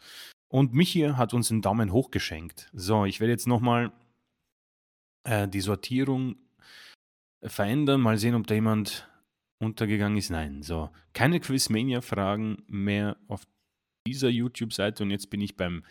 Und 0.49 0.73
Michi 0.73 1.01
hat 1.01 1.35
uns 1.35 1.51
einen 1.51 1.63
Daumen 1.63 1.93
hoch 1.93 2.11
geschenkt. 2.11 2.71
So, 2.73 3.05
ich 3.05 3.21
werde 3.21 3.33
jetzt 3.33 3.49
nochmal 3.49 3.93
äh, 5.25 5.49
die 5.49 5.61
Sortierung 5.61 6.37
verändern. 7.47 8.01
Mal 8.01 8.19
sehen, 8.19 8.35
ob 8.35 8.47
da 8.47 8.55
jemand 8.55 9.09
untergegangen 9.59 10.19
ist. 10.19 10.31
Nein, 10.31 10.63
so. 10.63 10.91
Keine 11.13 11.41
Quizmania-Fragen 11.41 12.65
mehr 12.69 13.17
auf 13.29 13.47
dieser 14.07 14.29
YouTube-Seite 14.29 15.03
und 15.03 15.11
jetzt 15.11 15.31
bin 15.31 15.41
ich 15.41 15.57
beim 15.57 15.83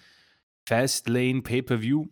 Fastlane 0.68 1.42
Pay-Per-View. 1.42 2.08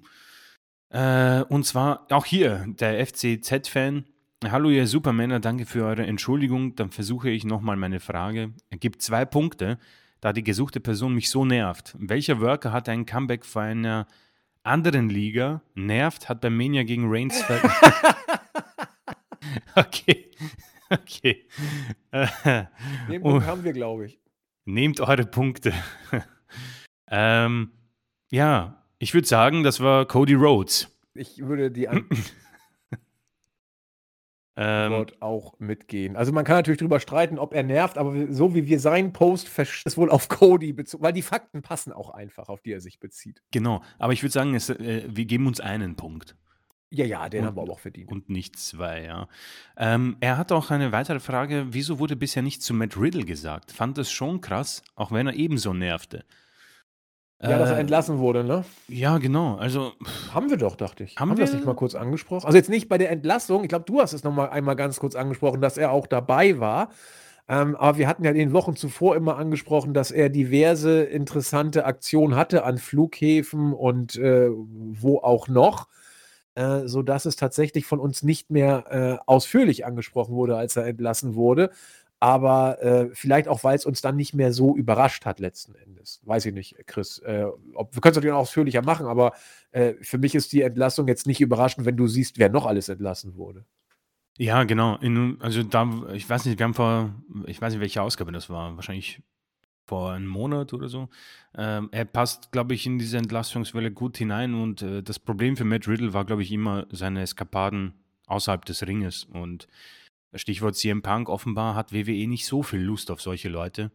Äh, 0.90 1.44
und 1.44 1.66
zwar 1.66 2.08
auch 2.12 2.26
hier 2.26 2.66
der 2.68 3.06
FCZ-Fan. 3.06 4.06
Hallo 4.46 4.70
ihr 4.70 4.88
Supermänner, 4.88 5.40
danke 5.40 5.66
für 5.66 5.86
eure 5.86 6.06
Entschuldigung. 6.06 6.76
Dann 6.76 6.92
versuche 6.92 7.30
ich 7.30 7.46
nochmal 7.46 7.78
meine 7.78 8.00
Frage. 8.00 8.54
Er 8.70 8.78
gibt 8.78 9.02
zwei 9.02 9.26
Punkte, 9.26 9.80
da 10.20 10.34
die 10.34 10.44
gesuchte 10.44 10.80
Person 10.80 11.16
mich 11.16 11.30
so 11.30 11.46
nervt. 11.46 11.96
Welcher 11.98 12.42
Worker 12.42 12.72
hat 12.74 12.90
ein 12.90 13.06
Comeback 13.06 13.46
vor 13.46 13.62
einer 13.62 14.06
anderen 14.64 15.10
Liga? 15.10 15.62
Nervt, 15.76 16.28
hat 16.28 16.42
bei 16.42 16.50
Mania 16.50 16.84
gegen 16.84 17.06
Reigns 17.08 17.42
Okay, 19.76 20.32
okay. 20.90 21.46
Äh, 22.12 22.28
Den 23.10 23.22
Oh. 23.24 23.32
Punkt 23.32 23.46
haben 23.46 23.64
wir, 23.64 23.74
glaube 23.74 24.06
ich. 24.08 24.20
Nehmt 24.66 25.00
eure 25.02 25.26
Punkte. 25.26 25.74
ähm, 27.10 27.72
ja, 28.32 28.84
Ich 29.00 29.14
würde 29.14 29.28
sagen, 29.28 29.64
das 29.64 29.80
war 29.82 30.06
Cody 30.08 30.34
Rhodes. 30.36 30.90
Ich 31.14 31.40
würde 31.46 31.70
die 31.72 31.88
Antwort 31.90 32.32
ähm, 34.56 35.06
auch 35.20 35.60
mitgehen. 35.60 36.16
Also 36.16 36.32
man 36.32 36.46
kann 36.46 36.56
natürlich 36.56 36.80
darüber 36.80 37.00
streiten, 37.00 37.38
ob 37.38 37.54
er 37.54 37.64
nervt, 37.64 37.98
aber 37.98 38.32
so 38.32 38.56
wie 38.56 38.66
wir 38.68 38.80
seinen 38.80 39.12
Post 39.14 39.50
ist 39.86 39.98
wohl 39.98 40.10
auf 40.10 40.30
Cody 40.30 40.74
bezogen, 40.74 41.04
weil 41.04 41.14
die 41.14 41.22
Fakten 41.22 41.62
passen 41.62 41.92
auch 41.92 42.12
einfach, 42.12 42.50
auf 42.50 42.62
die 42.62 42.72
er 42.72 42.82
sich 42.82 43.00
bezieht. 43.00 43.42
Genau, 43.52 43.82
aber 44.00 44.14
ich 44.14 44.24
würde 44.24 44.32
sagen, 44.34 44.56
es, 44.56 44.70
äh, 44.70 45.04
wir 45.08 45.26
geben 45.26 45.48
uns 45.48 45.60
einen 45.60 45.96
Punkt. 45.96 46.36
Ja, 46.96 47.06
ja, 47.06 47.28
den 47.28 47.42
und, 47.42 47.48
haben 47.48 47.56
wir 47.56 47.62
aber 47.64 47.74
auch 47.74 47.80
verdient. 47.80 48.12
Und 48.12 48.30
nicht 48.30 48.58
zwei, 48.58 49.04
ja. 49.04 49.28
Ähm, 49.78 50.16
er 50.20 50.38
hat 50.38 50.52
auch 50.52 50.70
eine 50.70 50.92
weitere 50.92 51.20
Frage, 51.20 51.66
wieso 51.72 51.98
wurde 51.98 52.16
bisher 52.16 52.44
nicht 52.44 52.62
zu 52.62 52.74
Matt 52.74 52.96
Riddle 52.96 53.26
gesagt? 53.26 53.72
Fand 53.72 53.98
das 53.98 54.12
schon 54.12 54.42
krass, 54.42 54.84
auch 54.96 55.12
wenn 55.12 55.26
er 55.26 55.34
ebenso 55.34 55.74
nervte. 55.74 56.24
Ja, 57.42 57.58
dass 57.58 57.72
er 57.72 57.78
äh, 57.78 57.82
entlassen 57.82 58.20
wurde, 58.20 58.44
ne? 58.44 58.64
Ja, 58.88 59.18
genau. 59.18 59.56
Also 59.56 59.94
haben 60.32 60.52
wir 60.52 60.58
doch, 60.58 60.76
dachte 60.76 61.04
ich. 61.04 61.18
Haben, 61.18 61.32
haben 61.32 61.38
wir 61.38 61.46
das 61.46 61.54
nicht 61.54 61.66
mal 61.66 61.76
kurz 61.76 61.96
angesprochen? 61.96 62.46
Also 62.46 62.58
jetzt 62.58 62.70
nicht 62.70 62.88
bei 62.88 62.98
der 62.98 63.10
Entlassung. 63.10 63.64
Ich 63.64 63.70
glaube, 63.70 63.86
du 63.86 64.00
hast 64.00 64.14
es 64.14 64.24
noch 64.24 64.32
mal 64.32 64.50
einmal 64.50 64.76
ganz 64.76 65.00
kurz 65.00 65.16
angesprochen, 65.16 65.60
dass 65.60 65.78
er 65.78 65.92
auch 65.92 66.06
dabei 66.06 66.60
war. 66.60 66.90
Ähm, 67.50 67.76
aber 67.76 67.98
wir 67.98 68.08
hatten 68.08 68.24
ja 68.24 68.32
in 68.32 68.38
den 68.38 68.54
Wochen 68.54 68.76
zuvor 68.76 69.16
immer 69.16 69.38
angesprochen, 69.38 69.94
dass 69.94 70.12
er 70.12 70.30
diverse 70.30 71.04
interessante 71.04 71.86
Aktionen 71.86 72.36
hatte 72.36 72.64
an 72.64 72.78
Flughäfen 72.78 73.74
und 73.74 74.16
äh, 74.16 74.50
wo 74.52 75.18
auch 75.18 75.50
noch, 75.50 75.88
äh, 76.56 76.88
sodass 76.88 77.26
es 77.26 77.36
tatsächlich 77.36 77.86
von 77.86 78.00
uns 78.00 78.24
nicht 78.24 78.50
mehr 78.50 78.86
äh, 78.90 79.24
ausführlich 79.26 79.86
angesprochen 79.86 80.36
wurde, 80.36 80.58
als 80.58 80.76
er 80.76 80.86
entlassen 80.86 81.36
wurde 81.36 81.72
aber 82.24 82.82
äh, 82.82 83.10
vielleicht 83.12 83.50
auch, 83.50 83.66
weil 83.66 83.76
es 83.76 83.86
uns 83.86 84.00
dann 84.00 84.16
nicht 84.16 84.34
mehr 84.34 84.54
so 84.54 84.78
überrascht 84.78 85.26
hat 85.26 85.42
letzten 85.42 85.76
Endes. 85.76 86.22
Weiß 86.24 86.46
ich 86.46 86.54
nicht, 86.54 86.78
Chris. 86.88 87.18
Äh, 87.18 87.48
ob, 87.74 87.94
wir 87.94 88.00
können 88.00 88.12
es 88.12 88.16
natürlich 88.16 88.32
auch 88.34 88.40
ausführlicher 88.40 88.82
machen, 88.82 89.08
aber 89.08 89.34
äh, 89.74 89.96
für 90.00 90.18
mich 90.18 90.34
ist 90.34 90.54
die 90.54 90.62
Entlassung 90.62 91.10
jetzt 91.10 91.28
nicht 91.28 91.42
überraschend, 91.42 91.86
wenn 91.86 91.98
du 91.98 92.08
siehst, 92.08 92.40
wer 92.40 92.48
noch 92.48 92.66
alles 92.66 92.88
entlassen 92.88 93.36
wurde. 93.36 93.66
Ja, 94.38 94.64
genau. 94.64 94.96
In, 95.00 95.36
also 95.42 95.64
da, 95.64 95.86
ich 96.14 96.30
weiß 96.30 96.46
nicht, 96.46 96.58
wir 96.58 96.64
haben 96.64 96.74
vor, 96.74 97.14
ich 97.46 97.62
weiß 97.62 97.74
nicht, 97.74 97.82
welche 97.82 98.02
Ausgabe 98.02 98.32
das 98.32 98.50
war, 98.50 98.74
wahrscheinlich 98.78 99.22
vor 99.86 100.14
einem 100.14 100.28
Monat 100.28 100.74
oder 100.74 100.88
so. 100.88 101.10
Ähm, 101.56 101.90
er 101.92 102.06
passt, 102.06 102.52
glaube 102.52 102.74
ich, 102.74 102.86
in 102.86 103.00
diese 103.00 103.18
Entlassungswelle 103.18 103.92
gut 103.92 104.18
hinein 104.18 104.56
und 104.56 104.82
äh, 104.82 105.04
das 105.04 105.20
Problem 105.20 105.58
für 105.58 105.66
Matt 105.66 105.88
Riddle 105.88 106.14
war, 106.14 106.26
glaube 106.26 106.44
ich, 106.44 106.52
immer 106.52 106.88
seine 106.92 107.22
Eskapaden 107.22 107.94
außerhalb 108.28 108.66
des 108.66 108.86
Ringes 108.88 109.26
und 109.26 109.68
Stichwort 110.36 110.76
CM 110.76 111.02
Punk, 111.02 111.30
offenbar 111.30 111.76
hat 111.76 111.94
WWE 111.94 112.28
nicht 112.28 112.46
so 112.46 112.64
viel 112.64 112.80
Lust 112.80 113.12
auf 113.12 113.22
solche 113.22 113.50
Leute. 113.50 113.92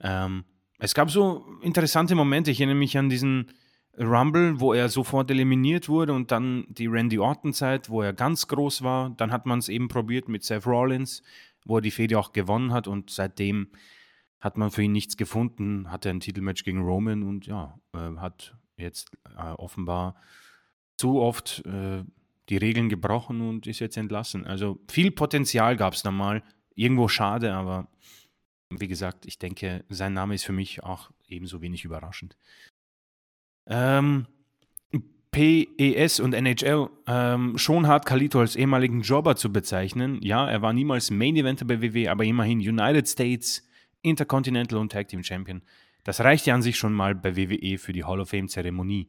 Ähm, 0.00 0.44
es 0.78 0.94
gab 0.94 1.10
so 1.10 1.46
interessante 1.62 2.14
Momente. 2.14 2.50
Ich 2.50 2.60
erinnere 2.60 2.76
mich 2.76 2.98
an 2.98 3.08
diesen 3.08 3.52
Rumble, 3.98 4.60
wo 4.60 4.72
er 4.72 4.88
sofort 4.88 5.30
eliminiert 5.30 5.88
wurde 5.88 6.12
und 6.12 6.30
dann 6.30 6.64
die 6.68 6.86
Randy 6.86 7.18
Orton-Zeit, 7.18 7.90
wo 7.90 8.02
er 8.02 8.12
ganz 8.12 8.48
groß 8.48 8.82
war. 8.82 9.10
Dann 9.10 9.32
hat 9.32 9.46
man 9.46 9.58
es 9.58 9.68
eben 9.68 9.88
probiert 9.88 10.28
mit 10.28 10.44
Seth 10.44 10.66
Rollins, 10.66 11.22
wo 11.64 11.76
er 11.76 11.82
die 11.82 11.90
Fehde 11.90 12.18
auch 12.18 12.32
gewonnen 12.32 12.72
hat 12.72 12.86
und 12.86 13.10
seitdem 13.10 13.68
hat 14.40 14.56
man 14.56 14.70
für 14.70 14.82
ihn 14.82 14.92
nichts 14.92 15.16
gefunden. 15.16 15.90
Hatte 15.90 16.10
ein 16.10 16.20
Titelmatch 16.20 16.64
gegen 16.64 16.82
Roman 16.82 17.22
und 17.22 17.46
ja, 17.46 17.78
äh, 17.94 18.16
hat 18.16 18.56
jetzt 18.76 19.10
äh, 19.36 19.52
offenbar 19.52 20.14
zu 20.96 21.20
oft 21.20 21.64
äh, 21.66 22.04
die 22.48 22.56
Regeln 22.56 22.88
gebrochen 22.88 23.40
und 23.40 23.66
ist 23.66 23.78
jetzt 23.78 23.96
entlassen. 23.96 24.46
Also 24.46 24.78
viel 24.88 25.10
Potenzial 25.10 25.76
gab 25.76 25.94
es 25.94 26.02
da 26.02 26.10
mal. 26.10 26.42
Irgendwo 26.74 27.08
schade, 27.08 27.52
aber 27.52 27.88
wie 28.70 28.88
gesagt, 28.88 29.26
ich 29.26 29.38
denke, 29.38 29.84
sein 29.88 30.14
Name 30.14 30.34
ist 30.34 30.44
für 30.44 30.52
mich 30.52 30.82
auch 30.82 31.10
ebenso 31.28 31.60
wenig 31.60 31.84
überraschend. 31.84 32.36
Ähm, 33.66 34.26
PES 35.32 36.20
und 36.20 36.34
NHL 36.34 36.88
ähm, 37.06 37.56
schon 37.56 37.86
hart 37.86 38.04
Kalito 38.04 38.40
als 38.40 38.56
ehemaligen 38.56 39.02
Jobber 39.02 39.36
zu 39.36 39.52
bezeichnen. 39.52 40.20
Ja, 40.22 40.48
er 40.48 40.62
war 40.62 40.72
niemals 40.72 41.10
Main 41.10 41.36
Eventer 41.36 41.64
bei 41.64 41.80
WWE, 41.80 42.10
aber 42.10 42.24
immerhin 42.24 42.58
United 42.58 43.08
States, 43.08 43.68
Intercontinental 44.02 44.78
und 44.78 44.92
Tag 44.92 45.08
Team 45.08 45.22
Champion. 45.22 45.62
Das 46.04 46.20
reicht 46.20 46.46
ja 46.46 46.54
an 46.54 46.62
sich 46.62 46.76
schon 46.76 46.92
mal 46.92 47.14
bei 47.14 47.36
WWE 47.36 47.78
für 47.78 47.92
die 47.92 48.04
Hall 48.04 48.20
of 48.20 48.30
Fame 48.30 48.48
Zeremonie. 48.48 49.08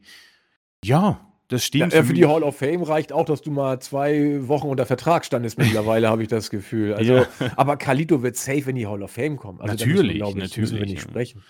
Ja, 0.84 1.26
das 1.48 1.66
stimmt. 1.66 1.94
Ja, 1.94 2.02
für, 2.02 2.08
für 2.08 2.14
die 2.14 2.26
Hall 2.26 2.44
of 2.44 2.58
Fame 2.58 2.84
reicht 2.84 3.12
auch, 3.12 3.26
dass 3.26 3.42
du 3.42 3.52
mal 3.52 3.80
zwei 3.82 4.48
Wochen 4.48 4.68
unter 4.68 4.86
Vertrag 4.86 5.26
standest 5.26 5.58
mittlerweile, 5.58 6.10
habe 6.10 6.24
ich 6.24 6.30
das 6.30 6.50
Gefühl. 6.50 6.94
Also, 6.94 7.16
ja. 7.16 7.28
aber 7.56 7.78
Kalito 7.78 8.24
wird 8.24 8.36
safe 8.36 8.70
in 8.70 8.76
die 8.76 8.88
Hall 8.88 9.04
of 9.04 9.12
Fame 9.12 9.38
kommen. 9.38 9.60
Also 9.62 9.74
natürlich, 9.74 10.20
wir, 10.20 10.28
ich, 10.28 10.36
natürlich. 10.36 10.58
Müssen 10.58 10.80
wir 10.80 10.86
nicht 10.86 11.02
sprechen. 11.02 11.44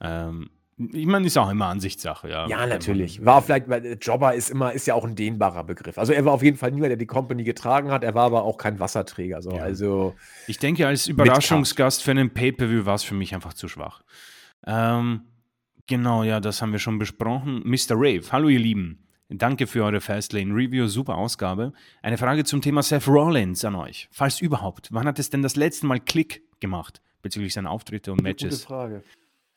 Ähm, 0.00 0.50
ich 0.78 1.06
meine, 1.06 1.26
ist 1.26 1.36
auch 1.36 1.50
immer 1.50 1.66
Ansichtssache, 1.66 2.28
ja. 2.28 2.46
Ja, 2.46 2.64
natürlich. 2.66 3.24
War 3.24 3.42
vielleicht, 3.42 3.68
weil 3.68 3.98
Jobber 4.00 4.34
ist 4.34 4.48
immer, 4.48 4.72
ist 4.72 4.86
ja 4.86 4.94
auch 4.94 5.04
ein 5.04 5.16
dehnbarer 5.16 5.64
Begriff. 5.64 5.98
Also 5.98 6.12
er 6.12 6.24
war 6.24 6.32
auf 6.32 6.42
jeden 6.42 6.56
Fall 6.56 6.70
niemand, 6.70 6.90
der 6.90 6.96
die 6.96 7.06
Company 7.06 7.42
getragen 7.42 7.90
hat. 7.90 8.04
Er 8.04 8.14
war 8.14 8.26
aber 8.26 8.44
auch 8.44 8.58
kein 8.58 8.78
Wasserträger. 8.78 9.42
So. 9.42 9.52
Ja. 9.52 9.62
Also 9.62 10.14
ich 10.46 10.58
denke, 10.58 10.86
als 10.86 11.08
Überraschungsgast 11.08 12.04
für 12.04 12.12
einen 12.12 12.30
Pay-Per-View 12.30 12.86
war 12.86 12.94
es 12.94 13.02
für 13.02 13.14
mich 13.14 13.34
einfach 13.34 13.54
zu 13.54 13.66
schwach. 13.66 14.02
Ähm, 14.66 15.22
genau, 15.88 16.22
ja, 16.22 16.38
das 16.38 16.62
haben 16.62 16.70
wir 16.70 16.78
schon 16.78 16.98
besprochen. 16.98 17.62
Mr. 17.64 17.94
Rave, 17.96 18.22
hallo 18.30 18.48
ihr 18.48 18.60
Lieben. 18.60 19.04
Danke 19.30 19.66
für 19.66 19.84
eure 19.84 20.00
Fastlane 20.00 20.54
Review, 20.54 20.86
super 20.86 21.16
Ausgabe. 21.16 21.72
Eine 22.02 22.16
Frage 22.18 22.44
zum 22.44 22.62
Thema 22.62 22.82
Seth 22.82 23.08
Rollins 23.08 23.64
an 23.64 23.74
euch. 23.74 24.08
Falls 24.10 24.40
überhaupt, 24.40 24.88
wann 24.92 25.06
hat 25.06 25.18
es 25.18 25.28
denn 25.28 25.42
das 25.42 25.56
letzte 25.56 25.86
Mal 25.86 25.98
Klick 25.98 26.42
gemacht 26.60 27.02
bezüglich 27.20 27.52
seiner 27.52 27.70
Auftritte 27.70 28.12
und 28.12 28.22
Matches? 28.22 28.60
Gute 28.60 28.66
Frage. 28.66 29.02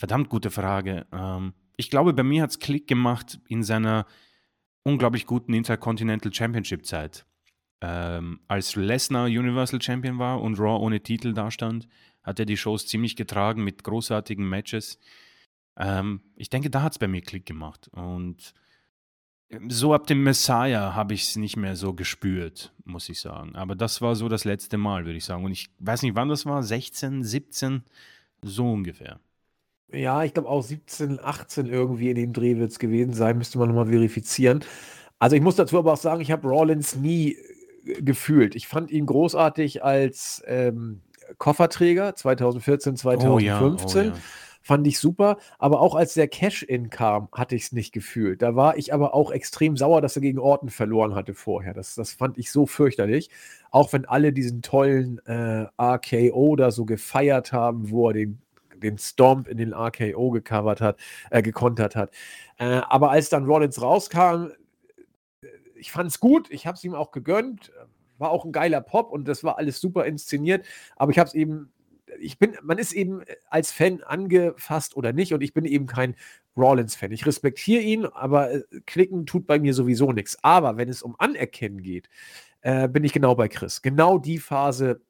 Verdammt 0.01 0.29
gute 0.29 0.49
Frage. 0.49 1.05
Ähm, 1.11 1.53
ich 1.77 1.91
glaube, 1.91 2.11
bei 2.13 2.23
mir 2.23 2.41
hat 2.41 2.49
es 2.49 2.57
Klick 2.57 2.87
gemacht 2.87 3.39
in 3.47 3.61
seiner 3.61 4.07
unglaublich 4.81 5.27
guten 5.27 5.53
Intercontinental 5.53 6.33
Championship 6.33 6.87
Zeit. 6.87 7.27
Ähm, 7.81 8.39
als 8.47 8.75
Lesnar 8.75 9.25
Universal 9.25 9.79
Champion 9.79 10.17
war 10.17 10.41
und 10.41 10.57
Raw 10.57 10.83
ohne 10.83 11.01
Titel 11.01 11.33
dastand, 11.33 11.87
hat 12.23 12.39
er 12.39 12.47
die 12.47 12.57
Shows 12.57 12.87
ziemlich 12.87 13.15
getragen 13.15 13.63
mit 13.63 13.83
großartigen 13.83 14.43
Matches. 14.49 14.97
Ähm, 15.77 16.21
ich 16.35 16.49
denke, 16.49 16.71
da 16.71 16.81
hat 16.81 16.93
es 16.93 16.97
bei 16.97 17.07
mir 17.07 17.21
Klick 17.21 17.45
gemacht. 17.45 17.87
Und 17.89 18.55
so 19.67 19.93
ab 19.93 20.07
dem 20.07 20.23
Messiah 20.23 20.95
habe 20.95 21.13
ich 21.13 21.27
es 21.27 21.35
nicht 21.35 21.57
mehr 21.57 21.75
so 21.75 21.93
gespürt, 21.93 22.73
muss 22.85 23.07
ich 23.07 23.19
sagen. 23.19 23.55
Aber 23.55 23.75
das 23.75 24.01
war 24.01 24.15
so 24.15 24.29
das 24.29 24.45
letzte 24.45 24.79
Mal, 24.79 25.05
würde 25.05 25.17
ich 25.17 25.25
sagen. 25.25 25.45
Und 25.45 25.51
ich 25.51 25.69
weiß 25.77 26.01
nicht, 26.01 26.15
wann 26.15 26.29
das 26.29 26.47
war, 26.47 26.63
16, 26.63 27.23
17, 27.23 27.83
so 28.41 28.71
ungefähr. 28.71 29.19
Ja, 29.93 30.23
ich 30.23 30.33
glaube 30.33 30.49
auch 30.49 30.63
17, 30.63 31.19
18 31.21 31.67
irgendwie 31.67 32.09
in 32.09 32.15
dem 32.15 32.33
Dreh 32.33 32.57
wird 32.57 32.71
es 32.71 32.79
gewesen 32.79 33.13
sein, 33.13 33.37
müsste 33.37 33.57
man 33.57 33.67
nochmal 33.67 33.87
verifizieren. 33.87 34.63
Also 35.19 35.35
ich 35.35 35.41
muss 35.41 35.55
dazu 35.55 35.77
aber 35.77 35.93
auch 35.93 35.97
sagen, 35.97 36.21
ich 36.21 36.31
habe 36.31 36.47
Rollins 36.47 36.95
nie 36.95 37.37
äh, 37.85 38.01
gefühlt. 38.01 38.55
Ich 38.55 38.67
fand 38.67 38.91
ihn 38.91 39.05
großartig 39.05 39.83
als 39.83 40.43
ähm, 40.47 41.01
Kofferträger 41.37 42.15
2014, 42.15 42.95
2015. 42.95 43.29
Oh 43.31 43.39
ja, 43.39 43.61
oh 43.61 43.99
ja 43.99 44.13
fand 44.61 44.87
ich 44.87 44.99
super. 44.99 45.37
Aber 45.59 45.81
auch 45.81 45.95
als 45.95 46.13
der 46.13 46.27
Cash-In 46.27 46.89
kam, 46.89 47.27
hatte 47.31 47.55
ich 47.55 47.63
es 47.63 47.71
nicht 47.71 47.91
gefühlt. 47.91 48.41
Da 48.41 48.55
war 48.55 48.77
ich 48.77 48.93
aber 48.93 49.13
auch 49.13 49.31
extrem 49.31 49.75
sauer, 49.75 50.01
dass 50.01 50.15
er 50.15 50.21
gegen 50.21 50.39
Orton 50.39 50.69
verloren 50.69 51.15
hatte 51.15 51.33
vorher. 51.33 51.73
Das, 51.73 51.95
das 51.95 52.13
fand 52.13 52.37
ich 52.37 52.51
so 52.51 52.65
fürchterlich. 52.65 53.29
Auch 53.71 53.91
wenn 53.93 54.05
alle 54.05 54.31
diesen 54.33 54.61
tollen 54.61 55.19
äh, 55.25 55.65
RKO 55.81 56.55
da 56.55 56.71
so 56.71 56.85
gefeiert 56.85 57.51
haben, 57.51 57.89
wo 57.89 58.09
er 58.09 58.13
den 58.13 58.41
den 58.81 58.97
Stomp 58.97 59.47
in 59.47 59.57
den 59.57 59.73
RKO 59.73 60.31
gecovert 60.31 60.81
hat, 60.81 60.99
äh, 61.29 61.41
gekontert 61.41 61.95
hat. 61.95 62.11
Äh, 62.57 62.81
aber 62.89 63.11
als 63.11 63.29
dann 63.29 63.45
Rollins 63.45 63.81
rauskam, 63.81 64.47
ich 65.75 65.91
fand 65.91 66.11
es 66.11 66.19
gut, 66.19 66.51
ich 66.51 66.67
habe 66.67 66.75
es 66.75 66.83
ihm 66.83 66.93
auch 66.93 67.11
gegönnt, 67.11 67.71
war 68.17 68.31
auch 68.31 68.45
ein 68.45 68.51
geiler 68.51 68.81
Pop 68.81 69.11
und 69.11 69.27
das 69.27 69.43
war 69.43 69.57
alles 69.57 69.81
super 69.81 70.05
inszeniert, 70.05 70.65
aber 70.95 71.11
ich 71.11 71.19
habe 71.19 71.27
es 71.27 71.33
eben 71.33 71.71
ich 72.19 72.37
bin, 72.37 72.57
man 72.61 72.77
ist 72.77 72.93
eben 72.93 73.21
äh, 73.21 73.35
als 73.49 73.71
Fan 73.71 74.03
angefasst 74.03 74.95
oder 74.95 75.13
nicht 75.13 75.33
und 75.33 75.41
ich 75.41 75.53
bin 75.53 75.65
eben 75.65 75.87
kein 75.87 76.15
Rollins-Fan. 76.57 77.11
Ich 77.11 77.25
respektiere 77.25 77.81
ihn, 77.81 78.05
aber 78.05 78.51
äh, 78.51 78.63
klicken 78.85 79.25
tut 79.25 79.47
bei 79.47 79.59
mir 79.59 79.73
sowieso 79.73 80.11
nichts. 80.11 80.37
Aber 80.43 80.77
wenn 80.77 80.89
es 80.89 81.01
um 81.01 81.15
Anerkennen 81.17 81.81
geht, 81.81 82.09
äh, 82.61 82.87
bin 82.87 83.03
ich 83.03 83.13
genau 83.13 83.35
bei 83.35 83.47
Chris. 83.47 83.81
Genau 83.81 84.17
die 84.17 84.39
Phase 84.39 85.01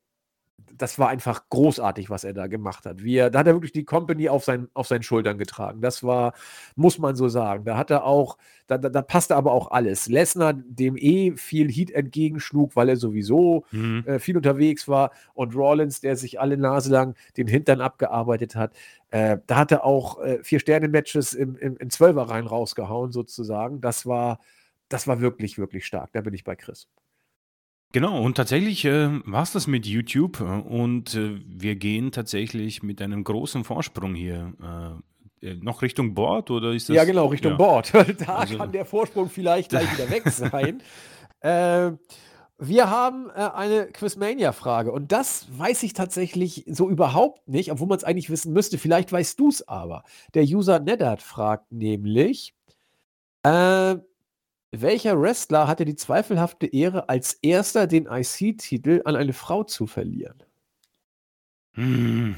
das 0.78 1.00
war 1.00 1.10
einfach 1.10 1.50
großartig, 1.50 2.10
was 2.10 2.24
er 2.24 2.34
da 2.34 2.48
gemacht 2.48 2.86
hat. 2.86 3.04
Wie 3.04 3.16
er, 3.16 3.30
da 3.30 3.40
hat 3.40 3.48
er 3.48 3.54
wirklich 3.54 3.72
die 3.72 3.86
Company 3.86 4.30
auf, 4.30 4.44
sein, 4.44 4.68
auf 4.74 4.88
seinen 4.88 5.04
Schultern 5.04 5.38
getragen. 5.38 5.82
Das 5.82 6.04
war, 6.04 6.34
muss 6.76 6.98
man 6.98 7.16
so 7.16 7.30
sagen. 7.30 7.66
Da 7.66 7.78
hat 7.78 7.92
er 7.92 8.04
auch, 8.06 8.38
da, 8.68 8.78
da, 8.78 8.90
da 8.90 9.02
passte 9.02 9.36
aber 9.36 9.52
auch 9.52 9.72
alles. 9.72 10.08
Lesnar, 10.08 10.54
dem 10.54 10.98
eh 10.98 11.36
viel 11.38 11.72
Heat 11.72 11.92
entgegenschlug, 11.92 12.76
weil 12.76 12.90
er 12.90 12.98
sowieso 12.98 13.66
mhm. 13.72 14.04
äh, 14.06 14.20
viel 14.20 14.38
unterwegs 14.38 14.88
war. 14.88 15.12
Und 15.34 15.56
Rollins, 15.56 16.02
der 16.02 16.16
sich 16.16 16.40
alle 16.40 16.58
Nase 16.58 16.92
lang 16.92 17.16
den 17.38 17.48
Hintern 17.48 17.82
abgearbeitet 17.82 18.56
hat. 18.56 18.74
Äh, 19.12 19.38
da 19.48 19.58
hat 19.58 19.72
er 19.72 19.86
auch 19.86 20.22
äh, 20.22 20.44
Vier-Sterne-Matches 20.44 21.34
im, 21.34 21.56
im, 21.58 21.78
in 21.78 21.90
Zwölfer 21.90 22.24
rein 22.24 22.48
rausgehauen, 22.48 23.12
sozusagen. 23.12 23.82
Das 23.82 24.06
war, 24.06 24.40
das 24.90 25.08
war 25.08 25.22
wirklich, 25.22 25.58
wirklich 25.58 25.86
stark. 25.86 26.12
Da 26.14 26.22
bin 26.22 26.34
ich 26.34 26.44
bei 26.44 26.56
Chris. 26.56 26.88
Genau, 27.94 28.22
und 28.22 28.36
tatsächlich 28.36 28.86
äh, 28.86 29.10
war 29.26 29.44
es 29.44 29.52
das 29.52 29.68
mit 29.68 29.86
YouTube 29.86 30.40
äh, 30.40 30.44
und 30.44 31.14
äh, 31.16 31.40
wir 31.46 31.76
gehen 31.76 32.12
tatsächlich 32.12 32.84
mit 32.84 33.02
einem 33.02 33.24
großen 33.24 33.64
Vorsprung 33.66 34.16
hier 34.16 34.54
äh, 35.42 35.56
noch 35.56 35.82
Richtung 35.82 36.14
Bord 36.14 36.52
oder 36.52 36.72
ist 36.72 36.88
das? 36.88 36.96
Ja, 36.96 37.04
genau, 37.04 37.26
Richtung 37.28 37.52
ja. 37.54 37.58
Bord. 37.58 37.92
da 38.20 38.36
Also- 38.36 38.58
kann 38.58 38.72
der 38.72 38.86
Vorsprung 38.86 39.30
vielleicht 39.30 39.70
gleich 39.70 39.92
wieder 39.94 40.10
weg 40.10 40.24
sein. 40.30 40.82
äh, 41.42 41.92
wir 42.64 42.90
haben 42.92 43.30
äh, 43.32 43.50
eine 43.56 43.88
Quizmania-Frage 43.88 44.92
und 44.92 45.12
das 45.12 45.48
weiß 45.58 45.82
ich 45.82 45.94
tatsächlich 45.94 46.64
so 46.70 46.88
überhaupt 46.90 47.48
nicht, 47.48 47.72
obwohl 47.72 47.88
man 47.88 47.98
es 47.98 48.04
eigentlich 48.04 48.30
wissen 48.30 48.54
müsste. 48.54 48.78
Vielleicht 48.78 49.12
weißt 49.12 49.40
du 49.40 49.50
es 49.50 49.68
aber. 49.68 50.04
Der 50.36 50.44
User 50.44 50.80
Neddard 50.80 51.24
fragt 51.24 51.72
nämlich, 51.72 52.54
äh, 53.44 53.96
welcher 54.72 55.20
Wrestler 55.22 55.68
hatte 55.68 55.86
die 55.86 55.96
zweifelhafte 55.96 56.66
Ehre, 56.66 57.10
als 57.10 57.34
erster 57.42 57.88
den 57.88 58.06
IC-Titel 58.06 59.02
an 59.06 59.16
eine 59.16 59.34
Frau 59.34 59.64
zu 59.64 59.86
verlieren? 59.86 60.44
Hm. 61.74 62.36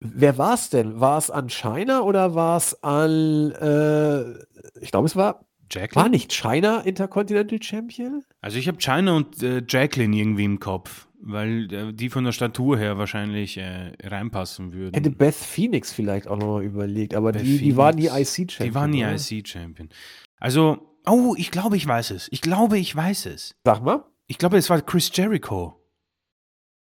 Wer 0.00 0.38
war 0.38 0.54
es 0.54 0.70
denn? 0.70 1.00
War 1.00 1.18
es 1.18 1.30
an 1.30 1.48
China 1.48 2.02
oder 2.02 2.34
war 2.34 2.56
es 2.58 2.82
an, 2.82 3.50
äh, 3.52 4.80
ich 4.80 4.90
glaube, 4.90 5.06
es 5.06 5.16
war, 5.16 5.46
Jacqueline? 5.70 6.04
war 6.04 6.08
nicht 6.08 6.32
China 6.32 6.80
Intercontinental 6.80 7.62
Champion? 7.62 8.22
Also 8.40 8.58
ich 8.58 8.68
habe 8.68 8.78
China 8.78 9.16
und 9.16 9.42
äh, 9.42 9.62
Jacqueline 9.66 10.16
irgendwie 10.16 10.44
im 10.44 10.60
Kopf, 10.60 11.08
weil 11.18 11.72
äh, 11.72 11.92
die 11.92 12.10
von 12.10 12.24
der 12.24 12.32
Statur 12.32 12.78
her 12.78 12.98
wahrscheinlich 12.98 13.56
äh, 13.56 13.92
reinpassen 14.02 14.74
würden. 14.74 14.94
Hätte 14.94 15.10
Beth 15.10 15.34
Phoenix 15.34 15.92
vielleicht 15.92 16.28
auch 16.28 16.36
noch 16.36 16.46
mal 16.46 16.62
überlegt, 16.62 17.14
aber 17.14 17.32
Beth 17.32 17.42
die, 17.42 17.58
die 17.58 17.76
war 17.76 17.94
nie 17.94 18.08
Phoenix. 18.08 18.38
IC-Champion. 18.38 18.68
Die 18.68 18.74
war 18.74 18.86
nie? 18.86 19.02
IC-Champion. 19.02 19.88
Also, 20.38 20.96
oh, 21.06 21.34
ich 21.36 21.50
glaube, 21.50 21.76
ich 21.76 21.86
weiß 21.86 22.10
es. 22.10 22.28
Ich 22.30 22.40
glaube, 22.40 22.78
ich 22.78 22.94
weiß 22.94 23.26
es. 23.26 23.54
Sag 23.64 23.82
mal. 23.82 24.04
Ich 24.26 24.38
glaube, 24.38 24.56
es 24.58 24.70
war 24.70 24.80
Chris 24.82 25.10
Jericho. 25.14 25.80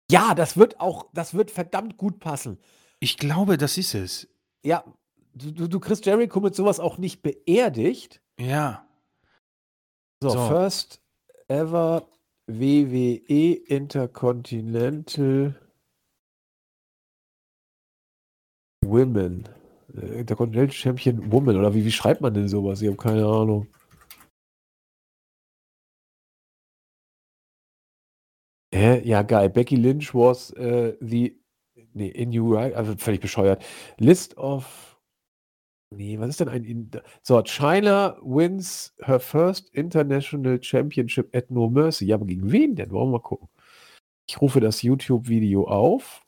Ja, 0.09 0.33
das 0.33 0.57
wird 0.57 0.79
auch, 0.79 1.09
das 1.13 1.33
wird 1.33 1.51
verdammt 1.51 1.97
gut 1.97 2.19
passen. 2.19 2.59
Ich 2.99 3.17
glaube, 3.17 3.57
das 3.57 3.77
ist 3.77 3.93
es. 3.93 4.27
Ja, 4.63 4.83
du, 5.33 5.51
du, 5.51 5.67
du 5.67 5.79
kriegst 5.79 6.05
Jericho 6.05 6.39
mit 6.39 6.55
sowas 6.55 6.79
auch 6.79 6.97
nicht 6.97 7.21
beerdigt. 7.21 8.21
Ja. 8.39 8.87
So, 10.21 10.29
So. 10.29 10.47
first 10.47 11.01
ever 11.47 12.07
WWE 12.47 13.53
Intercontinental 13.67 15.55
Women. 18.83 19.47
Äh, 19.97 20.19
Intercontinental 20.19 20.71
Champion 20.73 21.31
Woman. 21.31 21.57
Oder 21.57 21.73
wie, 21.73 21.85
wie 21.85 21.91
schreibt 21.91 22.21
man 22.21 22.33
denn 22.33 22.47
sowas? 22.47 22.81
Ich 22.81 22.87
habe 22.87 22.97
keine 22.97 23.25
Ahnung. 23.25 23.67
Hä? 28.73 29.01
Ja, 29.03 29.21
geil. 29.23 29.49
Becky 29.49 29.75
Lynch 29.75 30.13
was 30.13 30.51
äh, 30.51 30.97
the. 31.01 31.39
Nee, 31.93 32.09
in 32.09 32.31
you 32.31 32.53
right? 32.53 32.75
Also 32.75 32.95
völlig 32.97 33.21
bescheuert. 33.21 33.63
List 33.97 34.37
of. 34.37 34.99
Nee, 35.95 36.19
was 36.19 36.29
ist 36.29 36.39
denn 36.41 36.49
ein. 36.49 36.63
In 36.63 36.91
so, 37.23 37.41
China 37.43 38.17
wins 38.21 38.93
her 39.01 39.19
first 39.19 39.69
international 39.73 40.61
championship 40.61 41.35
at 41.35 41.49
No 41.49 41.69
Mercy. 41.69 42.05
Ja, 42.05 42.15
aber 42.15 42.25
gegen 42.25 42.51
wen 42.51 42.75
denn? 42.75 42.91
Wollen 42.91 43.09
wir 43.09 43.19
mal 43.19 43.21
gucken. 43.21 43.49
Ich 44.29 44.41
rufe 44.41 44.59
das 44.59 44.81
YouTube-Video 44.81 45.67
auf. 45.67 46.26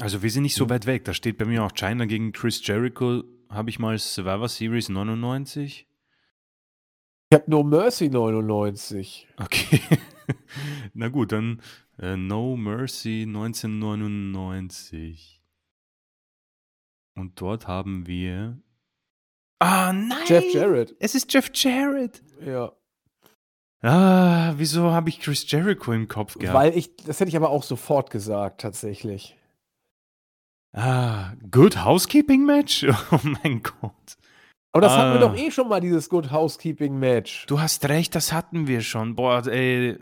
Also 0.00 0.22
wir 0.22 0.30
sind 0.30 0.42
nicht 0.42 0.54
so 0.54 0.68
weit 0.68 0.86
weg. 0.86 1.04
Da 1.04 1.14
steht 1.14 1.38
bei 1.38 1.44
mir 1.44 1.64
auch 1.64 1.72
China 1.72 2.04
gegen 2.04 2.32
Chris 2.32 2.64
Jericho. 2.66 3.24
Habe 3.48 3.70
ich 3.70 3.78
mal 3.78 3.98
Survivor 3.98 4.48
Series 4.48 4.88
99. 4.88 5.86
Ich 7.30 7.34
habe 7.34 7.50
No 7.50 7.62
Mercy 7.62 8.08
99. 8.08 9.28
Okay. 9.36 9.80
Na 10.94 11.08
gut, 11.08 11.32
dann 11.32 11.62
äh, 11.98 12.16
No 12.16 12.56
Mercy 12.56 13.24
1999. 13.26 15.42
Und 17.14 17.40
dort 17.40 17.66
haben 17.66 18.06
wir. 18.06 18.60
Ah, 19.58 19.92
nein! 19.92 20.18
Jeff 20.26 20.44
Jarrett. 20.52 20.94
Es 21.00 21.14
ist 21.14 21.32
Jeff 21.32 21.50
Jarrett. 21.54 22.22
Ja. 22.44 22.72
Ah, 23.80 24.54
wieso 24.56 24.90
habe 24.90 25.08
ich 25.08 25.20
Chris 25.20 25.50
Jericho 25.50 25.92
im 25.92 26.08
Kopf 26.08 26.38
gehabt? 26.38 26.54
Weil 26.54 26.76
ich, 26.76 26.96
das 26.96 27.20
hätte 27.20 27.28
ich 27.28 27.36
aber 27.36 27.50
auch 27.50 27.62
sofort 27.62 28.10
gesagt, 28.10 28.60
tatsächlich. 28.60 29.36
Ah, 30.76 31.32
Good 31.50 31.84
Housekeeping 31.84 32.44
Match? 32.44 32.84
Oh 33.10 33.18
mein 33.42 33.62
Gott. 33.62 33.92
Aber 34.72 34.82
das 34.82 34.92
hatten 34.92 35.18
wir 35.18 35.26
Ah. 35.26 35.30
doch 35.30 35.36
eh 35.38 35.50
schon 35.50 35.68
mal, 35.68 35.80
dieses 35.80 36.08
Good 36.10 36.30
Housekeeping 36.30 36.98
Match. 36.98 37.46
Du 37.46 37.60
hast 37.60 37.88
recht, 37.88 38.14
das 38.14 38.32
hatten 38.32 38.66
wir 38.66 38.82
schon. 38.82 39.14
Boah, 39.16 39.46
ey, 39.46 39.98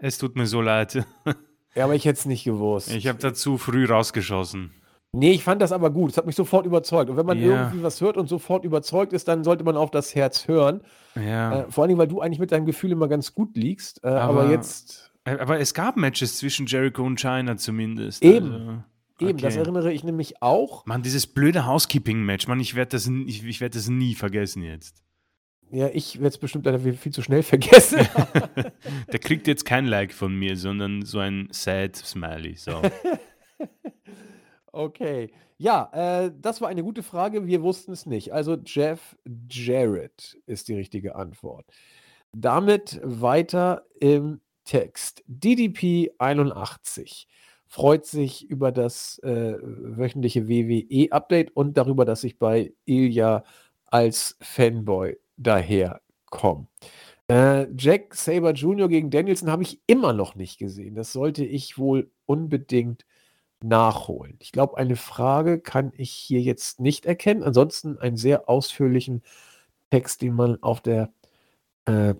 es 0.00 0.18
tut 0.18 0.36
mir 0.36 0.46
so 0.46 0.60
leid. 0.60 1.04
Ja, 1.76 1.84
aber 1.84 1.94
ich 1.94 2.04
hätte 2.04 2.18
es 2.18 2.26
nicht 2.26 2.42
gewusst. 2.42 2.92
Ich 2.92 3.06
habe 3.06 3.20
da 3.20 3.32
zu 3.32 3.56
früh 3.56 3.86
rausgeschossen. 3.86 4.72
Nee, 5.12 5.30
ich 5.30 5.44
fand 5.44 5.62
das 5.62 5.70
aber 5.70 5.90
gut. 5.90 6.10
Es 6.10 6.16
hat 6.16 6.26
mich 6.26 6.34
sofort 6.34 6.66
überzeugt. 6.66 7.08
Und 7.10 7.16
wenn 7.16 7.24
man 7.24 7.38
Ja. 7.38 7.46
irgendwie 7.46 7.84
was 7.84 8.00
hört 8.00 8.16
und 8.16 8.28
sofort 8.28 8.64
überzeugt 8.64 9.12
ist, 9.12 9.28
dann 9.28 9.44
sollte 9.44 9.62
man 9.62 9.76
auf 9.76 9.92
das 9.92 10.16
Herz 10.16 10.48
hören. 10.48 10.80
Ja. 11.14 11.60
Äh, 11.60 11.70
vor 11.70 11.82
allen 11.84 11.90
Dingen, 11.90 12.00
weil 12.00 12.08
du 12.08 12.20
eigentlich 12.20 12.40
mit 12.40 12.50
deinem 12.50 12.66
Gefühl 12.66 12.90
immer 12.90 13.06
ganz 13.06 13.34
gut 13.36 13.56
liegst. 13.56 14.02
Äh, 14.02 14.08
aber, 14.08 14.40
Aber- 14.42 14.50
jetzt, 14.50 15.12
Aber 15.24 15.60
es 15.60 15.72
gab 15.72 15.96
Matches 15.96 16.38
zwischen 16.38 16.66
Jericho 16.66 17.04
und 17.04 17.20
China 17.20 17.56
zumindest. 17.56 18.24
Eben. 18.24 18.52
Also, 18.52 18.82
eben, 19.20 19.38
das 19.38 19.54
okay. 19.54 19.62
erinnere 19.62 19.92
ich 19.92 20.04
nämlich 20.04 20.42
auch. 20.42 20.84
Mann, 20.86 21.02
dieses 21.02 21.26
blöde 21.26 21.66
Housekeeping-Match, 21.66 22.46
Mann, 22.48 22.60
ich 22.60 22.74
werde 22.74 22.90
das, 22.90 23.06
ich, 23.06 23.44
ich 23.44 23.60
werd 23.60 23.74
das 23.74 23.88
nie 23.88 24.14
vergessen 24.14 24.62
jetzt. 24.62 25.02
Ja, 25.70 25.88
ich 25.92 26.16
werde 26.16 26.28
es 26.28 26.38
bestimmt 26.38 26.66
leider 26.66 26.80
viel 26.80 27.12
zu 27.12 27.22
schnell 27.22 27.44
vergessen. 27.44 28.00
Der 29.12 29.20
kriegt 29.20 29.46
jetzt 29.46 29.64
kein 29.64 29.86
Like 29.86 30.12
von 30.12 30.34
mir, 30.34 30.56
sondern 30.56 31.02
so 31.02 31.20
ein 31.20 31.48
sad 31.52 31.96
Smiley. 31.96 32.56
So. 32.56 32.82
Okay. 34.72 35.32
Ja, 35.58 35.90
äh, 35.92 36.32
das 36.40 36.60
war 36.60 36.68
eine 36.68 36.82
gute 36.82 37.02
Frage. 37.02 37.46
Wir 37.46 37.62
wussten 37.62 37.92
es 37.92 38.06
nicht. 38.06 38.32
Also 38.32 38.56
Jeff 38.64 39.16
Jarrett 39.50 40.38
ist 40.46 40.68
die 40.68 40.74
richtige 40.74 41.16
Antwort. 41.16 41.66
Damit 42.32 43.00
weiter 43.02 43.84
im 43.98 44.40
Text. 44.64 45.24
DDP 45.26 46.12
81 46.18 47.26
freut 47.70 48.04
sich 48.04 48.50
über 48.50 48.72
das 48.72 49.20
äh, 49.20 49.54
wöchentliche 49.62 50.48
WWE-Update 50.48 51.56
und 51.56 51.76
darüber, 51.76 52.04
dass 52.04 52.24
ich 52.24 52.36
bei 52.36 52.74
Ilya 52.84 53.44
als 53.86 54.36
Fanboy 54.40 55.16
daherkomme. 55.36 56.66
Äh, 57.28 57.68
Jack 57.78 58.16
Saber 58.16 58.54
Jr. 58.54 58.88
gegen 58.88 59.10
Danielson 59.10 59.50
habe 59.52 59.62
ich 59.62 59.80
immer 59.86 60.12
noch 60.12 60.34
nicht 60.34 60.58
gesehen. 60.58 60.96
Das 60.96 61.12
sollte 61.12 61.44
ich 61.44 61.78
wohl 61.78 62.10
unbedingt 62.26 63.06
nachholen. 63.62 64.36
Ich 64.40 64.50
glaube, 64.50 64.76
eine 64.76 64.96
Frage 64.96 65.60
kann 65.60 65.92
ich 65.96 66.10
hier 66.10 66.40
jetzt 66.40 66.80
nicht 66.80 67.06
erkennen. 67.06 67.44
Ansonsten 67.44 67.98
einen 67.98 68.16
sehr 68.16 68.48
ausführlichen 68.48 69.22
Text, 69.90 70.22
den 70.22 70.34
man 70.34 70.60
auf 70.60 70.80
der 70.80 71.12
äh, 71.84 72.14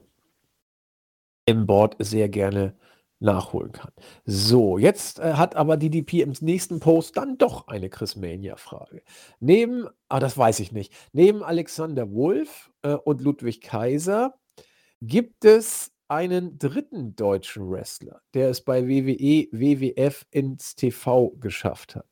im 1.45 1.67
Board 1.67 1.97
sehr 1.99 2.29
gerne 2.29 2.77
nachholen 3.21 3.73
kann. 3.73 3.93
So, 4.25 4.79
jetzt 4.79 5.21
äh, 5.21 5.35
hat 5.35 5.55
aber 5.55 5.77
DDP 5.77 6.23
im 6.23 6.33
nächsten 6.41 6.81
Post 6.81 7.17
dann 7.17 7.39
doch 7.39 7.69
eine 7.69 7.91
Chris 7.91 8.17
Mania-Frage. 8.17 9.03
Neben, 9.39 9.87
ah, 10.09 10.21
das 10.21 10.37
weiß 10.37 10.61
ich 10.61 10.73
nicht, 10.73 10.93
neben 11.13 11.43
Alexander 11.43 12.11
Wolf 12.11 12.71
äh, 12.83 12.95
und 12.95 13.21
Ludwig 13.21 13.61
Kaiser 13.61 14.35
gibt 15.03 15.45
es 15.45 15.93
einen 16.09 16.59
dritten 16.59 17.15
deutschen 17.15 17.71
Wrestler, 17.71 18.21
der 18.35 18.51
es 18.51 18.63
bei 18.63 18.89
WWE, 18.89 19.47
WWF 19.53 20.27
ins 20.31 20.75
TV 20.75 21.31
geschafft 21.39 21.95
hat. 21.95 22.07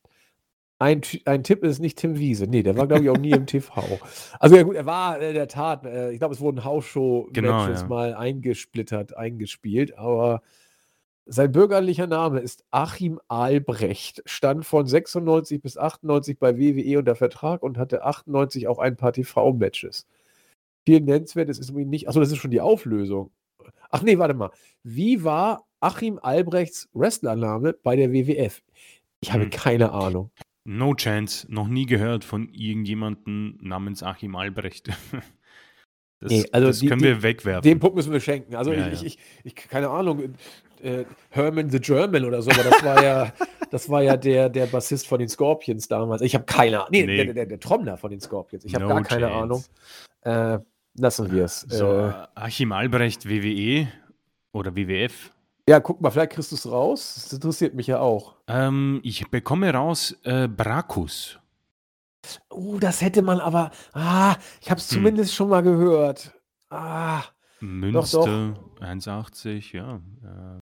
Ein, 0.78 1.00
ein 1.24 1.42
Tipp 1.42 1.64
ist 1.64 1.80
nicht 1.80 1.98
Tim 1.98 2.16
Wiese. 2.16 2.46
Nee, 2.46 2.62
der 2.62 2.76
war, 2.76 2.86
glaube 2.86 3.02
ich, 3.02 3.10
auch 3.10 3.18
nie 3.18 3.32
im 3.32 3.46
TV. 3.46 3.98
Also 4.38 4.54
ja 4.54 4.62
gut, 4.62 4.76
er 4.76 4.86
war 4.86 5.20
äh, 5.20 5.28
in 5.28 5.34
der 5.34 5.48
Tat, 5.48 5.84
äh, 5.84 6.12
ich 6.12 6.20
glaube, 6.20 6.34
es 6.34 6.40
wurden 6.40 6.64
Hausshow-Matches 6.64 7.32
Genau, 7.32 7.68
ja. 7.68 7.86
mal 7.86 8.14
eingesplittert, 8.14 9.16
eingespielt, 9.16 9.98
aber 9.98 10.42
sein 11.30 11.52
bürgerlicher 11.52 12.06
Name 12.06 12.40
ist 12.40 12.64
Achim 12.70 13.20
Albrecht, 13.28 14.22
stand 14.26 14.64
von 14.64 14.86
96 14.86 15.60
bis 15.62 15.76
98 15.76 16.38
bei 16.38 16.58
WWE 16.58 16.98
unter 16.98 17.14
Vertrag 17.14 17.62
und 17.62 17.78
hatte 17.78 18.02
98 18.04 18.66
auch 18.66 18.78
ein 18.78 18.96
paar 18.96 19.12
TV-Matches. 19.12 20.06
Viel 20.86 21.00
nennenswert 21.02 21.48
ist 21.50 21.58
es 21.60 21.70
um 21.70 21.78
ihn 21.78 21.90
nicht. 21.90 22.08
Achso, 22.08 22.20
das 22.20 22.30
ist 22.32 22.38
schon 22.38 22.50
die 22.50 22.62
Auflösung. 22.62 23.30
Ach 23.90 24.02
nee, 24.02 24.18
warte 24.18 24.34
mal. 24.34 24.50
Wie 24.82 25.22
war 25.22 25.66
Achim 25.80 26.18
Albrechts 26.22 26.88
Wrestlername 26.94 27.74
bei 27.82 27.94
der 27.96 28.12
WWF? 28.12 28.62
Ich 29.20 29.32
habe 29.32 29.44
Hm. 29.44 29.50
keine 29.50 29.92
Ahnung. 29.92 30.30
No 30.64 30.94
chance, 30.94 31.46
noch 31.50 31.68
nie 31.68 31.86
gehört 31.86 32.24
von 32.24 32.48
irgendjemandem 32.52 33.58
namens 33.60 34.02
Achim 34.02 34.34
Albrecht. 34.36 34.88
Das, 36.20 36.32
Nee, 36.32 36.46
also 36.50 36.66
das 36.66 36.80
die- 36.80 36.88
können 36.88 36.98
die- 37.00 37.06
wir 37.06 37.22
wegwerfen. 37.22 37.62
Den 37.62 37.78
Punkt 37.78 37.94
müssen 37.94 38.12
wir 38.12 38.18
schenken. 38.18 38.56
Also 38.56 38.72
Ja, 38.72 38.88
ich, 38.88 39.02
ja. 39.02 39.06
ich, 39.06 39.18
ich, 39.44 39.54
keine 39.54 39.88
Ahnung, 39.88 40.34
äh, 40.82 41.04
Herman 41.30 41.70
the 41.70 41.78
German 41.80 42.24
oder 42.24 42.42
so, 42.42 42.50
aber 42.50 42.64
das 42.64 42.82
war 42.84 43.02
ja, 43.02 43.32
das 43.70 43.88
war 43.88 44.02
ja 44.02 44.16
der, 44.16 44.48
der 44.48 44.66
Bassist 44.66 45.06
von 45.06 45.18
den 45.18 45.28
Scorpions 45.28 45.88
damals. 45.88 46.22
Ich 46.22 46.34
habe 46.34 46.44
keine 46.44 46.78
Ahnung. 46.80 46.88
Nee, 46.92 47.06
Nee. 47.06 47.24
Der, 47.24 47.34
der, 47.34 47.46
der 47.46 47.60
Trommler 47.60 47.96
von 47.96 48.10
den 48.10 48.20
Scorpions. 48.20 48.64
Ich 48.64 48.74
habe 48.74 48.84
No 48.84 48.90
gar 48.94 49.02
keine 49.02 49.28
chance. 49.28 49.68
Ahnung. 50.24 50.58
Äh, 50.60 50.64
lassen 50.98 51.30
wir 51.32 51.44
es. 51.44 51.60
So, 51.60 51.86
Äh, 52.08 52.12
Achim 52.34 52.72
Albrecht 52.72 53.28
WWE 53.28 53.88
oder 54.52 54.74
WWF 54.74 55.30
Ja, 55.68 55.80
guck 55.80 56.00
mal, 56.00 56.10
vielleicht 56.10 56.32
kriegst 56.32 56.50
du 56.52 56.56
es 56.56 56.70
raus. 56.70 57.12
Das 57.24 57.32
interessiert 57.32 57.74
mich 57.74 57.86
ja 57.86 58.00
auch. 58.00 58.34
Ähm, 58.48 59.00
ich 59.04 59.30
bekomme 59.30 59.72
raus 59.72 60.16
äh, 60.24 60.48
Brakus. 60.48 61.38
Oh, 62.50 62.78
das 62.80 63.00
hätte 63.00 63.22
man 63.22 63.40
aber. 63.40 63.70
Ah, 63.92 64.36
ich 64.60 64.70
habe 64.70 64.80
es 64.80 64.90
Hm. 64.90 64.96
zumindest 64.98 65.34
schon 65.34 65.48
mal 65.48 65.62
gehört. 65.62 66.32
Ah, 66.68 67.22
Münster 67.60 68.54
1,80, 68.80 69.74
ja. 69.76 70.00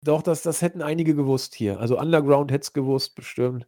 Doch, 0.03 0.21
das, 0.21 0.41
das 0.41 0.61
hätten 0.61 0.81
einige 0.81 1.15
gewusst 1.15 1.53
hier. 1.55 1.79
Also 1.79 1.99
Underground 1.99 2.51
hätte 2.51 2.63
es 2.63 2.73
gewusst, 2.73 3.15
bestimmt. 3.15 3.67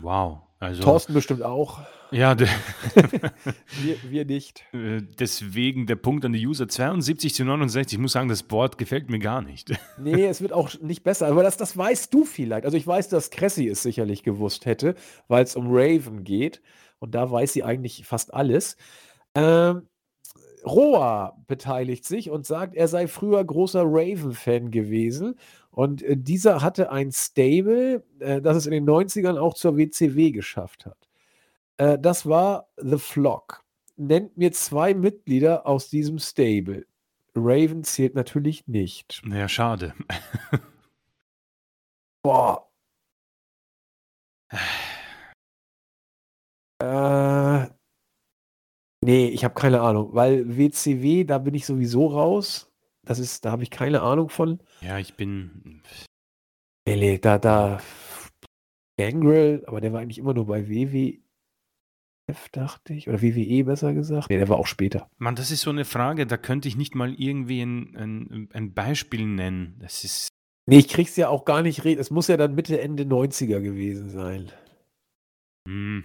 wow. 0.00 0.40
Also, 0.60 0.82
Thorsten 0.82 1.14
bestimmt 1.14 1.44
auch. 1.44 1.78
ja, 2.10 2.36
Wir, 3.80 3.96
wir 4.08 4.24
nicht. 4.24 4.64
äh, 4.72 5.00
deswegen 5.00 5.86
der 5.86 5.94
Punkt 5.94 6.24
an 6.24 6.32
die 6.32 6.44
User 6.44 6.66
72 6.66 7.32
zu 7.32 7.44
69. 7.44 7.96
Ich 7.96 8.02
muss 8.02 8.10
sagen, 8.10 8.28
das 8.28 8.42
Board 8.42 8.76
gefällt 8.76 9.08
mir 9.08 9.20
gar 9.20 9.40
nicht. 9.40 9.70
Nee, 9.98 10.26
es 10.26 10.40
wird 10.40 10.52
auch 10.52 10.70
nicht 10.80 11.04
besser. 11.04 11.28
Aber 11.28 11.44
das, 11.44 11.56
das 11.58 11.76
weißt 11.76 12.12
du 12.12 12.24
vielleicht. 12.24 12.64
Also 12.64 12.76
ich 12.76 12.84
weiß, 12.86 13.08
dass 13.08 13.30
Cressy 13.30 13.68
es 13.68 13.84
sicherlich 13.84 14.24
gewusst 14.24 14.66
hätte, 14.66 14.96
weil 15.28 15.44
es 15.44 15.54
um 15.54 15.66
Raven 15.68 16.24
geht. 16.24 16.60
Und 16.98 17.14
da 17.14 17.30
weiß 17.30 17.52
sie 17.52 17.62
eigentlich 17.62 18.04
fast 18.04 18.34
alles. 18.34 18.76
Ähm, 19.36 19.82
Roa 20.66 21.36
beteiligt 21.46 22.04
sich 22.04 22.30
und 22.30 22.46
sagt, 22.46 22.74
er 22.74 22.88
sei 22.88 23.06
früher 23.06 23.44
großer 23.44 23.82
Raven-Fan 23.84 24.72
gewesen. 24.72 25.36
Und 25.78 26.02
äh, 26.02 26.16
dieser 26.16 26.60
hatte 26.60 26.90
ein 26.90 27.12
Stable, 27.12 28.02
äh, 28.18 28.42
das 28.42 28.56
es 28.56 28.66
in 28.66 28.72
den 28.72 28.84
90ern 28.84 29.38
auch 29.38 29.54
zur 29.54 29.76
WCW 29.76 30.32
geschafft 30.32 30.86
hat. 30.86 31.08
Äh, 31.76 32.00
das 32.00 32.26
war 32.26 32.68
The 32.78 32.98
Flock. 32.98 33.62
Nennt 33.96 34.36
mir 34.36 34.50
zwei 34.50 34.92
Mitglieder 34.92 35.68
aus 35.68 35.88
diesem 35.88 36.18
Stable. 36.18 36.84
Raven 37.36 37.84
zählt 37.84 38.16
natürlich 38.16 38.66
nicht. 38.66 39.22
Ja, 39.30 39.48
schade. 39.48 39.94
Boah. 42.24 42.68
Äh, 46.82 47.68
nee, 49.04 49.28
ich 49.28 49.44
habe 49.44 49.54
keine 49.54 49.80
Ahnung, 49.82 50.12
weil 50.12 50.56
WCW, 50.56 51.22
da 51.22 51.38
bin 51.38 51.54
ich 51.54 51.66
sowieso 51.66 52.08
raus. 52.08 52.67
Das 53.08 53.18
ist, 53.18 53.46
da 53.46 53.52
habe 53.52 53.62
ich 53.62 53.70
keine 53.70 54.02
Ahnung 54.02 54.28
von. 54.28 54.60
Ja, 54.82 54.98
ich 54.98 55.14
bin. 55.14 55.80
Nee, 56.86 57.16
da, 57.16 57.38
da. 57.38 57.80
Gangrel, 58.98 59.64
aber 59.66 59.80
der 59.80 59.94
war 59.94 60.00
eigentlich 60.00 60.18
immer 60.18 60.34
nur 60.34 60.44
bei 60.46 60.68
WWF, 60.68 61.18
dachte 62.52 62.92
ich. 62.92 63.08
Oder 63.08 63.22
WWE 63.22 63.64
besser 63.64 63.94
gesagt. 63.94 64.28
Nee, 64.28 64.36
der 64.36 64.50
war 64.50 64.58
auch 64.58 64.66
später. 64.66 65.08
Mann, 65.16 65.36
das 65.36 65.50
ist 65.50 65.62
so 65.62 65.70
eine 65.70 65.86
Frage, 65.86 66.26
da 66.26 66.36
könnte 66.36 66.68
ich 66.68 66.76
nicht 66.76 66.94
mal 66.94 67.14
irgendwie 67.14 67.62
ein, 67.62 67.96
ein, 67.96 68.48
ein 68.52 68.74
Beispiel 68.74 69.24
nennen. 69.24 69.78
Das 69.80 70.04
ist. 70.04 70.28
Nee, 70.66 70.80
ich 70.80 70.88
krieg's 70.88 71.16
ja 71.16 71.30
auch 71.30 71.46
gar 71.46 71.62
nicht 71.62 71.84
reden. 71.84 72.02
Es 72.02 72.10
muss 72.10 72.28
ja 72.28 72.36
dann 72.36 72.54
Mitte, 72.54 72.78
Ende 72.78 73.04
90er 73.04 73.60
gewesen 73.62 74.10
sein. 74.10 74.52
Hm. 75.66 76.04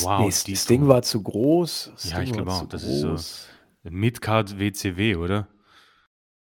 Wow, 0.00 0.20
nee, 0.20 0.32
die 0.46 0.52
das 0.52 0.66
Ding 0.66 0.86
war 0.86 1.02
zu 1.02 1.24
groß. 1.24 1.92
Ja, 2.04 2.22
ich 2.22 2.32
glaube 2.32 2.52
auch, 2.52 2.68
das 2.68 2.84
ist 2.84 3.00
so- 3.00 3.08
groß. 3.08 3.48
Midcard 3.84 4.60
WCW, 4.60 5.16
oder? 5.16 5.48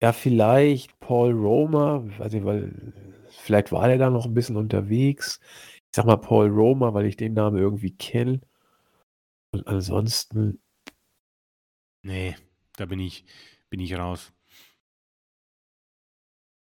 Ja, 0.01 0.13
vielleicht 0.13 0.99
Paul 0.99 1.31
Roma, 1.33 2.03
weiß 2.19 2.33
nicht, 2.33 2.45
weil 2.45 2.93
vielleicht 3.29 3.71
war 3.71 3.87
der 3.87 3.97
da 3.97 4.09
noch 4.09 4.25
ein 4.25 4.33
bisschen 4.33 4.55
unterwegs. 4.57 5.39
Ich 5.75 5.95
sag 5.95 6.05
mal 6.05 6.17
Paul 6.17 6.49
Roma, 6.49 6.93
weil 6.93 7.05
ich 7.07 7.17
den 7.17 7.33
Namen 7.33 7.57
irgendwie 7.57 7.91
kenne. 7.95 8.41
Und 9.53 9.67
ansonsten, 9.67 10.61
Nee, 12.03 12.35
da 12.77 12.85
bin 12.85 12.99
ich, 12.99 13.25
bin 13.69 13.79
ich 13.79 13.95
raus. 13.97 14.31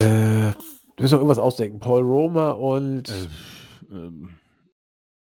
äh, 0.02 0.06
wir 0.06 0.56
müssen 1.04 1.14
noch 1.16 1.20
irgendwas 1.20 1.40
ausdenken. 1.40 1.80
Paul 1.80 2.04
Roma 2.04 2.52
und 2.52 3.10
Äh, 3.10 3.28
ähm, 3.92 4.30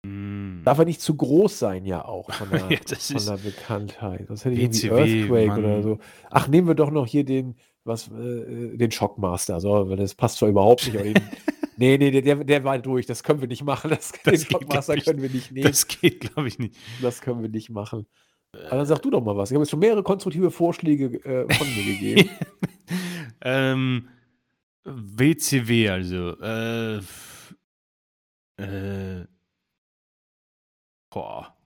hm. 0.05 0.63
darf 0.65 0.79
er 0.79 0.85
nicht 0.85 1.01
zu 1.01 1.17
groß 1.17 1.59
sein, 1.59 1.85
ja 1.85 2.05
auch 2.05 2.31
von 2.33 2.49
der, 2.51 2.71
Ja, 2.71 2.79
von 2.79 3.27
der 3.27 3.37
Bekanntheit. 3.39 4.31
Das 4.31 4.45
hätte 4.45 4.55
ich 4.57 4.63
irgendwie 4.63 4.89
Earthquake 4.91 5.59
oder 5.59 5.69
Mann. 5.69 5.83
so. 5.83 5.99
Ach, 6.31 6.49
nehmen 6.49 6.69
wir 6.69 6.75
doch 6.75 6.91
noch 6.91 7.07
hier 7.07 7.25
den, 7.25 7.57
was, 7.89 8.09
äh, 8.09 8.77
den 8.77 8.91
Shockmaster. 8.91 9.61
So, 9.61 9.97
das 9.97 10.15
passt 10.15 10.39
zwar 10.39 10.49
überhaupt 10.49 10.87
nicht, 10.87 10.97
aber 10.97 11.05
den, 11.05 11.15
nee, 11.77 11.99
nee, 11.99 12.21
der, 12.21 12.37
der 12.45 12.65
war 12.65 12.79
durch. 12.79 13.07
Das 13.07 13.23
können 13.23 13.41
wir 13.41 13.49
nicht 13.49 13.65
machen. 13.65 13.91
Das, 13.91 14.13
den 14.13 14.35
geht, 14.35 14.49
glaub 14.49 14.63
Shockmaster 14.63 14.97
können 14.99 15.23
wir 15.23 15.31
nicht 15.31 15.51
nehmen. 15.51 15.67
Das 15.67 15.89
geht, 15.89 16.21
glaube 16.21 16.49
ich, 16.49 16.59
nicht. 16.59 16.77
Das 17.03 17.21
können 17.21 17.43
wir 17.43 17.49
nicht 17.49 17.71
machen. 17.71 18.07
Aber 18.53 18.77
dann 18.77 18.87
sag 18.87 19.03
du 19.03 19.11
doch 19.11 19.23
mal 19.23 19.37
was. 19.37 19.51
Ich 19.51 19.55
habe 19.55 19.65
jetzt 19.65 19.71
schon 19.71 19.81
mehrere 19.81 20.03
konstruktive 20.03 20.51
Vorschläge 20.51 21.23
äh, 21.25 21.53
von 21.53 21.67
mir 21.75 21.85
gegeben. 21.85 22.31
ähm, 23.43 24.09
WCW, 24.85 25.89
also. 25.91 26.41
Äh, 26.41 26.99
äh, 28.59 29.27
boah. 31.11 31.58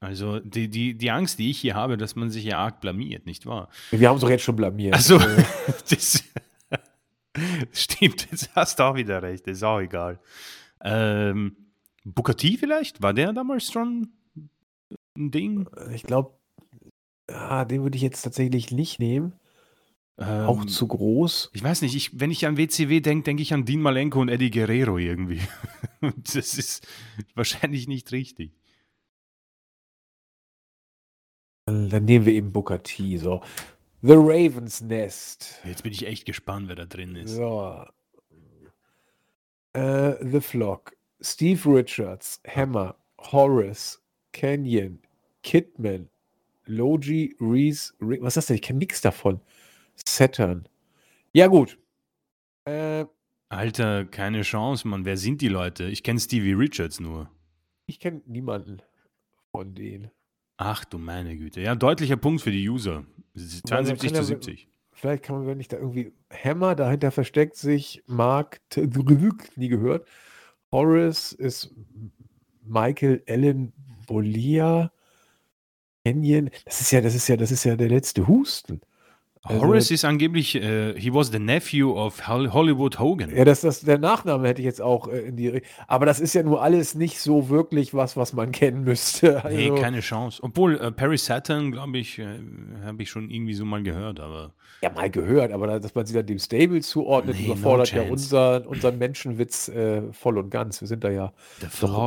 Also 0.00 0.40
die, 0.40 0.68
die, 0.68 0.94
die 0.96 1.10
Angst, 1.10 1.38
die 1.38 1.50
ich 1.50 1.60
hier 1.60 1.74
habe, 1.74 1.98
dass 1.98 2.16
man 2.16 2.30
sich 2.30 2.44
ja 2.44 2.58
arg 2.58 2.80
blamiert, 2.80 3.26
nicht 3.26 3.44
wahr? 3.44 3.68
Wir 3.90 4.08
haben 4.08 4.14
uns 4.14 4.22
doch 4.22 4.30
jetzt 4.30 4.44
schon 4.44 4.56
blamiert. 4.56 4.94
Also, 4.94 5.18
Äh, 5.18 5.44
das 5.90 6.24
stimmt, 7.72 8.28
jetzt 8.30 8.50
hast 8.54 8.78
du 8.78 8.84
auch 8.84 8.94
wieder 8.94 9.22
recht, 9.22 9.46
ist 9.46 9.62
auch 9.62 9.78
egal. 9.80 10.18
Ähm, 10.82 11.54
Booker 12.04 12.34
T 12.34 12.56
vielleicht? 12.56 13.02
War 13.02 13.12
der 13.12 13.34
damals 13.34 13.70
schon 13.70 14.08
ein 15.16 15.30
Ding? 15.30 15.68
ich 15.94 16.02
glaube, 16.02 16.32
ah, 17.28 17.66
den 17.66 17.82
würde 17.82 17.96
ich 17.96 18.02
jetzt 18.02 18.22
tatsächlich 18.22 18.70
nicht 18.70 18.98
nehmen. 19.00 19.34
Ähm, 20.18 20.46
Auch 20.46 20.64
zu 20.66 20.86
groß. 20.86 21.50
Ich 21.54 21.62
weiß 21.62 21.82
nicht, 21.82 21.94
ich, 21.94 22.18
wenn 22.20 22.30
ich 22.30 22.46
an 22.46 22.56
WCW 22.58 23.00
denke, 23.00 23.24
denke 23.24 23.42
ich 23.42 23.54
an 23.54 23.64
Dean 23.64 23.80
Malenko 23.80 24.20
und 24.20 24.28
Eddie 24.28 24.50
Guerrero 24.50 24.98
irgendwie. 24.98 25.40
Das 26.16 26.56
ist 26.56 26.86
wahrscheinlich 27.34 27.86
nicht 27.86 28.10
richtig. 28.12 28.52
Dann 31.70 32.04
nehmen 32.04 32.26
wir 32.26 32.32
eben 32.32 32.52
Booker 32.52 32.82
T. 32.82 33.16
So. 33.16 33.42
The 34.02 34.14
Raven's 34.14 34.80
Nest. 34.80 35.60
Jetzt 35.64 35.82
bin 35.82 35.92
ich 35.92 36.06
echt 36.06 36.24
gespannt, 36.24 36.68
wer 36.68 36.76
da 36.76 36.86
drin 36.86 37.16
ist. 37.16 37.32
So. 37.34 37.84
Äh, 39.72 40.14
The 40.24 40.40
Flock. 40.40 40.96
Steve 41.20 41.60
Richards. 41.68 42.40
Hammer. 42.46 42.96
Horace. 43.18 44.00
Canyon. 44.32 45.00
Kidman. 45.42 46.08
Logie. 46.66 47.34
Reese. 47.40 47.92
Rick. 48.00 48.22
Was 48.22 48.32
ist 48.32 48.36
das 48.36 48.46
denn? 48.46 48.56
Ich 48.56 48.62
kenne 48.62 48.78
nichts 48.78 49.00
davon. 49.00 49.40
Saturn. 50.06 50.66
Ja, 51.32 51.46
gut. 51.46 51.78
Äh, 52.64 53.04
Alter, 53.48 54.04
keine 54.06 54.42
Chance, 54.42 54.86
Mann. 54.88 55.04
Wer 55.04 55.16
sind 55.16 55.40
die 55.40 55.48
Leute? 55.48 55.84
Ich 55.84 56.02
kenne 56.02 56.20
Stevie 56.20 56.52
Richards 56.52 57.00
nur. 57.00 57.30
ich 57.86 57.98
kenne 58.00 58.22
niemanden 58.26 58.82
von 59.50 59.74
denen. 59.74 60.10
Ach 60.62 60.84
du 60.84 60.98
meine 60.98 61.38
Güte. 61.38 61.62
Ja, 61.62 61.74
deutlicher 61.74 62.18
Punkt 62.18 62.42
für 62.42 62.50
die 62.50 62.68
User. 62.68 63.04
Es 63.34 63.44
ist 63.44 63.70
Weil 63.70 63.78
man 63.82 63.96
72 63.96 64.12
kann 64.12 64.24
zu 64.24 64.32
ja- 64.32 64.36
70. 64.38 64.68
Vielleicht 64.92 65.22
kann 65.22 65.36
man, 65.38 65.46
wenn 65.46 65.58
ich 65.58 65.68
da 65.68 65.78
irgendwie 65.78 66.12
Hammer, 66.30 66.74
dahinter 66.74 67.10
versteckt 67.10 67.56
sich 67.56 68.02
Mark, 68.06 68.60
Grück, 68.68 69.56
nie 69.56 69.68
gehört. 69.68 70.06
Horace 70.70 71.32
ist 71.32 71.74
Michael 72.62 73.22
Allen 73.26 73.72
Bolia. 74.06 74.92
Canyon, 76.04 76.50
das 76.66 76.82
ist 76.82 76.90
ja, 76.90 77.00
das 77.00 77.14
ist 77.14 77.26
ja, 77.28 77.38
das 77.38 77.50
ist 77.50 77.64
ja 77.64 77.74
der 77.76 77.88
letzte 77.88 78.26
Husten. 78.28 78.82
Also- 79.42 79.62
Horace 79.66 79.90
ist 79.90 80.04
angeblich, 80.04 80.54
äh, 80.54 80.92
he 81.00 81.14
was 81.14 81.28
the 81.32 81.38
nephew 81.38 81.92
of 81.98 82.28
Hol- 82.28 82.52
Hollywood 82.52 82.98
Hogan. 82.98 83.34
Ja, 83.34 83.46
das, 83.46 83.62
das, 83.62 83.80
der 83.80 83.96
Nachname 83.98 84.46
hätte 84.48 84.60
ich 84.60 84.66
jetzt 84.66 84.82
auch 84.82 85.08
äh, 85.08 85.20
in 85.20 85.36
die. 85.36 85.62
Aber 85.88 86.04
das 86.04 86.20
ist 86.20 86.34
ja 86.34 86.42
nur 86.42 86.60
alles 86.62 86.94
nicht 86.94 87.18
so 87.20 87.48
wirklich 87.48 87.94
was, 87.94 88.18
was 88.18 88.34
man 88.34 88.52
kennen 88.52 88.84
müsste. 88.84 89.42
Also, 89.42 89.56
Nee, 89.56 89.80
keine 89.80 90.00
Chance. 90.00 90.42
Obwohl, 90.42 90.78
äh, 90.78 90.92
Perry 90.92 91.16
Saturn, 91.16 91.72
glaube 91.72 91.96
ich, 91.96 92.18
äh, 92.18 92.26
habe 92.84 93.02
ich 93.02 93.08
schon 93.08 93.30
irgendwie 93.30 93.54
so 93.54 93.64
mal 93.64 93.82
gehört, 93.82 94.20
aber 94.20 94.52
ja, 94.82 94.90
mal 94.90 95.08
gehört, 95.10 95.52
aber 95.52 95.66
da- 95.66 95.78
dass 95.78 95.94
man 95.94 96.04
sie 96.04 96.12
dann 96.14 96.26
dem 96.26 96.38
Stable 96.38 96.80
zuordnet, 96.82 97.36
Nee, 97.38 97.46
no 97.48 97.52
überfordert 97.54 97.92
ja 97.92 97.98
chance. 98.02 98.12
unser, 98.12 98.68
unseren 98.68 98.98
Menschenwitz 98.98 99.68
äh, 99.68 100.02
voll 100.12 100.36
und 100.36 100.50
ganz. 100.50 100.82
Wir 100.82 100.88
sind 100.88 101.02
da 101.02 101.08
ja 101.10 101.32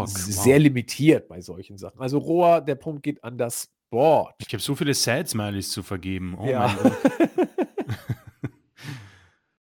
sehr 0.05 0.59
limitiert 0.59 1.27
bei 1.27 1.41
solchen 1.41 1.77
Sachen. 1.79 1.99
Also 1.99 2.19
Roa, 2.19 2.61
der 2.61 2.75
Punkt 2.75 3.01
geht 3.03 3.23
an 3.23 3.37
das 3.39 3.69
Board. 3.93 4.33
Ich 4.39 4.51
habe 4.53 4.61
so 4.61 4.73
viele 4.73 4.95
Sad-Smileys 4.95 5.69
zu 5.69 5.83
vergeben. 5.83 6.35
Oh 6.39 6.47
Ja. 6.47 6.67
mein 6.67 6.77
Gott. 6.77 6.97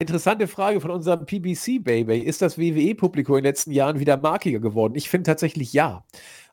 Interessante 0.00 0.48
Frage 0.48 0.80
von 0.80 0.90
unserem 0.90 1.24
PBC-Baby. 1.24 2.18
Ist 2.18 2.42
das 2.42 2.58
WWE-Publikum 2.58 3.36
in 3.36 3.42
den 3.42 3.50
letzten 3.50 3.70
Jahren 3.70 4.00
wieder 4.00 4.16
markiger 4.16 4.58
geworden? 4.58 4.94
Ich 4.96 5.08
finde 5.08 5.24
tatsächlich 5.24 5.72
ja. 5.72 6.04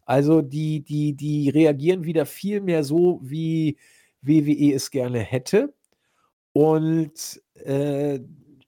Also 0.06 0.44
die, 0.44 0.82
die, 0.84 1.14
die 1.14 1.50
reagieren 1.50 2.04
wieder 2.06 2.28
viel 2.28 2.62
mehr 2.62 2.84
so, 2.84 3.20
wie 3.24 3.78
WWE 4.22 4.74
es 4.74 4.92
gerne 4.92 5.20
hätte. 5.20 5.74
Und 6.54 7.42
äh, 7.64 8.20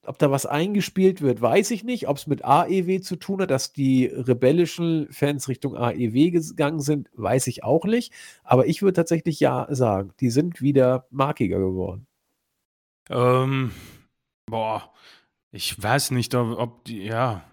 ob 0.08 0.18
da 0.18 0.32
was 0.32 0.46
eingespielt 0.46 1.22
wird, 1.22 1.42
weiß 1.42 1.72
ich 1.72 1.84
nicht. 1.84 2.08
Ob 2.08 2.18
es 2.18 2.28
mit 2.28 2.46
AEW 2.46 3.02
zu 3.02 3.18
tun 3.18 3.42
hat, 3.42 3.52
dass 3.52 3.74
die 3.74 4.06
rebellischen 4.06 5.12
Fans 5.12 5.50
Richtung 5.50 5.76
AEW 5.76 6.32
gegangen 6.32 6.80
sind, 6.80 7.10
weiß 7.14 7.48
ich 7.48 7.64
auch 7.64 7.86
nicht. 7.86 8.14
Aber 8.44 8.68
ich 8.68 8.82
würde 8.82 8.94
tatsächlich 8.94 9.40
ja 9.40 9.68
sagen, 9.70 10.14
die 10.20 10.30
sind 10.30 10.62
wieder 10.62 11.08
markiger 11.12 11.60
geworden. 11.60 12.08
ähm, 13.10 13.72
boah. 14.46 14.92
Ich 15.52 15.82
weiß 15.82 16.12
nicht, 16.12 16.36
ob, 16.36 16.86
die, 16.86 17.04
ja, 17.04 17.44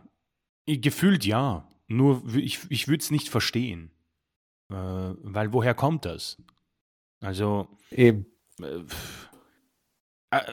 gefühlt 0.67 1.25
ja. 1.25 1.69
Nur 1.87 2.23
ich, 2.35 2.61
ich 2.71 2.89
würde 2.89 3.03
es 3.03 3.11
nicht 3.11 3.29
verstehen. 3.29 3.91
Äh, 4.71 4.75
weil 4.75 5.53
woher 5.53 5.75
kommt 5.75 6.05
das? 6.05 6.41
Also. 7.21 7.69
Eben. 7.91 8.27
Äh, 8.61 8.85
äh, 10.31 10.53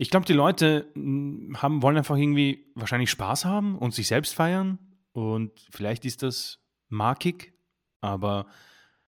ich 0.00 0.08
glaube, 0.08 0.24
die 0.24 0.32
Leute 0.32 0.90
hm, 0.94 1.58
haben, 1.58 1.82
wollen 1.82 1.98
einfach 1.98 2.16
irgendwie 2.16 2.64
wahrscheinlich 2.74 3.10
Spaß 3.10 3.44
haben 3.44 3.76
und 3.76 3.92
sich 3.92 4.08
selbst 4.08 4.34
feiern. 4.34 4.78
Und 5.12 5.52
vielleicht 5.70 6.06
ist 6.06 6.22
das 6.22 6.58
markig, 6.88 7.52
aber 8.00 8.46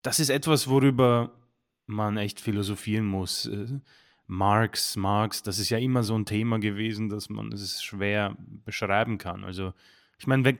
das 0.00 0.20
ist 0.20 0.30
etwas, 0.30 0.68
worüber 0.68 1.34
man 1.84 2.16
echt 2.16 2.40
philosophieren 2.40 3.04
muss. 3.04 3.44
Äh, 3.44 3.80
Marx, 4.26 4.96
Marx, 4.96 5.42
das 5.42 5.58
ist 5.58 5.68
ja 5.68 5.76
immer 5.76 6.02
so 6.02 6.16
ein 6.16 6.24
Thema 6.24 6.58
gewesen, 6.58 7.10
dass 7.10 7.28
man 7.28 7.52
es 7.52 7.82
schwer 7.82 8.34
beschreiben 8.64 9.18
kann. 9.18 9.44
Also 9.44 9.74
ich 10.18 10.26
meine, 10.26 10.56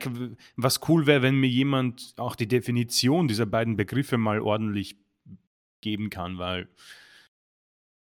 was 0.55 0.87
cool 0.87 1.07
wäre, 1.07 1.23
wenn 1.23 1.39
mir 1.39 1.49
jemand 1.49 2.13
auch 2.17 2.35
die 2.35 2.47
Definition 2.47 3.27
dieser 3.27 3.47
beiden 3.47 3.75
Begriffe 3.75 4.19
mal 4.19 4.39
ordentlich 4.39 4.97
geben 5.81 6.11
kann, 6.11 6.37
weil 6.37 6.67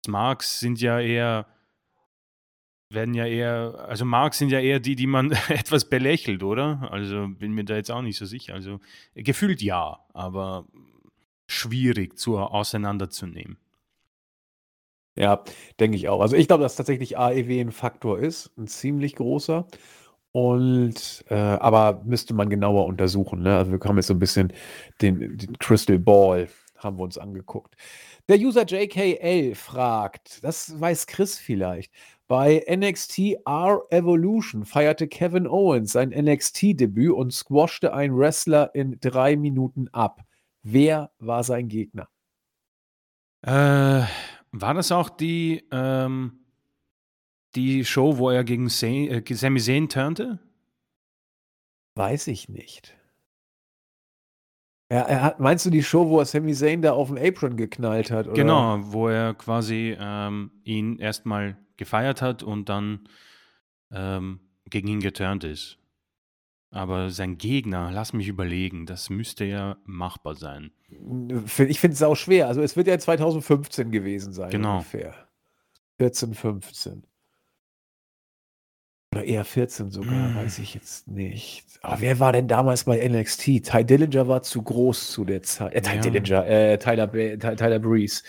Marx 0.06 0.60
sind 0.60 0.80
ja 0.80 1.00
eher, 1.00 1.48
werden 2.94 3.14
ja 3.14 3.26
eher, 3.26 3.86
also 3.88 4.04
Marx 4.04 4.38
sind 4.38 4.50
ja 4.50 4.60
eher 4.60 4.80
die, 4.80 4.96
die 4.96 5.06
man 5.06 5.32
etwas 5.48 5.84
belächelt, 5.86 6.42
oder? 6.42 6.88
Also 6.90 7.28
bin 7.28 7.52
mir 7.52 7.64
da 7.64 7.76
jetzt 7.76 7.90
auch 7.90 8.02
nicht 8.02 8.16
so 8.16 8.26
sicher. 8.26 8.54
Also 8.54 8.80
gefühlt 9.14 9.62
ja, 9.62 10.00
aber 10.12 10.66
schwierig 11.46 12.18
zu 12.18 12.38
auseinanderzunehmen. 12.38 13.58
Ja, 15.16 15.44
denke 15.78 15.96
ich 15.96 16.08
auch. 16.08 16.20
Also 16.20 16.36
ich 16.36 16.48
glaube, 16.48 16.64
dass 16.64 16.76
tatsächlich 16.76 17.16
AEW 17.18 17.60
ein 17.60 17.72
Faktor 17.72 18.18
ist, 18.18 18.50
ein 18.58 18.66
ziemlich 18.66 19.14
großer. 19.14 19.66
Und 20.32 21.24
äh, 21.28 21.34
aber 21.34 22.02
müsste 22.04 22.34
man 22.34 22.50
genauer 22.50 22.86
untersuchen. 22.86 23.42
Ne? 23.42 23.56
Also 23.56 23.70
wir 23.70 23.78
haben 23.80 23.96
jetzt 23.96 24.08
so 24.08 24.14
ein 24.14 24.18
bisschen 24.18 24.52
den, 25.00 25.38
den 25.38 25.58
Crystal 25.58 25.98
Ball 25.98 26.48
haben 26.76 26.98
wir 26.98 27.04
uns 27.04 27.18
angeguckt. 27.18 27.76
Der 28.28 28.38
User 28.38 28.64
JKL 28.66 29.54
fragt, 29.54 30.42
das 30.42 30.78
weiß 30.80 31.06
Chris 31.06 31.38
vielleicht. 31.38 31.92
Bei 32.26 32.64
NXT 32.68 33.36
R 33.44 33.82
Evolution 33.90 34.64
feierte 34.64 35.08
Kevin 35.08 35.46
Owens 35.46 35.92
sein 35.92 36.08
NXT-Debüt 36.08 37.12
und 37.12 37.32
squashte 37.32 37.92
einen 37.92 38.16
Wrestler 38.16 38.74
in 38.74 38.98
drei 39.00 39.36
Minuten 39.36 39.88
ab. 39.88 40.22
Wer 40.62 41.10
war 41.18 41.44
sein 41.44 41.68
Gegner? 41.68 42.08
Äh, 43.42 44.04
war 44.52 44.74
das 44.74 44.90
auch 44.90 45.10
die, 45.10 45.68
ähm, 45.70 46.46
die 47.54 47.84
Show, 47.84 48.16
wo 48.16 48.30
er 48.30 48.42
gegen 48.42 48.68
äh, 48.68 49.22
Sami 49.34 49.60
Zayn 49.60 49.90
turnte? 49.90 50.38
Weiß 51.94 52.26
ich 52.28 52.48
nicht. 52.48 52.96
Er, 54.88 55.02
er 55.06 55.22
hat, 55.22 55.40
meinst 55.40 55.66
du 55.66 55.70
die 55.70 55.82
Show, 55.82 56.08
wo 56.08 56.20
er 56.20 56.24
Sami 56.24 56.54
Zayn 56.54 56.80
da 56.80 56.92
auf 56.92 57.08
den 57.08 57.18
Apron 57.18 57.58
geknallt 57.58 58.10
hat? 58.10 58.26
Oder? 58.28 58.34
Genau, 58.34 58.78
wo 58.80 59.08
er 59.08 59.34
quasi 59.34 59.94
ähm, 59.98 60.50
ihn 60.64 60.98
erstmal 60.98 61.58
gefeiert 61.76 62.22
hat 62.22 62.42
und 62.42 62.68
dann 62.68 63.08
ähm, 63.90 64.40
gegen 64.68 64.88
ihn 64.88 65.00
geturnt 65.00 65.44
ist. 65.44 65.78
Aber 66.70 67.10
sein 67.10 67.38
Gegner, 67.38 67.90
lass 67.92 68.12
mich 68.12 68.26
überlegen, 68.26 68.84
das 68.84 69.08
müsste 69.08 69.44
ja 69.44 69.76
machbar 69.84 70.34
sein. 70.34 70.72
Ich 70.88 71.78
finde 71.78 71.94
es 71.94 72.02
auch 72.02 72.16
schwer. 72.16 72.48
Also 72.48 72.62
es 72.62 72.76
wird 72.76 72.88
ja 72.88 72.98
2015 72.98 73.92
gewesen 73.92 74.32
sein. 74.32 74.50
Genau. 74.50 74.78
Ungefähr. 74.78 75.14
14, 75.98 76.34
15. 76.34 77.04
Oder 79.14 79.24
eher 79.24 79.44
14 79.44 79.92
sogar, 79.92 80.30
mm. 80.30 80.34
weiß 80.34 80.58
ich 80.58 80.74
jetzt 80.74 81.06
nicht. 81.06 81.64
Aber 81.82 82.00
wer 82.00 82.18
war 82.18 82.32
denn 82.32 82.48
damals 82.48 82.82
bei 82.82 83.06
NXT? 83.06 83.62
Ty 83.62 83.84
Dillinger 83.84 84.26
war 84.26 84.42
zu 84.42 84.60
groß 84.60 85.12
zu 85.12 85.24
der 85.24 85.44
Zeit. 85.44 85.72
Äh, 85.74 85.82
Ty 85.82 85.94
ja. 85.94 86.00
Dillinger, 86.00 86.46
äh, 86.48 86.78
Tyler, 86.78 87.12
Tyler 87.38 87.78
Breeze. 87.78 88.24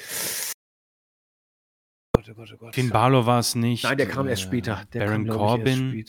Gott, 2.26 2.36
oh 2.38 2.40
Gott, 2.40 2.52
oh 2.54 2.58
Gott. 2.58 2.76
Finn 2.76 2.90
Balor 2.90 3.26
war 3.26 3.40
es 3.40 3.56
nicht. 3.56 3.84
Nein, 3.84 3.98
der 3.98 4.08
kam 4.08 4.28
erst 4.28 4.42
später. 4.42 4.82
Der 4.94 5.06
Baron 5.06 5.28
kam, 5.28 5.38
Corbin. 5.38 6.06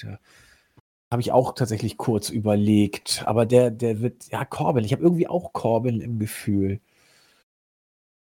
Habe 1.11 1.23
ich 1.23 1.31
auch 1.31 1.55
tatsächlich 1.55 1.97
kurz 1.99 2.31
überlegt. 2.31 3.23
Aber 3.27 3.47
der, 3.47 3.71
der 3.71 4.01
wird, 4.01 4.27
ja, 4.31 4.45
Corbin. 4.45 4.85
Ich 4.85 4.93
habe 4.93 5.03
irgendwie 5.03 5.29
auch 5.29 5.53
Corbin 5.53 6.01
im 6.01 6.19
Gefühl. 6.19 6.81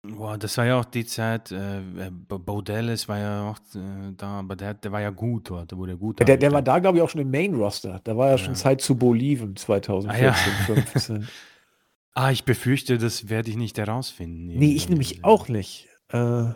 Boah, 0.02 0.36
das 0.36 0.59
war 0.59 0.66
ja 0.66 0.78
auch 0.78 0.85
die 0.85 1.06
Zeit, 1.06 1.51
äh, 1.51 1.78
äh 1.78 2.11
Baudelis 2.11 3.09
war 3.09 3.19
ja 3.19 3.51
auch 3.51 3.59
äh, 3.74 4.12
da, 4.15 4.40
aber 4.40 4.55
der, 4.55 4.74
der 4.74 4.93
war 4.93 5.01
ja 5.01 5.09
gut 5.09 5.48
dort, 5.48 5.70
der 5.70 5.78
wurde 5.78 5.97
gut. 5.97 6.20
Der, 6.20 6.36
der 6.36 6.52
war 6.52 6.61
da, 6.61 6.78
glaube 6.78 6.98
ich, 6.98 7.02
auch 7.02 7.09
schon 7.09 7.23
im 7.23 7.31
Main-Roster. 7.31 8.02
Da 8.05 8.15
war 8.15 8.27
ja, 8.27 8.32
ja. 8.32 8.39
schon 8.39 8.55
Zeit 8.55 8.82
zu 8.82 8.97
Boliven 8.97 9.56
2014, 9.56 10.12
ah, 10.12 10.27
ja. 10.27 10.32
15. 10.35 11.28
ah, 12.12 12.31
ich 12.31 12.44
befürchte, 12.44 12.98
das 12.98 13.31
werde 13.31 13.48
ich 13.48 13.56
nicht 13.56 13.78
herausfinden. 13.78 14.59
Nee, 14.59 14.74
ich 14.74 14.90
nämlich 14.90 15.24
auch 15.24 15.48
nicht. 15.48 15.89
Äh, 16.09 16.51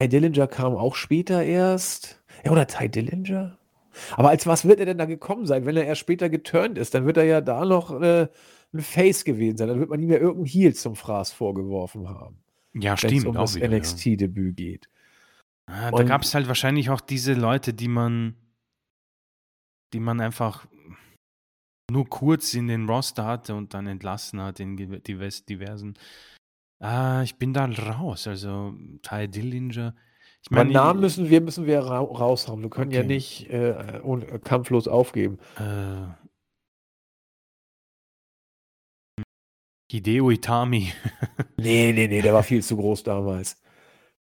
Ty 0.00 0.08
Dillinger 0.08 0.46
kam 0.46 0.74
auch 0.74 0.94
später 0.94 1.44
erst. 1.44 2.22
Ja, 2.44 2.52
oder 2.52 2.66
Ty 2.66 2.88
Dillinger? 2.88 3.58
Aber 4.16 4.30
als 4.30 4.46
was 4.46 4.64
wird 4.64 4.80
er 4.80 4.86
denn 4.86 4.98
da 4.98 5.04
gekommen 5.04 5.46
sein, 5.46 5.66
wenn 5.66 5.76
er 5.76 5.84
erst 5.84 6.00
später 6.00 6.30
geturnt 6.30 6.78
ist? 6.78 6.94
Dann 6.94 7.04
wird 7.04 7.18
er 7.18 7.24
ja 7.24 7.40
da 7.40 7.64
noch 7.64 8.00
äh, 8.00 8.28
ein 8.72 8.80
Face 8.80 9.24
gewesen 9.24 9.58
sein. 9.58 9.68
Dann 9.68 9.78
wird 9.78 9.90
man 9.90 10.00
ihm 10.00 10.10
ja 10.10 10.18
irgendeinen 10.18 10.46
Heal 10.46 10.74
zum 10.74 10.96
Fraß 10.96 11.32
vorgeworfen 11.32 12.08
haben. 12.08 12.38
Ja, 12.72 12.96
stimmt. 12.96 13.12
Wenn 13.12 13.18
es 13.18 13.26
um 13.26 13.34
das 13.34 13.56
NXT-Debüt 13.56 14.56
geht. 14.56 14.88
Ah, 15.66 15.90
da 15.90 16.02
gab 16.02 16.22
es 16.22 16.34
halt 16.34 16.48
wahrscheinlich 16.48 16.90
auch 16.90 17.00
diese 17.00 17.34
Leute, 17.34 17.74
die 17.74 17.88
man, 17.88 18.36
die 19.92 20.00
man 20.00 20.20
einfach 20.20 20.66
nur 21.90 22.08
kurz 22.08 22.54
in 22.54 22.68
den 22.68 22.88
Roster 22.88 23.24
hatte 23.24 23.54
und 23.54 23.74
dann 23.74 23.86
entlassen 23.86 24.40
hat 24.40 24.60
in 24.60 24.76
diversen. 24.76 25.94
Ah, 26.80 27.22
ich 27.22 27.36
bin 27.36 27.52
da 27.52 27.66
raus. 27.66 28.26
Also 28.26 28.74
Ty 29.02 29.28
Dillinger. 29.28 29.94
Ich 30.42 30.50
meine, 30.50 30.70
Namen 30.70 31.00
müssen 31.00 31.28
wir, 31.28 31.42
müssen 31.42 31.66
wir 31.66 31.80
ra 31.80 32.00
raushauen. 32.00 32.62
Wir 32.62 32.70
können 32.70 32.88
okay. 32.88 32.96
ja 32.96 33.02
nicht 33.02 33.50
äh, 33.50 33.70
äh, 33.70 34.38
kampflos 34.38 34.88
aufgeben. 34.88 35.38
Äh, 35.58 36.06
Hideo 39.90 40.30
Itami. 40.30 40.92
nee, 41.58 41.92
nee, 41.92 42.08
nee, 42.08 42.22
der 42.22 42.32
war 42.32 42.42
viel 42.42 42.62
zu 42.62 42.76
groß 42.76 43.02
damals. 43.02 43.60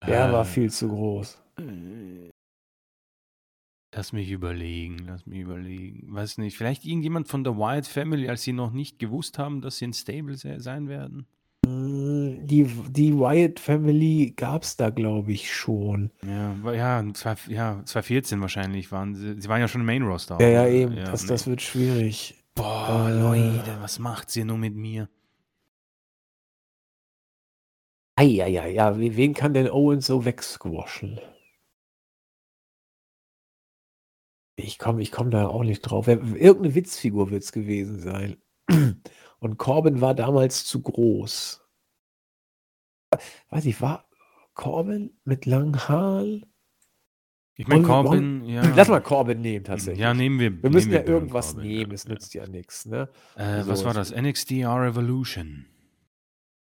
Der 0.06 0.30
äh, 0.30 0.32
war 0.32 0.46
viel 0.46 0.70
zu 0.70 0.90
groß. 0.90 1.42
Lass 3.96 4.12
mich 4.12 4.30
überlegen, 4.30 5.00
lass 5.08 5.26
mich 5.26 5.40
überlegen. 5.40 6.14
Weiß 6.14 6.38
nicht, 6.38 6.58
vielleicht 6.58 6.86
irgendjemand 6.86 7.28
von 7.28 7.44
der 7.44 7.58
Wyatt 7.58 7.88
Family, 7.88 8.30
als 8.30 8.44
sie 8.44 8.54
noch 8.54 8.72
nicht 8.72 9.00
gewusst 9.00 9.40
haben, 9.40 9.62
dass 9.62 9.78
sie 9.78 9.88
ein 9.88 9.94
Stable 9.94 10.36
sein 10.36 10.88
werden? 10.88 11.28
Äh, 11.65 12.38
die, 12.45 12.65
die 12.90 13.18
Wyatt 13.18 13.60
Family 13.60 14.34
gab 14.35 14.64
es 14.64 14.76
da, 14.77 14.90
glaube 14.90 15.31
ich, 15.31 15.53
schon. 15.53 16.11
Ja, 16.26 16.73
ja, 16.73 17.14
zwei, 17.14 17.35
ja, 17.48 17.81
2014 17.85 18.41
wahrscheinlich 18.41 18.91
waren 18.91 19.15
sie. 19.15 19.40
Sie 19.40 19.49
waren 19.49 19.61
ja 19.61 19.68
schon 19.68 19.81
im 19.81 19.88
Main 19.88 20.03
Roster. 20.03 20.40
Ja, 20.40 20.48
ja, 20.48 20.68
eben. 20.68 20.98
Ja, 20.98 21.06
das, 21.06 21.23
nee. 21.23 21.30
das 21.30 21.48
wird 21.48 21.61
schwierig. 21.61 22.44
Boah, 22.56 23.10
äh, 23.10 23.19
Leute, 23.19 23.77
was 23.81 23.99
macht 23.99 24.30
sie 24.30 24.44
nur 24.44 24.57
mit 24.57 24.76
mir? 24.76 25.10
Eieiei, 28.15 28.69
ja, 28.72 28.95
wen 28.98 29.34
kann 29.34 29.56
denn 29.56 29.69
Owens 29.69 30.06
so 30.06 30.23
wegsquashen? 30.23 31.19
Ich 34.56 34.77
komme 34.77 35.02
ich 35.02 35.11
komm 35.11 35.31
da 35.31 35.48
auch 35.48 35.64
nicht 35.64 35.81
drauf. 35.81 36.07
Irgendeine 36.07 36.76
Witzfigur 36.76 37.31
wird 37.31 37.44
es 37.44 37.52
gewesen 37.52 37.99
sein. 37.99 38.38
Und 39.44 39.57
Corbin 39.57 39.99
war 39.99 40.15
damals 40.15 40.64
zu 40.65 40.82
groß. 40.82 41.61
Weiß 43.49 43.65
ich, 43.65 43.82
war 43.82 44.07
Corbin 44.53 45.20
mit 45.26 45.45
langen 45.45 45.78
Haaren? 45.88 46.45
Ich 47.56 47.68
meine, 47.68 47.84
Corbin, 47.84 48.45
ja. 48.45 48.64
Lass 48.74 48.88
mal 48.88 49.02
Corbin 49.02 49.41
nehmen, 49.41 49.65
tatsächlich. 49.65 49.99
Ja, 49.99 50.14
nehmen 50.14 50.40
wir. 50.40 50.64
Wir 50.64 50.70
müssen 50.70 50.94
ja 50.94 51.03
irgendwas 51.03 51.56
Corbin, 51.56 51.70
nehmen, 51.70 51.91
es 51.91 52.06
ja. 52.06 52.11
nützt 52.11 52.34
ja 52.34 52.48
nichts, 52.48 52.86
ne? 52.86 53.10
Äh, 53.36 53.64
was 53.65 53.84
war 53.84 53.94
das? 53.94 54.15
NXT 54.15 54.52
R 54.52 54.88
Evolution. 54.88 55.68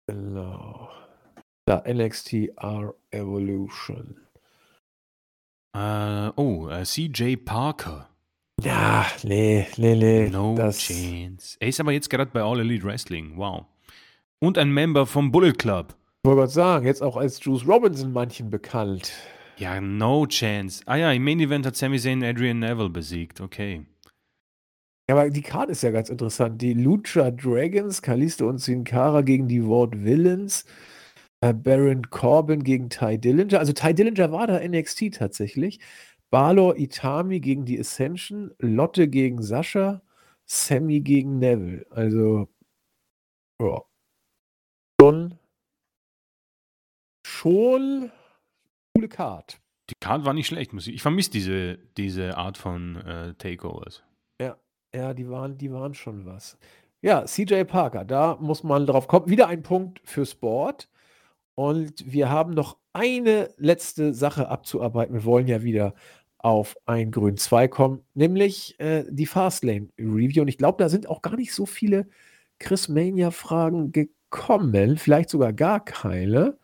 Genau. 0.06 0.90
Da, 1.64 1.82
NXT 1.90 2.52
R 2.58 2.94
Evolution. 3.10 4.20
Äh, 5.74 6.30
oh, 6.36 6.68
äh, 6.68 6.84
CJ 6.84 7.36
Parker. 7.36 8.10
Ja, 8.62 9.06
nee, 9.22 9.66
nee, 9.76 9.94
nee. 9.94 10.28
No 10.30 10.54
das 10.56 10.78
chance. 10.78 11.56
Er 11.60 11.68
ist 11.68 11.78
aber 11.78 11.92
jetzt 11.92 12.08
gerade 12.08 12.30
bei 12.32 12.40
All 12.42 12.60
Elite 12.60 12.84
Wrestling. 12.84 13.36
Wow. 13.36 13.66
Und 14.38 14.56
ein 14.56 14.70
Member 14.70 15.06
vom 15.06 15.30
Bullet 15.30 15.52
Club. 15.52 15.94
Ich 16.22 16.28
wollte 16.28 16.40
gerade 16.40 16.52
sagen, 16.52 16.86
jetzt 16.86 17.02
auch 17.02 17.16
als 17.16 17.42
Juice 17.44 17.66
Robinson 17.66 18.12
manchen 18.12 18.50
bekannt. 18.50 19.12
Ja, 19.58 19.80
no 19.80 20.26
chance. 20.26 20.82
Ah 20.86 20.96
ja, 20.96 21.12
im 21.12 21.24
Main 21.24 21.40
Event 21.40 21.66
hat 21.66 21.76
Sami 21.76 21.98
Zayn 21.98 22.24
Adrian 22.24 22.58
Neville 22.58 22.90
besiegt. 22.90 23.40
Okay. 23.40 23.84
Ja, 25.08 25.16
aber 25.16 25.30
die 25.30 25.42
Karte 25.42 25.72
ist 25.72 25.82
ja 25.82 25.90
ganz 25.90 26.08
interessant. 26.08 26.60
Die 26.60 26.74
Lucha 26.74 27.30
Dragons, 27.30 28.02
Kalisto 28.02 28.48
und 28.48 28.58
Sin 28.58 28.84
Cara 28.84 29.22
gegen 29.22 29.48
die 29.48 29.62
Ward 29.62 30.04
Villains. 30.04 30.64
Äh, 31.42 31.52
Baron 31.52 32.10
Corbin 32.10 32.64
gegen 32.64 32.90
Ty 32.90 33.18
Dillinger. 33.18 33.58
Also 33.58 33.72
Ty 33.72 33.94
Dillinger 33.94 34.32
war 34.32 34.46
da 34.46 34.58
NXT 34.58 35.14
tatsächlich. 35.14 35.78
Balor 36.30 36.76
Itami 36.76 37.40
gegen 37.40 37.64
die 37.64 37.78
Ascension, 37.78 38.54
Lotte 38.58 39.08
gegen 39.08 39.42
Sascha, 39.42 40.02
Sammy 40.44 41.00
gegen 41.00 41.38
Neville. 41.38 41.86
Also, 41.90 42.48
ja. 43.60 43.82
Schon, 45.00 45.38
schon 47.26 48.10
coole 48.94 49.08
Card. 49.08 49.60
Die 49.90 49.94
Card 50.00 50.24
war 50.24 50.32
nicht 50.32 50.46
schlecht, 50.46 50.72
muss 50.72 50.86
ich. 50.86 50.96
Ich 50.96 51.02
vermisse 51.02 51.30
diese, 51.30 51.78
diese 51.96 52.36
Art 52.36 52.58
von 52.58 52.96
äh, 52.96 53.34
Takeovers. 53.34 54.02
Ja, 54.40 54.56
ja, 54.94 55.14
die 55.14 55.28
waren, 55.28 55.58
die 55.58 55.72
waren 55.72 55.94
schon 55.94 56.26
was. 56.26 56.58
Ja, 57.02 57.24
CJ 57.24 57.64
Parker, 57.64 58.04
da 58.04 58.36
muss 58.40 58.64
man 58.64 58.86
drauf 58.86 59.06
kommen. 59.06 59.28
Wieder 59.28 59.46
ein 59.48 59.62
Punkt 59.62 60.00
für 60.02 60.26
Sport. 60.26 60.88
Und 61.54 62.10
wir 62.12 62.28
haben 62.28 62.52
noch 62.52 62.78
eine 62.96 63.50
letzte 63.58 64.14
Sache 64.14 64.48
abzuarbeiten. 64.48 65.14
Wir 65.14 65.24
wollen 65.24 65.46
ja 65.46 65.62
wieder 65.62 65.94
auf 66.38 66.76
ein 66.86 67.10
Grün 67.10 67.36
2 67.36 67.68
kommen, 67.68 68.00
nämlich 68.14 68.78
äh, 68.80 69.04
die 69.08 69.26
Fastlane 69.26 69.88
Review. 69.98 70.42
Und 70.42 70.48
ich 70.48 70.58
glaube, 70.58 70.82
da 70.82 70.88
sind 70.88 71.08
auch 71.08 71.22
gar 71.22 71.36
nicht 71.36 71.52
so 71.52 71.66
viele 71.66 72.08
Chris 72.58 72.88
Mania-Fragen 72.88 73.92
gekommen, 73.92 74.96
vielleicht 74.96 75.30
sogar 75.30 75.52
gar 75.52 75.84
keine, 75.84 76.58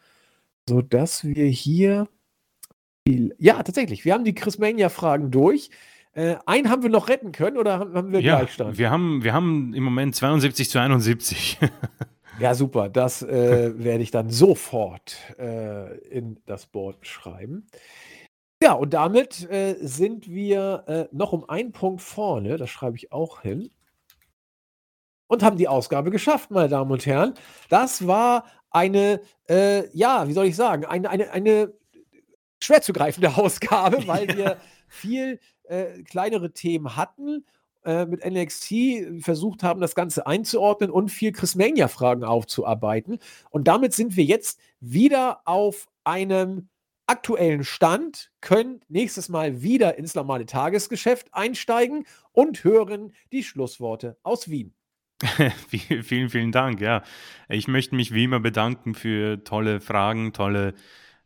sodass 0.68 1.24
wir 1.24 1.46
hier. 1.46 2.09
Viel 3.06 3.34
ja, 3.38 3.62
tatsächlich, 3.62 4.04
wir 4.04 4.14
haben 4.14 4.24
die 4.24 4.34
Chris 4.34 4.59
Mania-Fragen 4.59 5.30
durch. 5.30 5.70
Äh, 6.14 6.36
einen 6.46 6.70
haben 6.70 6.82
wir 6.82 6.90
noch 6.90 7.09
retten 7.09 7.32
können 7.32 7.56
oder 7.59 7.78
haben 7.80 8.12
wir 8.12 8.20
Ja, 8.20 8.38
Gleichstand? 8.38 8.78
wir 8.78 8.90
haben, 8.90 9.24
wir 9.24 9.32
haben 9.32 9.74
im 9.74 9.82
Moment 9.82 10.14
72 10.14 10.70
zu 10.70 10.78
71. 10.78 11.59
Ja, 12.40 12.54
super. 12.54 12.88
Das 12.88 13.22
äh, 13.22 13.72
werde 13.76 14.02
ich 14.02 14.10
dann 14.10 14.30
sofort 14.30 15.16
äh, 15.38 15.98
in 16.09 16.40
das 16.46 16.66
Board 16.66 17.06
schreiben. 17.06 17.66
Ja, 18.62 18.74
und 18.74 18.94
damit 18.94 19.50
äh, 19.50 19.74
sind 19.80 20.28
wir 20.28 20.84
äh, 20.86 21.09
noch 21.10 21.32
um 21.32 21.48
einen 21.48 21.72
Punkt 21.72 22.00
vorne. 22.00 22.56
Das 22.56 22.70
schreibe 22.70 22.96
ich 22.96 23.12
auch 23.12 23.42
hin. 23.42 23.70
Und 25.26 25.42
haben 25.42 25.56
die 25.56 25.68
Ausgabe 25.68 26.10
geschafft, 26.10 26.50
meine 26.50 26.68
Damen 26.68 26.90
und 26.90 27.04
Herren. 27.06 27.34
Das 27.68 28.06
war 28.06 28.44
eine, 28.70 29.20
äh, 29.48 29.88
ja, 29.96 30.28
wie 30.28 30.32
soll 30.32 30.46
ich 30.46 30.56
sagen, 30.56 30.84
eine, 30.84 31.10
eine, 31.10 31.30
eine 31.30 31.72
schwer 32.60 32.82
zu 32.82 32.92
greifende 32.92 33.28
Ausgabe, 33.36 34.06
weil 34.06 34.28
wir 34.28 34.59
viel 34.88 35.40
äh, 35.64 36.02
kleinere 36.02 36.52
Themen 36.52 36.96
hatten 36.96 37.44
äh, 37.84 38.06
mit 38.06 38.24
NXT 38.24 39.22
versucht 39.22 39.62
haben, 39.62 39.80
das 39.80 39.94
Ganze 39.94 40.26
einzuordnen 40.26 40.90
und 40.90 41.10
viel 41.10 41.32
Chris 41.32 41.54
Mania-Fragen 41.54 42.24
aufzuarbeiten. 42.24 43.18
Und 43.50 43.68
damit 43.68 43.92
sind 43.92 44.16
wir 44.16 44.24
jetzt 44.24 44.60
wieder 44.80 45.40
auf 45.44 45.88
einem 46.04 46.68
aktuellen 47.06 47.64
Stand, 47.64 48.30
können 48.40 48.80
nächstes 48.88 49.28
Mal 49.28 49.62
wieder 49.62 49.98
ins 49.98 50.14
normale 50.14 50.46
Tagesgeschäft 50.46 51.28
einsteigen 51.32 52.06
und 52.32 52.64
hören 52.64 53.12
die 53.32 53.42
Schlussworte 53.42 54.16
aus 54.22 54.48
Wien. 54.48 54.74
vielen, 55.68 56.30
vielen 56.30 56.52
Dank. 56.52 56.80
Ja, 56.80 57.02
ich 57.48 57.68
möchte 57.68 57.94
mich 57.94 58.12
wie 58.12 58.24
immer 58.24 58.40
bedanken 58.40 58.94
für 58.94 59.44
tolle 59.44 59.80
Fragen, 59.80 60.32
tolle 60.32 60.74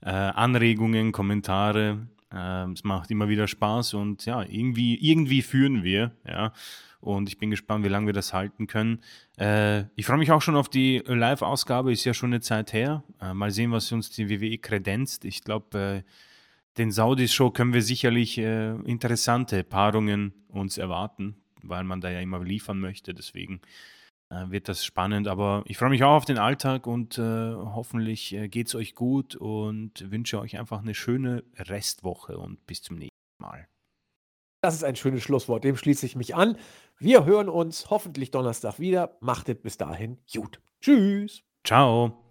äh, 0.02 0.10
Anregungen, 0.10 1.12
Kommentare. 1.12 2.06
Ähm, 2.32 2.72
es 2.72 2.84
macht 2.84 3.10
immer 3.10 3.28
wieder 3.28 3.46
Spaß 3.46 3.94
und 3.94 4.26
ja, 4.26 4.42
irgendwie, 4.42 4.96
irgendwie 4.96 5.42
führen 5.42 5.84
wir, 5.84 6.12
ja. 6.26 6.52
Und 7.00 7.28
ich 7.28 7.38
bin 7.38 7.50
gespannt, 7.50 7.84
wie 7.84 7.88
lange 7.88 8.06
wir 8.06 8.12
das 8.12 8.32
halten 8.32 8.66
können. 8.66 9.00
Äh, 9.38 9.84
ich 9.94 10.06
freue 10.06 10.18
mich 10.18 10.32
auch 10.32 10.42
schon 10.42 10.56
auf 10.56 10.68
die 10.68 11.02
Live-Ausgabe, 11.06 11.92
ist 11.92 12.04
ja 12.04 12.14
schon 12.14 12.30
eine 12.30 12.40
Zeit 12.40 12.72
her. 12.72 13.04
Äh, 13.20 13.32
mal 13.32 13.50
sehen, 13.50 13.70
was 13.70 13.92
uns 13.92 14.10
die 14.10 14.28
WWE 14.28 14.58
kredenzt. 14.58 15.24
Ich 15.24 15.44
glaube, 15.44 15.78
äh, 15.78 16.02
den 16.78 16.90
Saudis-Show 16.90 17.50
können 17.50 17.74
wir 17.74 17.82
sicherlich 17.82 18.38
äh, 18.38 18.74
interessante 18.84 19.62
Paarungen 19.62 20.32
uns 20.48 20.78
erwarten, 20.78 21.36
weil 21.62 21.84
man 21.84 22.00
da 22.00 22.10
ja 22.10 22.20
immer 22.20 22.42
liefern 22.42 22.80
möchte. 22.80 23.14
Deswegen 23.14 23.60
äh, 24.30 24.50
wird 24.50 24.68
das 24.68 24.84
spannend. 24.84 25.28
Aber 25.28 25.62
ich 25.66 25.78
freue 25.78 25.90
mich 25.90 26.04
auch 26.04 26.14
auf 26.14 26.24
den 26.24 26.38
Alltag 26.38 26.86
und 26.86 27.18
äh, 27.18 27.22
hoffentlich 27.22 28.34
äh, 28.34 28.48
geht 28.48 28.68
es 28.68 28.74
euch 28.74 28.94
gut 28.94 29.36
und 29.36 30.10
wünsche 30.10 30.40
euch 30.40 30.58
einfach 30.58 30.80
eine 30.80 30.94
schöne 30.94 31.44
Restwoche 31.56 32.38
und 32.38 32.66
bis 32.66 32.82
zum 32.82 32.96
nächsten 32.96 33.14
Mal. 33.38 33.68
Das 34.62 34.74
ist 34.74 34.84
ein 34.84 34.96
schönes 34.96 35.22
Schlusswort, 35.22 35.64
dem 35.64 35.76
schließe 35.76 36.06
ich 36.06 36.16
mich 36.16 36.34
an. 36.34 36.56
Wir 36.98 37.24
hören 37.24 37.48
uns 37.48 37.90
hoffentlich 37.90 38.30
Donnerstag 38.30 38.80
wieder. 38.80 39.16
Macht 39.20 39.48
es 39.48 39.60
bis 39.60 39.76
dahin 39.76 40.18
gut. 40.32 40.60
Tschüss. 40.80 41.42
Ciao. 41.62 42.25